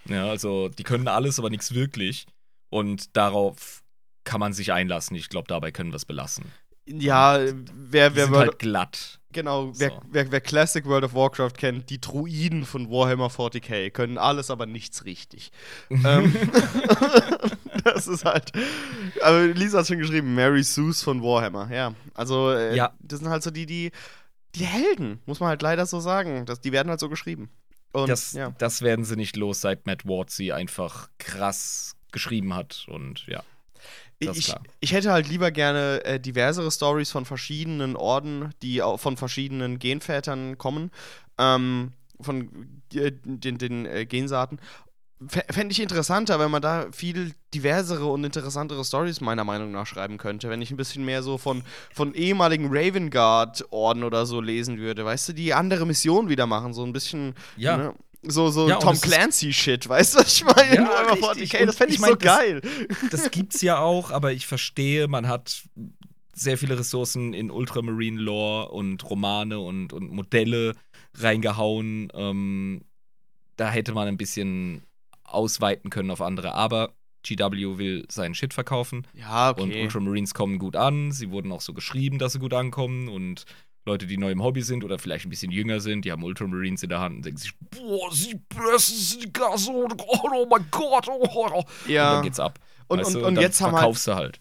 Ja, 0.09 0.27
also 0.29 0.69
die 0.69 0.83
können 0.83 1.07
alles, 1.07 1.39
aber 1.39 1.49
nichts 1.49 1.73
wirklich. 1.73 2.25
Und 2.69 3.15
darauf 3.15 3.83
kann 4.23 4.39
man 4.39 4.53
sich 4.53 4.71
einlassen. 4.73 5.15
Ich 5.15 5.29
glaube, 5.29 5.47
dabei 5.47 5.71
können 5.71 5.91
wir 5.91 5.95
es 5.97 6.05
belassen. 6.05 6.45
Ja, 6.89 7.39
wer, 7.73 8.15
wer 8.15 8.29
World, 8.31 8.47
halt 8.51 8.59
glatt. 8.59 9.19
genau, 9.33 9.73
wer, 9.77 9.89
So. 9.89 10.01
wer, 10.09 10.31
wer 10.31 10.39
Classic 10.41 10.85
World 10.85 11.03
of 11.03 11.13
Warcraft 11.13 11.51
kennt, 11.57 11.89
die 11.89 11.99
Druiden 11.99 12.65
von 12.65 12.89
Warhammer 12.89 13.27
40k 13.27 13.89
können 13.91 14.17
alles, 14.17 14.49
aber 14.49 14.65
nichts 14.65 15.03
richtig. 15.03 15.51
ähm, 15.89 16.33
das 17.83 18.07
ist 18.07 18.25
halt. 18.25 18.51
Aber 19.21 19.47
Lisa 19.47 19.79
hat 19.79 19.87
schon 19.87 19.97
geschrieben, 19.99 20.33
Mary 20.35 20.63
Seuss 20.63 21.03
von 21.03 21.21
Warhammer, 21.21 21.69
ja. 21.73 21.93
Also, 22.13 22.51
äh, 22.51 22.75
Ja. 22.75 22.93
das 22.99 23.19
sind 23.19 23.29
halt 23.29 23.43
so 23.43 23.51
die, 23.51 23.65
die, 23.65 23.91
die 24.55 24.65
Helden, 24.65 25.19
muss 25.25 25.39
man 25.41 25.49
halt 25.49 25.61
leider 25.61 25.85
so 25.85 25.99
sagen. 25.99 26.45
Das, 26.45 26.61
die 26.61 26.71
werden 26.71 26.89
halt 26.89 26.99
so 26.99 27.09
geschrieben. 27.09 27.49
Und, 28.01 28.09
Das, 28.09 28.33
ja. 28.33 28.53
das 28.57 28.81
werden 28.81 29.05
sie 29.05 29.15
nicht 29.15 29.35
los, 29.35 29.61
seit 29.61 29.85
Matt 29.85 30.05
Ward 30.05 30.29
sie 30.29 30.53
einfach 30.53 31.09
krass 31.17 31.95
geschrieben 32.11 32.53
hat. 32.53 32.85
Und 32.89 33.25
ja. 33.27 33.43
Ich, 34.19 34.53
ich 34.79 34.93
hätte 34.93 35.11
halt 35.11 35.29
lieber 35.29 35.51
gerne 35.51 36.03
äh, 36.03 36.19
diversere 36.19 36.71
Stories 36.71 37.11
von 37.11 37.25
verschiedenen 37.25 37.95
Orden, 37.95 38.51
die 38.63 38.81
auch 38.81 38.99
von 38.99 39.15
verschiedenen 39.15 39.77
Genvätern 39.77 40.57
kommen, 40.57 40.89
ähm, 41.37 41.91
von 42.19 42.49
äh, 42.95 43.11
den, 43.11 43.59
den 43.59 43.85
äh, 43.85 44.07
Gensaaten. 44.07 44.59
Fände 45.49 45.71
ich 45.71 45.81
interessanter, 45.81 46.39
wenn 46.39 46.51
man 46.51 46.61
da 46.61 46.87
viel 46.91 47.33
diversere 47.53 48.05
und 48.05 48.23
interessantere 48.23 48.85
Stories 48.85 49.19
meiner 49.19 49.43
Meinung 49.43 49.71
nach 49.71 49.87
schreiben 49.87 50.17
könnte. 50.19 50.49
Wenn 50.49 50.61
ich 50.61 50.69
ein 50.69 50.77
bisschen 50.77 51.05
mehr 51.05 51.23
so 51.23 51.39
von, 51.39 51.63
von 51.91 52.13
ehemaligen 52.13 52.67
Raven 52.69 53.09
Guard-Orden 53.09 54.03
oder 54.03 54.27
so 54.27 54.41
lesen 54.41 54.77
würde. 54.77 55.05
Weißt 55.05 55.29
du, 55.29 55.33
die 55.33 55.55
andere 55.55 55.87
Missionen 55.87 56.29
wieder 56.29 56.45
machen. 56.45 56.73
So 56.73 56.83
ein 56.83 56.93
bisschen. 56.93 57.33
Ja. 57.55 57.77
Ne? 57.77 57.93
So, 58.21 58.49
so 58.49 58.67
Ja, 58.69 58.77
Tom 58.77 58.99
Clancy-Shit, 58.99 59.87
weißt 59.87 60.15
du, 60.15 60.19
was 60.19 60.33
ich 60.33 60.43
meine? 60.43 60.75
Ja, 60.75 61.01
richtig. 61.11 61.53
40k, 61.53 61.65
das 61.65 61.77
fände 61.77 61.93
ich, 61.93 61.95
ich 61.95 62.01
mein, 62.01 62.09
so 62.11 62.15
das- 62.15 62.37
geil. 62.37 62.61
Das 63.09 63.31
gibt's 63.31 63.61
ja 63.61 63.79
auch, 63.79 64.11
aber 64.11 64.33
ich 64.33 64.45
verstehe, 64.47 65.07
man 65.07 65.27
hat 65.27 65.63
sehr 66.33 66.57
viele 66.57 66.77
Ressourcen 66.77 67.33
in 67.33 67.49
Ultramarine 67.49 68.19
Lore 68.19 68.69
und 68.69 69.03
Romane 69.09 69.59
und, 69.59 69.93
und 69.93 70.11
Modelle 70.11 70.73
reingehauen. 71.15 72.11
Ähm, 72.13 72.81
da 73.55 73.69
hätte 73.71 73.93
man 73.93 74.07
ein 74.07 74.17
bisschen 74.17 74.83
ausweiten 75.27 75.89
können 75.89 76.11
auf 76.11 76.21
andere. 76.21 76.53
Aber 76.53 76.93
GW 77.23 77.77
will 77.77 78.05
seinen 78.09 78.35
Shit 78.35 78.53
verkaufen 78.53 79.05
Ja, 79.13 79.49
und 79.51 79.75
Ultramarines 79.75 80.33
kommen 80.33 80.59
gut 80.59 80.75
an. 80.75 81.11
Sie 81.11 81.29
wurden 81.31 81.51
auch 81.51 81.61
so 81.61 81.73
geschrieben, 81.73 82.19
dass 82.19 82.33
sie 82.33 82.39
gut 82.39 82.53
ankommen 82.53 83.09
und 83.09 83.45
Leute, 83.85 84.05
die 84.05 84.17
neu 84.17 84.31
im 84.31 84.43
Hobby 84.43 84.61
sind 84.63 84.83
oder 84.83 84.99
vielleicht 84.99 85.25
ein 85.25 85.29
bisschen 85.29 85.51
jünger 85.51 85.79
sind, 85.79 86.03
die 86.03 86.11
haben 86.11 86.23
Ultramarines 86.23 86.83
in 86.83 86.89
der 86.89 86.99
Hand 86.99 87.15
und 87.17 87.25
denken 87.25 87.37
sich, 87.39 87.53
boah, 87.71 88.11
sie 88.11 88.35
pressen 88.49 89.21
die 89.21 89.31
Gas, 89.31 89.67
oh, 89.69 89.87
oh 89.97 90.47
mein 90.49 90.65
Gott, 90.71 91.07
oh, 91.09 91.25
oh. 91.33 91.57
Und 91.57 91.89
Ja. 91.89 92.15
dann 92.15 92.23
geht's 92.23 92.39
ab. 92.39 92.59
Und, 92.87 92.99
weißt 92.99 93.15
und, 93.15 93.23
und 93.23 93.35
dann 93.35 93.41
jetzt 93.41 93.61
haben 93.61 93.71
halt, 93.71 93.79
verkaufst 93.79 94.07
du 94.07 94.15
halt. 94.15 94.39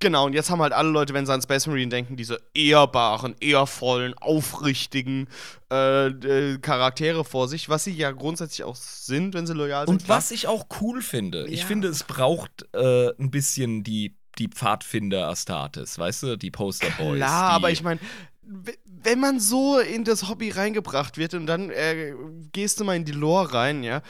Genau, 0.00 0.26
und 0.26 0.32
jetzt 0.32 0.50
haben 0.50 0.60
halt 0.60 0.72
alle 0.72 0.88
Leute, 0.90 1.14
wenn 1.14 1.26
sie 1.26 1.32
an 1.32 1.42
Space 1.42 1.66
Marine 1.66 1.88
denken, 1.90 2.16
diese 2.16 2.40
ehrbaren, 2.54 3.36
ehrvollen, 3.40 4.14
aufrichtigen 4.14 5.28
äh, 5.70 6.06
äh, 6.08 6.58
Charaktere 6.58 7.24
vor 7.24 7.46
sich, 7.48 7.68
was 7.68 7.84
sie 7.84 7.92
ja 7.92 8.10
grundsätzlich 8.10 8.64
auch 8.64 8.76
sind, 8.76 9.34
wenn 9.34 9.46
sie 9.46 9.54
loyal 9.54 9.86
sind. 9.86 9.94
Und 10.02 10.08
was 10.08 10.30
ich 10.30 10.48
auch 10.48 10.66
cool 10.80 11.02
finde, 11.02 11.46
ich 11.48 11.60
Ja. 11.60 11.66
finde, 11.66 11.88
es 11.88 12.02
braucht 12.04 12.66
äh, 12.74 13.10
ein 13.18 13.30
bisschen 13.30 13.84
die, 13.84 14.16
die 14.38 14.48
Pfadfinder 14.48 15.28
Astartes, 15.28 15.98
weißt 15.98 16.22
du, 16.24 16.36
die 16.36 16.50
Posterboys. 16.50 17.18
Klar, 17.18 17.50
die, 17.50 17.54
aber 17.54 17.70
ich 17.70 17.82
meine, 17.82 18.00
wenn 18.42 19.20
man 19.20 19.38
so 19.40 19.78
in 19.78 20.04
das 20.04 20.28
Hobby 20.28 20.50
reingebracht 20.50 21.18
wird 21.18 21.34
und 21.34 21.46
dann 21.46 21.70
äh, 21.70 22.14
gehst 22.52 22.80
du 22.80 22.84
mal 22.84 22.96
in 22.96 23.04
die 23.04 23.12
Lore 23.12 23.54
rein, 23.54 23.82
ja, 23.82 24.02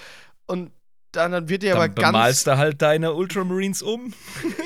und 0.47 0.73
dann, 1.13 1.33
dann 1.33 1.49
wird 1.49 1.63
dir 1.63 1.75
aber 1.75 1.89
dann 1.89 1.95
ganz. 1.95 2.13
bemalst 2.13 2.47
du 2.47 2.57
halt 2.57 2.83
deine 2.83 3.15
Ultramarines 3.15 3.83
um. 3.83 4.13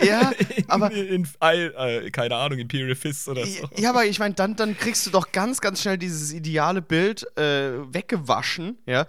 Ja, 0.02 0.30
in, 0.56 0.70
aber- 0.70 0.92
In, 0.92 1.26
äh, 1.40 2.10
keine 2.10 2.36
Ahnung, 2.36 2.58
Imperial 2.58 2.94
Fists 2.94 3.28
oder 3.28 3.46
so. 3.46 3.68
Ja, 3.76 3.90
aber 3.90 4.04
ich 4.06 4.18
meine, 4.18 4.34
dann, 4.34 4.56
dann 4.56 4.76
kriegst 4.76 5.06
du 5.06 5.10
doch 5.10 5.32
ganz, 5.32 5.60
ganz 5.60 5.82
schnell 5.82 5.98
dieses 5.98 6.32
ideale 6.32 6.82
Bild 6.82 7.26
äh, 7.38 7.72
weggewaschen, 7.92 8.78
ja. 8.86 9.06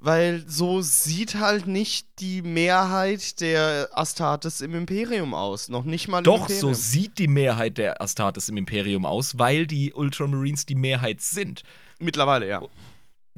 Weil 0.00 0.44
so 0.46 0.80
sieht 0.80 1.34
halt 1.40 1.66
nicht 1.66 2.06
die 2.20 2.40
Mehrheit 2.40 3.40
der 3.40 3.88
Astartes 3.94 4.60
im 4.60 4.72
Imperium 4.76 5.34
aus. 5.34 5.68
Noch 5.68 5.82
nicht 5.84 6.06
mal 6.06 6.18
im 6.18 6.24
Doch, 6.24 6.48
so 6.48 6.72
sieht 6.72 7.18
die 7.18 7.26
Mehrheit 7.26 7.78
der 7.78 8.00
Astartes 8.00 8.48
im 8.48 8.56
Imperium 8.56 9.04
aus, 9.04 9.38
weil 9.40 9.66
die 9.66 9.92
Ultramarines 9.92 10.66
die 10.66 10.76
Mehrheit 10.76 11.20
sind. 11.20 11.62
Mittlerweile, 11.98 12.46
ja. 12.48 12.62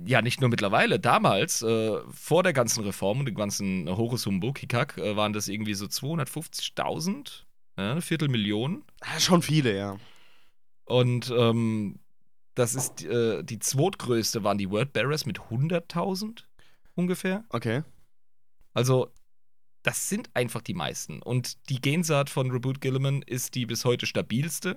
Ja, 0.04 0.22
nicht 0.22 0.40
nur 0.40 0.50
mittlerweile, 0.50 0.98
damals, 0.98 1.62
äh, 1.62 1.98
vor 2.10 2.42
der 2.42 2.52
ganzen 2.52 2.84
Reform 2.84 3.20
und 3.20 3.26
dem 3.26 3.34
ganzen 3.34 3.88
Horus 3.88 4.26
Humbug, 4.26 4.58
Hickhack, 4.58 4.98
äh, 4.98 5.16
waren 5.16 5.32
das 5.32 5.48
irgendwie 5.48 5.74
so 5.74 5.86
250.000, 5.86 7.44
ja, 7.76 7.92
eine 7.92 8.02
Viertelmillion. 8.02 8.84
Ah, 9.00 9.18
Schon 9.18 9.42
viele, 9.42 9.76
ja. 9.76 9.98
Und 10.84 11.32
ähm, 11.36 11.98
das 12.54 12.74
ist 12.74 13.04
äh, 13.04 13.42
die 13.42 13.58
zweitgrößte, 13.58 14.42
waren 14.42 14.58
die 14.58 14.70
Wordbearers 14.70 15.24
mit 15.26 15.38
100.000 15.38 16.44
ungefähr. 16.94 17.44
Okay. 17.48 17.82
Also, 18.74 19.10
das 19.82 20.08
sind 20.08 20.30
einfach 20.34 20.60
die 20.60 20.74
meisten. 20.74 21.22
Und 21.22 21.70
die 21.70 21.80
Gensaat 21.80 22.28
von 22.28 22.50
Reboot 22.50 22.80
Gilliman 22.80 23.22
ist 23.22 23.54
die 23.54 23.66
bis 23.66 23.84
heute 23.84 24.06
stabilste 24.06 24.76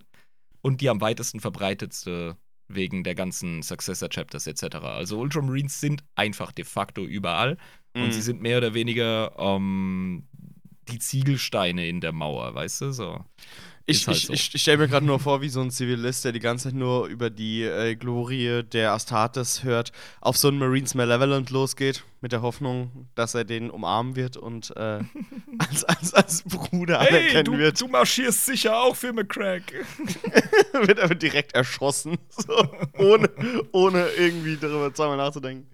und 0.62 0.82
die 0.82 0.90
am 0.90 1.02
weitesten 1.02 1.40
verbreitetste 1.40 2.38
wegen 2.68 3.03
der 3.03 3.15
ganzen 3.15 3.61
Successor 3.61 4.10
Chapters 4.10 4.48
etc. 4.48 4.76
Also 4.84 5.19
Ultramarines 5.19 5.80
sind 5.80 6.03
einfach 6.15 6.52
de 6.52 6.65
facto 6.65 7.03
überall 7.03 7.57
und 7.94 8.07
Mhm. 8.07 8.11
sie 8.11 8.22
sind 8.22 8.41
mehr 8.41 8.57
oder 8.57 8.73
weniger 8.73 9.34
ähm, 9.38 10.23
die 10.90 10.99
Ziegelsteine 10.99 11.88
in 11.88 12.02
der 12.02 12.11
Mauer, 12.11 12.53
weißt 12.56 12.81
du? 12.81 12.91
So. 12.91 13.23
Ich, 13.85 14.07
halt 14.07 14.18
ich, 14.18 14.27
so. 14.27 14.34
ich, 14.34 14.55
ich 14.55 14.61
stelle 14.61 14.77
mir 14.77 14.88
gerade 14.88 15.05
nur 15.05 15.19
vor, 15.19 15.41
wie 15.41 15.49
so 15.49 15.60
ein 15.60 15.69
Zivilist, 15.69 16.23
der 16.23 16.31
die 16.31 16.39
ganze 16.39 16.69
Zeit 16.69 16.73
nur 16.73 17.07
über 17.07 17.30
die 17.30 17.64
äh, 17.64 17.95
Glorie 17.95 18.64
der 18.64 18.93
Astartes 18.93 19.64
hört, 19.64 19.91
auf 20.22 20.38
so 20.38 20.47
einen 20.47 20.57
Marines 20.57 20.95
Malevolent 20.95 21.49
losgeht, 21.49 22.05
mit 22.22 22.31
der 22.31 22.41
Hoffnung, 22.41 23.10
dass 23.15 23.35
er 23.35 23.43
den 23.43 23.69
umarmen 23.69 24.15
wird 24.15 24.38
und 24.38 24.73
äh, 24.77 24.99
als, 25.57 25.84
als, 25.84 26.14
als 26.14 26.43
Bruder 26.43 27.01
anerkennen 27.01 27.57
wird. 27.57 27.81
du 27.81 27.89
marschierst 27.89 28.45
sicher 28.45 28.81
auch 28.81 28.95
für 28.95 29.11
McCrack. 29.11 29.64
wird 30.73 30.99
aber 31.01 31.15
direkt 31.15 31.53
erschossen. 31.53 32.18
So, 32.30 32.55
ohne, 32.97 33.30
ohne 33.72 34.07
irgendwie 34.18 34.57
darüber 34.57 34.93
zweimal 34.93 35.18
nachzudenken. 35.18 35.69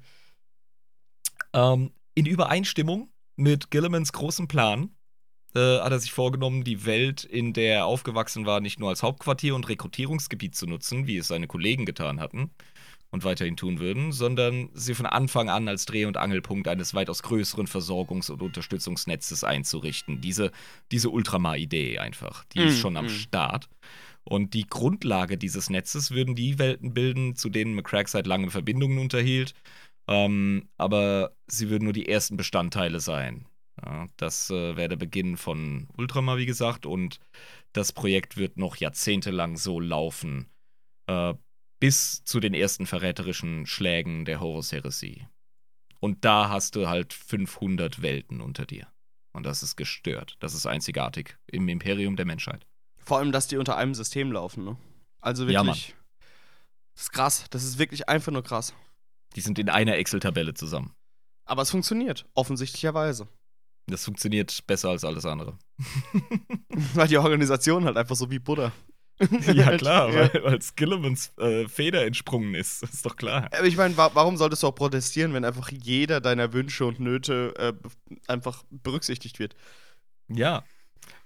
Ähm, 1.53 1.91
in 2.14 2.26
Übereinstimmung 2.26 3.11
mit 3.38 3.72
Gillimans 3.72 4.11
großem 4.11 4.48
Plan 4.48 4.91
äh, 5.56 5.80
hat 5.80 5.92
er 5.92 6.00
sich 6.00 6.12
vorgenommen, 6.12 6.64
die 6.64 6.86
Welt, 6.86 7.24
in 7.24 7.54
der 7.54 7.76
er 7.76 7.86
aufgewachsen 7.86 8.46
war, 8.46 8.60
nicht 8.60 8.80
nur 8.80 8.90
als 8.90 9.04
Hauptquartier 9.04 9.56
und 9.56 9.68
Rekrutierungsgebiet 9.68 10.56
zu 10.56 10.68
nutzen, 10.68 11.08
wie 11.08 11.18
es 11.18 11.28
seine 11.28 11.48
Kollegen 11.48 11.86
getan 11.86 12.20
hatten, 12.20 12.52
und 13.12 13.24
weiterhin 13.24 13.58
tun 13.58 13.80
würden, 13.80 14.12
sondern 14.12 14.70
sie 14.74 14.94
von 14.94 15.08
Anfang 15.08 15.50
an 15.50 15.68
als 15.68 15.86
Dreh- 15.86 16.06
und 16.06 16.18
Angelpunkt 16.18 16.68
eines 16.68 16.94
weitaus 16.94 17.24
größeren 17.24 17.66
Versorgungs- 17.66 18.30
und 18.30 18.42
Unterstützungsnetzes 18.42 19.44
einzurichten. 19.44 20.22
Diese, 20.22 20.52
diese 20.92 21.10
Ultramar-Idee 21.10 21.98
einfach, 21.98 22.46
die 22.46 22.60
ist 22.60 22.78
Mm, 22.78 22.82
schon 22.82 22.98
am 22.98 23.06
mm. 23.06 23.10
Start. 23.10 23.70
Und 24.24 24.54
die 24.54 24.68
Grundlage 24.68 25.38
dieses 25.38 25.72
Netzes 25.72 26.12
würden 26.12 26.36
die 26.36 26.60
Welten 26.60 26.94
bilden, 26.94 27.36
zu 27.36 27.50
denen 27.50 27.74
McCrack 27.74 28.10
seit 28.10 28.28
langem 28.28 28.52
Verbindungen 28.52 29.00
unterhielt. 29.00 29.56
Ähm, 30.08 30.70
aber 30.78 31.32
sie 31.48 31.70
würden 31.70 31.86
nur 31.86 31.94
die 31.94 32.08
ersten 32.08 32.38
Bestandteile 32.38 33.00
sein. 33.00 33.46
Ja, 33.84 34.08
das 34.18 34.50
äh, 34.50 34.76
wäre 34.76 34.90
der 34.90 34.96
Beginn 34.98 35.38
von 35.38 35.88
Ultramar, 35.98 36.38
wie 36.38 36.46
gesagt, 36.46 36.86
und 36.86 37.20
das 37.74 37.94
Projekt 37.94 38.38
wird 38.38 38.58
noch 38.58 38.76
jahrzehntelang 38.76 39.58
so 39.58 39.80
laufen, 39.80 40.50
äh, 41.08 41.34
bis 41.80 42.24
zu 42.24 42.40
den 42.40 42.54
ersten 42.54 42.86
verräterischen 42.86 43.66
Schlägen 43.66 44.26
der 44.26 44.40
Horus-Heresie. 44.40 45.28
Und 46.00 46.26
da 46.26 46.50
hast 46.50 46.76
du 46.76 46.88
halt 46.88 47.14
500 47.14 48.02
Welten 48.02 48.42
unter 48.42 48.66
dir. 48.66 48.88
Und 49.34 49.46
das 49.46 49.64
ist 49.64 49.76
gestört. 49.76 50.36
Das 50.40 50.54
ist 50.54 50.66
einzigartig 50.66 51.38
im 51.48 51.70
Imperium 51.70 52.16
der 52.16 52.26
Menschheit. 52.26 52.66
Vor 52.98 53.20
allem, 53.20 53.32
dass 53.32 53.48
die 53.48 53.58
unter 53.58 53.78
einem 53.78 53.94
System 53.94 54.32
laufen, 54.32 54.64
ne? 54.66 54.78
Also 55.22 55.46
Ja, 55.46 55.64
wirklich. 55.64 55.96
das 56.94 57.04
ist 57.04 57.12
krass. 57.12 57.46
Das 57.50 57.64
ist 57.64 57.78
wirklich 57.78 58.10
einfach 58.10 58.32
nur 58.32 58.44
krass. 58.44 58.74
Die 59.36 59.42
sind 59.42 59.60
in 59.60 59.70
einer 59.70 59.98
Excel-Tabelle 59.98 60.54
zusammen. 60.54 60.94
Aber 61.46 61.62
es 61.62 61.72
funktioniert, 61.72 62.26
offensichtlicherweise. 62.34 63.28
Das 63.90 64.06
funktioniert 64.06 64.66
besser 64.68 64.90
als 64.90 65.03
alles 65.03 65.26
andere. 65.26 65.57
Weil 66.94 67.07
die 67.07 67.18
Organisation 67.18 67.86
halt 67.86 67.98
einfach 67.98 68.16
so 68.16 68.30
wie 68.30 68.40
Buddha. 68.40 68.72
ja, 69.53 69.76
klar, 69.78 70.10
Ja. 70.14 70.34
weil, 70.34 70.44
weil 70.45 70.61
Skillemans 70.61 71.34
äh, 71.38 71.68
Feder 71.68 72.06
entsprungen 72.06 72.56
ist. 72.56 72.84
Das 72.84 72.94
ist 72.94 73.06
doch 73.06 73.18
klar. 73.18 73.49
Aber 73.52 73.66
ich 73.66 73.76
meine, 73.76 73.98
wa 73.98 74.11
warum 74.14 74.38
solltest 74.38 74.64
du 74.64 74.68
auch 74.68 74.76
protestieren, 74.76 75.34
wenn 75.34 75.44
einfach 75.44 75.70
jeder 75.72 76.22
deiner 76.22 76.53
Wünsche 76.53 76.86
und 76.86 77.02
Nöte 77.02 77.53
äh, 77.57 77.74
einfach 78.28 78.64
berücksichtigt 78.70 79.40
wird? 79.40 79.56
Ja. 80.30 80.64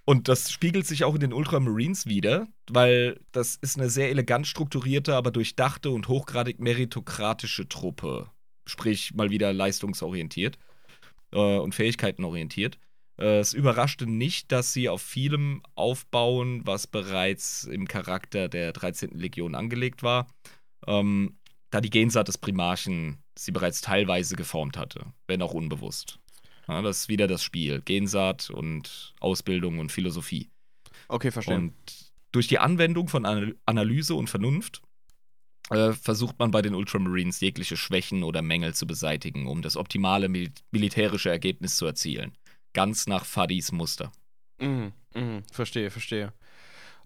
Und 0.06 0.27
das 0.27 0.52
spiegelt 0.52 0.88
sich 0.88 1.03
auch 1.03 1.14
in 1.14 1.22
den 1.22 1.34
Ultramarines 1.34 2.07
wieder, 2.07 2.48
weil 2.68 3.19
das 3.31 3.56
ist 3.56 3.77
eine 3.77 3.90
sehr 3.90 4.10
elegant 4.10 4.48
strukturierte, 4.48 5.15
aber 5.15 5.30
durchdachte 5.31 5.91
und 5.91 6.07
hochgradig 6.07 6.60
meritokratische 6.60 7.69
Truppe. 7.69 8.30
Sprich, 8.65 9.14
mal 9.14 9.30
wieder 9.30 9.53
leistungsorientiert 9.53 10.57
äh, 11.34 11.57
und 11.57 11.76
fähigkeitenorientiert. 11.76 12.77
Äh, 13.18 13.39
es 13.39 13.53
überraschte 13.53 14.07
nicht, 14.07 14.51
dass 14.51 14.73
sie 14.73 14.89
auf 14.89 15.01
vielem 15.01 15.61
aufbauen, 15.76 16.61
was 16.65 16.88
bereits 16.88 17.65
im 17.65 17.88
Charakter 17.88 18.49
der 18.49 18.72
13. 18.73 19.11
Legion 19.11 19.55
angelegt 19.55 20.03
war, 20.03 20.27
ähm, 20.88 21.38
da 21.69 21.81
die 21.81 21.89
Gensaat 21.89 22.27
des 22.27 22.38
Primarchen 22.38 23.18
sie 23.38 23.51
bereits 23.51 23.81
teilweise 23.81 24.35
geformt 24.35 24.77
hatte, 24.77 25.07
wenn 25.27 25.41
auch 25.41 25.53
unbewusst. 25.53 26.19
Ja, 26.68 26.81
das 26.81 26.99
ist 26.99 27.10
wieder 27.10 27.27
das 27.27 27.43
Spiel. 27.43 27.81
Gensaat 27.81 28.49
und 28.49 29.14
Ausbildung 29.19 29.80
und 29.80 29.91
Philosophie. 29.91 30.49
Okay, 31.07 31.31
verstehe. 31.31 31.55
Und 31.55 31.73
durch 32.31 32.47
die 32.47 32.60
Anwendung 32.60 33.07
von 33.07 33.26
Anal 33.26 33.55
Analyse 33.65 34.15
und 34.15 34.30
Vernunft 34.30 34.81
versucht 35.94 36.40
man 36.40 36.52
bei 36.52 36.62
den 36.62 36.76
Ultramarines 36.76 37.40
jegliche 37.40 37.78
Schwächen 37.78 38.24
oder 38.24 38.41
Mängel 38.41 38.74
zu 38.74 38.88
beseitigen, 38.88 39.48
um 39.48 39.62
das 39.62 39.78
optimale 39.78 40.30
mil 40.30 40.52
militärische 40.72 41.30
Ergebnis 41.30 41.78
zu 41.78 41.86
erzielen. 41.86 42.38
Ganz 42.74 43.08
nach 43.08 43.26
Fadis 43.26 43.72
Muster. 43.72 44.12
Mhm, 44.60 44.94
mhm, 45.14 45.44
verstehe, 45.52 45.91
verstehe. 45.91 46.34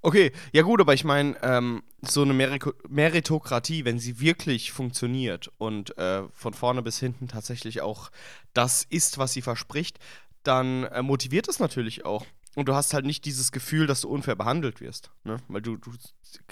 Okay, 0.02 0.32
ja 0.54 0.62
gut, 0.62 0.80
aber 0.80 0.94
ich 0.94 1.04
meine, 1.04 1.36
ähm, 1.42 1.84
so 2.02 2.22
eine 2.22 2.34
Meritokratie, 2.34 3.84
wenn 3.84 4.00
sie 4.00 4.20
wirklich 4.20 4.72
funktioniert 4.72 5.52
und 5.58 5.98
äh, 5.98 6.24
von 6.34 6.54
vorne 6.54 6.84
bis 6.84 7.00
hinten 7.00 7.28
tatsächlich 7.28 7.82
auch 7.82 8.12
das 8.54 8.84
ist, 8.84 9.18
was 9.18 9.34
sie 9.34 9.42
verspricht, 9.42 10.00
dann 10.44 10.84
äh, 10.86 11.02
motiviert 11.02 11.48
es 11.48 11.60
natürlich 11.60 12.06
auch. 12.06 12.26
Und 12.58 12.68
du 12.68 12.74
hast 12.74 12.96
halt 12.96 13.06
nicht 13.06 13.24
dieses 13.26 13.52
Gefühl, 13.52 13.86
dass 13.86 14.02
du 14.02 14.10
unfair 14.10 14.36
behandelt 14.36 14.82
wirst. 14.82 15.12
Ne? 15.24 15.38
Weil 15.48 15.62
du, 15.62 15.78
du 15.78 15.92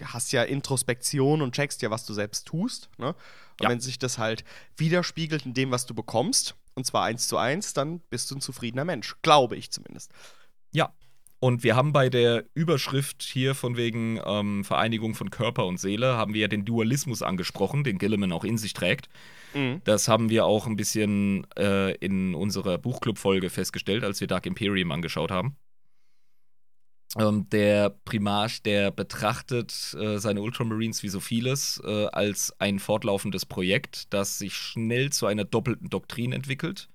hast 0.04 0.32
ja 0.32 0.44
Introspektion 0.44 1.42
und 1.42 1.56
checkst 1.56 1.82
ja, 1.82 1.90
was 1.90 2.06
du 2.06 2.14
selbst 2.14 2.46
tust. 2.46 2.90
Ne? 3.00 3.08
Und 3.08 3.16
Ja. 3.64 3.70
wenn 3.70 3.80
sich 3.80 3.98
das 3.98 4.20
halt 4.20 4.44
widerspiegelt 4.78 5.48
in 5.48 5.56
dem, 5.56 5.72
was 5.72 5.88
du 5.88 5.96
bekommst, 5.96 6.56
und 6.76 6.86
zwar 6.86 7.06
eins 7.06 7.28
zu 7.28 7.38
eins, 7.38 7.74
dann 7.74 8.02
bist 8.12 8.30
du 8.30 8.36
ein 8.36 8.42
zufriedener 8.42 8.86
Mensch. 8.86 9.16
Glaube 9.24 9.56
ich 9.56 9.72
zumindest. 9.72 10.12
Ja. 10.72 10.94
Und 11.40 11.64
wir 11.64 11.76
haben 11.76 11.92
bei 11.92 12.10
der 12.10 12.46
Überschrift 12.54 13.24
hier 13.24 13.56
von 13.56 13.76
wegen 13.76 14.20
ähm, 14.26 14.64
Vereinigung 14.64 15.16
von 15.16 15.32
Körper 15.32 15.66
und 15.66 15.80
Seele, 15.80 16.18
haben 16.18 16.36
wir 16.36 16.42
ja 16.42 16.48
den 16.48 16.66
Dualismus 16.66 17.24
angesprochen, 17.24 17.84
den 17.84 17.98
Gilliman 17.98 18.32
auch 18.32 18.44
in 18.44 18.58
sich 18.60 18.74
trägt. 18.74 19.10
Mhm. 19.56 19.82
Das 19.86 20.08
haben 20.08 20.30
wir 20.30 20.46
auch 20.46 20.68
ein 20.68 20.76
bisschen 20.76 21.48
äh, 21.58 21.94
in 21.96 22.36
unserer 22.36 22.78
Buchclub-Folge 22.78 23.50
festgestellt, 23.50 24.04
als 24.04 24.22
wir 24.22 24.28
Dark 24.28 24.46
Imperium 24.46 24.92
angeschaut 24.92 25.32
haben. 25.32 25.56
Ähm, 27.18 27.48
der 27.50 27.92
Primarch, 28.04 28.62
der 28.62 28.92
betrachtet 28.92 29.96
äh, 30.00 30.18
seine 30.18 30.42
Ultramarines 30.42 31.02
wie 31.04 31.10
so 31.10 31.20
vieles 31.20 31.82
äh, 31.86 32.08
als 32.08 32.54
ein 32.60 32.80
fortlaufendes 32.80 33.46
Projekt, 33.46 34.14
das 34.14 34.38
sich 34.38 34.56
schnell 34.56 35.12
zu 35.12 35.26
einer 35.26 35.46
doppelten 35.46 35.90
Doktrin 35.90 36.34
entwickelt, 36.34 36.90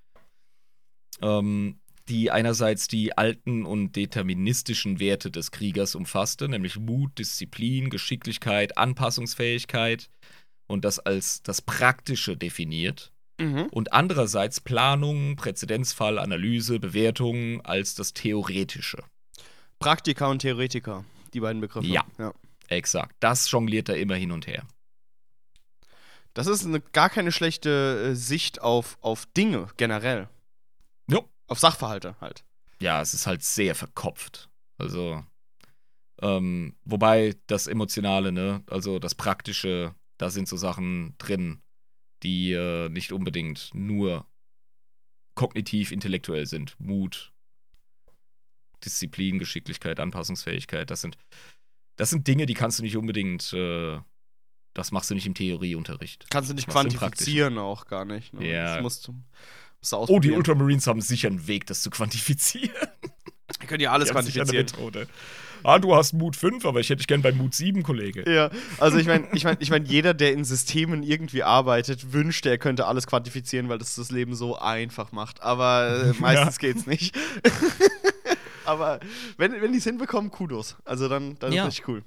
ähm, 1.21 1.79
die 2.07 2.29
einerseits 2.29 2.87
die 2.87 3.17
alten 3.17 3.65
und 3.65 3.95
deterministischen 3.95 4.99
Werte 4.99 5.31
des 5.31 5.51
Kriegers 5.51 5.95
umfasste, 5.95 6.49
nämlich 6.49 6.77
Mut, 6.77 7.17
Disziplin, 7.17 7.89
Geschicklichkeit, 7.89 8.77
Anpassungsfähigkeit 8.77 10.09
und 10.67 10.85
das 10.85 10.99
als 10.99 11.41
das 11.41 11.61
Praktische 11.61 12.37
definiert 12.37 13.11
Mhm. 13.41 13.67
und 13.71 13.91
andererseits 13.91 14.61
Planung, 14.61 15.35
Präzedenzfall, 15.35 16.19
Analyse, 16.19 16.79
Bewertung 16.79 17.61
als 17.61 17.95
das 17.95 18.13
Theoretische. 18.13 19.03
Praktiker 19.81 20.29
und 20.29 20.39
Theoretiker, 20.39 21.03
die 21.33 21.39
beiden 21.39 21.59
Begriffe. 21.59 21.87
Ja. 21.87 22.05
Exakt. 22.67 23.15
Das 23.19 23.49
jongliert 23.51 23.89
er 23.89 23.97
immer 23.97 24.15
hin 24.15 24.31
und 24.31 24.47
her. 24.47 24.65
Das 26.33 26.47
ist 26.47 26.65
eine, 26.65 26.79
gar 26.79 27.09
keine 27.09 27.31
schlechte 27.31 28.11
äh, 28.11 28.15
Sicht 28.15 28.61
auf, 28.61 28.97
auf 29.01 29.25
Dinge 29.25 29.67
generell. 29.75 30.29
Jo. 31.09 31.27
Auf 31.47 31.59
Sachverhalte 31.59 32.15
halt. 32.21 32.45
Ja, 32.79 33.01
es 33.01 33.13
ist 33.13 33.27
halt 33.27 33.43
sehr 33.43 33.75
verkopft. 33.75 34.49
Also, 34.77 35.23
ähm, 36.21 36.75
wobei 36.85 37.35
das 37.47 37.67
Emotionale, 37.67 38.31
ne, 38.31 38.63
also 38.67 38.99
das 38.99 39.15
Praktische, 39.15 39.93
da 40.17 40.29
sind 40.29 40.47
so 40.47 40.55
Sachen 40.55 41.15
drin, 41.17 41.61
die 42.23 42.53
äh, 42.53 42.87
nicht 42.89 43.11
unbedingt 43.11 43.71
nur 43.73 44.25
kognitiv 45.35 45.91
intellektuell 45.91 46.45
sind. 46.45 46.79
Mut, 46.79 47.30
Disziplin, 48.85 49.39
Geschicklichkeit, 49.39 49.99
Anpassungsfähigkeit, 49.99 50.89
das 50.89 51.01
sind, 51.01 51.17
das 51.95 52.09
sind 52.09 52.27
Dinge, 52.27 52.45
die 52.45 52.53
kannst 52.53 52.79
du 52.79 52.83
nicht 52.83 52.97
unbedingt, 52.97 53.53
äh, 53.53 53.97
das 54.73 54.91
machst 54.91 55.09
du 55.09 55.15
nicht 55.15 55.27
im 55.27 55.33
Theorieunterricht. 55.33 56.27
Kannst 56.29 56.49
du 56.49 56.53
nicht 56.53 56.67
quantifizieren 56.67 57.57
auch 57.57 57.87
gar 57.87 58.05
nicht. 58.05 58.33
Ne? 58.33 58.49
Ja. 58.49 58.75
Das 58.75 58.83
musst 58.83 59.07
du, 59.07 59.13
musst 59.81 59.91
du 59.91 59.97
Oh, 59.97 60.19
die. 60.19 60.31
Ultramarines 60.31 60.87
haben 60.87 61.01
sicher 61.01 61.27
einen 61.27 61.47
Weg, 61.47 61.65
das 61.67 61.81
zu 61.81 61.89
quantifizieren. 61.89 62.71
Die 63.61 63.67
können 63.67 63.81
ja 63.81 63.91
alles 63.91 64.07
Die 64.07 64.13
quantifizieren. 64.13 64.67
Ah, 65.63 65.77
du 65.77 65.95
hast 65.95 66.13
Mut 66.13 66.35
5, 66.35 66.65
aber 66.65 66.79
ich 66.79 66.89
hätte 66.89 66.97
dich 66.97 67.07
gern 67.07 67.21
bei 67.21 67.31
Mut 67.31 67.53
7, 67.53 67.83
Kollege. 67.83 68.29
Ja, 68.31 68.49
also 68.79 68.97
ich 68.97 69.05
meine, 69.05 69.27
ich 69.33 69.43
mein, 69.43 69.57
ich 69.59 69.69
mein, 69.69 69.85
jeder, 69.85 70.13
der 70.13 70.33
in 70.33 70.43
Systemen 70.43 71.03
irgendwie 71.03 71.43
arbeitet, 71.43 72.13
wünscht, 72.13 72.45
er 72.45 72.57
könnte 72.57 72.87
alles 72.87 73.05
quantifizieren, 73.05 73.69
weil 73.69 73.77
das 73.77 73.95
das 73.95 74.09
Leben 74.11 74.33
so 74.33 74.57
einfach 74.57 75.11
macht. 75.11 75.43
Aber 75.43 76.05
äh, 76.05 76.13
meistens 76.19 76.57
geht's 76.57 76.87
nicht. 76.87 77.15
Aber 78.65 78.99
wenn, 79.37 79.51
wenn 79.61 79.71
die 79.71 79.77
es 79.79 79.83
hinbekommen, 79.83 80.31
Kudos. 80.31 80.77
Also 80.85 81.07
dann, 81.07 81.37
dann 81.39 81.51
Ja. 81.53 81.63
ist 81.63 81.69
richtig 81.69 81.87
cool. 81.87 82.03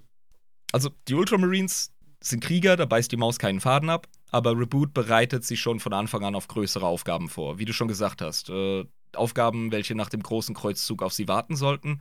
Also, 0.73 0.91
die 1.09 1.15
Ultramarines 1.15 1.93
sind 2.21 2.43
Krieger, 2.43 2.77
da 2.77 2.85
beißt 2.87 3.13
die 3.13 3.17
Maus 3.17 3.39
keinen 3.39 3.61
Faden 3.61 3.91
ab, 3.91 4.09
aber 4.31 4.59
Reboot 4.59 4.95
bereitet 4.95 5.45
sich 5.45 5.61
schon 5.61 5.79
von 5.79 5.93
Anfang 5.93 6.25
an 6.25 6.35
auf 6.35 6.49
größere 6.49 6.87
Aufgaben 6.87 7.29
vor. 7.29 7.59
Wie 7.59 7.65
du 7.65 7.73
schon 7.73 7.87
gesagt 7.89 8.23
hast, 8.23 8.49
äh, 8.51 8.85
Aufgaben, 9.15 9.71
welche 9.71 9.95
nach 9.95 10.09
dem 10.09 10.23
großen 10.23 10.55
Kreuzzug 10.55 11.03
auf 11.03 11.13
sie 11.13 11.29
warten 11.29 11.55
sollten. 11.55 12.01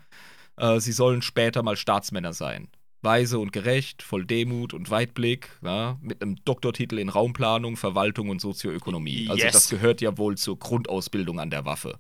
Äh, 0.58 0.80
sie 0.80 0.92
sollen 0.94 1.22
später 1.22 1.62
mal 1.62 1.76
Staatsmänner 1.76 2.34
sein. 2.34 2.70
Weise 3.04 3.38
und 3.38 3.52
gerecht, 3.52 4.02
voll 4.02 4.26
Demut 4.26 4.74
und 4.74 4.90
Weitblick, 4.90 5.50
ja, 5.62 5.98
mit 6.02 6.22
einem 6.22 6.38
Doktortitel 6.46 6.98
in 7.00 7.10
Raumplanung, 7.10 7.76
Verwaltung 7.76 8.30
und 8.30 8.40
Sozioökonomie. 8.40 9.28
Also 9.30 9.44
Yes. 9.44 9.54
das 9.54 9.70
gehört 9.70 10.00
ja 10.00 10.18
wohl 10.18 10.38
zur 10.38 10.58
Grundausbildung 10.58 11.40
an 11.40 11.50
der 11.50 11.66
Waffe. 11.66 12.00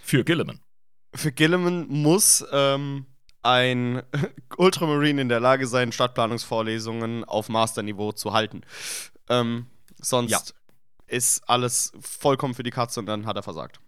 Für 0.00 0.22
Gilliman. 0.24 0.60
Für 1.14 1.32
Gilliman 1.32 1.86
muss 1.88 2.44
ähm, 2.52 3.06
ein 3.42 4.02
Ultramarine 4.56 5.20
in 5.22 5.28
der 5.28 5.40
Lage 5.40 5.66
sein, 5.66 5.92
Stadtplanungsvorlesungen 5.92 7.24
auf 7.24 7.48
Masterniveau 7.48 8.12
zu 8.12 8.32
halten. 8.32 8.62
Ähm, 9.28 9.66
sonst 10.00 10.30
Ja. 10.30 10.40
ist 11.06 11.48
alles 11.48 11.92
vollkommen 12.00 12.54
für 12.54 12.62
die 12.62 12.70
Katze 12.70 13.00
und 13.00 13.06
dann 13.06 13.26
hat 13.26 13.36
er 13.36 13.42
versagt. 13.42 13.80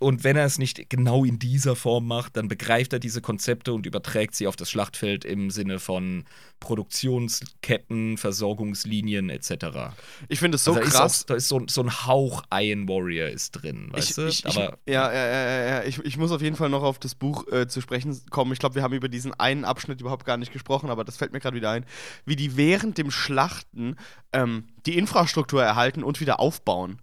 Und 0.00 0.24
wenn 0.24 0.36
er 0.36 0.44
es 0.44 0.58
nicht 0.58 0.90
genau 0.90 1.24
in 1.24 1.38
dieser 1.38 1.76
Form 1.76 2.06
macht, 2.06 2.36
dann 2.36 2.48
begreift 2.48 2.92
er 2.92 2.98
diese 2.98 3.20
Konzepte 3.20 3.72
und 3.72 3.86
überträgt 3.86 4.34
sie 4.34 4.46
auf 4.46 4.56
das 4.56 4.70
Schlachtfeld 4.70 5.24
im 5.24 5.50
Sinne 5.50 5.78
von 5.78 6.24
Produktionsketten, 6.58 8.18
Versorgungslinien 8.18 9.30
etc. 9.30 9.94
Ich 10.28 10.40
finde 10.40 10.56
es 10.56 10.64
so 10.64 10.72
also 10.72 10.84
da 10.84 10.90
krass. 10.90 11.16
Ist 11.16 11.22
auch, 11.22 11.26
da 11.26 11.34
ist 11.34 11.48
so, 11.48 11.62
so, 11.68 11.82
ein 11.82 12.06
Hauch 12.06 12.42
Iron 12.52 12.88
Warrior 12.88 13.28
ist 13.28 13.52
drin, 13.52 13.88
weißt 13.92 14.10
ich, 14.10 14.16
du? 14.16 14.26
Ich, 14.26 14.46
Aber, 14.46 14.78
ich, 14.84 14.92
ja, 14.92 15.12
ja, 15.12 15.26
ja, 15.26 15.66
ja. 15.66 15.84
Ich, 15.84 15.98
ich 15.98 16.16
muss 16.16 16.32
auf 16.32 16.42
jeden 16.42 16.56
Fall 16.56 16.70
noch 16.70 16.82
auf 16.82 16.98
das 16.98 17.14
Buch 17.14 17.46
äh, 17.52 17.68
zu 17.68 17.80
sprechen 17.80 18.18
kommen. 18.30 18.52
Ich 18.52 18.58
glaube, 18.58 18.74
wir 18.74 18.82
haben 18.82 18.94
über 18.94 19.08
diesen 19.08 19.32
einen 19.34 19.64
Abschnitt 19.64 20.00
überhaupt 20.00 20.24
gar 20.24 20.36
nicht 20.36 20.52
gesprochen, 20.52 20.90
aber 20.90 21.04
das 21.04 21.16
fällt 21.16 21.32
mir 21.32 21.40
gerade 21.40 21.56
wieder 21.56 21.70
ein. 21.70 21.84
Wie 22.24 22.36
die 22.36 22.56
während 22.56 22.98
dem 22.98 23.10
Schlachten 23.10 23.96
ähm, 24.32 24.64
die 24.86 24.98
Infrastruktur 24.98 25.62
erhalten 25.62 26.02
und 26.02 26.20
wieder 26.20 26.40
aufbauen. 26.40 26.98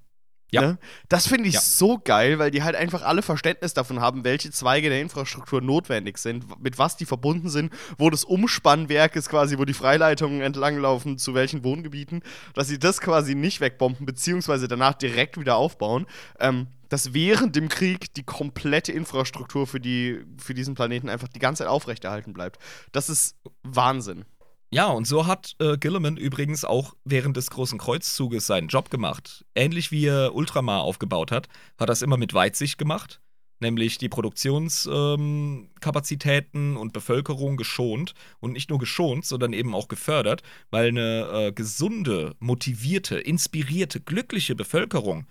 Ja. 0.52 0.62
Ne? 0.62 0.78
Das 1.08 1.28
finde 1.28 1.48
ich 1.48 1.56
ja. 1.56 1.62
so 1.62 1.98
geil, 1.98 2.38
weil 2.38 2.52
die 2.52 2.62
halt 2.62 2.76
einfach 2.76 3.02
alle 3.04 3.22
Verständnis 3.22 3.74
davon 3.74 4.02
haben, 4.02 4.24
welche 4.26 4.52
Zweige 4.52 4.90
der 4.90 5.02
Infrastruktur 5.02 5.62
notwendig 5.62 6.18
sind, 6.18 6.62
mit 6.62 6.78
was 6.78 6.98
die 6.98 7.06
verbunden 7.06 7.50
sind, 7.50 7.72
wo 7.98 8.10
das 8.10 8.26
Umspannwerk 8.26 9.16
ist 9.16 9.30
quasi, 9.30 9.58
wo 9.58 9.66
die 9.66 9.74
Freileitungen 9.74 10.42
entlanglaufen, 10.42 11.18
zu 11.18 11.34
welchen 11.34 11.64
Wohngebieten, 11.64 12.22
dass 12.54 12.68
sie 12.68 12.80
das 12.80 13.00
quasi 13.00 13.34
nicht 13.34 13.62
wegbomben, 13.62 14.06
beziehungsweise 14.06 14.68
danach 14.68 14.94
direkt 14.94 15.40
wieder 15.40 15.56
aufbauen. 15.56 16.06
Ähm, 16.40 16.68
dass 16.90 17.14
während 17.14 17.56
dem 17.56 17.70
Krieg 17.70 18.14
die 18.16 18.24
komplette 18.24 18.92
Infrastruktur 18.92 19.66
für, 19.66 19.80
die, 19.80 20.26
für 20.38 20.54
diesen 20.54 20.76
Planeten 20.76 21.08
einfach 21.08 21.30
die 21.30 21.40
ganze 21.40 21.64
Zeit 21.64 21.70
aufrechterhalten 21.70 22.34
bleibt. 22.34 22.60
Das 22.92 23.08
ist 23.08 23.38
Wahnsinn. 23.64 24.26
Ja, 24.74 24.88
und 24.88 25.06
so 25.06 25.28
hat 25.28 25.58
äh, 25.60 25.78
Gilliman 25.78 26.16
übrigens 26.16 26.64
auch 26.64 26.96
während 27.04 27.36
des 27.36 27.50
Großen 27.50 27.78
Kreuzzuges 27.78 28.48
seinen 28.48 28.70
Job 28.70 28.90
gemacht. 28.90 29.44
Ähnlich 29.54 29.92
wie 29.92 30.06
er 30.06 30.34
Ultramar 30.34 30.84
aufgebaut 30.84 31.30
hat, 31.32 31.50
hat 31.78 31.90
er 31.90 31.94
es 31.94 32.02
immer 32.02 32.16
mit 32.16 32.34
Weitsicht 32.34 32.78
gemacht, 32.78 33.20
nämlich 33.60 33.98
die 33.98 34.08
Produktionskapazitäten 34.08 36.72
ähm, 36.72 36.78
und 36.78 36.94
Bevölkerung 36.94 37.58
geschont. 37.58 38.14
Und 38.40 38.54
nicht 38.54 38.70
nur 38.70 38.80
geschont, 38.80 39.26
sondern 39.26 39.52
eben 39.52 39.76
auch 39.76 39.90
gefördert, 39.90 40.42
weil 40.70 40.88
eine 40.88 41.28
äh, 41.34 41.52
gesunde, 41.52 42.38
motivierte, 42.40 43.20
inspirierte, 43.20 44.00
glückliche 44.00 44.56
Bevölkerung 44.56 45.28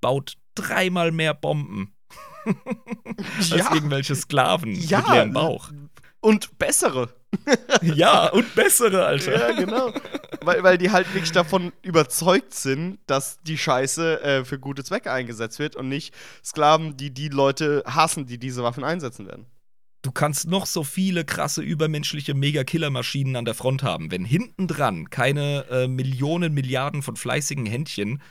baut 0.00 0.34
dreimal 0.56 1.12
mehr 1.12 1.34
Bomben. 1.34 1.94
als 3.38 3.50
ja. 3.50 3.72
irgendwelche 3.72 4.16
Sklaven 4.16 4.74
ja, 4.74 4.98
mit 4.98 5.10
leerem 5.10 5.32
Bauch. 5.32 5.70
Und 6.24 6.58
bessere. 6.58 7.10
ja, 7.82 8.28
und 8.28 8.54
bessere, 8.54 9.04
Alter. 9.04 9.38
Ja, 9.38 9.52
genau. 9.54 9.92
Weil, 10.40 10.62
weil 10.62 10.78
die 10.78 10.90
halt 10.90 11.06
wirklich 11.12 11.32
davon 11.32 11.70
überzeugt 11.82 12.54
sind, 12.54 12.98
dass 13.06 13.42
die 13.42 13.58
Scheiße 13.58 14.22
äh, 14.22 14.44
für 14.46 14.58
gute 14.58 14.82
Zwecke 14.84 15.12
eingesetzt 15.12 15.58
wird 15.58 15.76
und 15.76 15.90
nicht 15.90 16.14
Sklaven, 16.42 16.96
die 16.96 17.12
die 17.12 17.28
Leute 17.28 17.82
hassen, 17.86 18.24
die 18.24 18.38
diese 18.38 18.62
Waffen 18.62 18.84
einsetzen 18.84 19.26
werden. 19.26 19.44
Du 20.00 20.12
kannst 20.12 20.46
noch 20.46 20.64
so 20.64 20.82
viele 20.82 21.26
krasse 21.26 21.60
übermenschliche 21.60 22.32
Mega-Killer-Maschinen 22.32 23.36
an 23.36 23.44
der 23.44 23.52
Front 23.52 23.82
haben. 23.82 24.10
Wenn 24.10 24.24
hinten 24.24 24.66
dran 24.66 25.10
keine 25.10 25.66
äh, 25.68 25.88
Millionen, 25.88 26.54
Milliarden 26.54 27.02
von 27.02 27.16
fleißigen 27.16 27.66
Händchen 27.66 28.22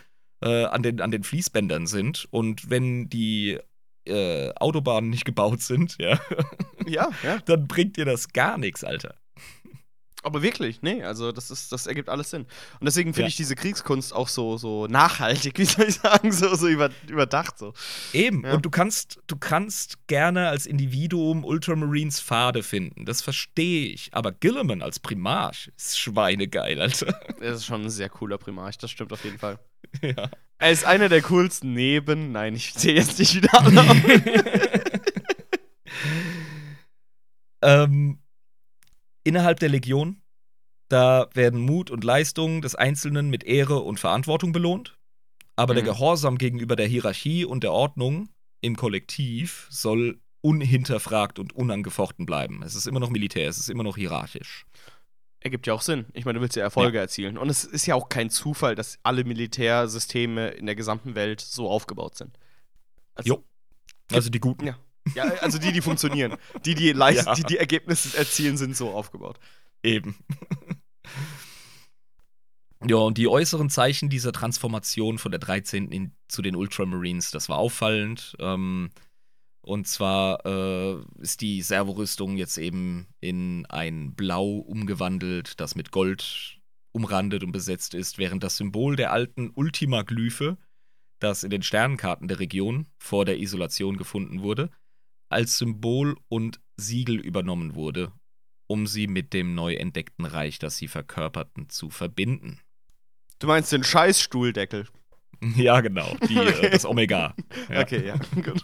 äh, 0.42 0.66
an, 0.66 0.82
den, 0.82 1.00
an 1.00 1.12
den 1.12 1.22
Fließbändern 1.22 1.86
sind 1.86 2.28
und 2.32 2.72
wenn 2.72 3.08
die 3.08 3.60
äh, 4.06 4.52
Autobahnen 4.56 5.10
nicht 5.10 5.26
gebaut 5.26 5.62
sind, 5.62 5.96
ja, 6.00 6.20
ja, 6.86 7.10
ja. 7.24 7.38
dann 7.46 7.68
bringt 7.68 7.98
dir 7.98 8.06
das 8.06 8.34
gar 8.34 8.58
nichts, 8.58 8.84
Alter. 8.84 9.16
Aber 10.24 10.42
wirklich, 10.42 10.82
nee, 10.82 11.04
also 11.04 11.34
das 11.34 11.52
ist, 11.52 11.74
das 11.74 11.86
ergibt 11.86 12.08
alles 12.08 12.30
Sinn. 12.30 12.44
Und 12.80 12.86
deswegen 12.86 13.14
finde 13.14 13.24
ja. 13.24 13.28
ich 13.28 13.36
diese 13.36 13.56
Kriegskunst 13.56 14.14
auch 14.14 14.30
so, 14.30 14.58
so 14.58 14.88
nachhaltig, 14.88 15.58
wie 15.60 15.66
soll 15.66 15.90
ich 15.90 15.96
sagen, 15.96 16.32
so, 16.32 16.56
so 16.56 16.70
über, 16.70 16.90
überdacht. 17.08 17.58
So. 17.58 17.74
Eben, 18.14 18.44
ja. 18.44 18.54
und 18.54 18.66
du 18.66 18.70
kannst, 18.70 19.20
du 19.28 19.36
kannst 19.36 20.08
gerne 20.08 20.48
als 20.48 20.66
Individuum 20.66 21.44
Ultramarines 21.44 22.22
Pfade 22.22 22.64
finden. 22.64 23.06
Das 23.06 23.22
verstehe 23.22 23.88
ich. 23.88 24.10
Aber 24.14 24.32
Gilliman 24.32 24.82
als 24.82 25.00
Primarch 25.00 25.72
ist 25.78 26.00
schweinegeil, 26.00 26.82
Alter. 26.82 27.20
Er 27.42 27.54
ist 27.54 27.66
schon 27.66 27.84
ein 27.84 27.90
sehr 27.90 28.10
cooler 28.10 28.38
Primarch, 28.38 28.78
das 28.78 28.92
stimmt 28.92 29.12
auf 29.12 29.24
jeden 29.24 29.38
Fall. 29.38 29.60
Ja. 30.02 30.30
Er 30.58 30.72
ist 30.72 30.86
einer 30.86 31.10
der 31.10 31.22
coolsten 31.22 31.74
neben. 31.74 32.32
Nein, 32.32 32.56
ich 32.56 32.74
sehe 32.74 32.94
jetzt 32.94 33.20
nicht 33.20 33.36
wieder 33.36 33.50
alle. 33.54 34.62
ähm, 37.62 38.20
innerhalb 39.24 39.60
der 39.60 39.70
Legion, 39.70 40.22
da 40.90 41.28
werden 41.34 41.60
Mut 41.60 41.92
und 41.92 42.04
Leistung 42.04 42.62
des 42.62 42.76
Einzelnen 42.76 43.30
mit 43.30 43.44
Ehre 43.44 43.80
und 43.80 44.00
Verantwortung 44.00 44.52
belohnt. 44.52 44.98
Aber 45.56 45.74
mhm. 45.74 45.78
der 45.78 45.86
Gehorsam 45.86 46.38
gegenüber 46.38 46.76
der 46.76 46.88
Hierarchie 46.88 47.46
und 47.46 47.64
der 47.64 47.72
Ordnung 47.72 48.30
im 48.62 48.76
Kollektiv 48.76 49.68
soll 49.70 50.20
unhinterfragt 50.42 51.40
und 51.40 51.54
unangefochten 51.54 52.26
bleiben. 52.26 52.64
Es 52.64 52.76
ist 52.76 52.86
immer 52.86 53.00
noch 53.00 53.10
Militär, 53.10 53.50
es 53.50 53.58
ist 53.58 53.70
immer 53.70 53.84
noch 53.84 53.96
hierarchisch. 53.96 54.66
Ergibt 55.44 55.68
ja 55.68 55.74
auch 55.74 55.82
Sinn. 55.82 56.06
Ich 56.14 56.24
meine, 56.24 56.38
du 56.38 56.42
willst 56.42 56.56
ja 56.56 56.64
Erfolge 56.64 56.98
ja. 56.98 57.02
erzielen. 57.02 57.38
Und 57.38 57.50
es 57.50 57.66
ist 57.66 57.86
ja 57.86 57.96
auch 57.96 58.08
kein 58.08 58.30
Zufall, 58.30 58.76
dass 58.76 58.98
alle 59.04 59.26
Militärsysteme 59.26 60.48
in 60.52 60.66
der 60.66 60.76
gesamten 60.76 61.16
Welt 61.16 61.42
so 61.42 61.70
aufgebaut 61.70 62.16
sind. 62.16 62.40
Also, 63.14 63.28
jo. 63.28 63.44
Also 64.10 64.30
die 64.30 64.40
guten. 64.40 64.68
Ja. 64.68 64.78
ja 65.16 65.24
also 65.42 65.58
die, 65.58 65.74
die 65.74 65.82
funktionieren. 65.82 66.38
Die, 66.66 66.76
die, 66.76 66.94
leisten, 66.94 67.28
ja. 67.28 67.36
die, 67.36 67.44
die 67.44 67.58
Ergebnisse 67.58 68.18
erzielen, 68.18 68.56
sind 68.56 68.78
so 68.78 68.92
aufgebaut. 68.92 69.38
Eben. 69.84 70.16
ja, 72.86 72.96
und 72.96 73.18
die 73.18 73.28
äußeren 73.28 73.70
Zeichen 73.70 74.10
dieser 74.10 74.32
Transformation 74.32 75.18
von 75.18 75.32
der 75.32 75.40
13. 75.40 75.92
In, 75.92 76.16
zu 76.30 76.42
den 76.42 76.56
Ultramarines, 76.56 77.32
das 77.32 77.50
war 77.50 77.58
auffallend. 77.58 78.38
Ähm, 78.40 78.92
und 79.64 79.88
zwar 79.88 80.46
äh, 80.46 81.02
ist 81.20 81.42
die 81.42 81.62
Servorüstung 81.62 82.36
jetzt 82.36 82.58
eben 82.58 83.08
in 83.22 83.66
ein 83.68 84.14
Blau 84.14 84.58
umgewandelt, 84.58 85.60
das 85.60 85.76
mit 85.76 85.92
Gold 85.92 86.60
umrandet 86.92 87.44
und 87.44 87.54
besetzt 87.54 87.94
ist, 87.94 88.18
während 88.18 88.44
das 88.44 88.58
Symbol 88.58 88.98
der 88.98 89.12
alten 89.12 89.52
Ultima-Glyphe, 89.56 90.58
das 91.20 91.44
in 91.44 91.50
den 91.50 91.64
Sternenkarten 91.64 92.28
der 92.28 92.40
Region 92.40 92.88
vor 92.98 93.24
der 93.24 93.40
Isolation 93.40 93.96
gefunden 93.98 94.42
wurde, 94.42 94.70
als 95.30 95.58
Symbol 95.58 96.18
und 96.28 96.60
Siegel 96.76 97.20
übernommen 97.20 97.74
wurde, 97.74 98.12
um 98.68 98.86
sie 98.86 99.08
mit 99.08 99.34
dem 99.34 99.56
neu 99.56 99.76
entdeckten 99.76 100.26
Reich, 100.26 100.60
das 100.60 100.76
sie 100.76 100.90
verkörperten, 100.90 101.70
zu 101.70 101.90
verbinden. 101.90 102.60
Du 103.40 103.48
meinst 103.48 103.72
den 103.72 103.84
Scheißstuhldeckel? 103.84 104.88
Ja, 105.56 105.82
genau. 105.82 106.16
Die, 106.28 106.36
äh, 106.36 106.50
okay. 106.50 106.70
das 106.70 106.86
Omega. 106.86 107.36
Ja. 107.70 107.82
Okay, 107.82 108.08
ja, 108.08 108.16
gut. 108.36 108.64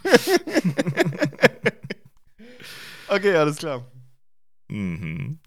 okay, 3.08 3.36
alles 3.36 3.56
klar. 3.56 3.90
Mhm. 4.68 5.40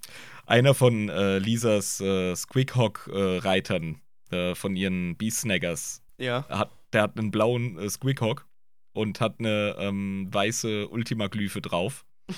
Einer 0.46 0.74
von 0.74 1.10
äh, 1.10 1.40
Lisas 1.40 2.00
äh, 2.02 2.36
Squeakhawk-Reitern, 2.36 4.02
äh, 4.32 4.56
von 4.56 4.76
ihren 4.76 5.16
Beasnaggers, 5.18 6.02
ja. 6.18 6.46
hat, 6.50 6.72
der 6.92 7.04
hat 7.04 7.18
einen 7.18 7.32
blauen 7.32 7.78
äh, 7.80 7.90
Squeakhawk 7.90 8.46
und 8.94 9.22
hat 9.22 9.36
eine 9.40 9.76
ähm, 9.80 10.28
weiße 10.32 10.88
Ultima-Glyphe 10.90 11.62
drauf. 11.62 12.06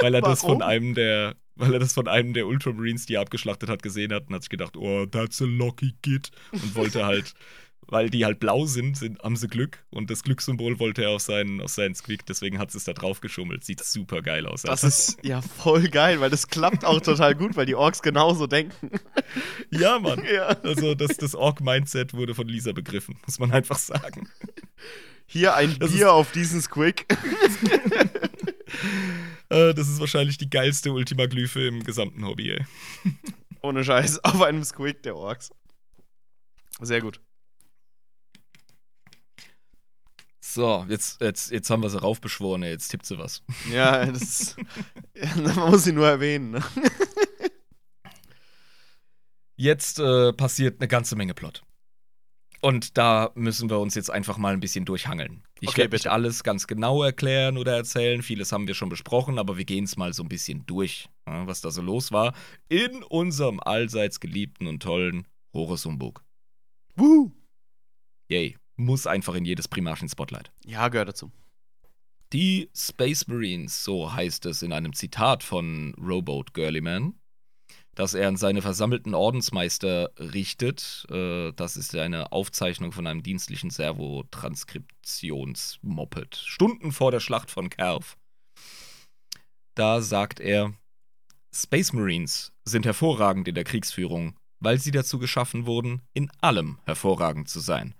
weil 0.00 0.14
er 0.14 0.22
das 0.22 0.40
von 0.40 0.62
einem 0.62 0.94
der, 0.94 1.36
weil 1.56 1.74
er 1.74 1.78
das 1.78 1.92
von 1.92 2.08
einem 2.08 2.32
der 2.32 2.46
Ultramarines, 2.46 3.06
die 3.06 3.14
er 3.14 3.20
abgeschlachtet 3.22 3.68
hat, 3.68 3.82
gesehen 3.82 4.12
hat 4.12 4.28
und 4.28 4.34
hat 4.34 4.42
sich 4.42 4.50
gedacht, 4.50 4.76
oh, 4.76 5.06
that's 5.06 5.42
a 5.42 5.46
lucky 5.46 5.94
kid. 6.02 6.30
Und 6.52 6.74
wollte 6.74 7.04
halt 7.04 7.34
weil 7.90 8.08
die 8.08 8.24
halt 8.24 8.40
blau 8.40 8.66
sind, 8.66 8.96
sind 8.96 9.20
haben 9.22 9.36
sie 9.36 9.48
Glück 9.48 9.84
und 9.90 10.10
das 10.10 10.22
Glückssymbol 10.22 10.78
wollte 10.78 11.02
er 11.02 11.10
auf 11.10 11.22
seinen, 11.22 11.60
auf 11.60 11.70
seinen 11.70 11.94
Squeak, 11.94 12.24
deswegen 12.26 12.58
hat 12.58 12.74
es 12.74 12.84
da 12.84 12.92
drauf 12.92 13.20
geschummelt. 13.20 13.64
Sieht 13.64 13.84
super 13.84 14.22
geil 14.22 14.46
aus. 14.46 14.62
Das 14.62 14.84
ist 14.84 15.18
ja 15.22 15.42
voll 15.42 15.88
geil, 15.88 16.20
weil 16.20 16.30
das 16.30 16.48
klappt 16.48 16.84
auch 16.84 17.00
total 17.00 17.34
gut, 17.34 17.56
weil 17.56 17.66
die 17.66 17.74
Orks 17.74 18.02
genauso 18.02 18.46
denken. 18.46 18.90
Ja, 19.70 19.98
Mann. 19.98 20.24
Ja. 20.30 20.48
Also 20.62 20.94
das, 20.94 21.16
das 21.16 21.34
Ork-Mindset 21.34 22.14
wurde 22.14 22.36
von 22.36 22.46
Lisa 22.46 22.70
begriffen, 22.70 23.16
muss 23.26 23.40
man 23.40 23.50
einfach 23.50 23.78
sagen. 23.78 24.28
Hier 25.26 25.54
ein 25.56 25.76
das 25.80 25.90
Bier 25.90 26.12
auf 26.12 26.30
diesen 26.30 26.60
Squeak. 26.60 27.06
Äh, 29.48 29.74
das 29.74 29.88
ist 29.88 29.98
wahrscheinlich 29.98 30.38
die 30.38 30.48
geilste 30.48 30.92
Ultima-Glyphe 30.92 31.66
im 31.66 31.82
gesamten 31.82 32.24
Hobby, 32.24 32.52
ey. 32.52 32.64
Ohne 33.62 33.82
Scheiß, 33.82 34.22
auf 34.22 34.40
einem 34.42 34.62
Squeak 34.62 35.02
der 35.02 35.16
Orks. 35.16 35.50
Sehr 36.80 37.00
gut. 37.00 37.20
So, 40.52 40.84
jetzt, 40.88 41.20
jetzt, 41.20 41.52
jetzt 41.52 41.70
haben 41.70 41.80
wir 41.82 41.90
sie 41.90 42.00
raufbeschworen, 42.00 42.64
jetzt 42.64 42.88
tippt 42.88 43.06
sie 43.06 43.18
was. 43.18 43.42
Ja, 43.72 44.04
das 44.04 44.56
man 45.36 45.70
muss 45.70 45.84
sie 45.84 45.92
nur 45.92 46.08
erwähnen. 46.08 46.50
Ne? 46.52 46.62
Jetzt 49.56 49.98
äh, 49.98 50.32
passiert 50.32 50.80
eine 50.80 50.88
ganze 50.88 51.16
Menge 51.16 51.34
Plot. 51.34 51.62
Und 52.62 52.96
da 52.96 53.30
müssen 53.34 53.68
wir 53.68 53.78
uns 53.78 53.94
jetzt 53.94 54.10
einfach 54.10 54.38
mal 54.38 54.54
ein 54.54 54.60
bisschen 54.60 54.86
durchhangeln. 54.86 55.44
Ich 55.60 55.68
okay, 55.68 55.82
werde 55.82 55.96
nicht 55.96 56.06
alles 56.06 56.42
ganz 56.42 56.66
genau 56.66 57.02
erklären 57.02 57.58
oder 57.58 57.76
erzählen. 57.76 58.22
Vieles 58.22 58.52
haben 58.52 58.66
wir 58.66 58.74
schon 58.74 58.88
besprochen, 58.88 59.38
aber 59.38 59.58
wir 59.58 59.66
gehen 59.66 59.84
es 59.84 59.98
mal 59.98 60.14
so 60.14 60.22
ein 60.22 60.30
bisschen 60.30 60.64
durch, 60.64 61.10
was 61.26 61.60
da 61.60 61.70
so 61.70 61.82
los 61.82 62.10
war 62.10 62.34
in 62.70 63.02
unserem 63.02 63.60
allseits 63.60 64.18
geliebten 64.18 64.66
und 64.66 64.82
tollen 64.82 65.28
Horus 65.52 65.84
Humbug. 65.84 66.24
Wuhu! 66.96 67.30
Yay. 68.30 68.56
Muss 68.80 69.06
einfach 69.06 69.34
in 69.34 69.44
jedes 69.44 69.68
Primarchen-Spotlight. 69.68 70.50
Ja, 70.64 70.88
gehört 70.88 71.10
dazu. 71.10 71.30
Die 72.32 72.70
Space 72.74 73.26
Marines, 73.26 73.84
so 73.84 74.12
heißt 74.12 74.46
es 74.46 74.62
in 74.62 74.72
einem 74.72 74.92
Zitat 74.92 75.42
von 75.42 75.94
Rowboat 76.00 76.54
Girlyman, 76.54 77.14
das 77.94 78.14
er 78.14 78.28
an 78.28 78.36
seine 78.36 78.62
versammelten 78.62 79.14
Ordensmeister 79.14 80.12
richtet. 80.16 81.06
Äh, 81.10 81.52
das 81.52 81.76
ist 81.76 81.96
eine 81.96 82.30
Aufzeichnung 82.32 82.92
von 82.92 83.06
einem 83.06 83.22
dienstlichen 83.22 83.68
Servo-Transkriptionsmoped. 83.70 86.36
Stunden 86.36 86.92
vor 86.92 87.10
der 87.10 87.20
Schlacht 87.20 87.50
von 87.50 87.68
Calv. 87.68 88.16
Da 89.74 90.00
sagt 90.00 90.40
er: 90.40 90.72
Space 91.52 91.92
Marines 91.92 92.52
sind 92.64 92.86
hervorragend 92.86 93.48
in 93.48 93.56
der 93.56 93.64
Kriegsführung, 93.64 94.38
weil 94.60 94.78
sie 94.78 94.92
dazu 94.92 95.18
geschaffen 95.18 95.66
wurden, 95.66 96.02
in 96.14 96.30
allem 96.40 96.78
hervorragend 96.84 97.48
zu 97.48 97.58
sein. 97.58 97.96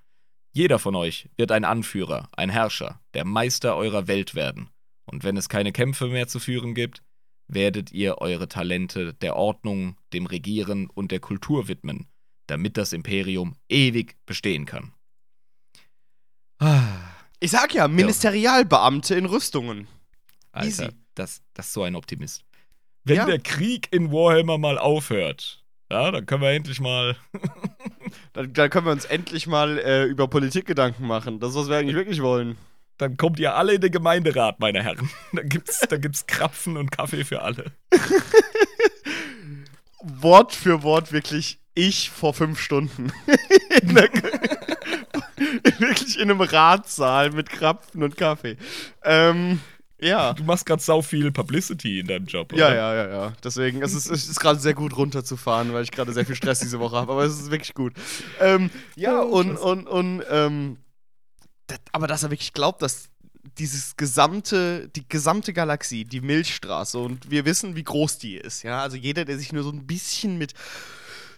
Jeder 0.52 0.78
von 0.78 0.94
euch 0.97 1.28
wird 1.36 1.52
ein 1.52 1.64
Anführer, 1.64 2.28
ein 2.32 2.51
Herrscher, 2.51 3.01
der 3.14 3.24
Meister 3.24 3.77
eurer 3.77 4.09
Welt 4.09 4.35
werden. 4.35 4.68
Und 5.05 5.22
wenn 5.24 5.36
es 5.36 5.48
keine 5.48 5.72
Kämpfe 5.72 6.09
mehr 6.09 6.28
zu 6.28 6.40
führen 6.40 6.74
gibt, 6.74 7.02
werdet 7.48 7.93
ihr 7.93 8.18
eure 8.18 8.48
Talente 8.48 9.14
der 9.14 9.36
Ordnung, 9.36 9.97
dem 10.12 10.27
Regieren 10.27 10.89
und 10.89 11.10
der 11.12 11.20
Kultur 11.20 11.68
widmen, 11.68 12.06
damit 12.47 12.77
das 12.77 12.93
Imperium 12.93 13.56
ewig 13.68 14.16
bestehen 14.27 14.66
kann. 14.66 14.93
Ich 17.40 17.51
sag 17.52 17.72
ja, 17.74 17.89
Ministerialbeamte 17.89 19.14
in 19.14 19.24
Rüstungen. 19.24 19.89
Alter, 20.52 20.66
Easy. 20.68 20.89
das, 21.14 21.43
das 21.55 21.68
ist 21.68 21.72
so 21.72 21.82
ein 21.85 21.97
Optimist. 21.97 22.44
Wenn 23.05 23.16
Ja. 23.16 23.24
der 23.24 23.39
Krieg 23.39 23.89
in 23.93 24.12
Warhammer 24.12 24.59
mal 24.59 24.78
aufhört, 24.78 25.64
ja, 25.90 26.10
dann 26.10 26.27
können 26.27 26.43
wir 26.43 26.51
endlich 26.51 26.81
mal. 26.81 27.16
Dann, 28.32 28.53
dann 28.53 28.70
können 28.70 28.87
wir 28.87 28.93
uns 28.93 29.05
endlich 29.05 29.47
mal 29.47 29.78
äh, 29.78 30.05
über 30.05 30.28
Politik 30.28 30.66
Gedanken 30.66 31.07
machen. 31.07 31.41
Das 31.41 31.51
ist, 31.51 31.57
was 31.57 31.69
wir 31.69 31.77
eigentlich 31.77 31.97
wirklich 31.97 32.23
wollen. 32.23 32.57
Dann 32.99 33.16
kommt 33.16 33.39
ihr 33.39 33.55
alle 33.55 33.74
in 33.74 33.81
den 33.81 33.93
Gemeinderat, 33.93 34.61
meine 34.61 34.82
Herren. 34.82 35.09
Da 35.32 35.43
gibt's, 35.43 35.81
da 35.89 35.97
gibt's 35.97 36.27
Krapfen 36.27 36.77
und 36.77 36.91
Kaffee 36.91 37.24
für 37.24 37.43
alle. 37.43 37.73
Wort 40.03 40.55
für 40.55 40.82
Wort 40.82 41.12
wirklich 41.12 41.59
ich 41.74 42.11
vor 42.11 42.35
fünf 42.35 42.61
Stunden. 42.61 43.12
in 43.82 43.95
der, 43.95 44.11
wirklich 45.78 46.19
in 46.19 46.31
einem 46.31 46.41
Ratsaal 46.41 47.31
mit 47.31 47.49
Krapfen 47.49 48.03
und 48.03 48.16
Kaffee. 48.16 48.57
Ähm, 49.03 49.61
ja. 50.01 50.32
Du 50.35 50.44
machst 50.44 50.66
gerade 50.66 50.82
sau 50.82 51.02
viel 51.02 51.31
Publicity 51.31 52.01
in 52.01 52.06
deinem 52.06 52.27
Job. 52.27 52.52
Ja, 52.52 52.66
oder? 52.66 52.77
ja, 52.77 52.94
ja, 52.94 53.09
ja. 53.09 53.32
Deswegen, 53.43 53.82
es 53.82 53.94
ist, 53.94 54.10
es 54.10 54.28
ist 54.28 54.40
gerade 54.40 54.59
sehr 54.59 54.74
gut 54.74 54.97
runterzufahren, 54.97 55.72
weil 55.72 55.85
ich 55.85 55.90
gerade 55.90 56.12
sehr 56.12 56.27
viel 56.27 56.35
Stress 56.35 56.60
diese 56.60 56.81
Woche 56.81 56.97
habe. 56.97 57.12
Aber 57.12 57.24
es 57.24 57.39
ist 57.39 57.51
wirklich 57.51 57.74
gut. 57.74 57.93
Ähm, 58.40 58.70
ja, 58.97 59.20
und, 59.20 59.56
und, 59.56 59.86
und, 59.86 60.22
ähm, 60.31 60.78
das, 61.66 61.78
aber 61.93 62.06
dass 62.06 62.22
er 62.22 62.31
wirklich 62.31 62.52
glaubt, 62.52 62.82
dass 62.82 63.09
dieses 63.59 63.97
gesamte, 63.97 64.89
die 64.89 65.09
gesamte 65.09 65.52
Galaxie, 65.52 66.05
die 66.05 66.20
Milchstraße, 66.20 66.98
und 66.98 67.31
wir 67.31 67.44
wissen, 67.44 67.77
wie 67.77 67.85
groß 67.85 68.18
die 68.18 68.36
ist, 68.36 68.62
ja. 68.62 68.82
Also 68.82 68.97
jeder, 68.97 69.24
der 69.24 69.39
sich 69.39 69.52
nur 69.52 69.62
so 69.62 69.70
ein 69.70 69.86
bisschen 69.86 70.39
mit. 70.39 70.55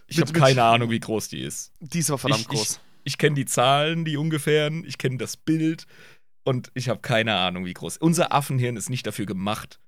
Ich 0.07 0.21
habe 0.21 0.33
keine 0.33 0.63
Ahnung, 0.63 0.91
wie 0.91 1.01
groß 1.01 1.29
die 1.29 1.43
ist. 1.43 1.73
Die 1.81 2.01
ist 2.01 2.11
aber 2.11 2.19
verdammt 2.19 2.43
ich, 2.43 2.49
groß. 2.49 2.81
Ich, 3.05 3.13
ich 3.15 3.19
kenne 3.19 3.37
die 3.37 3.47
Zahlen, 3.47 4.05
die 4.05 4.17
ungefähren, 4.17 4.85
ich 4.85 4.99
kenne 4.99 5.17
das 5.17 5.37
Bild 5.37 5.87
und 6.45 6.71
ich 6.75 6.89
habe 6.89 7.01
keine 7.01 7.35
Ahnung, 7.37 7.65
wie 7.65 7.75
groß. 7.75 7.97
Unser 7.99 8.33
Affenhirn 8.33 8.77
ist 8.77 8.91
nicht 8.91 9.07
dafür 9.07 9.27
gemacht. 9.27 9.81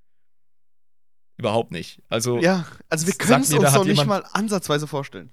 Überhaupt 1.36 1.72
nicht. 1.72 2.00
Also, 2.08 2.36
ja, 2.36 2.42
ja, 2.42 2.66
also 2.88 3.06
wir 3.06 3.14
können 3.14 3.42
es 3.42 3.52
uns 3.52 3.72
noch 3.72 3.84
nicht 3.84 4.06
mal 4.06 4.24
ansatzweise 4.32 4.86
vorstellen. 4.86 5.30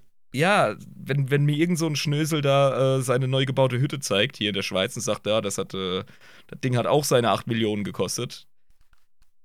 wenn, 0.95 1.29
wenn 1.29 1.43
mir 1.43 1.55
irgend 1.57 1.77
so 1.77 1.87
ein 1.87 1.95
Schnösel 1.95 2.41
da 2.41 2.97
äh, 2.97 3.01
seine 3.01 3.27
neu 3.27 3.45
gebaute 3.45 3.79
Hütte 3.79 3.99
zeigt, 3.99 4.37
hier 4.37 4.49
in 4.49 4.55
der 4.55 4.61
Schweiz, 4.61 4.95
und 4.95 5.01
sagt, 5.01 5.27
ja, 5.27 5.41
das, 5.41 5.57
hat, 5.57 5.73
äh, 5.73 6.03
das 6.47 6.59
Ding 6.61 6.77
hat 6.77 6.87
auch 6.87 7.03
seine 7.03 7.31
8 7.31 7.47
Millionen 7.47 7.83
gekostet. 7.83 8.47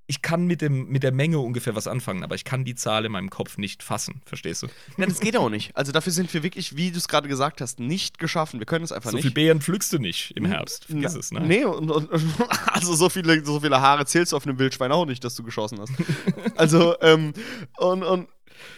Ich 0.09 0.23
kann 0.23 0.47
mit, 0.47 0.61
dem, 0.61 0.89
mit 0.89 1.03
der 1.03 1.13
Menge 1.13 1.41
ungefähr 1.41 1.75
was 1.75 1.89
anfangen, 1.89 2.23
aber 2.23 2.37
ich 2.37 2.45
kann 2.45 2.65
die 2.65 2.75
Zahl 2.77 3.05
in 3.05 3.13
meinem 3.13 3.29
Kopf 3.29 3.59
nicht 3.59 3.83
fassen, 3.83 4.23
verstehst 4.25 4.63
du? 4.63 4.69
Ja, 4.97 5.07
das 5.07 5.19
geht 5.19 5.37
auch 5.37 5.51
nicht. 5.51 5.77
Also 5.77 5.91
dafür 5.91 6.13
sind 6.13 6.33
wir 6.33 6.45
wirklich, 6.45 6.77
wie 6.77 6.93
du 6.93 6.99
es 6.99 7.09
gerade 7.09 7.29
gesagt 7.29 7.61
hast, 7.61 7.81
nicht 7.81 8.19
geschaffen. 8.19 8.61
Wir 8.61 8.67
können 8.67 8.85
es 8.85 8.93
einfach 8.93 9.11
so 9.11 9.17
nicht. 9.17 9.25
viel 9.25 9.33
Beeren 9.33 9.61
pflückst 9.61 9.93
du 9.93 9.99
nicht 9.99 10.37
im 10.37 10.45
Herbst. 10.45 10.85
Vergiss 10.85 11.15
Na, 11.15 11.19
es, 11.19 11.33
ne? 11.33 11.41
Nee, 11.41 11.65
und, 11.65 11.91
und, 11.91 12.09
also 12.67 12.95
so 12.95 13.09
viele, 13.09 13.45
so 13.45 13.61
viele 13.61 13.81
Haare 13.81 14.07
zählst 14.07 14.33
du 14.33 14.37
auf 14.37 14.47
einem 14.47 14.59
Wildschwein 14.59 14.93
auch 14.93 15.07
nicht, 15.07 15.25
dass 15.25 15.35
du 15.35 15.43
geschossen 15.43 15.81
hast. 15.81 15.93
also, 16.57 16.95
ähm, 17.01 17.33
und, 17.79 18.03
und 18.05 18.29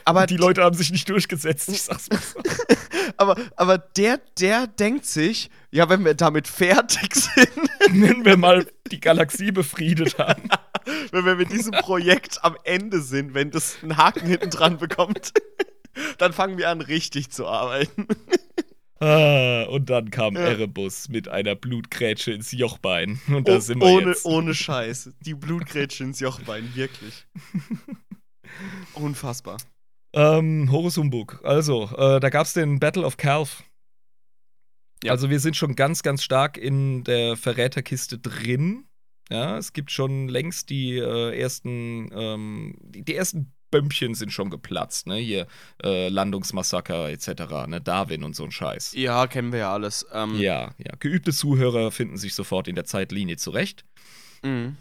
aber, 0.04 0.26
die 0.26 0.36
Leute 0.36 0.62
haben 0.62 0.76
sich 0.76 0.90
nicht 0.90 1.08
durchgesetzt, 1.08 1.68
ich 1.68 1.82
sag's 1.82 2.08
mal 2.10 2.18
so. 2.18 2.40
aber, 3.16 3.36
aber 3.56 3.78
der, 3.78 4.20
der 4.38 4.66
denkt 4.66 5.06
sich, 5.06 5.50
ja, 5.70 5.88
wenn 5.88 6.04
wir 6.04 6.14
damit 6.14 6.48
fertig 6.48 7.14
sind, 7.14 7.68
Wenn 7.90 8.24
wir 8.24 8.36
mal 8.36 8.66
die 8.90 9.00
Galaxie 9.00 9.52
befriedet 9.52 10.18
haben. 10.18 10.48
Wenn 11.10 11.24
wir 11.24 11.34
mit 11.36 11.52
diesem 11.52 11.72
Projekt 11.72 12.42
am 12.44 12.56
Ende 12.64 13.00
sind, 13.00 13.34
wenn 13.34 13.50
das 13.50 13.76
einen 13.82 13.96
Haken 13.96 14.26
hinten 14.26 14.50
dran 14.50 14.78
bekommt, 14.78 15.32
dann 16.18 16.32
fangen 16.32 16.58
wir 16.58 16.68
an, 16.70 16.80
richtig 16.80 17.30
zu 17.30 17.46
arbeiten. 17.46 18.06
Ah, 19.00 19.62
und 19.70 19.90
dann 19.90 20.10
kam 20.10 20.34
Ja. 20.34 20.40
Erebus 20.40 21.08
mit 21.08 21.28
einer 21.28 21.54
Blutgrätsche 21.54 22.32
ins 22.32 22.50
Jochbein. 22.50 23.20
Und 23.28 23.46
da 23.46 23.56
Oh, 23.56 23.60
sind 23.60 23.80
wir 23.80 23.86
ohne, 23.86 24.06
jetzt. 24.08 24.24
ohne 24.24 24.54
Scheiß. 24.54 25.10
Die 25.20 25.34
Blutgrätsche 25.34 26.02
ins 26.02 26.18
Jochbein, 26.18 26.74
wirklich. 26.74 27.24
Unfassbar. 28.94 29.58
Ähm, 30.14 30.70
Horus 30.72 30.96
Humbug. 30.96 31.40
Also, 31.44 31.84
äh, 31.96 32.18
da 32.18 32.28
gab's 32.30 32.54
den 32.54 32.80
Battle 32.80 33.04
of 33.04 33.16
Calf. 33.18 33.62
Ja. 35.04 35.12
Also, 35.12 35.30
wir 35.30 35.38
sind 35.38 35.56
schon 35.56 35.76
ganz, 35.76 36.02
ganz 36.02 36.24
stark 36.24 36.56
in 36.56 37.04
der 37.04 37.36
Verräterkiste 37.36 38.18
drin. 38.18 38.87
Ja, 39.30 39.58
es 39.58 39.72
gibt 39.72 39.90
schon 39.90 40.28
längst 40.28 40.70
die 40.70 40.96
äh, 40.96 41.38
ersten, 41.38 42.10
ähm, 42.12 42.74
die, 42.80 43.02
die 43.04 43.14
ersten 43.14 43.52
Bömmchen 43.70 44.14
sind 44.14 44.32
schon 44.32 44.48
geplatzt, 44.48 45.06
ne? 45.06 45.16
Hier 45.16 45.46
äh, 45.82 46.08
Landungsmassaker 46.08 47.10
etc., 47.10 47.66
ne? 47.66 47.80
Darwin 47.82 48.24
und 48.24 48.34
so 48.34 48.44
ein 48.44 48.50
Scheiß. 48.50 48.94
Ja, 48.94 49.26
kennen 49.26 49.52
wir 49.52 49.58
ja 49.60 49.72
alles. 49.74 50.06
Ähm, 50.12 50.36
Ja, 50.36 50.74
ja. 50.78 50.94
Geübte 50.98 51.32
Zuhörer 51.34 51.90
finden 51.90 52.16
sich 52.16 52.34
sofort 52.34 52.68
in 52.68 52.74
der 52.74 52.84
Zeitlinie 52.84 53.36
zurecht. 53.36 53.84
mhm. 54.42 54.76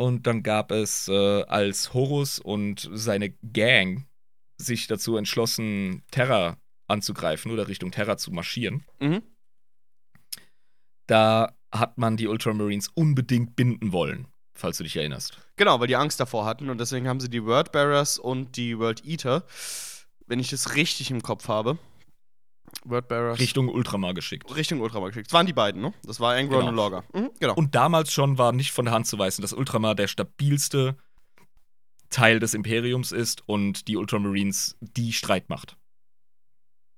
Und 0.00 0.28
dann 0.28 0.44
gab 0.44 0.70
es, 0.70 1.08
äh, 1.08 1.42
als 1.42 1.92
Horus 1.92 2.38
und 2.38 2.88
seine 2.92 3.30
Gang 3.52 4.06
sich 4.56 4.86
dazu 4.86 5.16
entschlossen, 5.16 6.04
Terra 6.12 6.56
anzugreifen 6.86 7.50
oder 7.50 7.66
Richtung 7.66 7.90
Terra 7.90 8.16
zu 8.16 8.30
marschieren, 8.32 8.84
Mhm. 9.00 9.22
da 11.06 11.52
hat 11.72 11.98
man 11.98 12.16
die 12.16 12.28
Ultramarines 12.28 12.88
unbedingt 12.94 13.56
binden 13.56 13.92
wollen, 13.92 14.28
falls 14.54 14.78
du 14.78 14.84
dich 14.84 14.96
erinnerst. 14.96 15.38
Genau, 15.56 15.80
weil 15.80 15.86
die 15.86 15.96
Angst 15.96 16.18
davor 16.20 16.44
hatten 16.46 16.70
und 16.70 16.78
deswegen 16.78 17.08
haben 17.08 17.20
sie 17.20 17.28
die 17.30 17.44
Word 17.44 17.72
Bearers 17.72 18.18
und 18.18 18.56
die 18.56 18.78
World 18.78 19.04
Eater, 19.04 19.44
wenn 20.26 20.40
ich 20.40 20.50
das 20.50 20.74
richtig 20.74 21.10
im 21.10 21.22
Kopf 21.22 21.48
habe, 21.48 21.78
Word 22.84 23.08
Bearers 23.08 23.38
Richtung 23.38 23.68
Ultramar 23.68 24.14
geschickt. 24.14 24.54
Richtung 24.54 24.80
Ultramar 24.80 25.08
geschickt. 25.08 25.28
Das 25.28 25.32
waren 25.34 25.46
die 25.46 25.52
beiden, 25.52 25.80
ne? 25.80 25.92
Das 26.04 26.20
war 26.20 26.34
Angron 26.34 26.60
Genau. 26.60 26.68
und 26.70 26.76
Logger. 26.76 27.04
Mhm, 27.14 27.30
genau. 27.40 27.54
Und 27.54 27.74
damals 27.74 28.12
schon 28.12 28.38
war 28.38 28.52
nicht 28.52 28.72
von 28.72 28.84
der 28.84 28.94
Hand 28.94 29.06
zu 29.06 29.18
weisen, 29.18 29.42
dass 29.42 29.52
Ultramar 29.52 29.94
der 29.94 30.06
stabilste 30.06 30.96
Teil 32.10 32.40
des 32.40 32.54
Imperiums 32.54 33.12
ist 33.12 33.42
und 33.46 33.88
die 33.88 33.96
Ultramarines 33.96 34.76
die 34.80 35.12
Streitmacht. 35.12 35.76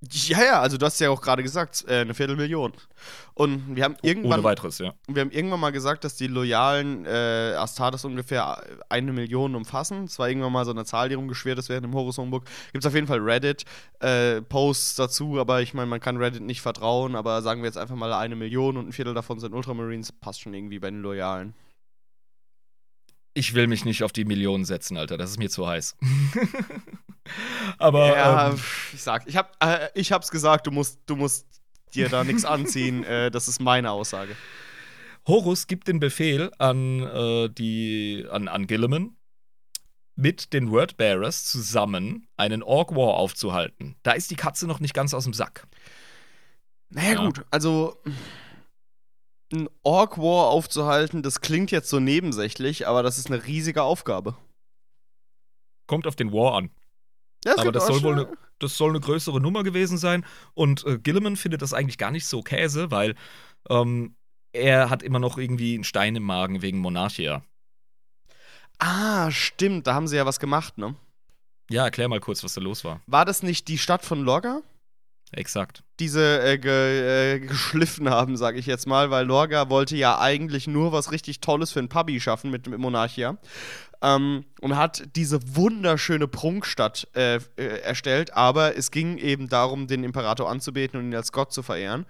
Ja, 0.09 0.43
ja, 0.43 0.61
also 0.61 0.77
du 0.77 0.85
hast 0.85 0.99
ja 0.99 1.11
auch 1.11 1.21
gerade 1.21 1.43
gesagt, 1.43 1.85
äh, 1.87 1.99
eine 1.99 2.15
Viertelmillion. 2.15 2.73
Und 3.35 3.75
wir 3.75 3.83
haben 3.83 3.95
irgendwann 4.01 4.39
Ohne 4.39 4.43
weiteres, 4.43 4.79
ja. 4.79 4.93
wir 5.07 5.21
haben 5.21 5.31
irgendwann 5.31 5.59
mal 5.59 5.71
gesagt, 5.71 6.03
dass 6.03 6.15
die 6.15 6.27
loyalen 6.27 7.05
äh, 7.05 7.53
Astartes 7.55 8.03
ungefähr 8.03 8.63
eine 8.89 9.13
Million 9.13 9.55
umfassen. 9.55 10.05
Es 10.05 10.17
war 10.17 10.27
irgendwann 10.27 10.53
mal 10.53 10.65
so 10.65 10.71
eine 10.71 10.85
Zahl, 10.85 11.09
die 11.09 11.15
rumgeschwirrt 11.15 11.59
ist 11.59 11.69
während 11.69 11.85
dem 11.85 11.93
Horus 11.93 12.17
Homebook. 12.17 12.45
Gibt 12.71 12.83
es 12.83 12.87
auf 12.87 12.95
jeden 12.95 13.07
Fall 13.07 13.19
Reddit-Posts 13.19 14.95
dazu, 14.95 15.39
aber 15.39 15.61
ich 15.61 15.75
meine, 15.75 15.87
man 15.87 15.99
kann 15.99 16.17
Reddit 16.17 16.41
nicht 16.41 16.61
vertrauen, 16.61 17.15
aber 17.15 17.41
sagen 17.43 17.61
wir 17.61 17.67
jetzt 17.67 17.77
einfach 17.77 17.95
mal 17.95 18.11
eine 18.11 18.35
Million 18.35 18.77
und 18.77 18.89
ein 18.89 18.93
Viertel 18.93 19.13
davon 19.13 19.39
sind 19.39 19.53
Ultramarines, 19.53 20.11
passt 20.11 20.41
schon 20.41 20.55
irgendwie 20.55 20.79
bei 20.79 20.89
den 20.89 21.01
Loyalen. 21.01 21.53
Ich 23.33 23.53
will 23.53 23.67
mich 23.67 23.85
nicht 23.85 24.03
auf 24.03 24.11
die 24.11 24.25
Millionen 24.25 24.65
setzen, 24.65 24.97
Alter. 24.97 25.17
Das 25.17 25.29
ist 25.29 25.37
mir 25.37 25.49
zu 25.49 25.67
heiß. 25.67 25.95
Aber 27.77 28.07
ja, 28.15 28.49
ähm, 28.49 28.59
ich 28.93 29.01
sag, 29.01 29.27
ich 29.27 29.37
hab, 29.37 29.55
äh, 29.63 29.89
ich 29.93 30.11
hab's 30.11 30.31
gesagt, 30.31 30.67
du 30.67 30.71
musst, 30.71 30.99
du 31.05 31.15
musst 31.15 31.45
dir 31.93 32.09
da 32.09 32.23
nichts 32.23 32.45
anziehen. 32.45 33.03
Äh, 33.11 33.31
das 33.31 33.47
ist 33.47 33.61
meine 33.61 33.91
Aussage. 33.91 34.35
Horus 35.27 35.67
gibt 35.67 35.87
den 35.87 35.99
Befehl 35.99 36.51
an 36.57 37.01
äh, 37.01 37.49
die 37.49 38.25
an, 38.29 38.47
an 38.47 38.67
Gilliman, 38.67 39.15
mit 40.15 40.51
den 40.53 40.71
Wordbearers 40.71 41.45
zusammen 41.45 42.27
einen 42.37 42.63
Orc 42.63 42.95
War 42.95 43.15
aufzuhalten. 43.15 43.95
Da 44.03 44.11
ist 44.11 44.29
die 44.31 44.35
Katze 44.35 44.67
noch 44.67 44.79
nicht 44.79 44.93
ganz 44.93 45.13
aus 45.13 45.23
dem 45.23 45.33
Sack. 45.33 45.67
Naja, 46.89 47.13
Ja. 47.13 47.25
gut, 47.25 47.45
also 47.51 48.01
ein 49.53 49.69
Orc 49.83 50.17
War 50.17 50.47
aufzuhalten, 50.49 51.23
das 51.23 51.41
klingt 51.41 51.71
jetzt 51.71 51.89
so 51.89 51.99
nebensächlich, 51.99 52.87
aber 52.87 53.03
das 53.03 53.17
ist 53.17 53.27
eine 53.31 53.45
riesige 53.45 53.83
Aufgabe. 53.83 54.35
Kommt 55.87 56.07
auf 56.07 56.15
den 56.15 56.31
War 56.31 56.55
an. 56.55 56.71
Ja, 57.45 57.57
Aber 57.57 57.71
das 57.71 57.87
soll 57.87 58.03
wohl 58.03 58.13
eine- 58.13 58.37
das 58.59 58.77
soll 58.77 58.89
eine 58.91 58.99
größere 58.99 59.41
Nummer 59.41 59.63
gewesen 59.63 59.97
sein. 59.97 60.23
Und 60.53 60.85
äh, 60.85 60.99
Gilliman 60.99 61.35
findet 61.35 61.63
das 61.63 61.73
eigentlich 61.73 61.97
gar 61.97 62.11
nicht 62.11 62.27
so 62.27 62.43
Käse, 62.43 62.91
weil 62.91 63.15
ähm, 63.69 64.15
er 64.53 64.89
hat 64.91 65.01
immer 65.01 65.17
noch 65.19 65.37
irgendwie 65.39 65.73
einen 65.73 65.83
Stein 65.83 66.15
im 66.15 66.23
Magen 66.23 66.61
wegen 66.61 66.77
Monarchia. 66.77 67.43
Ah, 68.77 69.31
stimmt, 69.31 69.87
da 69.87 69.93
haben 69.95 70.07
sie 70.07 70.17
ja 70.17 70.25
was 70.25 70.39
gemacht, 70.39 70.77
ne? 70.77 70.95
Ja, 71.69 71.85
erklär 71.85 72.07
mal 72.09 72.19
kurz, 72.19 72.43
was 72.43 72.53
da 72.53 72.61
los 72.61 72.83
war. 72.83 73.01
War 73.07 73.25
das 73.25 73.43
nicht 73.43 73.67
die 73.67 73.77
Stadt 73.77 74.03
von 74.05 74.21
Lorga? 74.23 74.61
Exakt. 75.31 75.83
Diese 75.99 76.41
äh, 76.41 76.57
ge, 76.57 77.35
äh, 77.35 77.39
geschliffen 77.39 78.09
haben, 78.09 78.35
sage 78.35 78.59
ich 78.59 78.65
jetzt 78.65 78.85
mal, 78.85 79.11
weil 79.11 79.25
Lorga 79.25 79.69
wollte 79.69 79.95
ja 79.95 80.19
eigentlich 80.19 80.67
nur 80.67 80.91
was 80.91 81.11
richtig 81.11 81.39
Tolles 81.39 81.71
für 81.71 81.79
ein 81.79 81.89
Pubby 81.89 82.19
schaffen 82.19 82.51
mit, 82.51 82.67
mit 82.67 82.79
Monarchia. 82.79 83.37
Ähm, 84.01 84.45
und 84.61 84.75
hat 84.75 85.03
diese 85.15 85.39
wunderschöne 85.55 86.27
Prunkstadt 86.27 87.07
äh, 87.15 87.35
äh, 87.35 87.81
erstellt, 87.83 88.33
aber 88.33 88.75
es 88.75 88.89
ging 88.89 89.17
eben 89.19 89.47
darum, 89.47 89.85
den 89.85 90.03
Imperator 90.03 90.49
anzubeten 90.49 90.99
und 90.99 91.05
ihn 91.07 91.15
als 91.15 91.31
Gott 91.31 91.53
zu 91.53 91.61
verehren. 91.61 92.05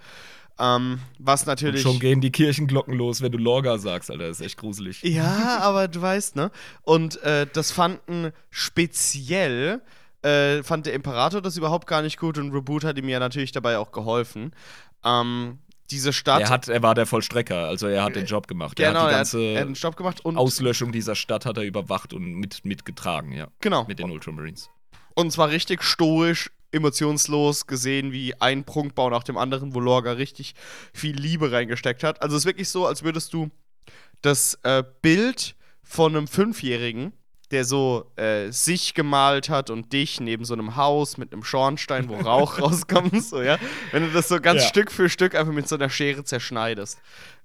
Ähm, 0.58 1.00
was 1.20 1.46
natürlich. 1.46 1.86
Und 1.86 1.94
schon 1.94 2.00
gehen 2.00 2.22
die 2.22 2.32
Kirchenglocken 2.32 2.94
los, 2.94 3.22
wenn 3.22 3.32
du 3.32 3.38
Lorga 3.38 3.78
sagst, 3.78 4.12
Alter. 4.12 4.28
Das 4.28 4.40
ist 4.40 4.46
echt 4.46 4.58
gruselig. 4.58 5.02
Ja, 5.04 5.60
aber 5.60 5.88
du 5.88 6.02
weißt, 6.02 6.36
ne? 6.36 6.52
Und 6.84 7.22
äh, 7.24 7.48
das 7.52 7.72
fanden 7.72 8.32
speziell. 8.50 9.82
Äh, 10.24 10.64
fand 10.64 10.86
der 10.86 10.94
Imperator 10.94 11.42
das 11.42 11.58
überhaupt 11.58 11.88
gar 11.88 12.02
nicht 12.02 12.18
gut 12.18 12.38
und 12.38 12.52
Reboot 12.52 12.84
hat 12.84 12.98
ihm 12.98 13.10
ja 13.10 13.20
natürlich 13.20 13.52
dabei 13.52 13.78
auch 13.78 13.92
geholfen. 13.92 14.54
Ähm, 15.04 15.60
diese 15.92 16.14
Stadt. 16.14 16.42
Er, 16.42 16.50
hat, 16.50 16.68
er 16.70 16.82
war 16.82 16.96
der 16.96 17.06
Vollstrecker, 17.06 17.68
also 17.68 17.88
er 17.88 18.04
hat 18.04 18.16
den 18.16 18.26
Job 18.26 18.48
gemacht. 18.48 18.78
Genau, 18.78 18.92
er 18.92 19.02
hat 19.02 19.10
die 19.10 19.16
ganze 19.16 19.38
hat, 19.38 19.56
er 19.56 19.62
hat 19.62 19.68
den 19.68 19.74
Job 19.76 19.96
gemacht 19.96 20.24
und. 20.24 20.38
Auslöschung 20.38 20.92
dieser 20.92 21.16
Stadt 21.16 21.46
hat 21.46 21.58
er 21.58 21.64
überwacht 21.64 22.14
und 22.14 22.34
mit, 22.36 22.64
mitgetragen, 22.66 23.34
ja. 23.34 23.48
genau. 23.60 23.86
Mit 23.88 24.00
den 24.00 24.10
Ultramarines. 24.10 24.70
Und 25.14 25.32
zwar 25.32 25.50
richtig 25.50 25.84
stoisch, 25.84 26.50
emotionslos 26.72 27.68
gesehen, 27.68 28.12
wie 28.12 28.40
ein 28.40 28.64
Prunkbau 28.64 29.10
nach 29.10 29.24
dem 29.24 29.38
anderen, 29.38 29.76
wo 29.76 29.80
Lorga 29.80 30.14
richtig 30.14 30.56
viel 30.94 31.16
Liebe 31.16 31.52
reingesteckt 31.52 32.04
hat. 32.04 32.22
Also 32.22 32.36
es 32.36 32.44
ist 32.44 32.48
wirklich 32.48 32.70
so, 32.70 32.88
als 32.88 33.04
würdest 33.04 33.34
du 33.34 33.50
das 34.22 34.58
äh, 34.64 34.84
Bild 35.02 35.56
von 35.84 36.16
einem 36.16 36.28
Fünfjährigen, 36.28 37.12
der 37.52 37.66
so 37.66 38.06
äh, 38.16 38.50
sich 38.52 38.94
gemalt 38.94 39.50
hat 39.50 39.70
und 39.70 39.92
dich 39.94 40.20
neben 40.20 40.46
so 40.46 40.54
einem 40.54 40.76
Haus 40.76 41.18
mit 41.18 41.34
einem 41.34 41.44
Schornstein, 41.44 42.10
wo 42.10 42.16
Rauch 42.16 42.60
rauskommt, 42.62 43.24
so, 43.24 43.42
ja. 43.42 43.58
Wenn 43.92 44.04
du 44.04 44.12
das 44.12 44.28
so 44.28 44.40
ganz 44.40 44.62
Ja. 44.64 44.68
Stück 44.70 44.92
für 44.92 45.10
Stück 45.10 45.36
einfach 45.36 45.54
mit 45.54 45.68
so 45.68 45.76
einer 45.76 45.90
Schere 45.90 46.24
zerschneidest. 46.24 47.00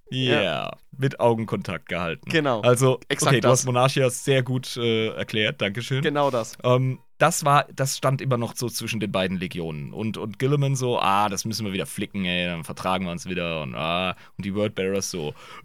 Ja, 0.09 0.41
Ja. 0.43 0.77
mit 0.97 1.19
Augenkontakt 1.19 1.89
gehalten. 1.89 2.31
Genau. 2.31 2.61
Also, 2.61 3.01
Exakt 3.09 3.33
okay, 3.33 3.41
du 3.41 3.49
das. 3.49 3.61
hast 3.61 3.67
Monarchia 3.67 4.09
sehr 4.09 4.45
gut 4.45 4.77
äh, 4.77 5.09
erklärt, 5.09 5.61
Dankeschön. 5.61 6.01
Genau 6.03 6.31
das. 6.31 6.57
Ähm, 6.63 7.01
das 7.19 7.45
war, 7.45 7.67
das 7.75 7.97
stand 7.97 8.21
immer 8.21 8.37
noch 8.37 8.55
so 8.55 8.69
zwischen 8.69 9.01
den 9.01 9.11
beiden 9.11 9.39
Legionen. 9.39 9.93
Und, 9.93 10.17
und 10.17 10.39
Gilliman 10.39 10.77
so, 10.77 11.01
ah, 11.01 11.29
das 11.29 11.45
müssen 11.45 11.67
wir 11.67 11.73
wieder 11.73 11.87
flicken, 11.87 12.25
ey, 12.25 12.47
dann 12.47 12.63
vertragen 12.63 13.05
wir 13.07 13.11
uns 13.11 13.27
wieder. 13.27 13.63
Und, 13.63 13.75
ah, 13.75 14.11
und 14.37 14.45
die 14.45 14.55
Wordbearers 14.55 15.11
so, 15.11 15.35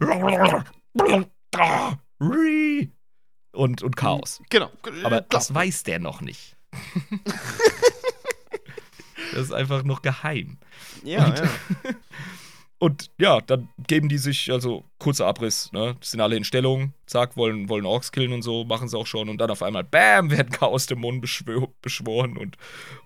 und, 3.52 3.82
und 3.82 3.96
Chaos. 3.96 4.42
Genau. 4.50 4.70
Aber 5.04 5.20
Klar. 5.20 5.26
das 5.30 5.54
weiß 5.54 5.82
der 5.84 5.98
noch 5.98 6.20
nicht. 6.20 6.56
das 9.32 9.42
ist 9.44 9.52
einfach 9.52 9.82
noch 9.84 10.02
geheim. 10.02 10.58
Ja, 11.04 11.26
und- 11.26 11.38
ja. 11.38 11.50
Und 12.78 13.12
ja, 13.16 13.40
dann 13.40 13.68
geben 13.86 14.08
die 14.08 14.18
sich, 14.18 14.50
also 14.50 14.84
kurzer 14.98 15.26
Abriss, 15.28 15.70
ne? 15.70 15.96
Sind 16.00 16.20
alle 16.20 16.34
in 16.36 16.42
Stellung, 16.42 16.92
zack, 17.06 17.36
wollen, 17.36 17.68
wollen 17.68 17.86
Orks 17.86 18.10
killen 18.10 18.32
und 18.32 18.42
so, 18.42 18.64
machen 18.64 18.88
sie 18.88 18.98
auch 18.98 19.06
schon. 19.06 19.28
Und 19.28 19.38
dann 19.38 19.52
auf 19.52 19.62
einmal, 19.62 19.84
bam, 19.84 20.32
werden 20.32 20.50
Chaos-Dämonen 20.50 21.20
beschwör 21.20 21.68
beschworen 21.80 22.36
und, 22.36 22.56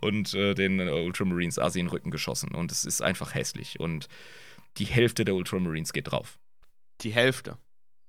und 0.01 0.33
äh, 0.33 0.55
den 0.55 0.81
Ultramarines 0.81 1.59
Asi 1.59 1.79
in 1.81 1.85
den 1.89 1.91
Rücken 1.91 2.11
geschossen. 2.11 2.55
Und 2.55 2.73
es 2.73 2.87
ist 2.87 3.03
einfach 3.03 3.35
hässlich. 3.35 3.79
Und 3.79 4.09
die 4.79 4.87
Hälfte 4.87 5.27
der 5.27 5.35
Ultramarines 5.35 5.93
geht 5.93 6.11
drauf. 6.11 6.39
Die 7.03 7.13
Hälfte. 7.13 7.59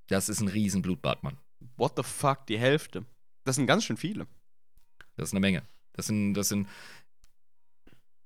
Das 0.07 0.30
ist 0.30 0.39
ein 0.39 0.47
riesen 0.47 0.81
Blutbad, 0.81 1.22
Mann. 1.22 1.38
What 1.75 1.93
the 1.97 2.03
fuck, 2.03 2.45
die 2.47 2.57
Hälfte. 2.59 3.05
Das 3.43 3.55
sind 3.55 3.67
ganz 3.67 3.84
schön 3.84 3.97
viele. 3.97 4.27
Das 5.15 5.29
ist 5.29 5.34
eine 5.34 5.39
Menge. 5.39 5.63
Das 5.93 6.07
sind, 6.07 6.34
das 6.35 6.49
sind 6.49 6.67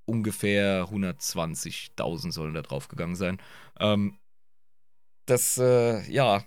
ungefähr 0.06 0.86
120.000 0.90 2.32
sollen 2.32 2.54
da 2.54 2.62
drauf 2.62 2.88
gegangen 2.88 3.16
sein. 3.16 3.42
Ähm, 3.80 4.18
das, 5.26 5.58
äh, 5.58 6.02
ja, 6.12 6.44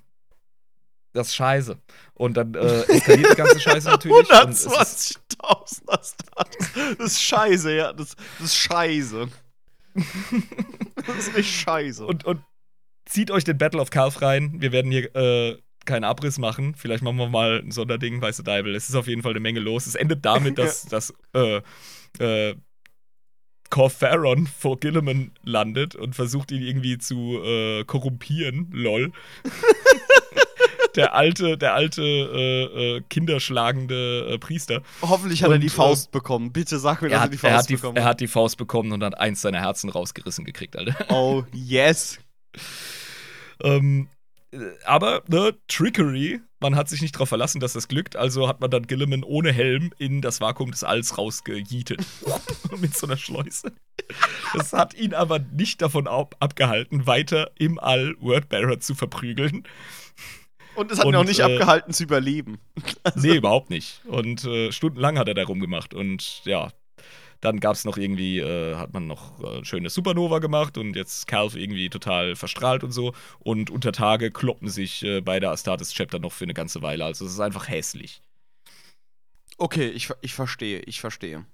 das 1.12 1.28
ist 1.28 1.34
scheiße. 1.36 1.78
Und 2.14 2.36
dann 2.36 2.54
äh, 2.54 2.82
eskaliert 2.82 3.32
die 3.32 3.36
ganze 3.36 3.60
Scheiße 3.60 3.88
natürlich. 3.90 4.16
und 4.30 4.50
es 4.50 4.66
ist- 4.66 5.20
120.000 5.40 5.82
das, 5.86 6.16
das 6.98 6.98
ist 6.98 7.22
scheiße, 7.22 7.74
ja. 7.74 7.92
Das, 7.92 8.16
das 8.38 8.46
ist 8.46 8.56
scheiße. 8.56 9.28
das 11.06 11.16
ist 11.28 11.36
echt 11.36 11.50
scheiße. 11.52 12.04
Und, 12.04 12.24
und 12.24 12.42
zieht 13.06 13.30
euch 13.30 13.44
den 13.44 13.56
Battle 13.58 13.80
of 13.80 13.90
Calf 13.90 14.20
rein. 14.22 14.60
Wir 14.60 14.72
werden 14.72 14.90
hier 14.90 15.14
äh, 15.14 15.62
keinen 15.84 16.04
Abriss 16.04 16.38
machen. 16.38 16.74
Vielleicht 16.74 17.02
machen 17.02 17.16
wir 17.16 17.28
mal 17.28 17.62
ein 17.64 17.70
Sonderding, 17.70 18.20
weiße 18.20 18.42
Deibel. 18.42 18.74
Es 18.74 18.88
ist 18.88 18.94
auf 18.94 19.06
jeden 19.06 19.22
Fall 19.22 19.32
eine 19.32 19.40
Menge 19.40 19.60
los. 19.60 19.86
Es 19.86 19.94
endet 19.94 20.24
damit, 20.24 20.58
dass, 20.58 20.86
dass 20.86 21.14
äh, 21.34 21.60
äh, 22.18 22.54
Corfaron 23.70 24.46
vor 24.46 24.78
Gilliman 24.78 25.32
landet 25.42 25.96
und 25.96 26.14
versucht 26.14 26.52
ihn 26.52 26.62
irgendwie 26.62 26.98
zu 26.98 27.40
äh, 27.42 27.84
korrumpieren. 27.84 28.68
Lol. 28.72 29.12
der 30.96 31.14
alte, 31.14 31.58
der 31.58 31.74
alte 31.74 32.02
äh, 32.02 32.96
äh, 32.96 33.02
kinderschlagende 33.08 34.34
äh, 34.34 34.38
Priester. 34.38 34.82
Hoffentlich 35.02 35.42
hat 35.42 35.50
er 35.50 35.56
und, 35.56 35.60
die 35.60 35.66
äh, 35.66 35.70
Faust 35.70 36.10
bekommen. 36.12 36.52
Bitte 36.52 36.78
sag 36.78 37.02
mir, 37.02 37.08
dass 37.08 37.16
Er 37.16 37.18
er, 37.18 37.24
hat, 37.24 37.32
die 37.32 37.36
er, 37.36 37.40
Faust 37.40 37.56
hat 37.56 37.68
die, 37.68 37.74
bekommen 37.76 37.96
er 37.96 38.04
hat 38.04 38.20
die 38.20 38.28
Faust 38.28 38.56
bekommen 38.56 38.92
und 38.92 39.02
hat 39.02 39.18
eins 39.18 39.40
seiner 39.40 39.60
Herzen 39.60 39.90
rausgerissen 39.90 40.44
gekriegt, 40.44 40.76
Alter. 40.76 40.94
Oh, 41.08 41.44
yes. 41.52 42.18
Ähm, 43.62 44.08
äh, 44.08 44.13
aber, 44.84 45.22
ne, 45.28 45.54
Trickery, 45.68 46.40
man 46.60 46.76
hat 46.76 46.88
sich 46.88 47.02
nicht 47.02 47.14
darauf 47.14 47.28
verlassen, 47.28 47.60
dass 47.60 47.74
das 47.74 47.88
glückt, 47.88 48.16
also 48.16 48.48
hat 48.48 48.60
man 48.60 48.70
dann 48.70 48.86
Gilliman 48.86 49.22
ohne 49.22 49.52
Helm 49.52 49.92
in 49.98 50.20
das 50.22 50.40
Vakuum 50.40 50.70
des 50.70 50.84
Alls 50.84 51.18
rausgejietet. 51.18 52.04
Mit 52.80 52.96
so 52.96 53.06
einer 53.06 53.16
Schleuse. 53.16 53.72
Das 54.54 54.72
hat 54.72 54.94
ihn 54.94 55.14
aber 55.14 55.38
nicht 55.38 55.82
davon 55.82 56.06
ab 56.06 56.36
abgehalten, 56.40 57.06
weiter 57.06 57.50
im 57.58 57.78
All 57.78 58.16
Wordbearer 58.20 58.80
zu 58.80 58.94
verprügeln. 58.94 59.64
Und 60.74 60.90
es 60.90 60.98
hat 60.98 61.06
Und, 61.06 61.14
ihn 61.14 61.16
auch 61.16 61.24
nicht 61.24 61.40
äh, 61.40 61.42
abgehalten 61.44 61.92
zu 61.92 62.02
überleben. 62.02 62.58
Nee, 63.14 63.36
überhaupt 63.36 63.70
nicht. 63.70 64.00
Und 64.06 64.44
äh, 64.44 64.72
stundenlang 64.72 65.18
hat 65.18 65.28
er 65.28 65.34
da 65.34 65.44
rumgemacht. 65.44 65.94
Und 65.94 66.42
ja, 66.44 66.70
dann 67.44 67.60
gab 67.60 67.74
es 67.74 67.84
noch 67.84 67.98
irgendwie, 67.98 68.38
äh, 68.38 68.74
hat 68.76 68.94
man 68.94 69.06
noch 69.06 69.38
äh, 69.44 69.62
schöne 69.64 69.90
Supernova 69.90 70.38
gemacht 70.38 70.78
und 70.78 70.96
jetzt 70.96 71.26
Calf 71.26 71.54
irgendwie 71.54 71.90
total 71.90 72.36
verstrahlt 72.36 72.82
und 72.82 72.92
so. 72.92 73.12
Und 73.38 73.68
unter 73.68 73.92
Tage 73.92 74.30
kloppen 74.30 74.68
sich 74.68 75.02
äh, 75.02 75.20
beide 75.20 75.50
Astartes-Chapter 75.50 76.18
noch 76.18 76.32
für 76.32 76.46
eine 76.46 76.54
ganze 76.54 76.80
Weile. 76.80 77.04
Also 77.04 77.26
es 77.26 77.32
ist 77.32 77.40
einfach 77.40 77.68
hässlich. 77.68 78.22
Okay, 79.58 79.88
ich, 79.88 80.08
ich 80.22 80.32
verstehe, 80.32 80.80
ich 80.80 81.00
verstehe. 81.00 81.44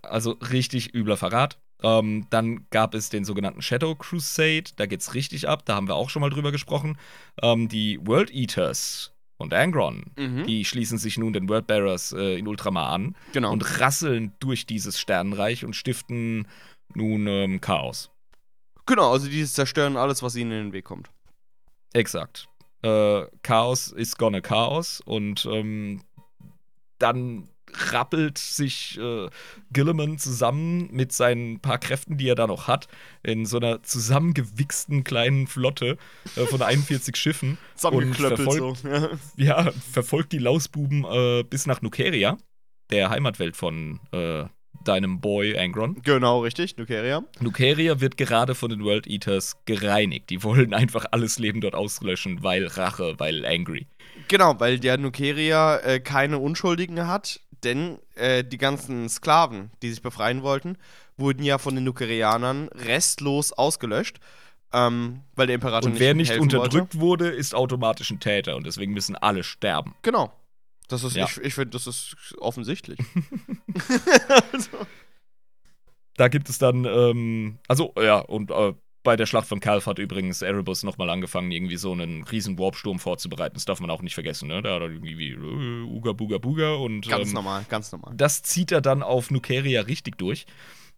Also 0.00 0.32
richtig 0.50 0.94
übler 0.94 1.18
Verrat. 1.18 1.58
Ähm, 1.82 2.26
dann 2.30 2.66
gab 2.70 2.94
es 2.94 3.10
den 3.10 3.26
sogenannten 3.26 3.60
Shadow 3.60 3.94
Crusade. 3.94 4.70
Da 4.76 4.86
geht's 4.86 5.12
richtig 5.12 5.48
ab. 5.48 5.66
Da 5.66 5.74
haben 5.74 5.86
wir 5.86 5.96
auch 5.96 6.08
schon 6.08 6.20
mal 6.20 6.30
drüber 6.30 6.50
gesprochen. 6.50 6.98
Ähm, 7.42 7.68
die 7.68 7.98
World 8.06 8.30
Eaters 8.32 9.12
und 9.38 9.52
Angron, 9.54 10.04
Mhm. 10.16 10.46
die 10.46 10.64
schließen 10.64 10.98
sich 10.98 11.18
nun 11.18 11.32
den 11.32 11.48
Wordbearers 11.48 12.12
äh, 12.12 12.38
in 12.38 12.46
Ultramar 12.48 12.90
an. 12.92 13.14
Genau. 13.32 13.52
und 13.52 13.80
rasseln 13.80 14.32
durch 14.40 14.66
dieses 14.66 14.98
Sternenreich 14.98 15.64
und 15.64 15.74
stiften 15.76 16.46
nun 16.94 17.26
ähm, 17.26 17.60
Chaos. 17.60 18.10
genau, 18.86 19.12
also 19.12 19.28
die 19.28 19.44
zerstören 19.44 19.96
alles, 19.96 20.22
was 20.22 20.36
ihnen 20.36 20.52
in 20.52 20.58
den 20.68 20.72
Weg 20.72 20.84
kommt. 20.84 21.10
Exakt. 21.92 22.48
Äh, 22.82 23.24
Chaos 23.42 23.88
ist 23.88 24.16
gonna 24.18 24.40
Chaos 24.40 25.00
und 25.04 25.46
ähm, 25.50 26.02
dann 26.98 27.48
rappelt 27.90 28.38
sich 28.38 28.98
äh, 28.98 29.28
Gilliman 29.72 30.18
zusammen 30.18 30.88
mit 30.92 31.12
seinen 31.12 31.60
paar 31.60 31.78
Kräften, 31.78 32.16
die 32.16 32.28
er 32.28 32.34
da 32.34 32.46
noch 32.46 32.68
hat, 32.68 32.88
in 33.22 33.46
so 33.46 33.58
einer 33.58 33.82
zusammengewichsten 33.82 35.04
kleinen 35.04 35.46
Flotte 35.46 35.96
äh, 36.36 36.46
von 36.46 36.62
41 36.62 37.16
Schiffen 37.16 37.58
Zusammengeklöppelt 37.74 38.48
verfolgt- 38.48 38.78
so. 38.78 38.88
Ja. 38.88 39.64
ja, 39.64 39.72
verfolgt 39.92 40.32
die 40.32 40.38
Lausbuben 40.38 41.04
äh, 41.04 41.44
bis 41.44 41.66
nach 41.66 41.82
Nukeria, 41.82 42.36
der 42.90 43.10
Heimatwelt 43.10 43.56
von 43.56 44.00
äh, 44.12 44.44
deinem 44.84 45.20
Boy 45.20 45.58
Angron. 45.58 46.00
Genau, 46.02 46.40
richtig, 46.42 46.76
Nukeria. 46.76 47.24
Nukeria 47.40 48.00
wird 48.00 48.16
gerade 48.16 48.54
von 48.54 48.70
den 48.70 48.84
World 48.84 49.06
Eaters 49.06 49.56
gereinigt. 49.64 50.30
Die 50.30 50.42
wollen 50.42 50.74
einfach 50.74 51.06
alles 51.10 51.38
Leben 51.38 51.60
dort 51.60 51.74
auslöschen, 51.74 52.42
weil 52.42 52.66
Rache, 52.66 53.14
weil 53.18 53.44
angry. 53.44 53.86
Genau, 54.28 54.58
weil 54.60 54.78
der 54.78 54.98
Nukeria 54.98 55.78
äh, 55.78 56.00
keine 56.00 56.38
Unschuldigen 56.38 57.06
hat, 57.06 57.40
denn 57.66 57.98
äh, 58.14 58.42
die 58.44 58.56
ganzen 58.58 59.08
Sklaven, 59.10 59.70
die 59.82 59.90
sich 59.90 60.00
befreien 60.00 60.42
wollten, 60.42 60.78
wurden 61.18 61.42
ja 61.42 61.58
von 61.58 61.74
den 61.74 61.84
Nukerianern 61.84 62.68
restlos 62.68 63.52
ausgelöscht, 63.52 64.18
ähm, 64.72 65.20
weil 65.34 65.46
der 65.48 65.54
Imperator 65.56 65.90
Und 65.90 65.98
wer 66.00 66.14
nicht 66.14 66.30
helfen 66.30 66.42
unterdrückt 66.44 66.94
Wollte. 66.94 67.00
wurde, 67.00 67.28
ist 67.28 67.54
automatisch 67.54 68.10
ein 68.10 68.20
Täter 68.20 68.56
und 68.56 68.66
deswegen 68.66 68.92
müssen 68.92 69.16
alle 69.16 69.44
sterben. 69.44 69.94
Genau. 70.02 70.32
Das 70.88 71.02
ist, 71.04 71.16
Ja. 71.16 71.24
ich, 71.26 71.38
ich 71.38 71.54
finde, 71.54 71.70
das 71.70 71.86
ist 71.86 72.16
offensichtlich. 72.38 72.98
also, 74.52 74.70
Da 76.16 76.28
gibt 76.28 76.48
es 76.48 76.58
dann, 76.58 76.84
ähm, 76.86 77.58
also 77.68 77.92
ja, 78.00 78.18
und 78.20 78.50
äh, 78.50 78.72
bei 79.06 79.16
der 79.16 79.26
Schlacht 79.26 79.46
von 79.46 79.60
Calf 79.60 79.86
hat 79.86 80.00
übrigens 80.00 80.42
Erebus 80.42 80.82
nochmal 80.82 81.08
angefangen, 81.10 81.52
irgendwie 81.52 81.76
so 81.76 81.92
einen 81.92 82.24
riesen 82.24 82.58
Warpsturm 82.58 82.98
vorzubereiten. 82.98 83.54
Das 83.54 83.64
darf 83.64 83.78
man 83.78 83.88
auch 83.88 84.02
nicht 84.02 84.14
vergessen, 84.14 84.48
ne? 84.48 84.62
Da 84.62 84.74
hat 84.74 84.82
er 84.82 84.90
irgendwie 84.90 85.16
wie, 85.16 85.30
äh, 85.30 85.82
Uga 85.84 86.12
Buga 86.12 86.38
Buga 86.38 86.74
und 86.74 87.08
ganz 87.08 87.28
ähm, 87.28 87.34
normal, 87.34 87.64
ganz 87.68 87.92
normal. 87.92 88.12
das 88.16 88.42
zieht 88.42 88.72
er 88.72 88.80
dann 88.80 89.04
auf 89.04 89.30
Nukeria 89.30 89.82
richtig 89.82 90.18
durch. 90.18 90.44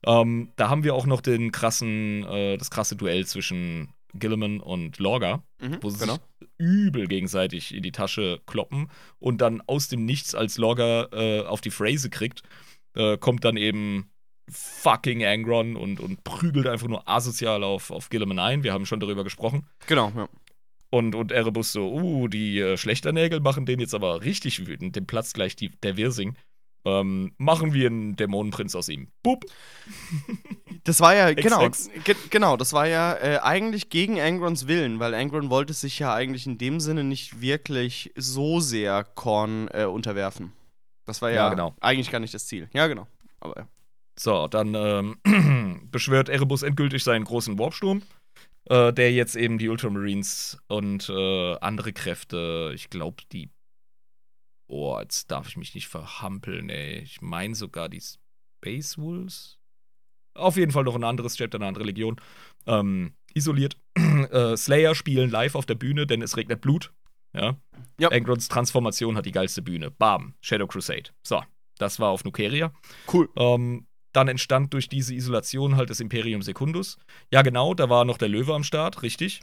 Ähm, 0.06 0.52
da 0.56 0.70
haben 0.70 0.84
wir 0.84 0.94
auch 0.94 1.04
noch 1.04 1.20
den 1.20 1.52
krassen, 1.52 2.24
äh, 2.24 2.56
das 2.56 2.70
krasse 2.70 2.96
Duell 2.96 3.26
zwischen 3.26 3.92
Gilliman 4.14 4.60
und 4.60 4.98
Lorga, 4.98 5.42
Mhm, 5.60 5.78
wo 5.82 5.90
sie 5.90 5.98
genau. 5.98 6.14
sich 6.14 6.48
übel 6.56 7.08
gegenseitig 7.08 7.74
in 7.74 7.82
die 7.82 7.92
Tasche 7.92 8.40
kloppen 8.46 8.90
und 9.18 9.42
dann 9.42 9.60
aus 9.66 9.88
dem 9.88 10.06
Nichts, 10.06 10.34
als 10.34 10.56
Lorga 10.56 11.08
äh, 11.12 11.42
auf 11.42 11.60
die 11.60 11.70
Phrase 11.70 12.08
kriegt, 12.08 12.42
äh, 12.94 13.18
kommt 13.18 13.44
dann 13.44 13.58
eben 13.58 14.10
fucking 14.50 15.24
Angron 15.24 15.76
und, 15.76 16.00
und 16.00 16.24
prügelt 16.24 16.66
einfach 16.66 16.88
nur 16.88 17.08
asozial 17.08 17.64
auf, 17.64 17.90
auf 17.90 18.08
Gilliman 18.10 18.38
ein. 18.38 18.62
Wir 18.62 18.72
haben 18.72 18.86
schon 18.86 19.00
darüber 19.00 19.24
gesprochen. 19.24 19.66
Genau, 19.86 20.12
ja. 20.14 20.28
Und, 20.90 21.14
und 21.14 21.32
Erebus 21.32 21.72
so, 21.72 21.92
uh, 21.92 22.28
die 22.28 22.60
äh, 22.60 22.76
Schlechternägel 22.76 23.40
machen 23.40 23.66
den 23.66 23.78
jetzt 23.78 23.94
aber 23.94 24.22
richtig 24.22 24.66
wütend. 24.66 24.96
Dem 24.96 25.06
platzt 25.06 25.34
gleich 25.34 25.54
die, 25.54 25.70
der 25.82 25.96
Wirsing. 25.96 26.34
Ähm, 26.84 27.34
machen 27.36 27.74
wir 27.74 27.88
einen 27.88 28.16
Dämonenprinz 28.16 28.74
aus 28.74 28.88
ihm. 28.88 29.08
Bup. 29.22 29.44
Das 30.84 31.00
war 31.00 31.14
ja, 31.14 31.34
genau, 31.34 31.68
ge 32.04 32.16
genau, 32.30 32.56
das 32.56 32.72
war 32.72 32.86
ja 32.86 33.12
äh, 33.14 33.40
eigentlich 33.42 33.90
gegen 33.90 34.18
Angrons 34.18 34.68
Willen, 34.68 35.00
weil 35.00 35.12
Angron 35.14 35.50
wollte 35.50 35.74
sich 35.74 35.98
ja 35.98 36.14
eigentlich 36.14 36.46
in 36.46 36.56
dem 36.56 36.80
Sinne 36.80 37.04
nicht 37.04 37.42
wirklich 37.42 38.10
so 38.16 38.60
sehr 38.60 39.04
Korn 39.04 39.68
äh, 39.68 39.84
unterwerfen. 39.84 40.52
Das 41.04 41.20
war 41.20 41.28
ja, 41.28 41.36
Ja, 41.36 41.50
genau. 41.50 41.74
eigentlich 41.80 42.10
gar 42.10 42.20
nicht 42.20 42.32
das 42.32 42.46
Ziel. 42.46 42.70
Ja, 42.72 42.86
genau. 42.86 43.06
Aber 43.40 43.58
ja. 43.58 43.68
So, 44.18 44.48
dann 44.48 44.74
ähm, 44.74 45.88
beschwört 45.90 46.28
Erebus 46.28 46.62
endgültig 46.62 47.04
seinen 47.04 47.24
großen 47.24 47.58
Warpsturm, 47.58 48.02
äh, 48.64 48.92
der 48.92 49.12
jetzt 49.12 49.36
eben 49.36 49.58
die 49.58 49.68
Ultramarines 49.68 50.58
und 50.66 51.08
äh, 51.08 51.56
andere 51.60 51.92
Kräfte, 51.92 52.72
ich 52.74 52.90
glaube, 52.90 53.22
die. 53.32 53.50
Oh, 54.70 54.98
jetzt 55.00 55.30
darf 55.30 55.48
ich 55.48 55.56
mich 55.56 55.74
nicht 55.74 55.88
verhampeln, 55.88 56.68
ey. 56.68 56.98
Ich 56.98 57.22
meine 57.22 57.54
sogar 57.54 57.88
die 57.88 58.02
Space 58.02 58.98
Wolves. 58.98 59.58
Auf 60.34 60.56
jeden 60.56 60.72
Fall 60.72 60.84
noch 60.84 60.94
ein 60.94 61.04
anderes 61.04 61.36
Chapter, 61.36 61.58
eine 61.58 61.66
andere 61.66 61.84
Legion. 61.84 62.16
Ähm, 62.66 63.14
isoliert. 63.34 63.76
äh, 63.96 64.56
Slayer 64.56 64.94
spielen 64.94 65.30
live 65.30 65.54
auf 65.54 65.64
der 65.64 65.74
Bühne, 65.74 66.06
denn 66.06 66.22
es 66.22 66.36
regnet 66.36 66.60
Blut. 66.60 66.92
Ja. 67.32 67.56
Ja. 67.98 68.10
Angrons 68.10 68.48
Transformation 68.48 69.16
hat 69.16 69.26
die 69.26 69.32
geilste 69.32 69.62
Bühne. 69.62 69.90
Bam. 69.90 70.34
Shadow 70.40 70.66
Crusade. 70.66 71.10
So, 71.26 71.42
das 71.78 71.98
war 71.98 72.10
auf 72.10 72.24
Nukeria. 72.24 72.72
Cool. 73.12 73.28
Ähm, 73.36 73.87
dann 74.12 74.28
entstand 74.28 74.72
durch 74.72 74.88
diese 74.88 75.14
Isolation 75.14 75.76
halt 75.76 75.90
das 75.90 76.00
Imperium 76.00 76.42
Secundus. 76.42 76.98
Ja, 77.32 77.42
genau, 77.42 77.74
da 77.74 77.88
war 77.88 78.04
noch 78.04 78.18
der 78.18 78.28
Löwe 78.28 78.54
am 78.54 78.64
Start, 78.64 79.02
richtig. 79.02 79.42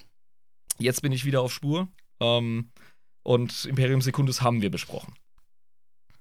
Jetzt 0.77 1.01
bin 1.01 1.11
ich 1.11 1.25
wieder 1.25 1.41
auf 1.41 1.53
Spur. 1.53 1.87
Ähm, 2.19 2.69
und 3.23 3.65
Imperium 3.65 4.01
Secundus 4.01 4.41
haben 4.41 4.61
wir 4.61 4.69
besprochen. 4.69 5.15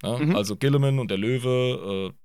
Ja, 0.03 0.17
Mhm. 0.17 0.35
Also 0.35 0.55
Gilliman 0.55 0.99
und 0.99 1.09
der 1.09 1.17
Löwe 1.17 2.11
äh, 2.11 2.24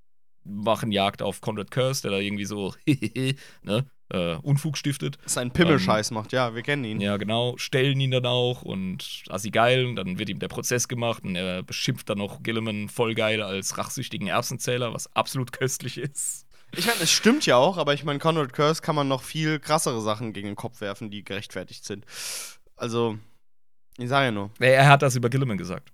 machen 0.50 0.92
Jagd 0.92 1.22
auf 1.22 1.40
Conrad 1.40 1.70
Curse, 1.70 2.02
der 2.02 2.10
da 2.12 2.18
irgendwie 2.18 2.44
so 2.44 2.74
ne, 3.62 3.86
äh, 4.10 4.34
Unfug 4.36 4.76
stiftet. 4.76 5.18
Seinen 5.24 5.52
Pimmelscheiß 5.52 6.10
macht, 6.10 6.32
ja, 6.32 6.54
wir 6.54 6.62
kennen 6.62 6.84
ihn. 6.84 6.98
Ähm, 6.98 7.02
Ja, 7.02 7.16
genau, 7.16 7.56
stellen 7.56 8.00
ihn 8.00 8.10
dann 8.10 8.26
auch 8.26 8.62
und 8.62 9.24
assi 9.28 9.50
geil 9.50 9.86
und 9.86 9.96
dann 9.96 10.18
wird 10.18 10.28
ihm 10.28 10.38
der 10.38 10.48
Prozess 10.48 10.88
gemacht 10.88 11.24
und 11.24 11.36
er 11.36 11.62
beschimpft 11.62 12.08
dann 12.10 12.18
noch 12.18 12.42
Gilliman 12.42 12.88
voll 12.88 13.14
geil 13.14 13.42
als 13.42 13.78
rachsüchtigen 13.78 14.28
Erbsenzähler, 14.28 14.92
was 14.92 15.14
absolut 15.14 15.52
köstlich 15.52 15.98
ist. 15.98 16.46
Ich 16.76 16.86
meine, 16.86 17.00
es 17.00 17.10
stimmt 17.10 17.46
ja 17.46 17.56
auch, 17.56 17.78
aber 17.78 17.94
ich 17.94 18.04
meine, 18.04 18.20
Conrad 18.20 18.52
Curse 18.52 18.80
kann 18.80 18.94
man 18.94 19.08
noch 19.08 19.22
viel 19.22 19.58
krassere 19.58 20.00
Sachen 20.00 20.32
gegen 20.32 20.48
den 20.48 20.56
Kopf 20.56 20.80
werfen, 20.80 21.10
die 21.10 21.24
gerechtfertigt 21.24 21.84
sind. 21.84 22.04
Also, 22.76 23.18
ich 23.98 24.08
sage 24.08 24.26
ja 24.26 24.32
nur. 24.32 24.50
Er 24.60 24.88
hat 24.88 25.02
das 25.02 25.16
über 25.16 25.28
Gilliman 25.28 25.58
gesagt. 25.58 25.92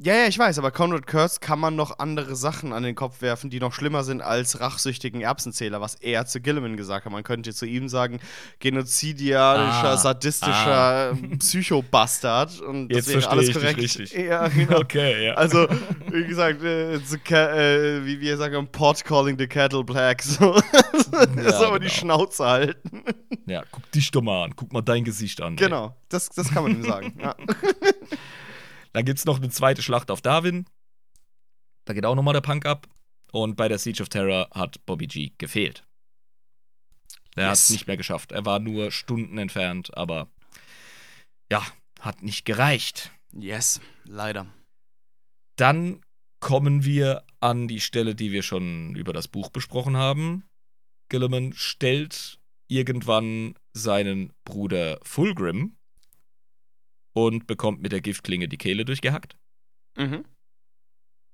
Ja, 0.00 0.14
ja, 0.14 0.26
ich 0.28 0.38
weiß, 0.38 0.60
aber 0.60 0.70
Conrad 0.70 1.08
Curse 1.08 1.40
kann 1.40 1.58
man 1.58 1.74
noch 1.74 1.98
andere 1.98 2.36
Sachen 2.36 2.72
an 2.72 2.84
den 2.84 2.94
Kopf 2.94 3.20
werfen, 3.20 3.50
die 3.50 3.58
noch 3.58 3.72
schlimmer 3.72 4.04
sind 4.04 4.22
als 4.22 4.60
rachsüchtigen 4.60 5.22
Erbsenzähler, 5.22 5.80
was 5.80 5.96
er 5.96 6.24
zu 6.24 6.40
Gilliman 6.40 6.76
gesagt 6.76 7.04
hat. 7.04 7.10
Man 7.10 7.24
könnte 7.24 7.52
zu 7.52 7.66
ihm 7.66 7.88
sagen, 7.88 8.20
genozidiarischer, 8.60 9.88
Ah, 9.90 9.96
sadistischer 9.96 11.18
Psychobastard. 11.40 12.60
Und 12.60 12.92
Jetzt 12.92 13.08
das 13.08 13.14
wäre 13.14 13.20
verstehe 13.22 13.38
alles 13.40 13.52
korrekt. 13.52 13.78
richtig. 13.80 14.12
Ja, 14.12 14.46
genau. 14.46 14.78
Okay, 14.78 15.26
ja. 15.26 15.34
Also, 15.34 15.66
wie 16.12 16.24
gesagt, 16.26 16.62
äh, 16.62 16.94
äh, 16.94 18.04
wie 18.06 18.20
wir 18.20 18.36
sagen, 18.36 18.68
Pot 18.70 19.04
calling 19.04 19.36
the 19.36 19.48
kettle 19.48 19.82
black. 19.82 20.22
So. 20.22 20.54
das 21.10 21.54
aber 21.54 21.80
die 21.80 21.88
genau. 21.88 21.98
Schnauze 21.98 22.44
halten. 22.46 23.02
ja, 23.46 23.64
guck 23.72 23.90
dich 23.90 24.12
doch 24.12 24.22
mal 24.22 24.44
an, 24.44 24.54
guck 24.54 24.72
mal 24.72 24.82
dein 24.82 25.02
Gesicht 25.02 25.40
an. 25.40 25.54
ey. 25.54 25.64
Genau, 25.64 25.96
das, 26.08 26.28
das 26.28 26.50
kann 26.50 26.62
man 26.62 26.72
ihm 26.76 26.84
sagen. 26.84 27.18
Ja. 27.20 27.34
Dann 28.92 29.04
gibt 29.04 29.18
es 29.18 29.24
noch 29.24 29.38
eine 29.38 29.50
zweite 29.50 29.82
Schlacht 29.82 30.10
auf 30.10 30.20
Darwin. 30.22 30.66
Da 31.84 31.94
geht 31.94 32.04
auch 32.04 32.14
nochmal 32.14 32.34
der 32.34 32.40
Punk 32.40 32.66
ab. 32.66 32.86
Und 33.32 33.56
bei 33.56 33.68
der 33.68 33.78
Siege 33.78 34.02
of 34.02 34.08
Terror 34.08 34.48
hat 34.52 34.84
Bobby 34.86 35.06
G 35.06 35.32
gefehlt. 35.38 35.84
Er 37.36 37.44
hat 37.46 37.52
Yes. 37.52 37.64
es 37.64 37.70
nicht 37.70 37.86
mehr 37.86 37.96
geschafft. 37.96 38.32
Er 38.32 38.44
war 38.46 38.58
nur 38.58 38.90
Stunden 38.90 39.38
entfernt, 39.38 39.96
aber 39.96 40.28
ja, 41.50 41.64
hat 42.00 42.22
nicht 42.22 42.44
gereicht. 42.44 43.10
Yes, 43.32 43.80
leider. 44.04 44.46
Dann 45.56 46.00
kommen 46.40 46.84
wir 46.84 47.24
an 47.40 47.68
die 47.68 47.80
Stelle, 47.80 48.14
die 48.14 48.32
wir 48.32 48.42
schon 48.42 48.94
über 48.96 49.12
das 49.12 49.28
Buch 49.28 49.50
besprochen 49.50 49.96
haben. 49.96 50.44
Gilliman 51.08 51.52
stellt 51.52 52.38
irgendwann 52.68 53.54
seinen 53.72 54.32
Bruder 54.44 54.98
Fulgrim 55.02 55.77
und 57.26 57.46
bekommt 57.46 57.82
mit 57.82 57.92
der 57.92 58.00
Giftklinge 58.00 58.48
die 58.48 58.58
Kehle 58.58 58.84
durchgehackt. 58.84 59.36
Mhm. 59.96 60.24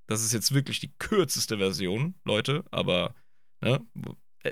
Das 0.07 0.23
ist 0.23 0.33
jetzt 0.33 0.53
wirklich 0.53 0.79
die 0.79 0.93
kürzeste 0.97 1.57
Version, 1.57 2.15
Leute, 2.23 2.63
aber 2.71 3.15
ne, 3.61 3.85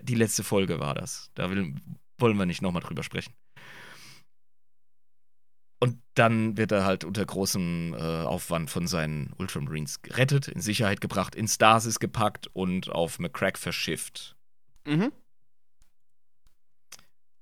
die 0.02 0.16
letzte 0.16 0.44
Folge 0.44 0.80
war 0.80 0.96
das. 0.96 1.32
Da 1.36 1.50
will, 1.50 1.76
wollen 2.20 2.38
wir 2.38 2.46
nicht 2.46 2.62
nochmal 2.62 2.82
drüber 2.82 3.04
sprechen. 3.04 3.34
Und 5.80 6.02
dann 6.14 6.56
wird 6.56 6.72
er 6.72 6.86
halt 6.86 7.04
unter 7.04 7.26
großem 7.26 7.94
äh, 7.94 7.98
Aufwand 7.98 8.70
von 8.70 8.88
seinen 8.88 9.34
Ultramarines 9.38 10.02
gerettet, 10.02 10.48
in 10.48 10.62
Sicherheit 10.62 11.02
gebracht, 11.02 11.36
in 11.36 11.48
Stasis 11.48 12.00
gepackt 12.00 12.48
und 12.54 12.90
auf 12.90 13.20
McCrack 13.20 13.58
verschifft. 13.58 14.38
Mhm. 14.86 15.12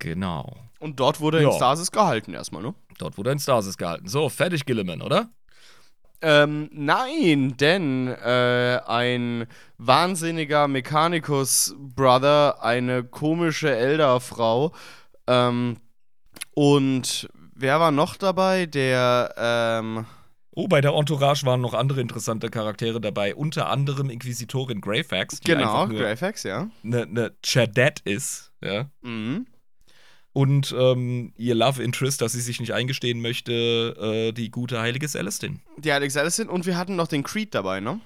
Genau. 0.02 0.58
Und 0.80 1.00
dort 1.00 1.20
wurde 1.22 1.38
er 1.38 1.44
in 1.44 1.50
Ja. 1.50 1.56
Stasis 1.56 1.92
gehalten 1.92 2.34
erstmal, 2.34 2.64
ne? 2.64 2.74
Dort 2.98 3.18
wurde 3.18 3.30
er 3.30 3.34
in 3.34 3.40
Stasis 3.40 3.78
gehalten. 3.78 4.08
So, 4.08 4.30
fertig, 4.30 4.66
Gilliman, 4.66 5.02
oder? 5.02 5.30
Ähm, 6.24 6.70
nein, 6.74 7.56
denn 7.58 8.08
äh, 8.08 8.80
ein 8.86 9.46
wahnsinniger 9.78 10.68
Mechanicus-Brother, 10.68 12.64
eine 12.64 13.04
komische 13.04 13.76
Elder-Frau 13.76 14.72
ähm, 15.28 15.78
und 16.54 17.30
wer 17.56 17.80
war 17.80 17.92
noch 17.92 18.18
dabei? 18.18 18.66
Der, 18.66 19.34
ähm, 19.38 20.06
Oh, 20.54 20.68
bei 20.68 20.82
der 20.82 20.92
Entourage 20.92 21.46
waren 21.46 21.62
noch 21.62 21.74
andere 21.74 22.02
interessante 22.02 22.50
Charaktere 22.50 23.00
dabei, 23.00 23.34
unter 23.34 23.70
anderem 23.70 24.10
Inquisitorin 24.10 24.82
Greyfax, 24.82 25.40
die 25.40 25.52
genau, 25.52 25.88
Greyfax, 25.88 26.44
ja. 26.44 26.70
eine 26.84 27.06
ne 27.08 27.32
Chadette 27.42 28.02
ist, 28.04 28.52
ja. 28.62 28.90
Mhm. 29.02 29.48
Und 30.34 30.74
ähm, 30.78 31.34
ihr 31.36 31.56
Love 31.56 31.84
Interest, 31.84 32.22
dass 32.22 32.32
sie 32.32 32.40
sich 32.42 32.60
nicht 32.62 32.74
eingestehen 32.74 33.22
möchte, 33.22 33.52
äh, 34.00 34.32
die 34.32 34.50
gute 34.50 34.80
heilige 34.80 35.08
Celestin. 35.08 35.60
Die 35.78 35.92
Alex 35.92 36.16
Allison 36.16 36.48
und 36.48 36.66
wir 36.66 36.78
hatten 36.78 36.96
noch 36.96 37.08
den 37.08 37.24
Creed 37.24 37.54
dabei, 37.54 37.82
ne? 37.82 38.00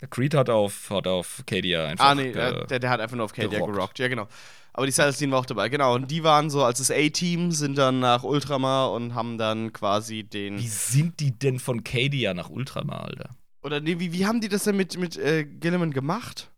Der 0.00 0.08
Creed 0.08 0.34
hat 0.34 0.48
auf, 0.48 0.88
hat 0.90 1.06
auf 1.06 1.42
Cadia 1.46 1.86
einfach. 1.86 2.04
Ah, 2.06 2.14
nee, 2.14 2.32
ge- 2.32 2.66
der, 2.66 2.78
der 2.78 2.90
hat 2.90 3.00
einfach 3.00 3.16
nur 3.16 3.24
auf 3.24 3.32
Kadia 3.34 3.58
gerockt. 3.58 3.72
gerockt. 3.74 3.98
Ja, 3.98 4.08
genau. 4.08 4.28
Aber 4.72 4.86
die 4.86 4.92
Celestine 4.92 5.32
war 5.32 5.40
auch 5.40 5.46
dabei, 5.46 5.68
genau. 5.68 5.94
Und 5.96 6.10
die 6.10 6.22
waren 6.22 6.48
so 6.48 6.62
als 6.64 6.78
das 6.78 6.90
A-Team, 6.92 7.50
sind 7.50 7.76
dann 7.76 7.98
nach 8.00 8.22
Ultramar 8.22 8.92
und 8.92 9.14
haben 9.14 9.36
dann 9.36 9.72
quasi 9.72 10.22
den. 10.22 10.58
Wie 10.58 10.68
sind 10.68 11.20
die 11.20 11.36
denn 11.38 11.58
von 11.58 11.82
Cadia 11.84 12.32
nach 12.34 12.48
Ultramar, 12.50 13.04
Alter? 13.04 13.36
Oder 13.62 13.80
nee, 13.80 13.98
wie, 13.98 14.12
wie 14.12 14.24
haben 14.26 14.40
die 14.40 14.48
das 14.48 14.64
denn 14.64 14.76
mit, 14.76 14.96
mit 14.96 15.18
äh, 15.18 15.44
Gilliman 15.44 15.90
gemacht? 15.92 16.50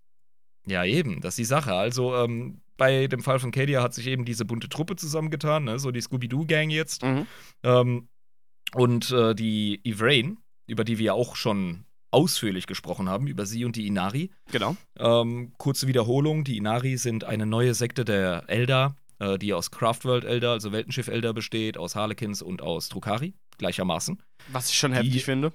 Ja, 0.67 0.85
eben, 0.85 1.21
das 1.21 1.33
ist 1.33 1.39
die 1.39 1.45
Sache. 1.47 1.73
Also, 1.75 2.15
ähm, 2.15 2.61
bei 2.77 3.07
dem 3.07 3.23
Fall 3.23 3.39
von 3.39 3.51
Cadia 3.53 3.83
hat 3.83 3.95
sich 3.95 4.07
eben 4.07 4.25
diese 4.25 4.45
bunte 4.45 4.69
Truppe 4.69 4.97
zusammengetan, 4.97 5.65
ne? 5.65 5.79
so 5.79 5.91
die 5.91 6.01
Scooby-Doo-Gang 6.01 6.71
jetzt. 6.71 7.03
Mhm. 7.03 7.27
Ähm, 7.63 8.09
und 8.75 9.11
äh, 9.11 9.35
die 9.35 9.81
Ivrain, 9.85 10.39
über 10.67 10.85
die 10.85 10.99
wir 10.99 11.07
ja 11.07 11.13
auch 11.13 11.37
schon 11.37 11.85
ausführlich 12.11 12.67
gesprochen 12.67 13.09
haben, 13.09 13.27
über 13.27 13.47
sie 13.47 13.65
und 13.65 13.77
die 13.77 13.87
Inari. 13.87 14.31
Genau. 14.51 14.77
Ähm, 14.99 15.53
kurze 15.59 15.87
Wiederholung: 15.87 16.45
Die 16.45 16.57
Inari 16.57 16.97
sind 16.97 17.25
eine 17.25 17.47
neue 17.47 17.75
Sekte 17.75 18.05
der 18.05 18.45
Eldar, 18.49 18.97
äh, 19.19 19.39
die 19.39 19.53
aus 19.55 19.71
Craftworld 19.71 20.25
Eldar, 20.25 20.53
also 20.53 20.73
Weltenschiff 20.73 21.09
Eldar 21.09 21.33
besteht, 21.35 21.77
aus 21.79 21.95
Harlequins 21.97 22.43
und 22.43 22.63
aus 22.63 22.89
Drukari, 22.89 23.35
gleichermaßen. 23.59 24.23
Was 24.49 24.71
ich 24.71 24.77
schon 24.79 24.93
Die- 24.93 24.99
heftig 24.99 25.25
finde. 25.25 25.53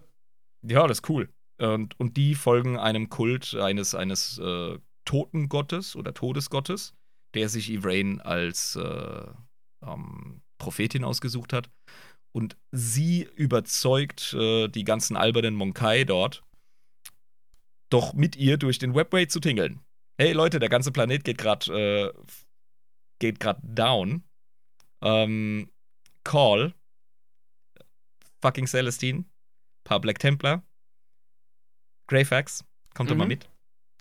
Ja, 0.63 0.87
das 0.87 0.99
ist 0.99 1.09
cool. 1.09 1.29
Und, 1.59 1.99
und 1.99 2.17
die 2.17 2.35
folgen 2.35 2.77
einem 2.77 3.09
Kult 3.09 3.55
eines, 3.55 3.95
eines 3.95 4.37
äh, 4.37 4.77
Totengottes 5.05 5.95
oder 5.95 6.13
Todesgottes, 6.13 6.93
der 7.33 7.49
sich 7.49 7.69
Ivrain 7.69 8.21
als 8.21 8.75
äh, 8.75 9.25
ähm, 9.81 10.41
Prophetin 10.57 11.03
ausgesucht 11.03 11.53
hat. 11.53 11.69
Und 12.31 12.57
sie 12.71 13.27
überzeugt 13.35 14.33
äh, 14.33 14.67
die 14.67 14.83
ganzen 14.83 15.15
albernen 15.17 15.55
Monkai 15.55 16.03
dort, 16.03 16.43
doch 17.89 18.13
mit 18.13 18.35
ihr 18.35 18.57
durch 18.57 18.79
den 18.79 18.95
Webway 18.95 19.27
zu 19.27 19.39
tingeln. 19.39 19.79
Hey 20.19 20.33
Leute, 20.33 20.59
der 20.59 20.69
ganze 20.69 20.91
Planet 20.91 21.23
geht 21.23 21.37
gerade 21.37 22.13
äh, 22.15 22.23
geht 23.19 23.39
gerade 23.39 23.61
down. 23.63 24.23
Ähm, 25.01 25.71
Call, 26.23 26.73
fucking 28.41 28.67
Celestine, 28.67 29.25
paar 29.83 30.01
Black 30.01 30.19
Templar, 30.19 30.63
Greyfax, 32.07 32.65
kommt 32.93 33.09
mhm. 33.09 33.13
doch 33.13 33.17
mal 33.17 33.27
mit. 33.27 33.47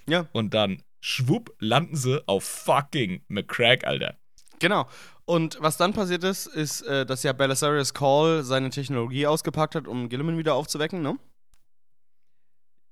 Ja. 0.09 0.29
Und 0.33 0.55
dann 0.55 0.83
schwupp 1.07 1.55
landen 1.61 1.95
sie 1.95 2.21
auf 2.27 2.43
fucking 2.43 3.23
McCrack, 3.29 3.87
Alter. 3.87 4.17
Genau. 4.59 4.89
Und 5.25 5.57
was 5.61 5.77
dann 5.77 5.93
passiert 5.93 6.25
ist, 6.25 6.47
ist, 6.47 6.83
äh, 6.83 7.07
dass 7.07 7.23
ja 7.23 7.33
Belisarius 7.33 7.95
Call 7.95 8.43
seine 8.43 8.71
Technologie 8.71 9.27
ausgepackt 9.29 9.77
hat, 9.77 9.87
um 9.87 10.09
Gilliman 10.09 10.37
wieder 10.37 10.55
aufzuwecken, 10.55 11.03
ne? 11.03 11.17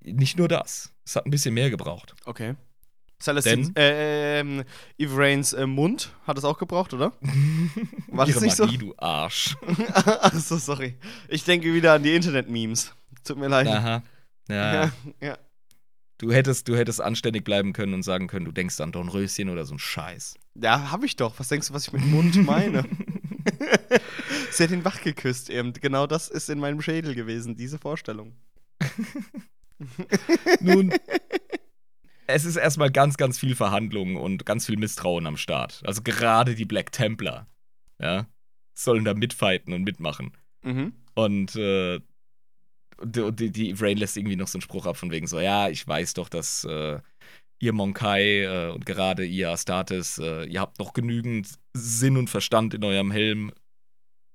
Nicht 0.01 0.39
nur 0.39 0.47
das. 0.47 0.93
Es 1.05 1.17
hat 1.17 1.27
ein 1.27 1.31
bisschen 1.31 1.55
mehr 1.55 1.71
gebraucht. 1.71 2.15
Okay. 2.25 2.55
Celestine, 3.21 3.73
äh, 3.77 4.41
äh, 4.41 4.65
Ivrains 4.97 5.53
äh, 5.53 5.67
Mund 5.67 6.13
hat 6.25 6.39
es 6.39 6.45
auch 6.45 6.59
gebraucht, 6.59 6.95
oder? 6.95 7.13
War 8.09 8.27
das 8.27 8.41
nicht 8.41 8.59
Magie, 8.59 8.75
so? 8.75 8.79
du 8.79 8.95
Arsch. 8.97 9.57
Ach 9.95 10.35
so, 10.35 10.57
sorry. 10.59 10.99
Ich 11.29 11.43
denke 11.43 11.73
wieder 11.73 11.95
an 11.95 12.03
die 12.03 12.15
Internet-Memes. 12.15 12.93
Tut 13.25 13.39
mir 13.39 13.49
leid. 13.49 13.67
Aha. 13.67 14.03
Ja. 14.49 14.75
ja, 14.75 14.93
ja. 15.21 15.39
Du 16.25 16.33
hättest, 16.33 16.69
du 16.69 16.75
hättest 16.75 17.03
anständig 17.03 17.45
bleiben 17.45 17.75
können 17.75 17.93
und 17.93 18.03
sagen 18.03 18.29
können, 18.29 18.47
du 18.47 18.51
denkst 18.51 18.81
an 18.81 18.93
Dornröschen 18.93 19.51
oder 19.51 19.67
so 19.67 19.75
ein 19.75 19.79
Scheiß. 19.79 20.37
Ja, 20.55 20.91
hab 20.91 21.05
ich 21.05 21.17
doch. 21.17 21.39
Was 21.39 21.49
denkst 21.49 21.69
du, 21.69 21.75
was 21.75 21.87
ich 21.87 21.93
mit 21.93 22.07
Mund 22.07 22.35
meine? 22.47 22.87
Sie 24.51 24.63
hat 24.63 24.71
ihn 24.71 24.87
wachgeküsst 24.87 25.51
eben. 25.51 25.75
Genau 25.75 26.07
das 26.07 26.31
ist 26.31 26.49
in 26.49 26.61
meinem 26.61 26.81
Schädel 26.81 27.15
gewesen, 27.15 27.57
diese 27.57 27.79
Vorstellung. 27.79 28.33
Nun, 30.61 30.95
es 32.27 32.47
ist 32.47 32.57
erstmal 32.57 32.91
ganz, 32.91 33.19
ganz 33.19 33.39
viel 33.39 33.55
Verhandlung 33.55 34.17
und 34.17 34.47
ganz 34.47 34.65
viel 34.65 34.79
Misstrauen 34.79 35.27
am 35.27 35.37
Start. 35.37 35.83
Also 35.85 36.01
gerade 36.01 36.55
die 36.55 36.65
Black 36.65 36.91
Templar, 36.91 37.49
ja, 38.01 38.27
sollen 38.73 39.05
da 39.05 39.13
mitfighten 39.13 39.75
und 39.75 39.83
mitmachen. 39.83 40.33
Mhm. 40.63 40.95
Und 41.15 41.55
äh, 41.57 42.01
die, 43.03 43.51
die 43.51 43.75
Rain 43.79 43.99
lässt 43.99 44.17
irgendwie 44.17 44.37
noch 44.37 44.49
so 44.49 44.59
einen 44.59 44.63
Spruch 44.63 44.87
ab 44.87 44.97
von 44.97 45.11
wegen 45.11 45.27
so, 45.27 45.41
ja, 45.41 45.69
ich 45.69 45.87
weiß 45.87 46.15
doch, 46.15 46.29
dass 46.29 46.65
äh, 46.65 47.01
ihr 47.61 47.73
Monkai 47.73 48.43
äh, 48.43 48.73
und 48.73 48.87
gerade 48.87 49.25
ihr 49.25 49.51
Astartes, 49.51 50.19
äh, 50.19 50.45
ihr 50.45 50.61
habt 50.61 50.79
noch 50.79 50.93
genügend 50.93 51.49
Sinn 51.75 52.17
und 52.17 52.31
Verstand 52.31 52.75
in 52.75 52.85
eurem 52.85 53.11
Helm, 53.11 53.53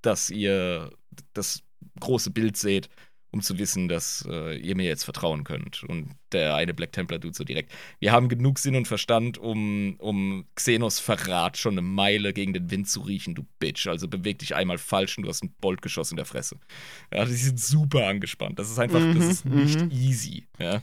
dass 0.02 0.30
ihr 0.30 0.92
das 1.34 1.62
große 2.00 2.32
Bild 2.32 2.58
seht 2.58 2.90
um 3.32 3.42
zu 3.42 3.60
wissen, 3.60 3.88
dass 3.88 4.28
äh, 4.30 4.58
ihr 4.58 4.76
mir 4.76 4.86
jetzt 4.86 5.04
vertrauen 5.04 5.44
könnt. 5.44 5.84
Und 5.84 6.16
der 6.32 6.56
eine 6.56 6.74
Black 6.74 6.92
Templar 6.94 7.20
tut 7.20 7.36
so 7.36 7.44
direkt. 7.44 7.72
Wir 8.00 8.12
haben 8.12 8.28
genug 8.28 8.60
Sinn 8.60 8.76
und 8.76 8.88
Verstand, 8.88 9.38
um, 9.38 9.96
um 10.00 10.46
Xenos 10.56 11.00
Verrat 11.00 11.58
schon 11.58 11.74
eine 11.74 11.82
Meile 11.82 12.34
gegen 12.34 12.54
den 12.54 12.72
Wind 12.72 12.90
zu 12.90 13.02
riechen, 13.02 13.36
du 13.36 13.46
Bitch. 13.60 13.88
Also 13.88 14.08
beweg 14.08 14.40
dich 14.40 14.56
einmal 14.56 14.78
falsch 14.78 15.18
und 15.18 15.24
du 15.24 15.30
hast 15.30 15.44
ein 15.44 15.54
Boltgeschoss 15.62 16.12
in 16.12 16.18
der 16.18 16.26
Fresse. 16.26 16.58
Ja, 17.14 17.26
die 17.26 17.34
sind 17.34 17.60
super 17.60 18.08
angespannt. 18.08 18.58
Das 18.58 18.70
ist 18.70 18.80
einfach, 18.80 19.00
mhm, 19.00 19.16
das 19.16 19.26
ist 19.26 19.46
nicht 19.46 19.82
mhm. 19.82 19.92
easy. 19.92 20.48
Ja, 20.58 20.82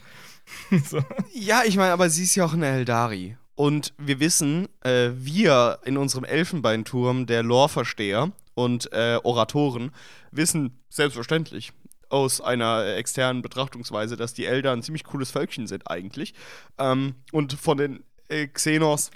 so. 0.85 1.03
ja 1.35 1.63
ich 1.67 1.77
meine, 1.77 1.93
aber 1.93 2.11
sie 2.11 2.23
ist 2.23 2.37
ja 2.37 2.45
auch 2.45 2.55
eine 2.55 2.67
Eldari. 2.67 3.37
Und 3.57 3.95
wir 3.99 4.21
wissen, 4.21 4.69
äh, 4.83 5.11
wir 5.15 5.81
in 5.85 5.97
unserem 5.97 6.25
Elfenbeinturm, 6.25 7.27
der 7.27 7.43
Lore-Versteher 7.43 8.31
und 8.55 8.93
äh, 8.93 9.19
Oratoren, 9.23 9.93
wissen 10.31 10.79
selbstverständlich, 10.91 11.73
aus 12.09 12.41
einer 12.41 12.97
externen 12.97 13.43
Betrachtungsweise, 13.43 14.17
dass 14.17 14.35
die 14.35 14.47
Elder 14.47 14.73
ein 14.73 14.83
ziemlich 14.83 15.05
cooles 15.05 15.31
Völkchen 15.31 15.67
sind 15.67 15.91
eigentlich. 15.91 16.35
Ähm, 16.79 17.15
und 17.33 17.53
von 17.55 17.79
den 17.79 18.05
äh, 18.29 18.47
Xenos. 18.47 19.11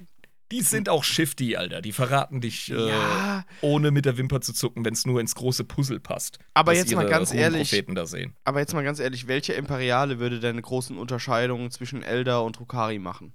Die 0.53 0.63
sind 0.63 0.89
auch 0.89 1.05
shifty, 1.05 1.55
Alter. 1.55 1.81
Die 1.81 1.93
verraten 1.93 2.41
dich, 2.41 2.73
äh, 2.73 2.89
ja. 2.89 3.45
ohne 3.61 3.93
mit 3.93 4.05
der 4.05 4.19
Wimper 4.19 4.41
zu 4.41 4.53
zucken, 4.53 4.85
wenn 4.85 4.95
es 4.95 5.07
nur 5.07 5.21
ins 5.21 5.37
große 5.37 5.65
Puzzle 5.65 6.01
passt. 6.01 6.41
Aber 6.55 6.75
jetzt 6.75 6.93
mal 6.93 7.07
ganz 7.07 7.33
ehrlich. 7.33 7.71
Da 7.87 8.07
sehen. 8.07 8.35
Aber 8.43 8.59
jetzt 8.59 8.75
mal 8.75 8.83
ganz 8.83 8.99
ehrlich, 8.99 9.29
welche 9.29 9.53
Imperiale 9.53 10.19
würde 10.19 10.41
denn 10.41 10.51
eine 10.51 10.63
große 10.63 10.93
Unterscheidung 10.95 11.71
zwischen 11.71 12.03
Elder 12.03 12.43
und 12.43 12.59
Rukari 12.59 12.99
machen? 12.99 13.33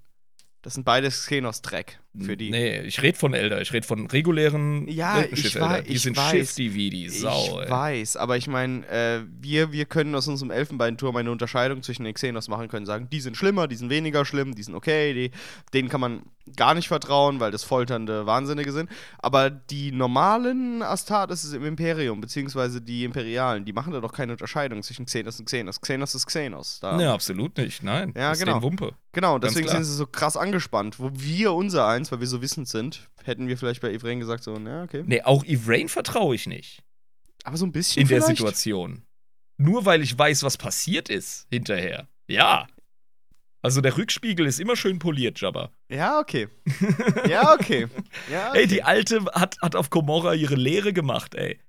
Das 0.61 0.73
sind 0.73 0.83
beides 0.83 1.21
Xenos-Dreck 1.21 1.99
für 2.21 2.37
die. 2.37 2.49
Nee, 2.49 2.81
ich 2.81 3.01
rede 3.01 3.17
von 3.17 3.33
Elder. 3.33 3.61
Ich 3.61 3.73
rede 3.73 3.85
von 3.85 4.07
regulären 4.07 4.87
ja, 4.87 5.23
ich 5.31 5.59
war, 5.59 5.81
Die 5.81 5.93
ich 5.93 6.01
sind 6.01 6.17
weiß, 6.17 6.31
shifty 6.31 6.73
wie 6.73 6.89
die 6.89 7.09
Sau. 7.09 7.61
Ich 7.61 7.65
ey. 7.65 7.69
weiß, 7.69 8.17
aber 8.17 8.37
ich 8.37 8.47
meine, 8.47 8.87
äh, 8.87 9.21
wir, 9.41 9.71
wir 9.71 9.85
können 9.85 10.15
aus 10.15 10.27
unserem 10.27 10.51
Elfenbeinturm 10.51 11.15
eine 11.15 11.31
Unterscheidung 11.31 11.83
zwischen 11.83 12.03
den 12.03 12.13
Xenos 12.13 12.47
machen, 12.47 12.67
können 12.67 12.85
sagen, 12.85 13.07
die 13.11 13.19
sind 13.19 13.37
schlimmer, 13.37 13.67
die 13.67 13.75
sind 13.75 13.89
weniger 13.89 14.25
schlimm, 14.25 14.55
die 14.55 14.63
sind 14.63 14.75
okay, 14.75 15.13
die, 15.13 15.31
denen 15.73 15.89
kann 15.89 16.01
man 16.01 16.23
gar 16.55 16.75
nicht 16.75 16.87
vertrauen, 16.87 17.39
weil 17.39 17.51
das 17.51 17.63
folternde 17.63 18.25
Wahnsinnige 18.25 18.71
sind. 18.71 18.89
Aber 19.17 19.49
die 19.49 19.91
normalen 19.91 20.83
Astartes 20.83 21.51
im 21.53 21.65
Imperium, 21.65 22.21
beziehungsweise 22.21 22.81
die 22.81 23.03
Imperialen, 23.03 23.65
die 23.65 23.73
machen 23.73 23.93
da 23.93 23.99
doch 23.99 24.13
keine 24.13 24.33
Unterscheidung 24.33 24.83
zwischen 24.83 25.05
Xenos 25.05 25.39
und 25.39 25.45
Xenos. 25.45 25.81
Xenos 25.81 26.13
ist 26.13 26.27
Xenos. 26.27 26.79
Da. 26.79 26.97
Nee, 26.97 27.05
absolut 27.05 27.57
nicht, 27.57 27.83
nein. 27.83 28.13
Ja, 28.15 28.29
das 28.29 28.39
genau. 28.39 28.57
Ist 28.57 28.63
Wumpe. 28.63 28.93
Genau, 29.13 29.39
deswegen 29.39 29.69
sind 29.69 29.85
sie 29.85 29.93
so 29.93 30.05
krass 30.05 30.35
angespannt. 30.35 30.99
Wo 30.99 31.09
wir 31.13 31.53
unser 31.53 31.87
eins, 31.87 32.04
weil 32.11 32.19
wir 32.19 32.27
so 32.27 32.41
wissend 32.41 32.67
sind, 32.67 33.09
hätten 33.23 33.47
wir 33.47 33.57
vielleicht 33.57 33.81
bei 33.81 33.91
Ivrain 33.93 34.19
gesagt, 34.19 34.43
so, 34.43 34.57
ja, 34.57 34.83
okay. 34.83 35.03
Nee, 35.05 35.21
auch 35.23 35.43
Ivrain 35.45 35.89
vertraue 35.89 36.35
ich 36.35 36.47
nicht. 36.47 36.83
Aber 37.43 37.57
so 37.57 37.65
ein 37.65 37.71
bisschen. 37.71 38.01
In 38.01 38.07
vielleicht? 38.07 38.27
der 38.27 38.35
Situation. 38.35 39.03
Nur 39.57 39.85
weil 39.85 40.01
ich 40.01 40.17
weiß, 40.17 40.43
was 40.43 40.57
passiert 40.57 41.09
ist 41.09 41.47
hinterher. 41.49 42.07
Ja. 42.27 42.67
Also 43.61 43.81
der 43.81 43.97
Rückspiegel 43.97 44.45
ist 44.45 44.59
immer 44.59 44.75
schön 44.75 44.99
poliert, 44.99 45.39
Jabba. 45.39 45.71
Ja, 45.89 46.19
okay. 46.19 46.49
Ja, 47.27 47.53
okay. 47.53 47.87
Ja, 48.31 48.49
okay. 48.49 48.59
ey, 48.59 48.67
die 48.67 48.83
Alte 48.83 49.25
hat, 49.33 49.57
hat 49.61 49.75
auf 49.75 49.89
Komorra 49.89 50.33
ihre 50.33 50.55
Lehre 50.55 50.93
gemacht, 50.93 51.33
ey. 51.35 51.59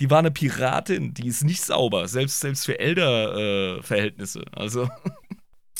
Die 0.00 0.10
war 0.10 0.18
eine 0.18 0.32
Piratin, 0.32 1.14
die 1.14 1.28
ist 1.28 1.44
nicht 1.44 1.62
sauber, 1.62 2.08
selbst, 2.08 2.40
selbst 2.40 2.64
für 2.64 2.78
Elder-Verhältnisse. 2.80 4.40
Äh, 4.40 4.60
also. 4.60 4.88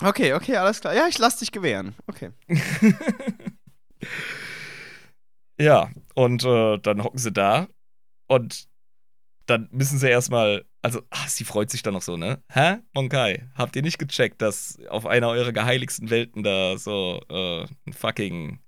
Okay, 0.00 0.34
okay, 0.34 0.56
alles 0.56 0.80
klar. 0.80 0.94
Ja, 0.94 1.08
ich 1.08 1.18
lass 1.18 1.38
dich 1.38 1.50
gewähren. 1.50 1.94
Okay. 2.06 2.30
ja, 5.58 5.90
und 6.14 6.44
äh, 6.44 6.78
dann 6.78 7.02
hocken 7.02 7.18
sie 7.18 7.32
da 7.32 7.68
und 8.26 8.68
dann 9.46 9.68
müssen 9.70 9.98
sie 9.98 10.08
erstmal, 10.08 10.64
also, 10.82 11.02
ach, 11.10 11.28
sie 11.28 11.44
freut 11.44 11.70
sich 11.70 11.82
dann 11.82 11.94
noch 11.94 12.02
so, 12.02 12.16
ne? 12.16 12.42
Hä? 12.50 12.78
Monkai, 12.94 13.46
habt 13.54 13.76
ihr 13.76 13.82
nicht 13.82 13.98
gecheckt, 13.98 14.40
dass 14.40 14.78
auf 14.88 15.06
einer 15.06 15.28
eurer 15.28 15.52
geheiligsten 15.52 16.10
Welten 16.10 16.42
da 16.42 16.78
so 16.78 17.20
äh, 17.28 17.66
ein 17.86 17.92
fucking 17.92 18.60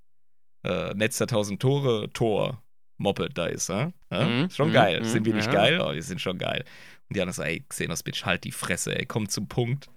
äh, 0.63 0.93
Netz 0.93 1.17
der 1.17 1.27
tausend 1.27 1.61
Tore 1.61 2.11
Tor 2.13 2.61
Moped 2.97 3.37
da 3.37 3.45
ist, 3.47 3.69
hä? 3.69 3.91
Mhm, 4.11 4.49
schon 4.49 4.71
geil. 4.71 5.01
Mhm, 5.01 5.05
sind 5.05 5.25
wir 5.25 5.33
nicht 5.33 5.47
ja. 5.47 5.53
geil? 5.53 5.81
Oh, 5.81 5.93
wir 5.93 6.03
sind 6.03 6.21
schon 6.21 6.37
geil. 6.37 6.63
Und 7.09 7.15
die 7.15 7.21
anderen 7.21 7.35
so, 7.35 7.43
ey, 7.43 7.63
Xenos, 7.69 8.03
Bitch, 8.03 8.25
halt 8.25 8.43
die 8.43 8.51
Fresse, 8.51 8.97
ey, 8.97 9.05
komm 9.05 9.29
zum 9.29 9.47
Punkt. 9.47 9.89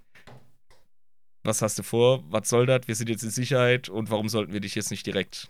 Was 1.43 1.61
hast 1.61 1.79
du 1.79 1.83
vor? 1.83 2.23
Was 2.29 2.49
soll 2.49 2.65
das? 2.65 2.87
Wir 2.87 2.95
sind 2.95 3.09
jetzt 3.09 3.23
in 3.23 3.31
Sicherheit 3.31 3.89
und 3.89 4.11
warum 4.11 4.29
sollten 4.29 4.53
wir 4.53 4.59
dich 4.59 4.75
jetzt 4.75 4.91
nicht 4.91 5.05
direkt 5.05 5.49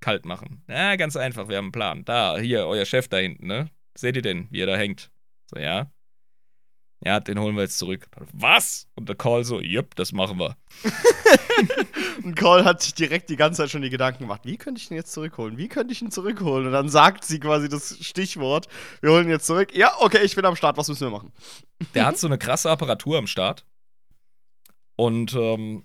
kalt 0.00 0.24
machen? 0.24 0.62
Na, 0.66 0.96
ganz 0.96 1.16
einfach, 1.16 1.48
wir 1.48 1.58
haben 1.58 1.66
einen 1.66 1.72
Plan. 1.72 2.04
Da, 2.04 2.38
hier, 2.38 2.66
euer 2.66 2.86
Chef 2.86 3.08
da 3.08 3.18
hinten, 3.18 3.46
ne? 3.46 3.70
Seht 3.96 4.16
ihr 4.16 4.22
denn, 4.22 4.48
wie 4.50 4.60
er 4.60 4.66
da 4.66 4.76
hängt? 4.76 5.10
So, 5.50 5.58
ja. 5.58 5.90
Ja, 7.04 7.20
den 7.20 7.38
holen 7.38 7.54
wir 7.54 7.62
jetzt 7.62 7.78
zurück. 7.78 8.06
Was? 8.32 8.88
Und 8.94 9.08
der 9.08 9.16
Call 9.16 9.44
so, 9.44 9.60
jupp, 9.60 9.94
das 9.94 10.12
machen 10.12 10.38
wir. 10.38 10.56
und 12.24 12.34
Call 12.34 12.64
hat 12.64 12.82
sich 12.82 12.94
direkt 12.94 13.30
die 13.30 13.36
ganze 13.36 13.62
Zeit 13.62 13.70
schon 13.70 13.82
die 13.82 13.90
Gedanken 13.90 14.24
gemacht, 14.24 14.42
wie 14.44 14.56
könnte 14.56 14.80
ich 14.80 14.90
ihn 14.90 14.96
jetzt 14.96 15.12
zurückholen? 15.12 15.58
Wie 15.58 15.68
könnte 15.68 15.92
ich 15.92 16.02
ihn 16.02 16.10
zurückholen? 16.10 16.66
Und 16.66 16.72
dann 16.72 16.88
sagt 16.88 17.24
sie 17.24 17.38
quasi 17.38 17.68
das 17.68 17.98
Stichwort, 18.00 18.66
wir 19.00 19.12
holen 19.12 19.26
ihn 19.26 19.30
jetzt 19.30 19.46
zurück. 19.46 19.76
Ja, 19.76 19.92
okay, 20.00 20.24
ich 20.24 20.34
bin 20.34 20.44
am 20.44 20.56
Start, 20.56 20.76
was 20.76 20.88
müssen 20.88 21.06
wir 21.06 21.10
machen? 21.10 21.32
Der 21.94 22.06
hat 22.06 22.18
so 22.18 22.26
eine 22.26 22.38
krasse 22.38 22.70
Apparatur 22.70 23.18
am 23.18 23.28
Start. 23.28 23.64
Und 24.98 25.34
ähm, 25.34 25.84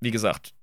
wie 0.00 0.10
gesagt, 0.10 0.54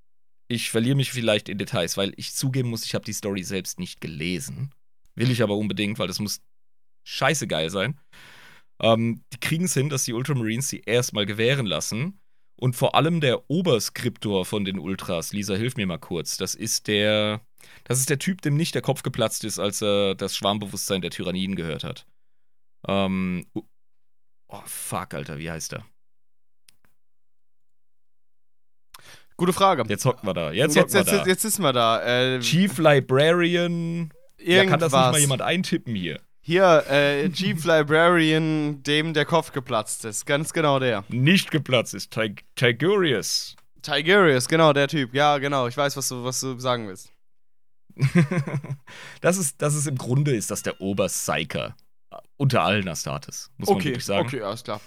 ich 0.47 0.71
verliere 0.71 0.95
mich 0.95 1.11
vielleicht 1.11 1.47
in 1.47 1.59
Details, 1.59 1.95
weil 1.95 2.13
ich 2.17 2.33
zugeben 2.33 2.69
muss, 2.69 2.85
ich 2.85 2.95
habe 2.95 3.05
die 3.05 3.13
Story 3.13 3.43
selbst 3.43 3.79
nicht 3.79 4.01
gelesen. 4.01 4.73
Will 5.15 5.29
ich 5.29 5.43
aber 5.43 5.55
unbedingt, 5.55 5.99
weil 5.99 6.07
das 6.07 6.19
muss 6.19 6.41
scheiße 7.07 7.47
geil 7.47 7.69
sein. 7.69 7.99
Ähm, 8.81 9.23
die 9.33 9.39
kriegen 9.39 9.65
es 9.65 9.73
hin, 9.73 9.89
dass 9.89 10.05
die 10.05 10.13
Ultramarines 10.13 10.69
sie 10.69 10.81
erstmal 10.85 11.25
gewähren 11.25 11.65
lassen. 11.65 12.19
Und 12.55 12.75
vor 12.75 12.95
allem 12.95 13.21
der 13.21 13.49
Oberskriptor 13.49 14.45
von 14.45 14.65
den 14.65 14.79
Ultras, 14.79 15.31
Lisa, 15.31 15.55
hilf 15.55 15.75
mir 15.77 15.87
mal 15.87 15.97
kurz. 15.99 16.37
Das 16.37 16.55
ist 16.55 16.87
der. 16.87 17.41
Das 17.83 17.99
ist 17.99 18.09
der 18.09 18.19
Typ, 18.19 18.41
dem 18.41 18.55
nicht 18.55 18.73
der 18.73 18.81
Kopf 18.81 19.03
geplatzt 19.03 19.43
ist, 19.43 19.59
als 19.59 19.81
er 19.81 20.15
das 20.15 20.35
Schwarmbewusstsein 20.35 21.01
der 21.01 21.11
Tyranniden 21.11 21.55
gehört 21.55 21.83
hat. 21.83 22.05
Ähm, 22.87 23.45
Oh, 24.51 24.63
fuck, 24.65 25.13
Alter, 25.13 25.37
wie 25.37 25.51
heißt 25.51 25.73
der? 25.73 25.85
Gute 29.39 29.53
Frage. 29.53 29.85
Jetzt 29.87 30.03
hocken 30.03 30.27
wir 30.27 30.33
da. 30.33 30.51
Jetzt, 30.51 30.75
jetzt, 30.75 30.93
jetzt, 30.93 31.13
da. 31.13 31.25
jetzt 31.25 31.45
ist 31.45 31.59
man 31.59 31.73
da. 31.73 32.03
Äh, 32.03 32.41
Chief 32.41 32.77
Librarian. 32.77 34.11
Ja, 34.37 34.65
kann 34.65 34.81
das 34.81 34.91
nicht 34.91 34.99
mal 34.99 35.17
jemand 35.17 35.41
eintippen 35.41 35.95
hier? 35.95 36.19
Hier, 36.41 36.83
äh, 36.89 37.29
Chief 37.29 37.63
Librarian, 37.63 38.83
dem 38.83 39.13
der 39.13 39.23
Kopf 39.23 39.53
geplatzt 39.53 40.03
ist. 40.03 40.25
Ganz 40.25 40.51
genau 40.51 40.79
der. 40.79 41.05
Nicht 41.07 41.51
geplatzt 41.51 41.93
ist 41.93 42.11
Tig 42.11 42.43
Tigurius. 42.55 43.55
Tigurius, 43.81 44.49
genau, 44.49 44.73
der 44.73 44.89
Typ. 44.89 45.13
Ja, 45.13 45.37
genau. 45.37 45.67
Ich 45.67 45.77
weiß, 45.77 45.95
was 45.95 46.09
du, 46.09 46.21
was 46.25 46.41
du 46.41 46.59
sagen 46.59 46.89
willst. 46.89 47.13
das, 49.21 49.37
ist, 49.37 49.61
das 49.61 49.73
ist 49.73 49.87
im 49.87 49.97
Grunde 49.97 50.35
ist 50.35 50.51
das 50.51 50.63
der 50.63 50.81
Oberpsyker 50.81 51.77
unter 52.35 52.63
allen 52.63 52.89
Astartes, 52.89 53.51
muss 53.55 53.69
man 53.69 53.77
Okay, 53.77 53.85
wirklich 53.85 54.05
sagen. 54.05 54.27
okay, 54.27 54.41
alles 54.41 54.65
klar. 54.65 54.81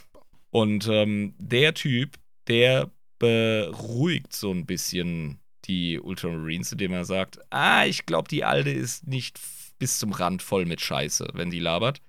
Und 0.51 0.89
ähm, 0.89 1.35
der 1.39 1.73
Typ, 1.73 2.19
der 2.49 2.91
beruhigt 3.23 4.33
so 4.35 4.51
ein 4.51 4.67
bisschen 4.67 5.39
die 5.67 6.01
Ultramarines, 6.01 6.73
indem 6.73 6.93
er 6.93 7.05
sagt, 7.05 7.39
ah, 7.51 7.85
ich 7.87 8.05
glaube, 8.05 8.27
die 8.29 8.43
Alte 8.43 8.71
ist 8.71 9.07
nicht 9.07 9.39
bis 9.79 10.01
zum 10.01 10.11
Rand 10.11 10.43
voll 10.43 10.67
mit 10.67 10.81
Scheiße, 10.81 11.29
wenn 11.35 11.49
die 11.49 11.61
labert. 11.61 12.03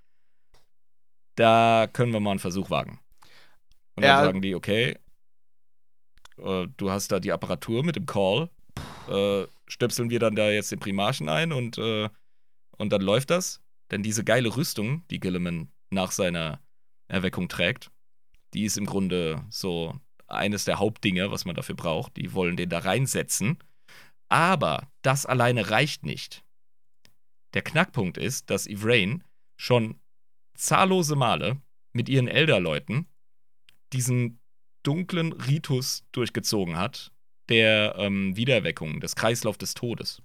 Da 1.36 1.88
können 1.94 2.14
wir 2.14 2.20
mal 2.20 2.32
einen 2.32 2.40
Versuch 2.40 2.72
wagen. 2.72 3.00
Und 3.96 4.04
Ja. 4.04 4.16
dann 4.16 4.26
sagen 4.26 4.42
die, 4.42 4.56
okay, 4.56 4.98
äh, 6.38 6.68
du 6.78 6.90
hast 6.90 7.12
da 7.12 7.20
die 7.20 7.32
Apparatur 7.32 7.84
mit 7.84 7.96
dem 7.96 8.08
Call, 8.08 8.50
äh, 9.08 9.46
stöpseln 9.68 10.10
wir 10.10 10.18
dann 10.20 10.36
da 10.36 10.50
jetzt 10.50 10.72
den 10.72 10.80
Primarchen 10.80 11.30
ein 11.30 11.52
und, 11.52 11.78
äh, 11.78 12.10
und 12.78 12.90
dann 12.92 13.02
läuft 13.04 13.30
das. 13.30 13.62
Denn 13.92 14.02
diese 14.02 14.24
geile 14.24 14.56
Rüstung, 14.56 15.04
die 15.12 15.20
Gilliman 15.20 15.72
nach 15.92 16.12
seiner 16.12 16.60
Erweckung 17.08 17.50
trägt, 17.50 17.92
die 18.56 18.64
ist 18.64 18.78
im 18.78 18.88
Grunde 18.88 19.46
so 19.52 20.00
eines 20.34 20.66
der 20.66 20.80
Hauptdinge, 20.80 21.32
was 21.32 21.46
man 21.46 21.56
dafür 21.56 21.76
braucht. 21.76 22.18
Die 22.18 22.34
wollen 22.34 22.58
den 22.58 22.70
da 22.70 22.80
reinsetzen. 22.80 23.58
Aber 24.30 24.88
das 25.02 25.26
alleine 25.26 25.70
reicht 25.70 26.06
nicht. 26.06 26.44
Der 27.54 27.62
Knackpunkt 27.62 28.18
ist, 28.18 28.50
dass 28.50 28.68
Ivrain 28.68 29.24
schon 29.58 30.00
zahllose 30.56 31.16
Male 31.16 31.62
mit 31.94 32.10
ihren 32.10 32.28
Elderleuten 32.28 33.08
diesen 33.94 34.40
dunklen 34.82 35.34
Ritus 35.34 36.04
durchgezogen 36.12 36.78
hat, 36.78 37.12
der 37.50 37.96
ähm, 37.98 38.36
Wiedererweckung, 38.36 39.00
des 39.00 39.16
Kreislauf 39.16 39.58
des 39.58 39.74
Todes. 39.74 40.22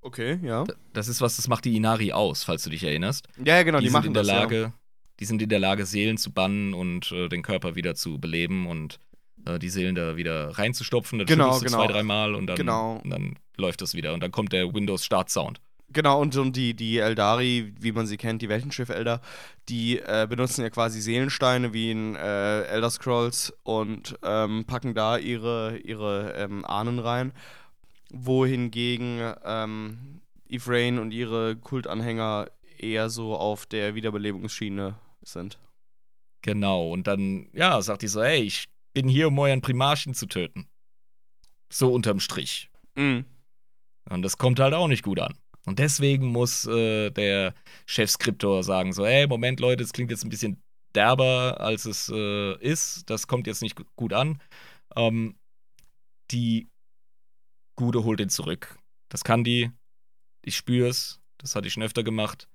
Okay, 0.00 0.38
ja. 0.42 0.64
Das 0.92 1.08
ist 1.08 1.20
was, 1.20 1.36
das 1.36 1.48
macht 1.48 1.64
die 1.64 1.76
Inari 1.76 2.12
aus, 2.12 2.44
falls 2.44 2.62
du 2.62 2.70
dich 2.70 2.84
erinnerst. 2.84 3.28
Ja, 3.36 3.56
ja, 3.56 3.62
genau, 3.62 3.78
die, 3.78 3.84
die, 3.84 3.90
sind 3.90 3.92
machen 3.92 4.06
in 4.06 4.14
der 4.14 4.22
das, 4.22 4.32
Lage, 4.32 4.72
die 5.20 5.24
sind 5.24 5.42
in 5.42 5.48
der 5.48 5.58
Lage, 5.58 5.86
Seelen 5.86 6.16
zu 6.16 6.32
bannen 6.32 6.74
und 6.74 7.12
äh, 7.12 7.28
den 7.28 7.42
Körper 7.42 7.74
wieder 7.74 7.94
zu 7.94 8.18
beleben 8.18 8.66
und 8.66 8.98
äh, 9.46 9.58
die 9.58 9.68
Seelen 9.68 9.94
da 9.94 10.16
wieder 10.16 10.50
reinzustopfen. 10.58 11.18
Dann 11.18 11.26
Genau, 11.26 11.58
genau. 11.58 11.70
zwei, 11.70 11.86
dreimal 11.86 12.34
und 12.34 12.46
dann, 12.46 12.56
Genau. 12.56 13.00
und 13.02 13.10
dann 13.10 13.38
läuft 13.56 13.80
das 13.82 13.94
wieder. 13.94 14.14
Und 14.14 14.22
dann 14.22 14.30
kommt 14.30 14.52
der 14.52 14.72
Windows-Start-Sound. 14.72 15.60
Genau, 15.90 16.20
und, 16.20 16.36
und 16.36 16.54
die, 16.54 16.74
die 16.74 16.98
Eldari, 16.98 17.72
wie 17.80 17.92
man 17.92 18.06
sie 18.06 18.18
kennt, 18.18 18.42
die 18.42 18.50
Weltenschiff-Elder, 18.50 19.22
die 19.70 19.98
äh, 19.98 20.26
benutzen 20.28 20.60
ja 20.60 20.68
quasi 20.68 21.00
Seelensteine 21.00 21.72
wie 21.72 21.90
in 21.90 22.14
äh, 22.14 22.62
Elder 22.64 22.90
Scrolls 22.90 23.54
und 23.62 24.18
ähm, 24.22 24.66
packen 24.66 24.94
da 24.94 25.16
ihre, 25.16 25.78
ihre 25.78 26.34
ähm, 26.36 26.64
Ahnen 26.66 26.98
rein. 26.98 27.32
Wohingegen 28.10 29.32
ähm, 29.44 30.20
Ivrain 30.48 30.98
und 30.98 31.10
ihre 31.12 31.56
Kultanhänger 31.56 32.48
eher 32.78 33.10
so 33.10 33.34
auf 33.36 33.66
der 33.66 33.94
Wiederbelebungsschiene 33.94 34.94
sind. 35.28 35.58
Genau. 36.42 36.90
Und 36.90 37.06
dann, 37.06 37.48
ja, 37.52 37.80
sagt 37.82 38.02
die 38.02 38.08
so, 38.08 38.22
hey, 38.22 38.42
ich 38.42 38.68
bin 38.94 39.08
hier, 39.08 39.28
um 39.28 39.38
euren 39.38 39.60
Primarchen 39.60 40.14
zu 40.14 40.26
töten. 40.26 40.68
So 41.70 41.92
unterm 41.92 42.20
Strich. 42.20 42.70
Mhm. 42.96 43.24
Und 44.08 44.22
das 44.22 44.38
kommt 44.38 44.58
halt 44.60 44.74
auch 44.74 44.88
nicht 44.88 45.02
gut 45.02 45.20
an. 45.20 45.38
Und 45.66 45.78
deswegen 45.78 46.28
muss 46.28 46.64
äh, 46.66 47.10
der 47.10 47.54
Chefskriptor 47.84 48.62
sagen: 48.62 48.92
so, 48.94 49.04
ey, 49.04 49.26
Moment, 49.26 49.60
Leute, 49.60 49.82
das 49.82 49.92
klingt 49.92 50.10
jetzt 50.10 50.24
ein 50.24 50.30
bisschen 50.30 50.62
derber, 50.94 51.60
als 51.60 51.84
es 51.84 52.08
äh, 52.08 52.56
ist. 52.60 53.10
Das 53.10 53.26
kommt 53.26 53.46
jetzt 53.46 53.60
nicht 53.60 53.76
gu- 53.76 53.84
gut 53.94 54.14
an. 54.14 54.40
Ähm, 54.96 55.36
die 56.30 56.68
Gude 57.76 58.02
holt 58.04 58.20
ihn 58.20 58.30
zurück. 58.30 58.78
Das 59.10 59.24
kann 59.24 59.44
die. 59.44 59.70
Ich 60.42 60.56
spür's. 60.56 61.20
Das 61.36 61.54
hatte 61.54 61.66
ich 61.66 61.74
schon 61.74 61.82
öfter 61.82 62.02
gemacht. 62.02 62.48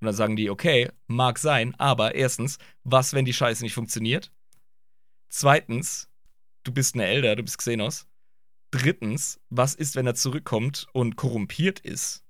Und 0.00 0.06
dann 0.06 0.14
sagen 0.14 0.36
die, 0.36 0.50
okay, 0.50 0.90
mag 1.06 1.38
sein, 1.38 1.74
aber 1.78 2.14
erstens, 2.14 2.58
was, 2.84 3.14
wenn 3.14 3.24
die 3.24 3.32
Scheiße 3.32 3.62
nicht 3.62 3.74
funktioniert? 3.74 4.30
Zweitens, 5.28 6.08
du 6.64 6.72
bist 6.72 6.94
eine 6.94 7.06
Elder, 7.06 7.36
du 7.36 7.42
bist 7.42 7.58
Xenos. 7.58 8.06
Drittens, 8.70 9.40
was 9.48 9.74
ist, 9.74 9.96
wenn 9.96 10.06
er 10.06 10.14
zurückkommt 10.14 10.86
und 10.92 11.16
korrumpiert 11.16 11.80
ist? 11.80 12.24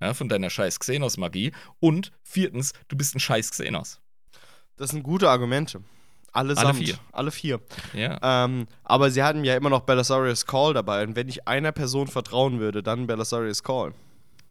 Ja, 0.00 0.12
von 0.12 0.28
deiner 0.28 0.50
scheiß 0.50 0.80
Xenos-Magie. 0.80 1.52
Und 1.78 2.10
viertens, 2.22 2.72
du 2.88 2.96
bist 2.96 3.14
ein 3.14 3.20
scheiß 3.20 3.52
Xenos. 3.52 4.00
Das 4.76 4.90
sind 4.90 5.02
gute 5.02 5.30
Argumente. 5.30 5.82
Allesamt. 6.32 6.78
vier. 6.78 6.98
Alle 7.12 7.30
vier. 7.30 7.60
Ja. 7.92 8.44
Ähm, 8.44 8.66
aber 8.82 9.12
sie 9.12 9.22
hatten 9.22 9.44
ja 9.44 9.54
immer 9.54 9.70
noch 9.70 9.82
Belisarius 9.82 10.46
Call 10.46 10.74
dabei. 10.74 11.04
Und 11.04 11.14
wenn 11.14 11.28
ich 11.28 11.46
einer 11.46 11.70
Person 11.70 12.08
vertrauen 12.08 12.58
würde, 12.58 12.82
dann 12.82 13.06
Belisarius 13.06 13.62
Call. 13.62 13.94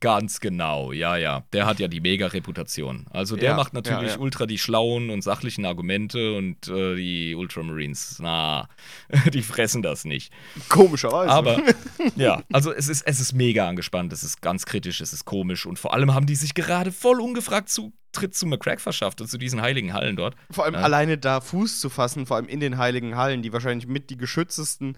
Ganz 0.04 0.42
genau, 0.42 0.92
ja, 0.92 1.16
ja. 1.16 1.46
Der 1.54 1.66
hat 1.66 1.80
ja 1.80 1.88
die 1.88 2.02
Mega-Reputation. 2.02 3.06
Also 3.12 3.38
der 3.38 3.52
Ja, 3.52 3.56
macht 3.56 3.72
natürlich 3.72 4.10
ja, 4.10 4.16
ja. 4.16 4.20
ultra 4.20 4.46
die 4.46 4.58
schlauen 4.58 5.10
und 5.10 5.22
sachlichen 5.22 5.66
Argumente 5.66 6.36
und 6.36 6.68
äh, 6.68 6.96
die 6.96 7.34
Ultramarines, 7.36 8.18
na, 8.20 8.68
die 9.34 9.42
fressen 9.42 9.82
das 9.82 10.04
nicht. 10.04 10.34
Komischerweise. 10.68 11.32
Aber 11.32 11.58
ja, 12.18 12.44
also 12.52 12.74
es 12.74 12.90
ist, 12.90 13.04
es 13.08 13.22
ist 13.22 13.32
mega 13.32 13.66
angespannt, 13.66 14.12
es 14.12 14.24
ist 14.24 14.42
ganz 14.42 14.66
kritisch, 14.66 15.00
es 15.00 15.14
ist 15.14 15.24
komisch 15.24 15.66
und 15.66 15.80
vor 15.80 15.94
allem 15.94 16.14
haben 16.14 16.26
die 16.26 16.36
sich 16.36 16.54
gerade 16.54 16.92
voll 16.92 17.22
ungefragt 17.22 17.70
Zutritt 17.70 18.36
zu 18.36 18.46
McCrack 18.46 18.82
verschafft 18.82 19.22
und 19.22 19.28
zu 19.28 19.38
diesen 19.38 19.62
heiligen 19.62 19.94
Hallen 19.94 20.18
dort. 20.18 20.36
vor 20.52 20.66
allem 20.66 20.76
alleine 20.76 21.18
da 21.18 21.40
Fuß 21.40 21.80
zu 21.80 21.90
fassen, 21.90 22.26
vor 22.26 22.36
allem 22.36 22.50
in 22.50 22.60
den 22.60 22.78
heiligen 22.78 23.16
Hallen, 23.16 23.42
die 23.42 23.54
wahrscheinlich 23.54 23.88
mit 23.88 24.10
die 24.10 24.18
geschütztesten 24.18 24.98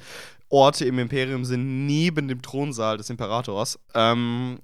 Orte 0.49 0.85
im 0.85 0.97
Imperium 0.97 1.45
sind, 1.45 1.85
neben 1.85 2.27
dem 2.27 2.41
Thronsaal 2.41 2.97
des 2.97 3.11
Imperators. 3.11 3.77
Ähm, 3.93 4.57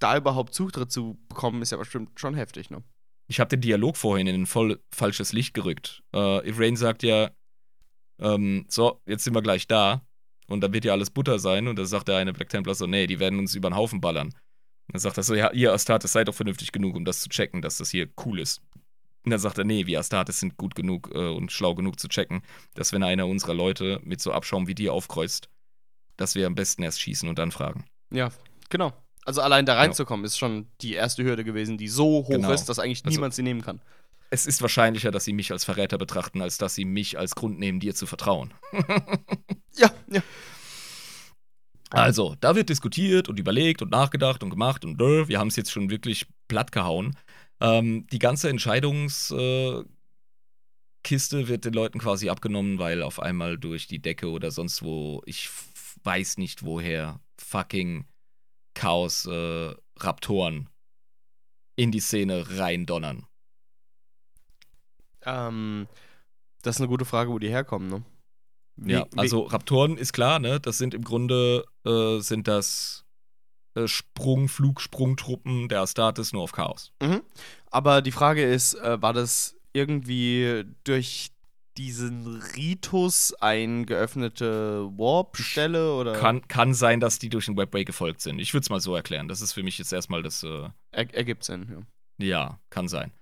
da 0.00 0.16
überhaupt 0.16 0.54
Zutritt 0.54 0.90
zu 0.90 1.18
bekommen, 1.28 1.62
ist 1.62 1.70
ja 1.70 1.78
bestimmt 1.78 2.18
schon 2.18 2.34
heftig, 2.34 2.70
ne? 2.70 2.82
Ich 3.28 3.38
habe 3.38 3.48
den 3.48 3.60
Dialog 3.60 3.96
vorhin 3.96 4.26
in 4.26 4.42
ein 4.42 4.46
voll 4.46 4.82
falsches 4.92 5.32
Licht 5.32 5.54
gerückt. 5.54 6.02
Äh, 6.12 6.48
Ivrain 6.48 6.74
sagt 6.74 7.04
ja, 7.04 7.30
ähm, 8.18 8.66
so, 8.68 9.00
jetzt 9.06 9.22
sind 9.22 9.34
wir 9.34 9.42
gleich 9.42 9.68
da. 9.68 10.04
Und 10.48 10.62
dann 10.62 10.72
wird 10.72 10.84
ja 10.84 10.92
alles 10.92 11.10
Butter 11.10 11.38
sein. 11.38 11.68
Und 11.68 11.78
dann 11.78 11.86
sagt 11.86 12.08
der 12.08 12.16
eine 12.16 12.32
Black 12.32 12.48
Templar 12.48 12.74
so, 12.74 12.88
nee, 12.88 13.06
die 13.06 13.20
werden 13.20 13.38
uns 13.38 13.54
über 13.54 13.70
den 13.70 13.76
Haufen 13.76 14.00
ballern. 14.00 14.28
Und 14.28 14.94
dann 14.94 15.00
sagt 15.00 15.16
er 15.16 15.22
so, 15.22 15.36
ja, 15.36 15.52
ihr 15.52 15.72
Astartes 15.72 16.12
seid 16.12 16.26
doch 16.26 16.34
vernünftig 16.34 16.72
genug, 16.72 16.96
um 16.96 17.04
das 17.04 17.20
zu 17.20 17.28
checken, 17.28 17.62
dass 17.62 17.76
das 17.76 17.90
hier 17.90 18.08
cool 18.24 18.40
ist. 18.40 18.60
Und 19.24 19.30
dann 19.30 19.38
sagt 19.38 19.58
er, 19.58 19.64
nee, 19.64 19.86
wir 19.86 20.00
Astartes 20.00 20.40
sind 20.40 20.56
gut 20.56 20.74
genug 20.74 21.10
äh, 21.14 21.28
und 21.28 21.52
schlau 21.52 21.76
genug 21.76 22.00
zu 22.00 22.08
checken, 22.08 22.42
dass 22.74 22.92
wenn 22.92 23.04
einer 23.04 23.28
unserer 23.28 23.54
Leute 23.54 24.00
mit 24.02 24.20
so 24.20 24.32
Abschaum 24.32 24.66
wie 24.66 24.74
dir 24.74 24.92
aufkreuzt, 24.92 25.48
dass 26.16 26.34
wir 26.34 26.46
am 26.48 26.56
besten 26.56 26.82
erst 26.82 27.00
schießen 27.00 27.28
und 27.28 27.38
dann 27.38 27.52
fragen. 27.52 27.84
Ja, 28.10 28.30
genau. 28.70 28.92
Also 29.24 29.42
allein 29.42 29.66
da 29.66 29.74
reinzukommen, 29.74 30.24
ist 30.24 30.38
schon 30.38 30.66
die 30.80 30.94
erste 30.94 31.22
Hürde 31.24 31.44
gewesen, 31.44 31.76
die 31.78 31.88
so 31.88 32.04
hoch 32.04 32.28
Genau. 32.30 32.50
ist, 32.52 32.66
dass 32.66 32.78
eigentlich 32.78 33.04
Also- 33.04 33.14
niemand 33.16 33.34
sie 33.34 33.42
nehmen 33.42 33.62
kann. 33.62 33.80
Es 34.32 34.46
ist 34.46 34.62
wahrscheinlicher, 34.62 35.10
dass 35.10 35.24
sie 35.24 35.32
mich 35.32 35.50
als 35.50 35.64
Verräter 35.64 35.98
betrachten, 35.98 36.40
als 36.40 36.56
dass 36.56 36.74
sie 36.76 36.84
mich 36.84 37.18
als 37.18 37.34
Grund 37.34 37.58
nehmen, 37.58 37.80
dir 37.80 37.94
zu 37.94 38.06
vertrauen. 38.06 38.54
Ja, 39.76 39.90
ja. 40.10 40.20
Also, 41.90 42.36
da 42.40 42.54
wird 42.54 42.68
diskutiert 42.68 43.28
und 43.28 43.38
überlegt 43.40 43.82
und 43.82 43.90
nachgedacht 43.90 44.42
und 44.42 44.50
gemacht 44.50 44.84
und 44.84 45.00
äh, 45.00 45.26
wir 45.28 45.38
haben 45.38 45.48
es 45.48 45.56
jetzt 45.56 45.70
schon 45.72 45.90
wirklich 45.90 46.26
platt 46.48 46.70
gehauen. 46.72 47.16
Ähm, 47.60 48.06
die 48.12 48.18
ganze 48.20 48.48
Entscheidungskiste 48.48 49.86
äh, 51.40 51.48
wird 51.48 51.64
den 51.64 51.72
Leuten 51.72 51.98
quasi 51.98 52.28
abgenommen, 52.28 52.78
weil 52.78 53.02
auf 53.02 53.20
einmal 53.20 53.58
durch 53.58 53.86
die 53.88 54.00
Decke 54.00 54.28
oder 54.30 54.50
sonst 54.50 54.82
wo, 54.82 55.22
ich 55.26 55.48
weiß 56.04 56.38
nicht 56.38 56.62
woher, 56.64 57.20
fucking 57.38 58.04
Chaos 58.74 59.26
äh, 59.26 59.74
Raptoren 59.98 60.68
in 61.76 61.90
die 61.92 62.00
Szene 62.00 62.58
reindonnern. 62.58 63.26
Ähm, 65.22 65.86
das 66.62 66.76
ist 66.76 66.80
eine 66.80 66.88
gute 66.88 67.04
Frage, 67.04 67.30
wo 67.30 67.38
die 67.38 67.48
herkommen, 67.50 67.88
ne? 67.88 68.04
Wie- 68.76 68.92
Ja, 68.92 69.06
also 69.16 69.42
Raptoren 69.42 69.96
ist 69.96 70.12
klar, 70.12 70.38
ne? 70.38 70.60
Das 70.60 70.78
sind 70.78 70.94
im 70.94 71.04
Grunde 71.04 71.64
äh, 71.84 72.20
sind 72.20 72.48
das 72.48 73.04
äh, 73.74 73.86
Sprung, 73.86 74.48
Flugsprungtruppen 74.48 75.68
der 75.68 75.80
Astartes 75.82 76.32
nur 76.32 76.42
auf 76.42 76.52
Chaos. 76.52 76.92
Mhm. 77.02 77.22
Aber 77.70 78.02
die 78.02 78.12
Frage 78.12 78.42
ist, 78.44 78.74
äh, 78.74 79.00
war 79.02 79.12
das 79.12 79.56
irgendwie 79.72 80.64
durch 80.84 81.30
diesen 81.80 82.26
Ritus 82.56 83.32
eine 83.40 83.86
geöffnete 83.86 84.86
Warp-Stelle 84.98 85.94
oder 85.94 86.12
Kann, 86.12 86.46
kann 86.46 86.74
sein, 86.74 87.00
dass 87.00 87.18
die 87.18 87.30
durch 87.30 87.46
den 87.46 87.56
Webway 87.56 87.84
gefolgt 87.84 88.20
sind. 88.20 88.38
Ich 88.38 88.52
würde 88.52 88.64
es 88.64 88.70
mal 88.70 88.80
so 88.80 88.94
erklären. 88.94 89.28
Das 89.28 89.40
ist 89.40 89.54
für 89.54 89.62
mich 89.62 89.78
jetzt 89.78 89.92
erstmal 89.92 90.22
das, 90.22 90.42
äh, 90.42 90.68
er 90.90 91.14
ergibt 91.14 91.42
Sinn? 91.42 91.86
Ja. 92.18 92.26
ja, 92.26 92.60
kann 92.68 92.86
sein. 92.86 93.12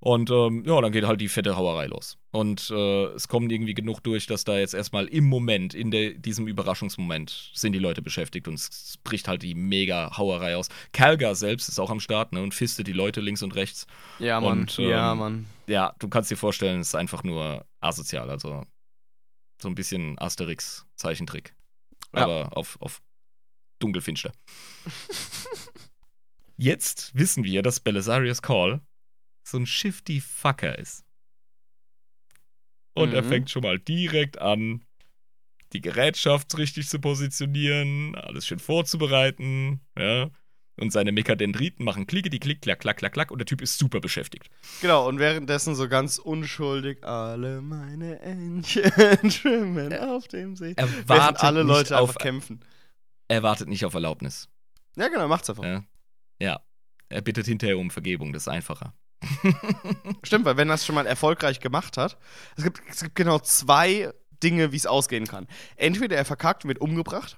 Und 0.00 0.30
ähm, 0.30 0.62
ja, 0.64 0.80
dann 0.80 0.92
geht 0.92 1.06
halt 1.06 1.20
die 1.20 1.28
fette 1.28 1.56
Hauerei 1.56 1.86
los. 1.86 2.18
Und 2.30 2.70
äh, 2.70 3.06
es 3.06 3.26
kommen 3.26 3.50
irgendwie 3.50 3.74
genug 3.74 4.00
durch, 4.00 4.26
dass 4.26 4.44
da 4.44 4.56
jetzt 4.56 4.74
erstmal 4.74 5.06
im 5.06 5.24
Moment, 5.24 5.74
in 5.74 5.90
der, 5.90 6.12
diesem 6.12 6.46
Überraschungsmoment, 6.46 7.50
sind 7.52 7.72
die 7.72 7.80
Leute 7.80 8.00
beschäftigt 8.00 8.46
und 8.46 8.54
es 8.54 8.98
bricht 9.02 9.26
halt 9.26 9.42
die 9.42 9.56
mega 9.56 10.16
Hauerei 10.16 10.56
aus. 10.56 10.68
Kalgar 10.92 11.34
selbst 11.34 11.68
ist 11.68 11.80
auch 11.80 11.90
am 11.90 11.98
Start 11.98 12.32
ne, 12.32 12.42
und 12.42 12.54
fistet 12.54 12.86
die 12.86 12.92
Leute 12.92 13.20
links 13.20 13.42
und 13.42 13.56
rechts. 13.56 13.88
Ja, 14.20 14.40
Mann. 14.40 14.60
Und, 14.60 14.78
ähm, 14.78 14.88
ja, 14.88 15.14
Mann. 15.16 15.46
Ja, 15.66 15.94
du 15.98 16.08
kannst 16.08 16.30
dir 16.30 16.36
vorstellen, 16.36 16.80
es 16.80 16.88
ist 16.88 16.94
einfach 16.94 17.24
nur 17.24 17.66
asozial. 17.80 18.30
Also 18.30 18.64
so 19.60 19.68
ein 19.68 19.74
bisschen 19.74 20.16
Asterix-Zeichentrick. 20.18 21.54
Ja. 22.14 22.22
Aber 22.22 22.56
auf, 22.56 22.80
auf 22.80 23.00
dunkelfinster. 23.80 24.32
Jetzt 26.56 27.16
wissen 27.16 27.42
wir, 27.44 27.62
dass 27.62 27.80
Belisarius 27.80 28.42
Call 28.42 28.80
so 29.48 29.58
ein 29.58 29.66
shifty 29.66 30.20
Fucker 30.20 30.78
ist. 30.78 31.04
Und 32.94 33.12
er 33.14 33.22
Mhm. 33.22 33.28
fängt 33.28 33.50
schon 33.50 33.62
mal 33.62 33.78
direkt 33.78 34.38
an, 34.38 34.84
die 35.72 35.80
Gerätschaft 35.80 36.56
richtig 36.58 36.88
zu 36.88 36.98
positionieren, 36.98 38.14
alles 38.14 38.46
schön 38.46 38.58
vorzubereiten, 38.58 39.80
ja. 39.98 40.30
Und 40.80 40.92
seine 40.92 41.10
Mekadendriten 41.10 41.84
machen 41.84 42.06
klicke, 42.06 42.30
die 42.30 42.38
klick, 42.38 42.62
klack, 42.62 42.78
klack, 42.78 42.98
klack, 42.98 43.12
klack. 43.12 43.30
Und 43.32 43.38
der 43.38 43.46
Typ 43.46 43.60
ist 43.62 43.78
super 43.78 43.98
beschäftigt. 44.00 44.48
Genau, 44.80 45.08
und 45.08 45.18
währenddessen 45.18 45.74
so 45.74 45.88
ganz 45.88 46.18
unschuldig, 46.18 47.02
alle 47.04 47.60
meine 47.60 48.20
Entchen 48.20 48.84
schwimmen 49.30 49.92
auf 49.98 50.28
dem 50.28 50.54
See. 50.54 50.74
Er 50.76 50.88
Während 50.88 51.08
wartet, 51.08 51.42
alle 51.42 51.64
nicht 51.64 51.74
Leute 51.74 51.98
auf, 51.98 52.14
kämpfen. 52.16 52.60
er 53.26 53.42
wartet 53.42 53.66
nicht 53.68 53.84
auf 53.84 53.94
Erlaubnis. 53.94 54.48
Ja, 54.96 55.08
genau, 55.08 55.26
macht's 55.26 55.50
einfach. 55.50 55.64
Ja. 55.64 55.84
ja. 56.38 56.60
Er 57.08 57.22
bittet 57.22 57.46
hinterher 57.46 57.76
um 57.78 57.90
Vergebung, 57.90 58.32
das 58.32 58.42
ist 58.44 58.48
einfacher. 58.48 58.94
Stimmt, 60.22 60.44
weil 60.44 60.56
wenn 60.56 60.68
er 60.68 60.74
es 60.74 60.86
schon 60.86 60.94
mal 60.94 61.06
erfolgreich 61.06 61.60
gemacht 61.60 61.96
hat, 61.96 62.18
es 62.56 62.64
gibt, 62.64 62.80
es 62.88 63.02
gibt 63.02 63.14
genau 63.14 63.38
zwei 63.40 64.12
Dinge, 64.42 64.72
wie 64.72 64.76
es 64.76 64.86
ausgehen 64.86 65.26
kann. 65.26 65.46
Entweder 65.76 66.16
er 66.16 66.24
verkackt 66.24 66.64
und 66.64 66.68
wird 66.68 66.80
umgebracht, 66.80 67.36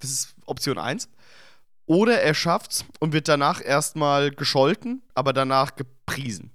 das 0.00 0.10
ist 0.10 0.34
Option 0.46 0.78
1, 0.78 1.08
oder 1.86 2.20
er 2.20 2.34
schafft's 2.34 2.84
und 3.00 3.12
wird 3.12 3.28
danach 3.28 3.60
erstmal 3.64 4.30
gescholten, 4.30 5.02
aber 5.14 5.32
danach 5.32 5.74
gepriesen. 5.74 6.52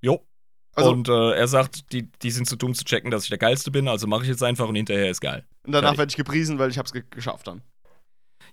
Jo. 0.00 0.26
Also, 0.74 0.90
und 0.90 1.08
äh, 1.08 1.32
er 1.32 1.48
sagt, 1.48 1.92
die, 1.92 2.10
die 2.10 2.30
sind 2.30 2.46
zu 2.46 2.56
dumm 2.56 2.74
zu 2.74 2.84
checken, 2.84 3.10
dass 3.10 3.22
ich 3.22 3.30
der 3.30 3.38
Geilste 3.38 3.70
bin, 3.70 3.88
also 3.88 4.06
mache 4.06 4.24
ich 4.24 4.28
jetzt 4.28 4.42
einfach 4.42 4.68
und 4.68 4.74
hinterher 4.74 5.10
ist 5.10 5.20
geil. 5.20 5.46
und 5.64 5.72
danach 5.72 5.96
werde 5.96 6.10
ich 6.10 6.16
gepriesen, 6.16 6.58
weil 6.58 6.68
ich 6.68 6.76
hab's 6.76 6.92
ge 6.92 7.02
geschafft 7.08 7.46
dann. 7.46 7.62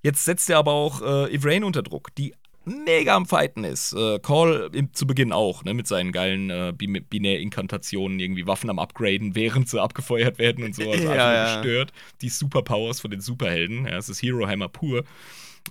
Jetzt 0.03 0.23
setzt 0.23 0.49
er 0.49 0.57
aber 0.57 0.71
auch 0.71 1.01
äh, 1.01 1.33
Ivrain 1.33 1.63
unter 1.63 1.81
Druck, 1.81 2.15
die 2.15 2.33
mega 2.65 3.15
am 3.15 3.25
Fighten 3.25 3.63
ist. 3.63 3.93
Äh, 3.93 4.19
Call 4.19 4.69
im, 4.73 4.93
zu 4.93 5.05
Beginn 5.07 5.31
auch, 5.31 5.63
ne, 5.63 5.73
mit 5.73 5.87
seinen 5.87 6.11
geilen 6.11 6.49
äh, 6.49 6.73
Bi- 6.75 7.01
Binär-Inkantationen, 7.01 8.19
irgendwie 8.19 8.47
Waffen 8.47 8.69
am 8.69 8.79
Upgraden, 8.79 9.35
während 9.35 9.69
sie 9.69 9.81
abgefeuert 9.81 10.37
werden 10.39 10.63
und 10.63 10.75
so. 10.75 10.89
Also 10.89 11.03
Ja, 11.03 11.33
ja. 11.33 11.55
gestört. 11.61 11.91
Die 12.21 12.29
Superpowers 12.29 12.99
von 13.01 13.11
den 13.11 13.21
Superhelden. 13.21 13.85
Ja, 13.85 13.97
es 13.97 14.09
ist 14.09 14.21
Hero 14.21 14.47
Hammer 14.47 14.69
pur. 14.69 15.03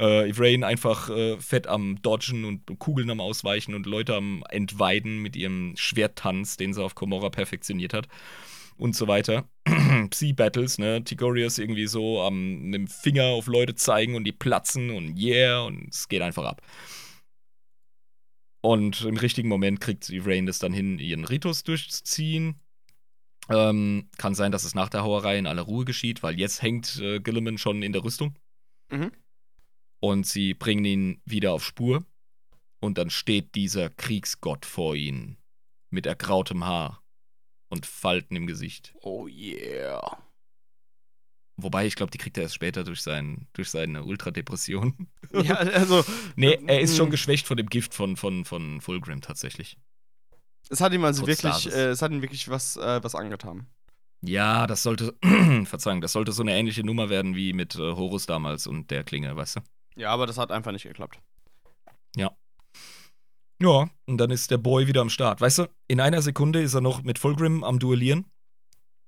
Äh, 0.01 0.31
Ivrain 0.31 0.65
einfach 0.65 1.11
äh, 1.11 1.39
fett 1.39 1.67
am 1.67 2.01
Dodgen 2.01 2.45
und 2.47 2.79
Kugeln 2.79 3.11
am 3.11 3.21
Ausweichen 3.21 3.75
und 3.75 3.85
Leute 3.87 4.15
am 4.15 4.43
Entweiden 4.49 5.19
mit 5.19 5.37
ihrem 5.37 5.75
Schwerttanz, 5.77 6.57
den 6.57 6.73
sie 6.73 6.83
auf 6.83 6.95
Komorra 6.95 7.29
perfektioniert 7.29 7.93
hat. 7.93 8.09
Und 8.83 8.97
so 8.97 9.07
weiter. 9.07 9.49
Psi-Battles, 10.11 10.79
ne? 10.79 11.05
Tigorius 11.05 11.59
irgendwie 11.59 11.87
so 11.87 12.21
am 12.21 12.63
mit 12.63 12.75
dem 12.75 12.89
Finger 12.89 13.27
auf 13.27 13.47
Leute 13.47 13.77
zeigen 13.77 14.17
und 14.17 14.25
die 14.25 14.33
platzen 14.33 14.91
und 14.91 15.17
yeah 15.17 15.61
und 15.61 15.95
es 15.95 16.09
geht 16.09 16.21
einfach 16.21 16.43
ab. 16.43 16.63
Und 18.61 19.03
im 19.03 19.17
richtigen 19.17 19.49
Moment 19.49 19.81
kriegt 19.81 20.11
Ivrain 20.11 20.47
das 20.47 20.59
dann 20.59 20.73
hin, 20.73 20.99
ihren 20.99 21.25
Ritus 21.25 21.63
durchzuziehen. 21.63 22.57
Ähm, 23.49 24.11
kann 24.19 24.35
sein, 24.35 24.51
dass 24.51 24.65
es 24.65 24.75
nach 24.75 24.89
der 24.89 25.05
Hauerei 25.05 25.39
in 25.39 25.47
aller 25.47 25.63
Ruhe 25.63 25.85
geschieht, 25.85 26.25
weil 26.25 26.37
jetzt 26.41 26.61
hängt 26.61 26.99
äh, 26.99 27.21
Gilliman 27.21 27.59
schon 27.59 27.85
in 27.85 27.93
der 27.93 28.03
Rüstung. 28.03 28.35
Mhm. 28.91 29.13
Und 30.01 30.27
sie 30.27 30.55
bringen 30.55 30.85
ihn 30.85 31.23
wieder 31.25 31.53
auf 31.53 31.65
Spur. 31.65 32.05
Und 32.81 32.99
dann 32.99 33.11
steht 33.11 33.55
dieser 33.55 33.91
Kriegsgott 33.91 34.67
vor 34.67 34.97
ihnen 34.97 35.37
mit 35.91 36.05
ergrautem 36.07 36.65
Haar 36.65 37.02
und 37.73 37.87
Falten 37.87 38.37
im 38.37 38.47
Gesicht. 38.47 38.95
Oh 39.01 39.27
yeah. 39.27 40.19
Wobei, 41.57 41.87
ich 41.87 41.97
glaube, 41.97 42.11
die 42.11 42.19
kriegt 42.19 42.37
er 42.37 42.45
erst 42.45 42.55
später 42.55 42.85
durch, 42.85 43.03
sein, 43.03 43.47
durch 43.55 43.71
seine 43.71 44.05
Ultradepression. 44.05 45.09
Ja, 45.33 45.55
also, 45.81 46.05
nee, 46.37 46.59
er 46.67 46.81
ist 46.81 46.97
schon 46.97 47.09
Mm. 47.09 47.13
geschwächt 47.13 47.47
von 47.47 47.57
dem 47.57 47.69
Gift 47.69 47.95
von, 47.95 48.17
von, 48.17 48.45
von 48.45 48.81
Fulgrim 48.81 49.21
tatsächlich. 49.23 49.79
es 50.69 50.81
hat 50.81 50.93
ihm 50.93 51.05
also 51.05 51.25
Trotz 51.25 51.43
wirklich, 51.43 51.73
äh, 51.75 51.89
es 51.91 52.03
hat 52.03 52.13
ihm 52.13 52.21
wirklich 52.23 52.49
was, 52.49 52.77
äh, 52.77 53.03
was 53.03 53.15
angetan. 53.15 53.67
Ja, 54.23 54.67
das 54.67 54.83
sollte, 54.83 55.15
Verzeihung, 55.65 56.01
das 56.01 56.13
sollte 56.13 56.33
so 56.33 56.43
eine 56.43 56.53
ähnliche 56.57 56.85
Nummer 56.85 57.09
werden 57.11 57.35
wie 57.37 57.53
mit 57.53 57.75
äh, 57.75 57.79
Horus 57.79 58.27
damals 58.27 58.67
und 58.67 58.91
der 58.91 59.03
Klinge, 59.05 59.35
weißt 59.37 59.57
du? 59.57 59.61
Ja, 59.97 60.11
aber 60.11 60.27
das 60.27 60.39
hat 60.39 60.53
einfach 60.53 60.73
nicht 60.73 60.85
geklappt. 60.85 61.19
Ja, 62.17 62.31
und 64.07 64.19
dann 64.19 64.31
ist 64.31 64.51
der 64.51 64.59
Boy 64.59 64.87
wieder 64.87 65.01
am 65.01 65.11
Start. 65.11 65.41
Weißt 65.41 65.59
du, 65.59 65.67
in 65.89 66.01
einer 66.01 66.23
Sekunde 66.23 66.61
ist 66.61 66.75
er 66.75 66.81
noch 66.81 67.03
mit 67.03 67.19
Fulgrim 67.19 67.65
am 67.65 67.79
Duellieren 67.79 68.27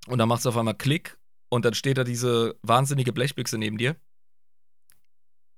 und 0.07 0.19
dann 0.19 0.29
macht 0.29 0.41
es 0.41 0.47
auf 0.47 0.57
einmal 0.57 0.77
Klick 0.77 1.19
und 1.49 1.65
dann 1.65 1.75
steht 1.75 1.99
da 1.99 2.05
diese 2.05 2.57
wahnsinnige 2.63 3.13
Blechbüchse 3.13 3.59
neben 3.59 3.79
dir. 3.79 3.97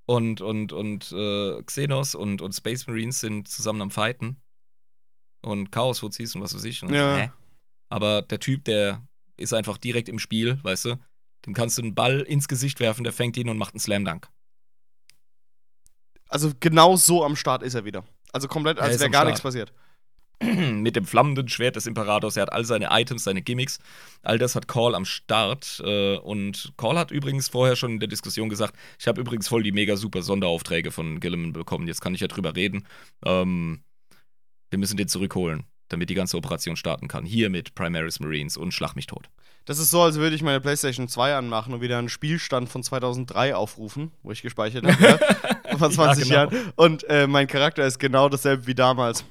Und, 0.06 0.40
und, 0.40 0.72
und 0.72 1.10
äh, 1.12 1.62
Xenos 1.62 2.14
und, 2.14 2.40
und 2.40 2.52
Space 2.52 2.86
Marines 2.86 3.20
sind 3.20 3.48
zusammen 3.48 3.82
am 3.82 3.90
Fighten. 3.90 4.36
Und 5.42 5.72
Chaos-Fuzis 5.72 6.34
und 6.34 6.42
was 6.42 6.54
weiß 6.54 6.64
ich. 6.64 6.82
Und 6.82 6.92
Ja. 7.18 7.32
Aber 7.88 8.22
der 8.22 8.40
Typ, 8.40 8.64
der 8.64 9.06
ist 9.36 9.52
einfach 9.52 9.78
direkt 9.78 10.08
im 10.08 10.18
Spiel, 10.18 10.62
weißt 10.62 10.86
du? 10.86 10.96
Dem 11.44 11.54
kannst 11.54 11.78
du 11.78 11.82
einen 11.82 11.94
Ball 11.94 12.20
ins 12.20 12.48
Gesicht 12.48 12.80
werfen, 12.80 13.04
der 13.04 13.12
fängt 13.12 13.36
ihn 13.36 13.48
und 13.48 13.58
macht 13.58 13.74
einen 13.74 13.80
Slam 13.80 14.04
Dunk. 14.04 14.28
Also 16.28 16.52
genau 16.58 16.96
so 16.96 17.24
am 17.24 17.36
Start 17.36 17.62
ist 17.62 17.74
er 17.74 17.84
wieder. 17.84 18.04
Also 18.32 18.48
komplett, 18.48 18.78
als 18.78 18.98
wäre 19.00 19.10
gar 19.10 19.24
nichts 19.24 19.40
passiert. 19.40 19.72
mit 20.42 20.96
dem 20.96 21.06
flammenden 21.06 21.48
Schwert 21.48 21.76
des 21.76 21.86
Imperators. 21.86 22.36
Er 22.36 22.42
hat 22.42 22.52
all 22.52 22.64
seine 22.64 22.88
Items, 22.90 23.24
seine 23.24 23.42
Gimmicks. 23.42 23.78
All 24.22 24.38
das 24.38 24.54
hat 24.54 24.68
Call 24.68 24.94
am 24.94 25.04
Start. 25.04 25.80
Äh, 25.84 26.18
und 26.18 26.72
Call 26.76 26.98
hat 26.98 27.10
übrigens 27.10 27.48
vorher 27.48 27.76
schon 27.76 27.92
in 27.92 28.00
der 28.00 28.08
Diskussion 28.08 28.48
gesagt, 28.48 28.74
ich 28.98 29.08
habe 29.08 29.20
übrigens 29.20 29.48
voll 29.48 29.62
die 29.62 29.72
mega 29.72 29.96
super 29.96 30.22
Sonderaufträge 30.22 30.90
von 30.90 31.20
Gilliman 31.20 31.52
bekommen. 31.52 31.86
Jetzt 31.86 32.02
kann 32.02 32.14
ich 32.14 32.20
ja 32.20 32.28
drüber 32.28 32.54
reden. 32.54 32.86
Ähm, 33.24 33.82
wir 34.70 34.78
müssen 34.78 34.96
den 34.96 35.08
zurückholen, 35.08 35.64
damit 35.88 36.10
die 36.10 36.14
ganze 36.14 36.36
Operation 36.36 36.76
starten 36.76 37.08
kann. 37.08 37.24
Hier 37.24 37.50
mit 37.50 37.74
Primaris 37.74 38.20
Marines 38.20 38.56
und 38.56 38.72
Schlag 38.72 38.94
mich 38.96 39.06
tot. 39.06 39.28
Das 39.64 39.78
ist 39.78 39.90
so, 39.90 40.02
als 40.02 40.16
würde 40.16 40.36
ich 40.36 40.42
meine 40.42 40.60
PlayStation 40.60 41.08
2 41.08 41.34
anmachen 41.34 41.74
und 41.74 41.80
wieder 41.80 41.98
einen 41.98 42.08
Spielstand 42.08 42.68
von 42.68 42.82
2003 42.84 43.54
aufrufen, 43.56 44.12
wo 44.22 44.30
ich 44.30 44.42
gespeichert 44.42 44.86
habe, 44.86 45.02
ja, 45.68 45.76
von 45.78 45.90
20 45.90 46.28
Ja, 46.28 46.44
genau. 46.46 46.56
Jahren. 46.56 46.72
Und 46.76 47.04
äh, 47.08 47.26
mein 47.26 47.48
Charakter 47.48 47.84
ist 47.84 47.98
genau 47.98 48.28
dasselbe 48.28 48.66
wie 48.68 48.74
damals. 48.76 49.24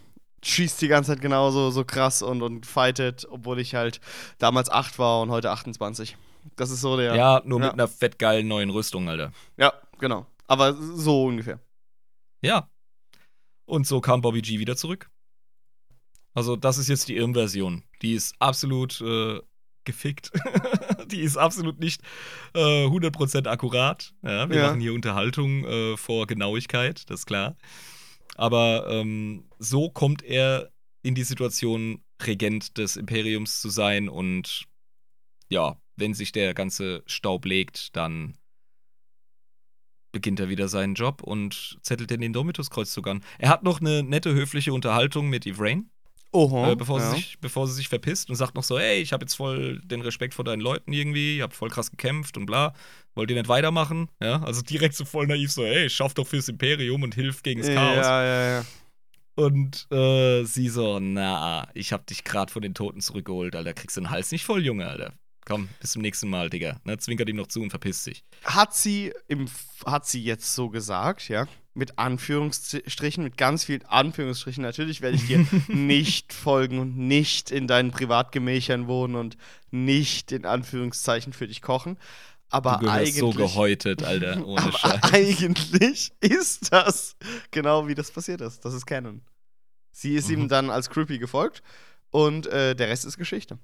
Schießt 0.44 0.82
die 0.82 0.90
ganze 0.90 1.12
Zeit 1.14 1.22
genauso 1.22 1.72
so 1.72 1.86
krass 1.86 2.22
und, 2.22 2.42
und 2.42 2.66
fightet, 2.66 3.26
obwohl 3.30 3.60
ich 3.60 3.76
halt 3.76 4.00
damals 4.38 4.70
8 4.70 5.00
war 5.00 5.22
und 5.22 5.30
heute 5.32 5.52
28. 5.52 6.18
Das 6.58 6.70
ist 6.70 6.82
so 6.82 6.98
der. 6.98 7.16
Ja, 7.16 7.42
nur 7.46 7.60
Ja. 7.62 7.66
mit 7.68 7.74
einer 7.74 7.88
fettgeilen 7.88 8.48
neuen 8.48 8.70
Rüstung, 8.70 9.10
Alter. 9.10 9.32
Ja, 9.58 9.74
genau. 10.00 10.28
Aber 10.48 10.74
so 10.74 11.26
ungefähr. 11.26 11.60
Ja. 12.42 12.70
Und 13.66 13.88
so 13.88 14.02
kam 14.02 14.22
Bobby 14.22 14.42
G 14.42 14.60
wieder 14.60 14.76
zurück. 14.76 15.10
Also, 16.36 16.56
das 16.56 16.78
ist 16.78 16.88
jetzt 16.90 17.08
die 17.08 17.16
Irm-Version. 17.16 17.84
Die 18.04 18.14
ist 18.14 18.36
absolut 18.40 19.02
äh, 19.02 19.40
gefickt. 19.86 20.32
die 21.12 21.22
ist 21.22 21.38
absolut 21.38 21.80
nicht 21.80 22.02
äh, 22.54 22.86
100% 22.86 23.48
akkurat. 23.48 24.14
Ja, 24.22 24.50
wir 24.50 24.58
Ja. 24.58 24.68
machen 24.68 24.82
hier 24.82 24.94
Unterhaltung 24.94 25.64
äh, 25.66 25.98
vor 25.98 26.28
Genauigkeit, 26.28 27.10
das 27.10 27.22
ist 27.22 27.26
klar. 27.26 27.56
Aber 28.36 28.88
ähm, 28.90 29.46
so 29.60 29.90
kommt 29.90 30.22
er 30.24 30.72
in 31.04 31.16
die 31.16 31.24
Situation, 31.24 32.04
Regent 32.22 32.78
des 32.78 32.96
Imperiums 32.98 33.62
zu 33.62 33.70
sein 33.70 34.10
und 34.10 34.66
ja, 35.50 35.78
wenn 35.96 36.14
sich 36.14 36.32
der 36.32 36.54
ganze 36.54 37.04
Staub 37.06 37.46
legt, 37.46 37.96
dann 37.96 38.38
beginnt 40.12 40.40
er 40.40 40.50
wieder 40.50 40.68
seinen 40.68 40.96
Job 40.96 41.22
und 41.22 41.78
zettelt 41.82 42.10
den 42.10 42.22
Indomitus-Kreuzzug 42.22 43.08
an. 43.08 43.24
Er 43.38 43.50
hat 43.50 43.64
noch 43.64 43.82
eine 43.82 44.02
nette, 44.02 44.34
höfliche 44.34 44.74
Unterhaltung 44.74 45.30
mit 45.30 45.46
Ivrain, 45.46 45.90
Oho. 46.36 46.72
äh, 46.72 46.76
bevor, 46.76 47.00
ja. 47.00 47.10
sie 47.10 47.16
sich, 47.16 47.40
bevor 47.40 47.68
sie 47.68 47.74
sich 47.74 47.90
verpisst 47.90 48.30
und 48.30 48.36
sagt 48.36 48.56
noch 48.56 48.64
so, 48.64 48.78
ey, 48.78 49.00
ich 49.00 49.14
habe 49.14 49.24
jetzt 49.24 49.36
voll 49.36 49.82
den 49.84 50.02
Respekt 50.02 50.34
vor 50.34 50.46
deinen 50.46 50.62
Leuten 50.62 50.92
irgendwie, 50.92 51.38
ihr 51.38 51.44
habt 51.44 51.56
voll 51.56 51.70
krass 51.70 51.92
gekämpft 51.92 52.38
und 52.38 52.46
bla. 52.46 52.74
Wollt 53.16 53.30
ihr 53.30 53.38
nicht 53.38 53.48
weitermachen? 53.48 54.10
Ja, 54.22 54.44
also 54.44 54.62
direkt 54.62 54.96
so 54.96 55.06
voll 55.06 55.28
naiv 55.28 55.52
so, 55.52 55.64
ey, 55.64 55.90
schaff 55.90 56.14
doch 56.14 56.28
fürs 56.28 56.50
Imperium 56.50 57.04
und 57.04 57.16
hilf 57.16 57.44
gegen 57.44 57.62
das 57.62 57.74
Chaos. 57.74 58.06
Ja, 58.06 58.24
ja, 58.24 58.50
ja. 58.58 58.66
Und 59.36 59.92
äh, 59.92 60.44
sie 60.44 60.70
so, 60.70 61.00
na, 61.00 61.68
ich 61.74 61.92
hab 61.92 62.08
dich 62.08 62.24
gerade 62.24 62.52
von 62.52 62.62
den 62.62 62.74
Toten 62.74 63.02
zurückgeholt, 63.02 63.56
Alter, 63.56 63.74
kriegst 63.74 63.98
du 63.98 64.02
den 64.02 64.10
Hals 64.10 64.32
nicht 64.32 64.46
voll, 64.46 64.66
Junge, 64.66 64.88
Alter. 64.88 65.14
Komm, 65.46 65.70
bis 65.80 65.92
zum 65.92 66.02
nächsten 66.02 66.30
Mal, 66.30 66.50
Digga. 66.50 66.80
Ne, 66.86 66.98
zwinkert 66.98 67.30
ihm 67.30 67.36
noch 67.36 67.48
zu 67.48 67.62
und 67.62 67.70
verpisst 67.70 68.04
sich. 68.04 68.24
Hat 68.44 68.74
sie, 68.74 69.14
im, 69.28 69.48
hat 69.86 70.08
sie 70.08 70.24
jetzt 70.24 70.56
so 70.56 70.70
gesagt, 70.70 71.30
ja? 71.30 71.48
Mit 71.78 72.00
Anführungsstrichen, 72.00 73.24
mit 73.24 73.38
ganz 73.38 73.66
vielen 73.66 73.84
Anführungsstrichen. 73.86 74.64
Natürlich 74.64 75.02
werde 75.02 75.18
ich 75.18 75.28
dir 75.28 75.46
nicht 75.68 76.32
folgen 76.34 76.80
und 76.80 76.98
nicht 76.98 77.52
in 77.52 77.68
deinen 77.68 77.92
Privatgemächern 77.92 78.88
wohnen 78.88 79.16
und 79.16 79.38
nicht 79.72 80.32
in 80.32 80.46
Anführungszeichen 80.46 81.34
für 81.34 81.48
dich 81.48 81.62
kochen. 81.62 81.98
Aber 82.50 82.80
du 82.82 82.88
eigentlich. 82.90 83.16
so 83.16 83.32
gehäutet, 83.32 84.04
Alter, 84.04 84.46
ohne 84.48 84.62
aber 84.62 84.72
Scheiß. 84.78 85.04
eigentlich 85.14 86.12
ist 86.22 86.72
das 86.72 87.18
genau 87.52 87.88
wie 87.88 87.96
das 87.96 88.10
passiert 88.10 88.40
ist. 88.40 88.64
Das 88.64 88.74
ist 88.74 88.86
Canon. 88.86 89.22
Sie 89.92 90.16
ist 90.16 90.30
ihm 90.30 90.44
Mhm. 90.44 90.48
dann 90.50 90.70
als 90.70 90.90
Creepy 90.90 91.18
gefolgt 91.20 91.62
und 92.10 92.48
äh, 92.48 92.74
der 92.76 92.88
Rest 92.88 93.04
ist 93.06 93.18
Geschichte. 93.18 93.60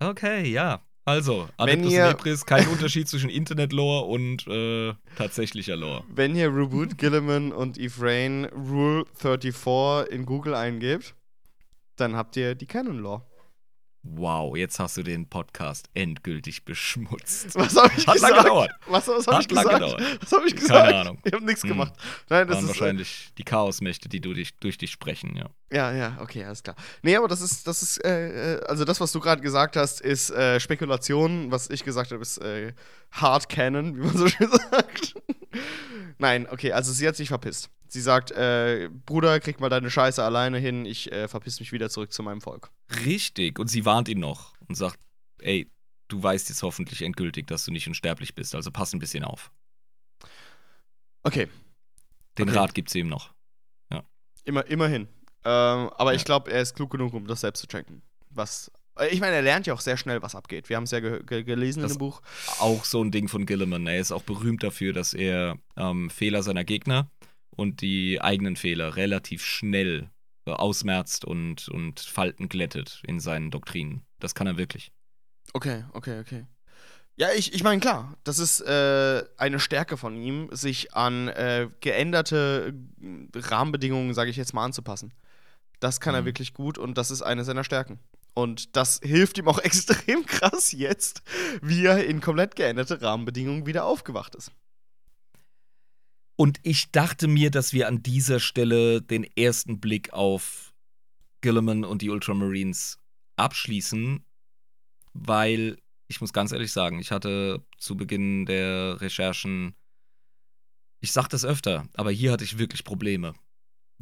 Okay, 0.00 0.50
ja. 0.50 0.82
Also, 1.04 1.48
Adeptus 1.56 1.92
ihr- 1.92 2.08
Lebris, 2.08 2.46
kein 2.46 2.66
Unterschied 2.68 3.08
zwischen 3.08 3.28
Internet-Lore 3.28 4.04
und 4.06 4.46
äh, 4.46 4.94
tatsächlicher 5.16 5.74
Lore. 5.76 6.04
Wenn 6.08 6.36
ihr 6.36 6.54
Reboot 6.54 6.96
Gilliman 6.96 7.50
und 7.52 7.76
Ephraim 7.78 8.44
Rule 8.54 9.04
34 9.16 10.12
in 10.12 10.24
Google 10.26 10.54
eingebt, 10.54 11.14
dann 11.96 12.14
habt 12.14 12.36
ihr 12.36 12.54
die 12.54 12.66
Canon 12.66 13.00
Law. 13.02 13.26
Wow, 14.04 14.56
jetzt 14.56 14.80
hast 14.80 14.96
du 14.96 15.04
den 15.04 15.28
Podcast 15.28 15.88
endgültig 15.94 16.64
beschmutzt. 16.64 17.54
Was 17.54 17.76
habe 17.76 17.92
ich 17.96 18.06
Hat 18.06 18.14
gesagt? 18.14 18.32
lange 18.34 18.42
gedauert. 18.44 18.70
Was, 18.88 19.06
was 19.06 19.26
habe 19.28 19.36
Hat 19.36 19.44
ich 19.44 19.50
lange 19.52 19.68
gesagt? 19.68 19.96
gedauert. 19.98 20.18
Was 20.22 20.32
habe 20.32 20.48
ich 20.48 20.56
gesagt? 20.56 20.92
Ahnung. 20.92 21.18
Ich 21.24 21.32
habe 21.32 21.44
nichts 21.44 21.62
Hm. 21.62 21.68
gemacht. 21.70 21.92
Nein, 22.28 22.48
das 22.48 22.56
waren 22.56 22.64
ist 22.64 22.64
äh, 22.64 22.68
wahrscheinlich 22.80 23.28
die 23.38 23.44
Chaosmächte, 23.44 24.08
die 24.08 24.20
du 24.20 24.34
dich, 24.34 24.56
durch 24.58 24.76
dich 24.78 24.90
sprechen, 24.90 25.36
ja. 25.36 25.50
Ja, 25.72 25.90
ja, 25.92 26.18
okay, 26.20 26.44
alles 26.44 26.62
klar. 26.62 26.76
Nee, 27.02 27.16
aber 27.16 27.28
das 27.28 27.40
ist, 27.40 27.66
das 27.66 27.82
ist, 27.82 28.04
äh, 28.04 28.56
äh, 28.56 28.64
also 28.66 28.84
das, 28.84 29.00
was 29.00 29.10
du 29.10 29.20
gerade 29.20 29.40
gesagt 29.40 29.74
hast, 29.76 30.02
ist 30.02 30.30
äh, 30.30 30.60
Spekulation. 30.60 31.50
Was 31.50 31.70
ich 31.70 31.82
gesagt 31.82 32.12
habe, 32.12 32.20
ist 32.20 32.38
äh, 32.38 32.74
Hard 33.10 33.48
Canon, 33.48 33.96
wie 33.96 34.00
man 34.00 34.16
so 34.16 34.28
schön 34.28 34.50
sagt. 34.70 35.14
Nein, 36.18 36.46
okay, 36.50 36.72
also 36.72 36.92
sie 36.92 37.08
hat 37.08 37.16
sich 37.16 37.28
verpisst. 37.28 37.70
Sie 37.88 38.00
sagt, 38.02 38.30
äh, 38.32 38.90
Bruder, 39.06 39.40
krieg 39.40 39.60
mal 39.60 39.70
deine 39.70 39.90
Scheiße 39.90 40.22
alleine 40.22 40.58
hin, 40.58 40.84
ich 40.84 41.10
äh, 41.10 41.26
verpiss 41.26 41.58
mich 41.60 41.72
wieder 41.72 41.88
zurück 41.90 42.12
zu 42.12 42.22
meinem 42.22 42.40
Volk. 42.42 42.70
Richtig. 43.04 43.58
Und 43.58 43.68
sie 43.68 43.84
warnt 43.86 44.08
ihn 44.08 44.20
noch 44.20 44.52
und 44.68 44.74
sagt, 44.74 44.98
ey, 45.40 45.70
du 46.08 46.22
weißt 46.22 46.50
jetzt 46.50 46.62
hoffentlich 46.62 47.00
endgültig, 47.02 47.46
dass 47.46 47.64
du 47.64 47.70
nicht 47.70 47.88
unsterblich 47.88 48.34
bist, 48.34 48.54
also 48.54 48.70
pass 48.70 48.92
ein 48.92 48.98
bisschen 48.98 49.24
auf. 49.24 49.50
Okay, 51.22 51.48
Den 52.38 52.48
Okay. 52.48 52.58
Rat 52.58 52.74
gibt 52.74 52.90
sie 52.90 53.00
ihm 53.00 53.08
noch. 53.08 53.32
immer, 54.44 54.66
immerhin. 54.66 55.08
Ähm, 55.44 55.90
aber 55.96 56.12
Ja. 56.12 56.16
ich 56.16 56.24
glaube, 56.24 56.50
er 56.52 56.60
ist 56.62 56.74
klug 56.74 56.90
genug, 56.90 57.14
um 57.14 57.26
das 57.26 57.40
selbst 57.40 57.60
zu 57.60 57.66
checken. 57.66 58.02
Was, 58.30 58.70
äh, 58.98 59.08
ich 59.08 59.20
meine, 59.20 59.36
er 59.36 59.42
lernt 59.42 59.66
ja 59.66 59.74
auch 59.74 59.80
sehr 59.80 59.96
schnell, 59.96 60.22
was 60.22 60.34
abgeht. 60.34 60.68
Wir 60.68 60.76
haben 60.76 60.84
es 60.84 60.90
ja 60.92 61.00
ge 61.00 61.22
ge 61.24 61.42
gelesen 61.42 61.82
Das- 61.82 61.92
in 61.92 61.96
dem 61.96 62.00
Buch. 62.00 62.22
Auch 62.60 62.84
so 62.84 63.02
ein 63.02 63.10
Ding 63.10 63.28
von 63.28 63.46
Gilliman. 63.46 63.86
Er 63.86 63.98
ist 63.98 64.12
auch 64.12 64.22
berühmt 64.22 64.62
dafür, 64.62 64.92
dass 64.92 65.14
er 65.14 65.56
ähm, 65.76 66.10
Fehler 66.10 66.42
seiner 66.42 66.64
Gegner 66.64 67.10
und 67.50 67.80
die 67.82 68.20
eigenen 68.20 68.56
Fehler 68.56 68.96
relativ 68.96 69.44
schnell 69.44 70.10
äh, 70.46 70.50
ausmerzt 70.52 71.24
und, 71.24 71.68
und 71.68 72.00
Falten 72.00 72.48
glättet 72.48 73.02
in 73.06 73.20
seinen 73.20 73.50
Doktrinen. 73.50 74.02
Das 74.20 74.34
kann 74.34 74.46
er 74.46 74.56
wirklich. 74.58 74.92
Okay, 75.52 75.84
okay, 75.92 76.20
okay. 76.20 76.46
Ja, 77.16 77.28
ich, 77.36 77.52
ich 77.52 77.62
meine, 77.62 77.78
klar, 77.80 78.16
das 78.24 78.38
ist 78.38 78.60
äh, 78.62 79.22
eine 79.36 79.60
Stärke 79.60 79.96
von 79.98 80.16
ihm, 80.16 80.48
sich 80.50 80.94
an 80.94 81.28
äh, 81.28 81.68
geänderte 81.80 82.72
äh, 83.02 83.38
Rahmenbedingungen, 83.38 84.14
sage 84.14 84.30
ich 84.30 84.36
jetzt 84.36 84.54
mal, 84.54 84.64
anzupassen. 84.64 85.12
Das 85.82 85.98
kann 85.98 86.14
er 86.14 86.22
Mhm. 86.22 86.26
wirklich 86.26 86.54
gut 86.54 86.78
und 86.78 86.96
das 86.96 87.10
ist 87.10 87.22
eine 87.22 87.44
seiner 87.44 87.64
Stärken. 87.64 87.98
Und 88.34 88.76
das 88.76 89.00
hilft 89.02 89.36
ihm 89.38 89.48
auch 89.48 89.58
extrem 89.64 90.24
krass 90.26 90.70
jetzt, 90.70 91.22
wie 91.60 91.84
er 91.84 92.06
in 92.06 92.20
komplett 92.20 92.54
geänderte 92.54 93.02
Rahmenbedingungen 93.02 93.66
wieder 93.66 93.84
aufgewacht 93.84 94.36
ist. 94.36 94.52
Und 96.36 96.60
ich 96.62 96.92
dachte 96.92 97.26
mir, 97.26 97.50
dass 97.50 97.72
wir 97.72 97.88
an 97.88 98.02
dieser 98.02 98.38
Stelle 98.38 99.02
den 99.02 99.24
ersten 99.36 99.80
Blick 99.80 100.12
auf 100.12 100.72
Gilliman 101.40 101.84
und 101.84 102.00
die 102.00 102.10
Ultramarines 102.10 102.98
abschließen, 103.36 104.24
weil 105.14 105.78
ich 106.06 106.20
muss 106.20 106.32
ganz 106.32 106.52
ehrlich 106.52 106.72
sagen, 106.72 107.00
ich 107.00 107.10
hatte 107.10 107.64
zu 107.76 107.96
Beginn 107.96 108.46
der 108.46 109.00
Recherchen, 109.00 109.74
ich 111.00 111.10
sag 111.12 111.28
das 111.28 111.44
öfter, 111.44 111.88
aber 111.94 112.12
hier 112.12 112.30
hatte 112.30 112.44
ich 112.44 112.58
wirklich 112.58 112.84
Probleme, 112.84 113.34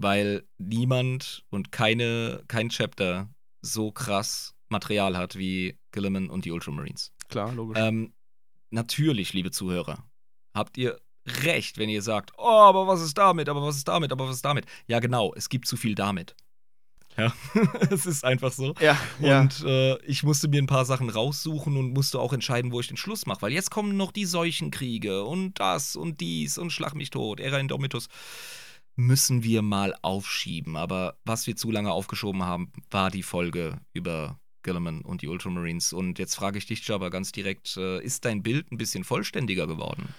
weil 0.01 0.45
niemand 0.59 1.45
und 1.51 1.73
keine, 1.73 2.43
kein 2.49 2.71
Chapter 2.71 3.29
so 3.61 3.93
krass 3.93 4.55
Material 4.71 5.17
hat 5.17 5.37
wie 5.37 5.79
Gilliman 5.93 6.31
und 6.31 6.45
die 6.45 6.53
Ultramarines. 6.53 7.13
Klar, 7.29 7.53
logisch. 7.53 7.79
Ähm, 7.79 8.15
natürlich, 8.71 9.33
liebe 9.33 9.51
Zuhörer, 9.51 10.05
habt 10.55 10.79
ihr 10.79 10.99
recht, 11.27 11.77
wenn 11.77 11.91
ihr 11.91 12.03
sagt, 12.03 12.33
oh, 12.39 12.45
aber 12.45 12.87
was 12.87 13.03
ist 13.03 13.19
damit, 13.19 13.49
aber 13.49 13.63
was 13.63 13.77
ist 13.77 13.89
damit, 13.89 14.13
aber 14.13 14.27
was 14.29 14.37
ist 14.37 14.45
damit? 14.45 14.67
Ja, 14.87 15.01
genau, 15.01 15.35
es 15.35 15.49
gibt 15.49 15.67
zu 15.67 15.77
viel 15.77 15.95
damit. 15.95 16.35
Ja, 17.19 17.33
es 17.91 18.07
ist 18.07 18.25
einfach 18.25 18.53
so. 18.53 18.75
ja, 18.81 18.97
ja. 19.19 19.41
Und 19.43 19.65
äh, 19.65 19.99
ich 20.05 20.23
musste 20.23 20.49
mir 20.49 20.63
ein 20.63 20.67
paar 20.67 20.85
Sachen 20.85 21.11
raussuchen 21.11 21.77
und 21.77 21.93
musste 21.93 22.21
auch 22.21 22.33
entscheiden, 22.33 22.73
wo 22.73 22.81
ich 22.81 22.89
den 22.89 22.97
Schluss 22.97 23.27
mache. 23.27 23.43
Weil 23.43 23.53
jetzt 23.53 23.71
kommen 23.71 23.97
noch 23.97 24.13
die 24.13 24.25
Seuchenkriege 24.25 25.25
und 25.25 25.59
das 25.59 25.97
und 25.97 26.21
dies 26.21 26.57
und 26.57 26.71
Schlag 26.71 26.95
mich 26.95 27.11
tot, 27.11 27.41
Ära 27.41 27.59
Indomitus. 27.59 28.09
Müssen 29.01 29.43
wir 29.43 29.63
mal 29.63 29.95
aufschieben. 30.03 30.77
Aber 30.77 31.17
was 31.25 31.47
wir 31.47 31.57
zu 31.57 31.71
lange 31.71 31.91
aufgeschoben 31.91 32.43
haben, 32.43 32.71
war 32.91 33.11
die 33.11 33.23
Folge 33.23 33.79
über 33.95 34.39
Gilliman 34.63 35.01
und 35.01 35.23
die 35.23 35.29
Ultramarines. 35.29 35.95
Und 35.95 36.19
jetzt 36.19 36.35
frage 36.35 36.59
ich 36.59 36.67
dich, 36.67 36.87
Jabba, 36.87 37.09
ganz 37.09 37.33
direkt: 37.33 37.79
äh, 37.79 38.03
Ist 38.05 38.27
dein 38.27 38.43
Bild 38.43 38.71
ein 38.71 38.77
bisschen 38.77 39.05
vollständiger 39.05 39.67
geworden? 39.67 40.15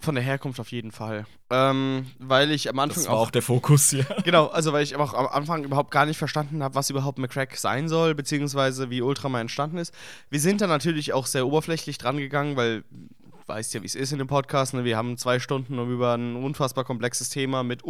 Von 0.00 0.16
der 0.16 0.22
Herkunft 0.22 0.60
auf 0.60 0.70
jeden 0.70 0.92
Fall. 0.92 1.26
Ähm, 1.48 2.08
weil 2.18 2.50
ich 2.50 2.68
am 2.68 2.78
Anfang 2.78 3.04
Das 3.04 3.10
war 3.10 3.16
auch 3.16 3.30
der 3.30 3.40
Fokus, 3.40 3.92
ja. 3.92 4.04
Genau, 4.24 4.48
also 4.48 4.74
weil 4.74 4.82
ich 4.82 4.94
auch 4.96 5.14
am 5.14 5.28
Anfang 5.28 5.64
überhaupt 5.64 5.90
gar 5.90 6.04
nicht 6.04 6.18
verstanden 6.18 6.62
habe, 6.62 6.74
was 6.74 6.90
überhaupt 6.90 7.18
McCrack 7.18 7.56
sein 7.56 7.88
soll, 7.88 8.14
beziehungsweise 8.14 8.90
wie 8.90 9.00
Ultraman 9.00 9.42
entstanden 9.42 9.78
ist. 9.78 9.94
Wir 10.28 10.40
sind 10.40 10.60
da 10.60 10.66
natürlich 10.66 11.14
auch 11.14 11.24
sehr 11.24 11.46
oberflächlich 11.46 11.96
dran 11.96 12.18
gegangen, 12.18 12.56
weil 12.56 12.84
weißt 13.46 13.74
ja, 13.74 13.82
wie 13.82 13.86
es 13.86 13.94
ist 13.94 14.12
in 14.12 14.18
dem 14.18 14.26
Podcast. 14.26 14.74
Ne? 14.74 14.84
Wir 14.84 14.96
haben 14.96 15.16
zwei 15.16 15.38
Stunden, 15.38 15.78
um 15.78 15.90
über 15.90 16.14
ein 16.14 16.36
unfassbar 16.36 16.84
komplexes 16.84 17.30
Thema 17.30 17.62
mit 17.62 17.82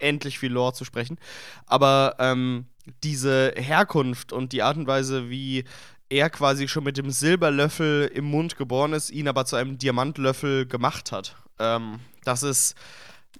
unendlich 0.00 0.38
viel 0.38 0.52
Lore 0.52 0.72
zu 0.72 0.84
sprechen. 0.84 1.18
Aber 1.66 2.16
ähm, 2.18 2.66
diese 3.02 3.52
Herkunft 3.56 4.32
und 4.32 4.52
die 4.52 4.62
Art 4.62 4.76
und 4.76 4.86
Weise, 4.86 5.30
wie 5.30 5.64
er 6.08 6.28
quasi 6.30 6.66
schon 6.66 6.84
mit 6.84 6.96
dem 6.96 7.10
Silberlöffel 7.10 8.10
im 8.12 8.24
Mund 8.24 8.56
geboren 8.56 8.92
ist, 8.92 9.10
ihn 9.10 9.28
aber 9.28 9.44
zu 9.44 9.56
einem 9.56 9.78
Diamantlöffel 9.78 10.66
gemacht 10.66 11.12
hat. 11.12 11.36
Ähm, 11.58 12.00
das 12.24 12.42
ist 12.42 12.74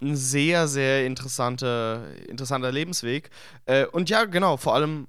ein 0.01 0.17
sehr, 0.17 0.69
sehr 0.69 1.05
interessante, 1.05 2.17
interessanter 2.29 2.71
Lebensweg. 2.71 3.31
Äh, 3.67 3.87
und 3.87 4.09
ja, 4.09 4.25
genau, 4.25 4.57
vor 4.57 4.75
allem, 4.75 5.09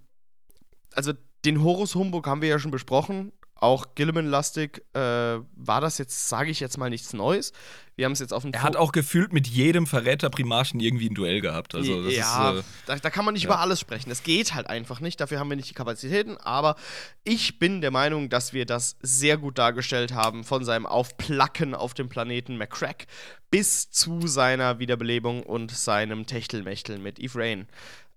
also 0.93 1.13
den 1.45 1.63
Horus 1.63 1.95
Humbug 1.95 2.27
haben 2.27 2.41
wir 2.41 2.49
ja 2.49 2.59
schon 2.59 2.71
besprochen. 2.71 3.31
Auch 3.61 3.93
Gilliman-lastig 3.93 4.83
äh, 4.93 4.99
war 4.99 5.81
das 5.81 5.99
jetzt, 5.99 6.27
sage 6.27 6.49
ich 6.49 6.59
jetzt 6.59 6.77
mal, 6.79 6.89
nichts 6.89 7.13
Neues. 7.13 7.53
Wir 7.95 8.05
haben 8.05 8.13
es 8.13 8.19
jetzt 8.19 8.33
auf 8.33 8.41
dem 8.41 8.53
Er 8.53 8.63
hat 8.63 8.75
auch 8.75 8.91
gefühlt 8.91 9.33
mit 9.33 9.45
jedem 9.45 9.85
Verräter 9.85 10.31
Primarchen 10.31 10.79
irgendwie 10.79 11.07
ein 11.07 11.13
Duell 11.13 11.41
gehabt. 11.41 11.75
Also, 11.75 12.03
das 12.03 12.15
ja, 12.15 12.53
ist. 12.53 12.59
Äh, 12.59 12.63
da, 12.87 12.95
da 12.95 13.09
kann 13.11 13.23
man 13.23 13.35
nicht 13.35 13.43
ja. 13.43 13.49
über 13.49 13.59
alles 13.59 13.79
sprechen. 13.79 14.09
Es 14.09 14.23
geht 14.23 14.55
halt 14.55 14.65
einfach 14.65 14.99
nicht. 14.99 15.21
Dafür 15.21 15.39
haben 15.39 15.47
wir 15.49 15.55
nicht 15.55 15.69
die 15.69 15.75
Kapazitäten. 15.75 16.37
Aber 16.37 16.75
ich 17.23 17.59
bin 17.59 17.81
der 17.81 17.91
Meinung, 17.91 18.29
dass 18.29 18.51
wir 18.51 18.65
das 18.65 18.97
sehr 19.01 19.37
gut 19.37 19.59
dargestellt 19.59 20.13
haben, 20.13 20.43
von 20.43 20.65
seinem 20.65 20.87
Aufplacken 20.87 21.75
auf 21.75 21.93
dem 21.93 22.09
Planeten 22.09 22.57
McCrack 22.57 23.05
bis 23.51 23.91
zu 23.91 24.25
seiner 24.25 24.79
Wiederbelebung 24.79 25.43
und 25.43 25.69
seinem 25.69 26.25
Techtelmechtel 26.25 26.97
mit 26.97 27.19
Eve 27.19 27.37
Rain. 27.37 27.67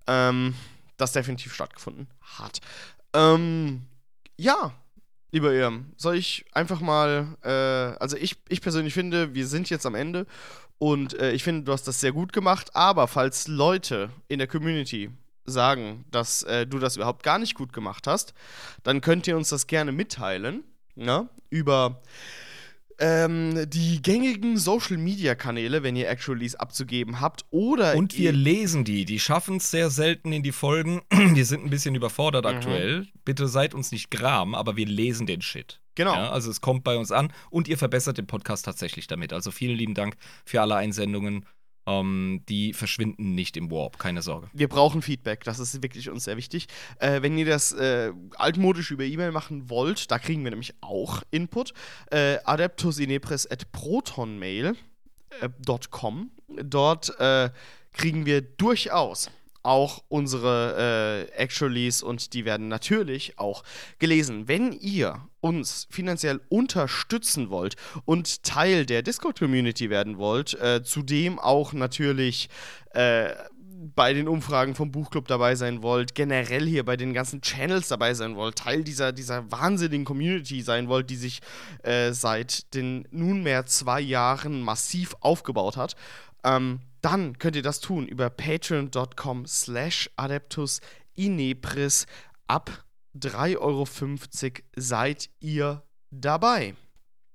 Ähm, 0.07 0.55
das 0.97 1.13
definitiv 1.13 1.53
stattgefunden 1.53 2.09
hat. 2.39 2.61
Ähm, 3.13 3.83
ja, 4.39 4.73
lieber 5.35 5.53
Irm, 5.53 5.87
soll 5.97 6.17
ich 6.17 6.45
einfach 6.53 6.81
mal, 6.81 7.37
äh, 7.43 7.49
also 8.01 8.17
ich, 8.17 8.37
ich 8.49 8.61
persönlich 8.61 8.95
finde, 8.95 9.35
wir 9.35 9.49
sind 9.49 9.69
jetzt 9.69 9.85
am 9.85 9.97
Ende 9.97 10.27
und 10.79 11.19
äh, 11.19 11.33
ich 11.33 11.43
finde, 11.43 11.65
du 11.65 11.73
hast 11.73 11.89
das 11.89 12.01
sehr 12.01 12.13
gut 12.13 12.33
gemacht, 12.33 12.77
aber 12.77 13.09
falls 13.09 13.49
Leute 13.49 14.11
in 14.29 14.39
der 14.39 14.47
Community 14.47 15.11
sagen, 15.45 16.05
dass 16.13 16.45
äh, 16.45 16.69
du 16.69 16.79
das 16.79 16.95
überhaupt 16.95 17.25
gar 17.25 17.41
nicht 17.41 17.57
gut 17.57 17.73
gemacht 17.73 18.07
hast, 18.07 18.33
dann 18.85 19.01
könnt 19.01 19.27
ihr 19.27 19.37
uns 19.37 19.49
das 19.49 19.67
gerne 19.67 19.91
mitteilen, 19.91 20.63
ne? 20.95 21.29
über 21.51 22.01
ähm, 22.99 23.69
die 23.69 24.01
gängigen 24.03 24.57
Social-Media-Kanäle, 24.57 25.83
wenn 25.83 25.97
ihr 25.97 26.09
Actualies 26.09 26.55
abzugeben 26.55 27.21
habt, 27.21 27.45
oder 27.51 27.97
Und 27.97 28.17
wir 28.17 28.33
lesen 28.33 28.85
die. 28.85 29.05
Die 29.05 29.19
schaffen 29.21 29.57
es 29.57 29.71
sehr 29.71 29.91
selten 29.91 30.33
in 30.33 30.43
die 30.43 30.53
Folgen. 30.53 31.03
Die 31.35 31.45
sind 31.45 31.65
ein 31.65 31.71
bisschen 31.71 31.95
überfordert 31.95 32.45
Mhm. 32.45 32.51
aktuell. 32.51 33.07
Bitte 33.25 33.49
seid 33.49 33.75
uns 33.75 33.93
nicht 33.93 34.11
gram, 34.11 34.55
aber 34.55 34.77
wir 34.77 34.87
lesen 34.87 35.27
den 35.27 35.43
Shit. 35.43 35.81
Genau. 35.95 36.15
Ja, 36.15 36.31
also 36.31 36.51
es 36.51 36.61
kommt 36.61 36.83
bei 36.85 36.97
uns 36.97 37.13
an 37.13 37.33
und 37.51 37.69
ihr 37.69 37.79
verbessert 37.79 38.19
den 38.19 38.27
Podcast 38.27 38.65
tatsächlich 38.65 39.07
damit. 39.07 39.33
Also 39.33 39.51
vielen 39.51 39.77
lieben 39.77 39.95
Dank 39.95 40.17
für 40.45 40.61
alle 40.61 40.75
Einsendungen. 40.77 41.47
Ähm, 41.87 42.43
die 42.49 42.73
verschwinden 42.73 43.35
nicht 43.35 43.57
im 43.57 43.71
Warp, 43.71 43.99
keine 43.99 44.23
Sorge. 44.23 44.49
Wir 44.53 44.69
brauchen 44.69 45.03
Feedback, 45.03 45.43
das 45.45 45.59
ist 45.59 45.83
wirklich 45.83 46.09
uns 46.09 46.25
sehr 46.25 46.39
wichtig. 46.39 46.69
Äh, 46.99 47.21
wenn 47.23 47.37
ihr 47.37 47.47
das 47.47 47.73
äh, 47.73 48.13
altmodisch 48.37 48.91
über 48.91 49.05
E-Mail 49.05 49.33
machen 49.33 49.69
wollt, 49.69 50.11
da 50.11 50.19
kriegen 50.19 50.43
wir 50.45 50.51
nämlich 50.51 50.75
auch 50.81 51.23
Input. 51.31 51.75
Äh, 52.11 52.39
adeptusinepres 52.45 53.51
at 53.51 53.71
protonmail.com. 53.73 56.31
Dort 56.63 57.21
äh, 57.21 57.51
kriegen 57.93 58.25
wir 58.27 58.41
durchaus 58.41 59.31
auch 59.65 60.05
unsere 60.09 61.29
äh, 61.33 61.37
Actualies 61.37 62.03
und 62.03 62.35
die 62.35 62.45
werden 62.45 62.69
natürlich 62.69 63.39
auch 63.39 63.65
gelesen. 63.99 64.47
Wenn 64.47 64.73
ihr 64.73 65.29
uns 65.41 65.89
finanziell 65.91 66.41
unterstützen 66.49 67.51
wollt 67.51 67.77
und 68.05 68.43
Teil 68.43 68.87
der 68.87 69.03
Discord-Community 69.03 69.91
werden 69.91 70.19
wollt, 70.19 70.55
äh, 70.61 70.83
zudem 70.83 71.39
auch 71.39 71.73
natürlich 71.73 72.49
äh, 72.91 73.31
bei 73.95 74.13
den 74.13 74.29
Umfragen 74.29 74.75
vom 74.75 74.91
Buchclub 74.91 75.29
dabei 75.29 75.55
sein 75.57 75.83
wollt, 75.83 76.15
generell 76.15 76.67
hier 76.67 76.85
bei 76.85 76.97
den 76.97 77.13
ganzen 77.13 77.43
Channels 77.43 77.89
dabei 77.89 78.15
sein 78.15 78.37
wollt, 78.37 78.57
Teil 78.57 78.85
dieser, 78.85 79.13
dieser 79.13 79.51
wahnsinnigen 79.51 80.05
Community 80.05 80.63
sein 80.63 80.89
wollt, 80.89 81.11
die 81.11 81.17
sich 81.17 81.41
äh, 81.83 82.13
seit 82.13 82.73
den 82.75 83.07
nunmehr 83.11 83.67
zwei 83.67 84.01
Jahren 84.01 84.63
massiv 84.63 85.17
aufgebaut 85.21 85.77
hat, 85.77 85.97
ähm, 86.45 86.81
dann 87.05 87.39
könnt 87.39 87.57
ihr 87.57 87.63
das 87.63 87.81
tun 87.81 88.07
über 88.07 88.31
patreon.com 88.31 89.47
slash 89.47 90.11
adeptus 90.17 90.81
inepris. 91.15 92.07
Ab 92.47 92.85
3,50 93.17 93.59
Euro 93.59 93.87
seid 94.77 95.31
ihr 95.41 95.83
dabei. 96.11 96.75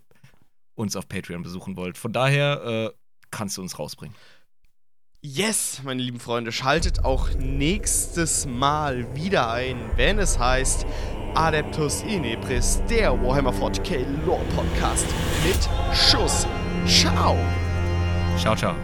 uns 0.81 0.97
auf 0.97 1.09
Patreon 1.09 1.43
besuchen 1.43 1.77
wollt. 1.77 1.97
Von 1.99 2.13
daher 2.13 2.63
äh, 2.65 2.91
kannst 3.31 3.57
du 3.57 3.63
uns 3.63 3.79
rausbringen. 3.79 4.17
Yes, 5.23 5.83
meine 5.85 6.03
lieben 6.03 6.19
Freunde, 6.19 6.51
schaltet 6.51 7.05
auch 7.05 7.29
nächstes 7.35 8.47
Mal 8.47 9.15
wieder 9.15 9.53
ein, 9.53 9.77
wenn 9.97 10.19
es 10.19 10.39
heißt 10.39 10.87
Adeptus 11.35 12.03
Inepris, 12.03 12.81
der 12.89 13.13
Warhammer 13.23 13.53
40k 13.53 14.07
Lore 14.25 14.45
Podcast 14.57 15.07
mit 15.45 15.69
Schuss. 15.95 16.47
Ciao! 16.87 17.37
Ciao, 18.39 18.57
ciao. 18.57 18.75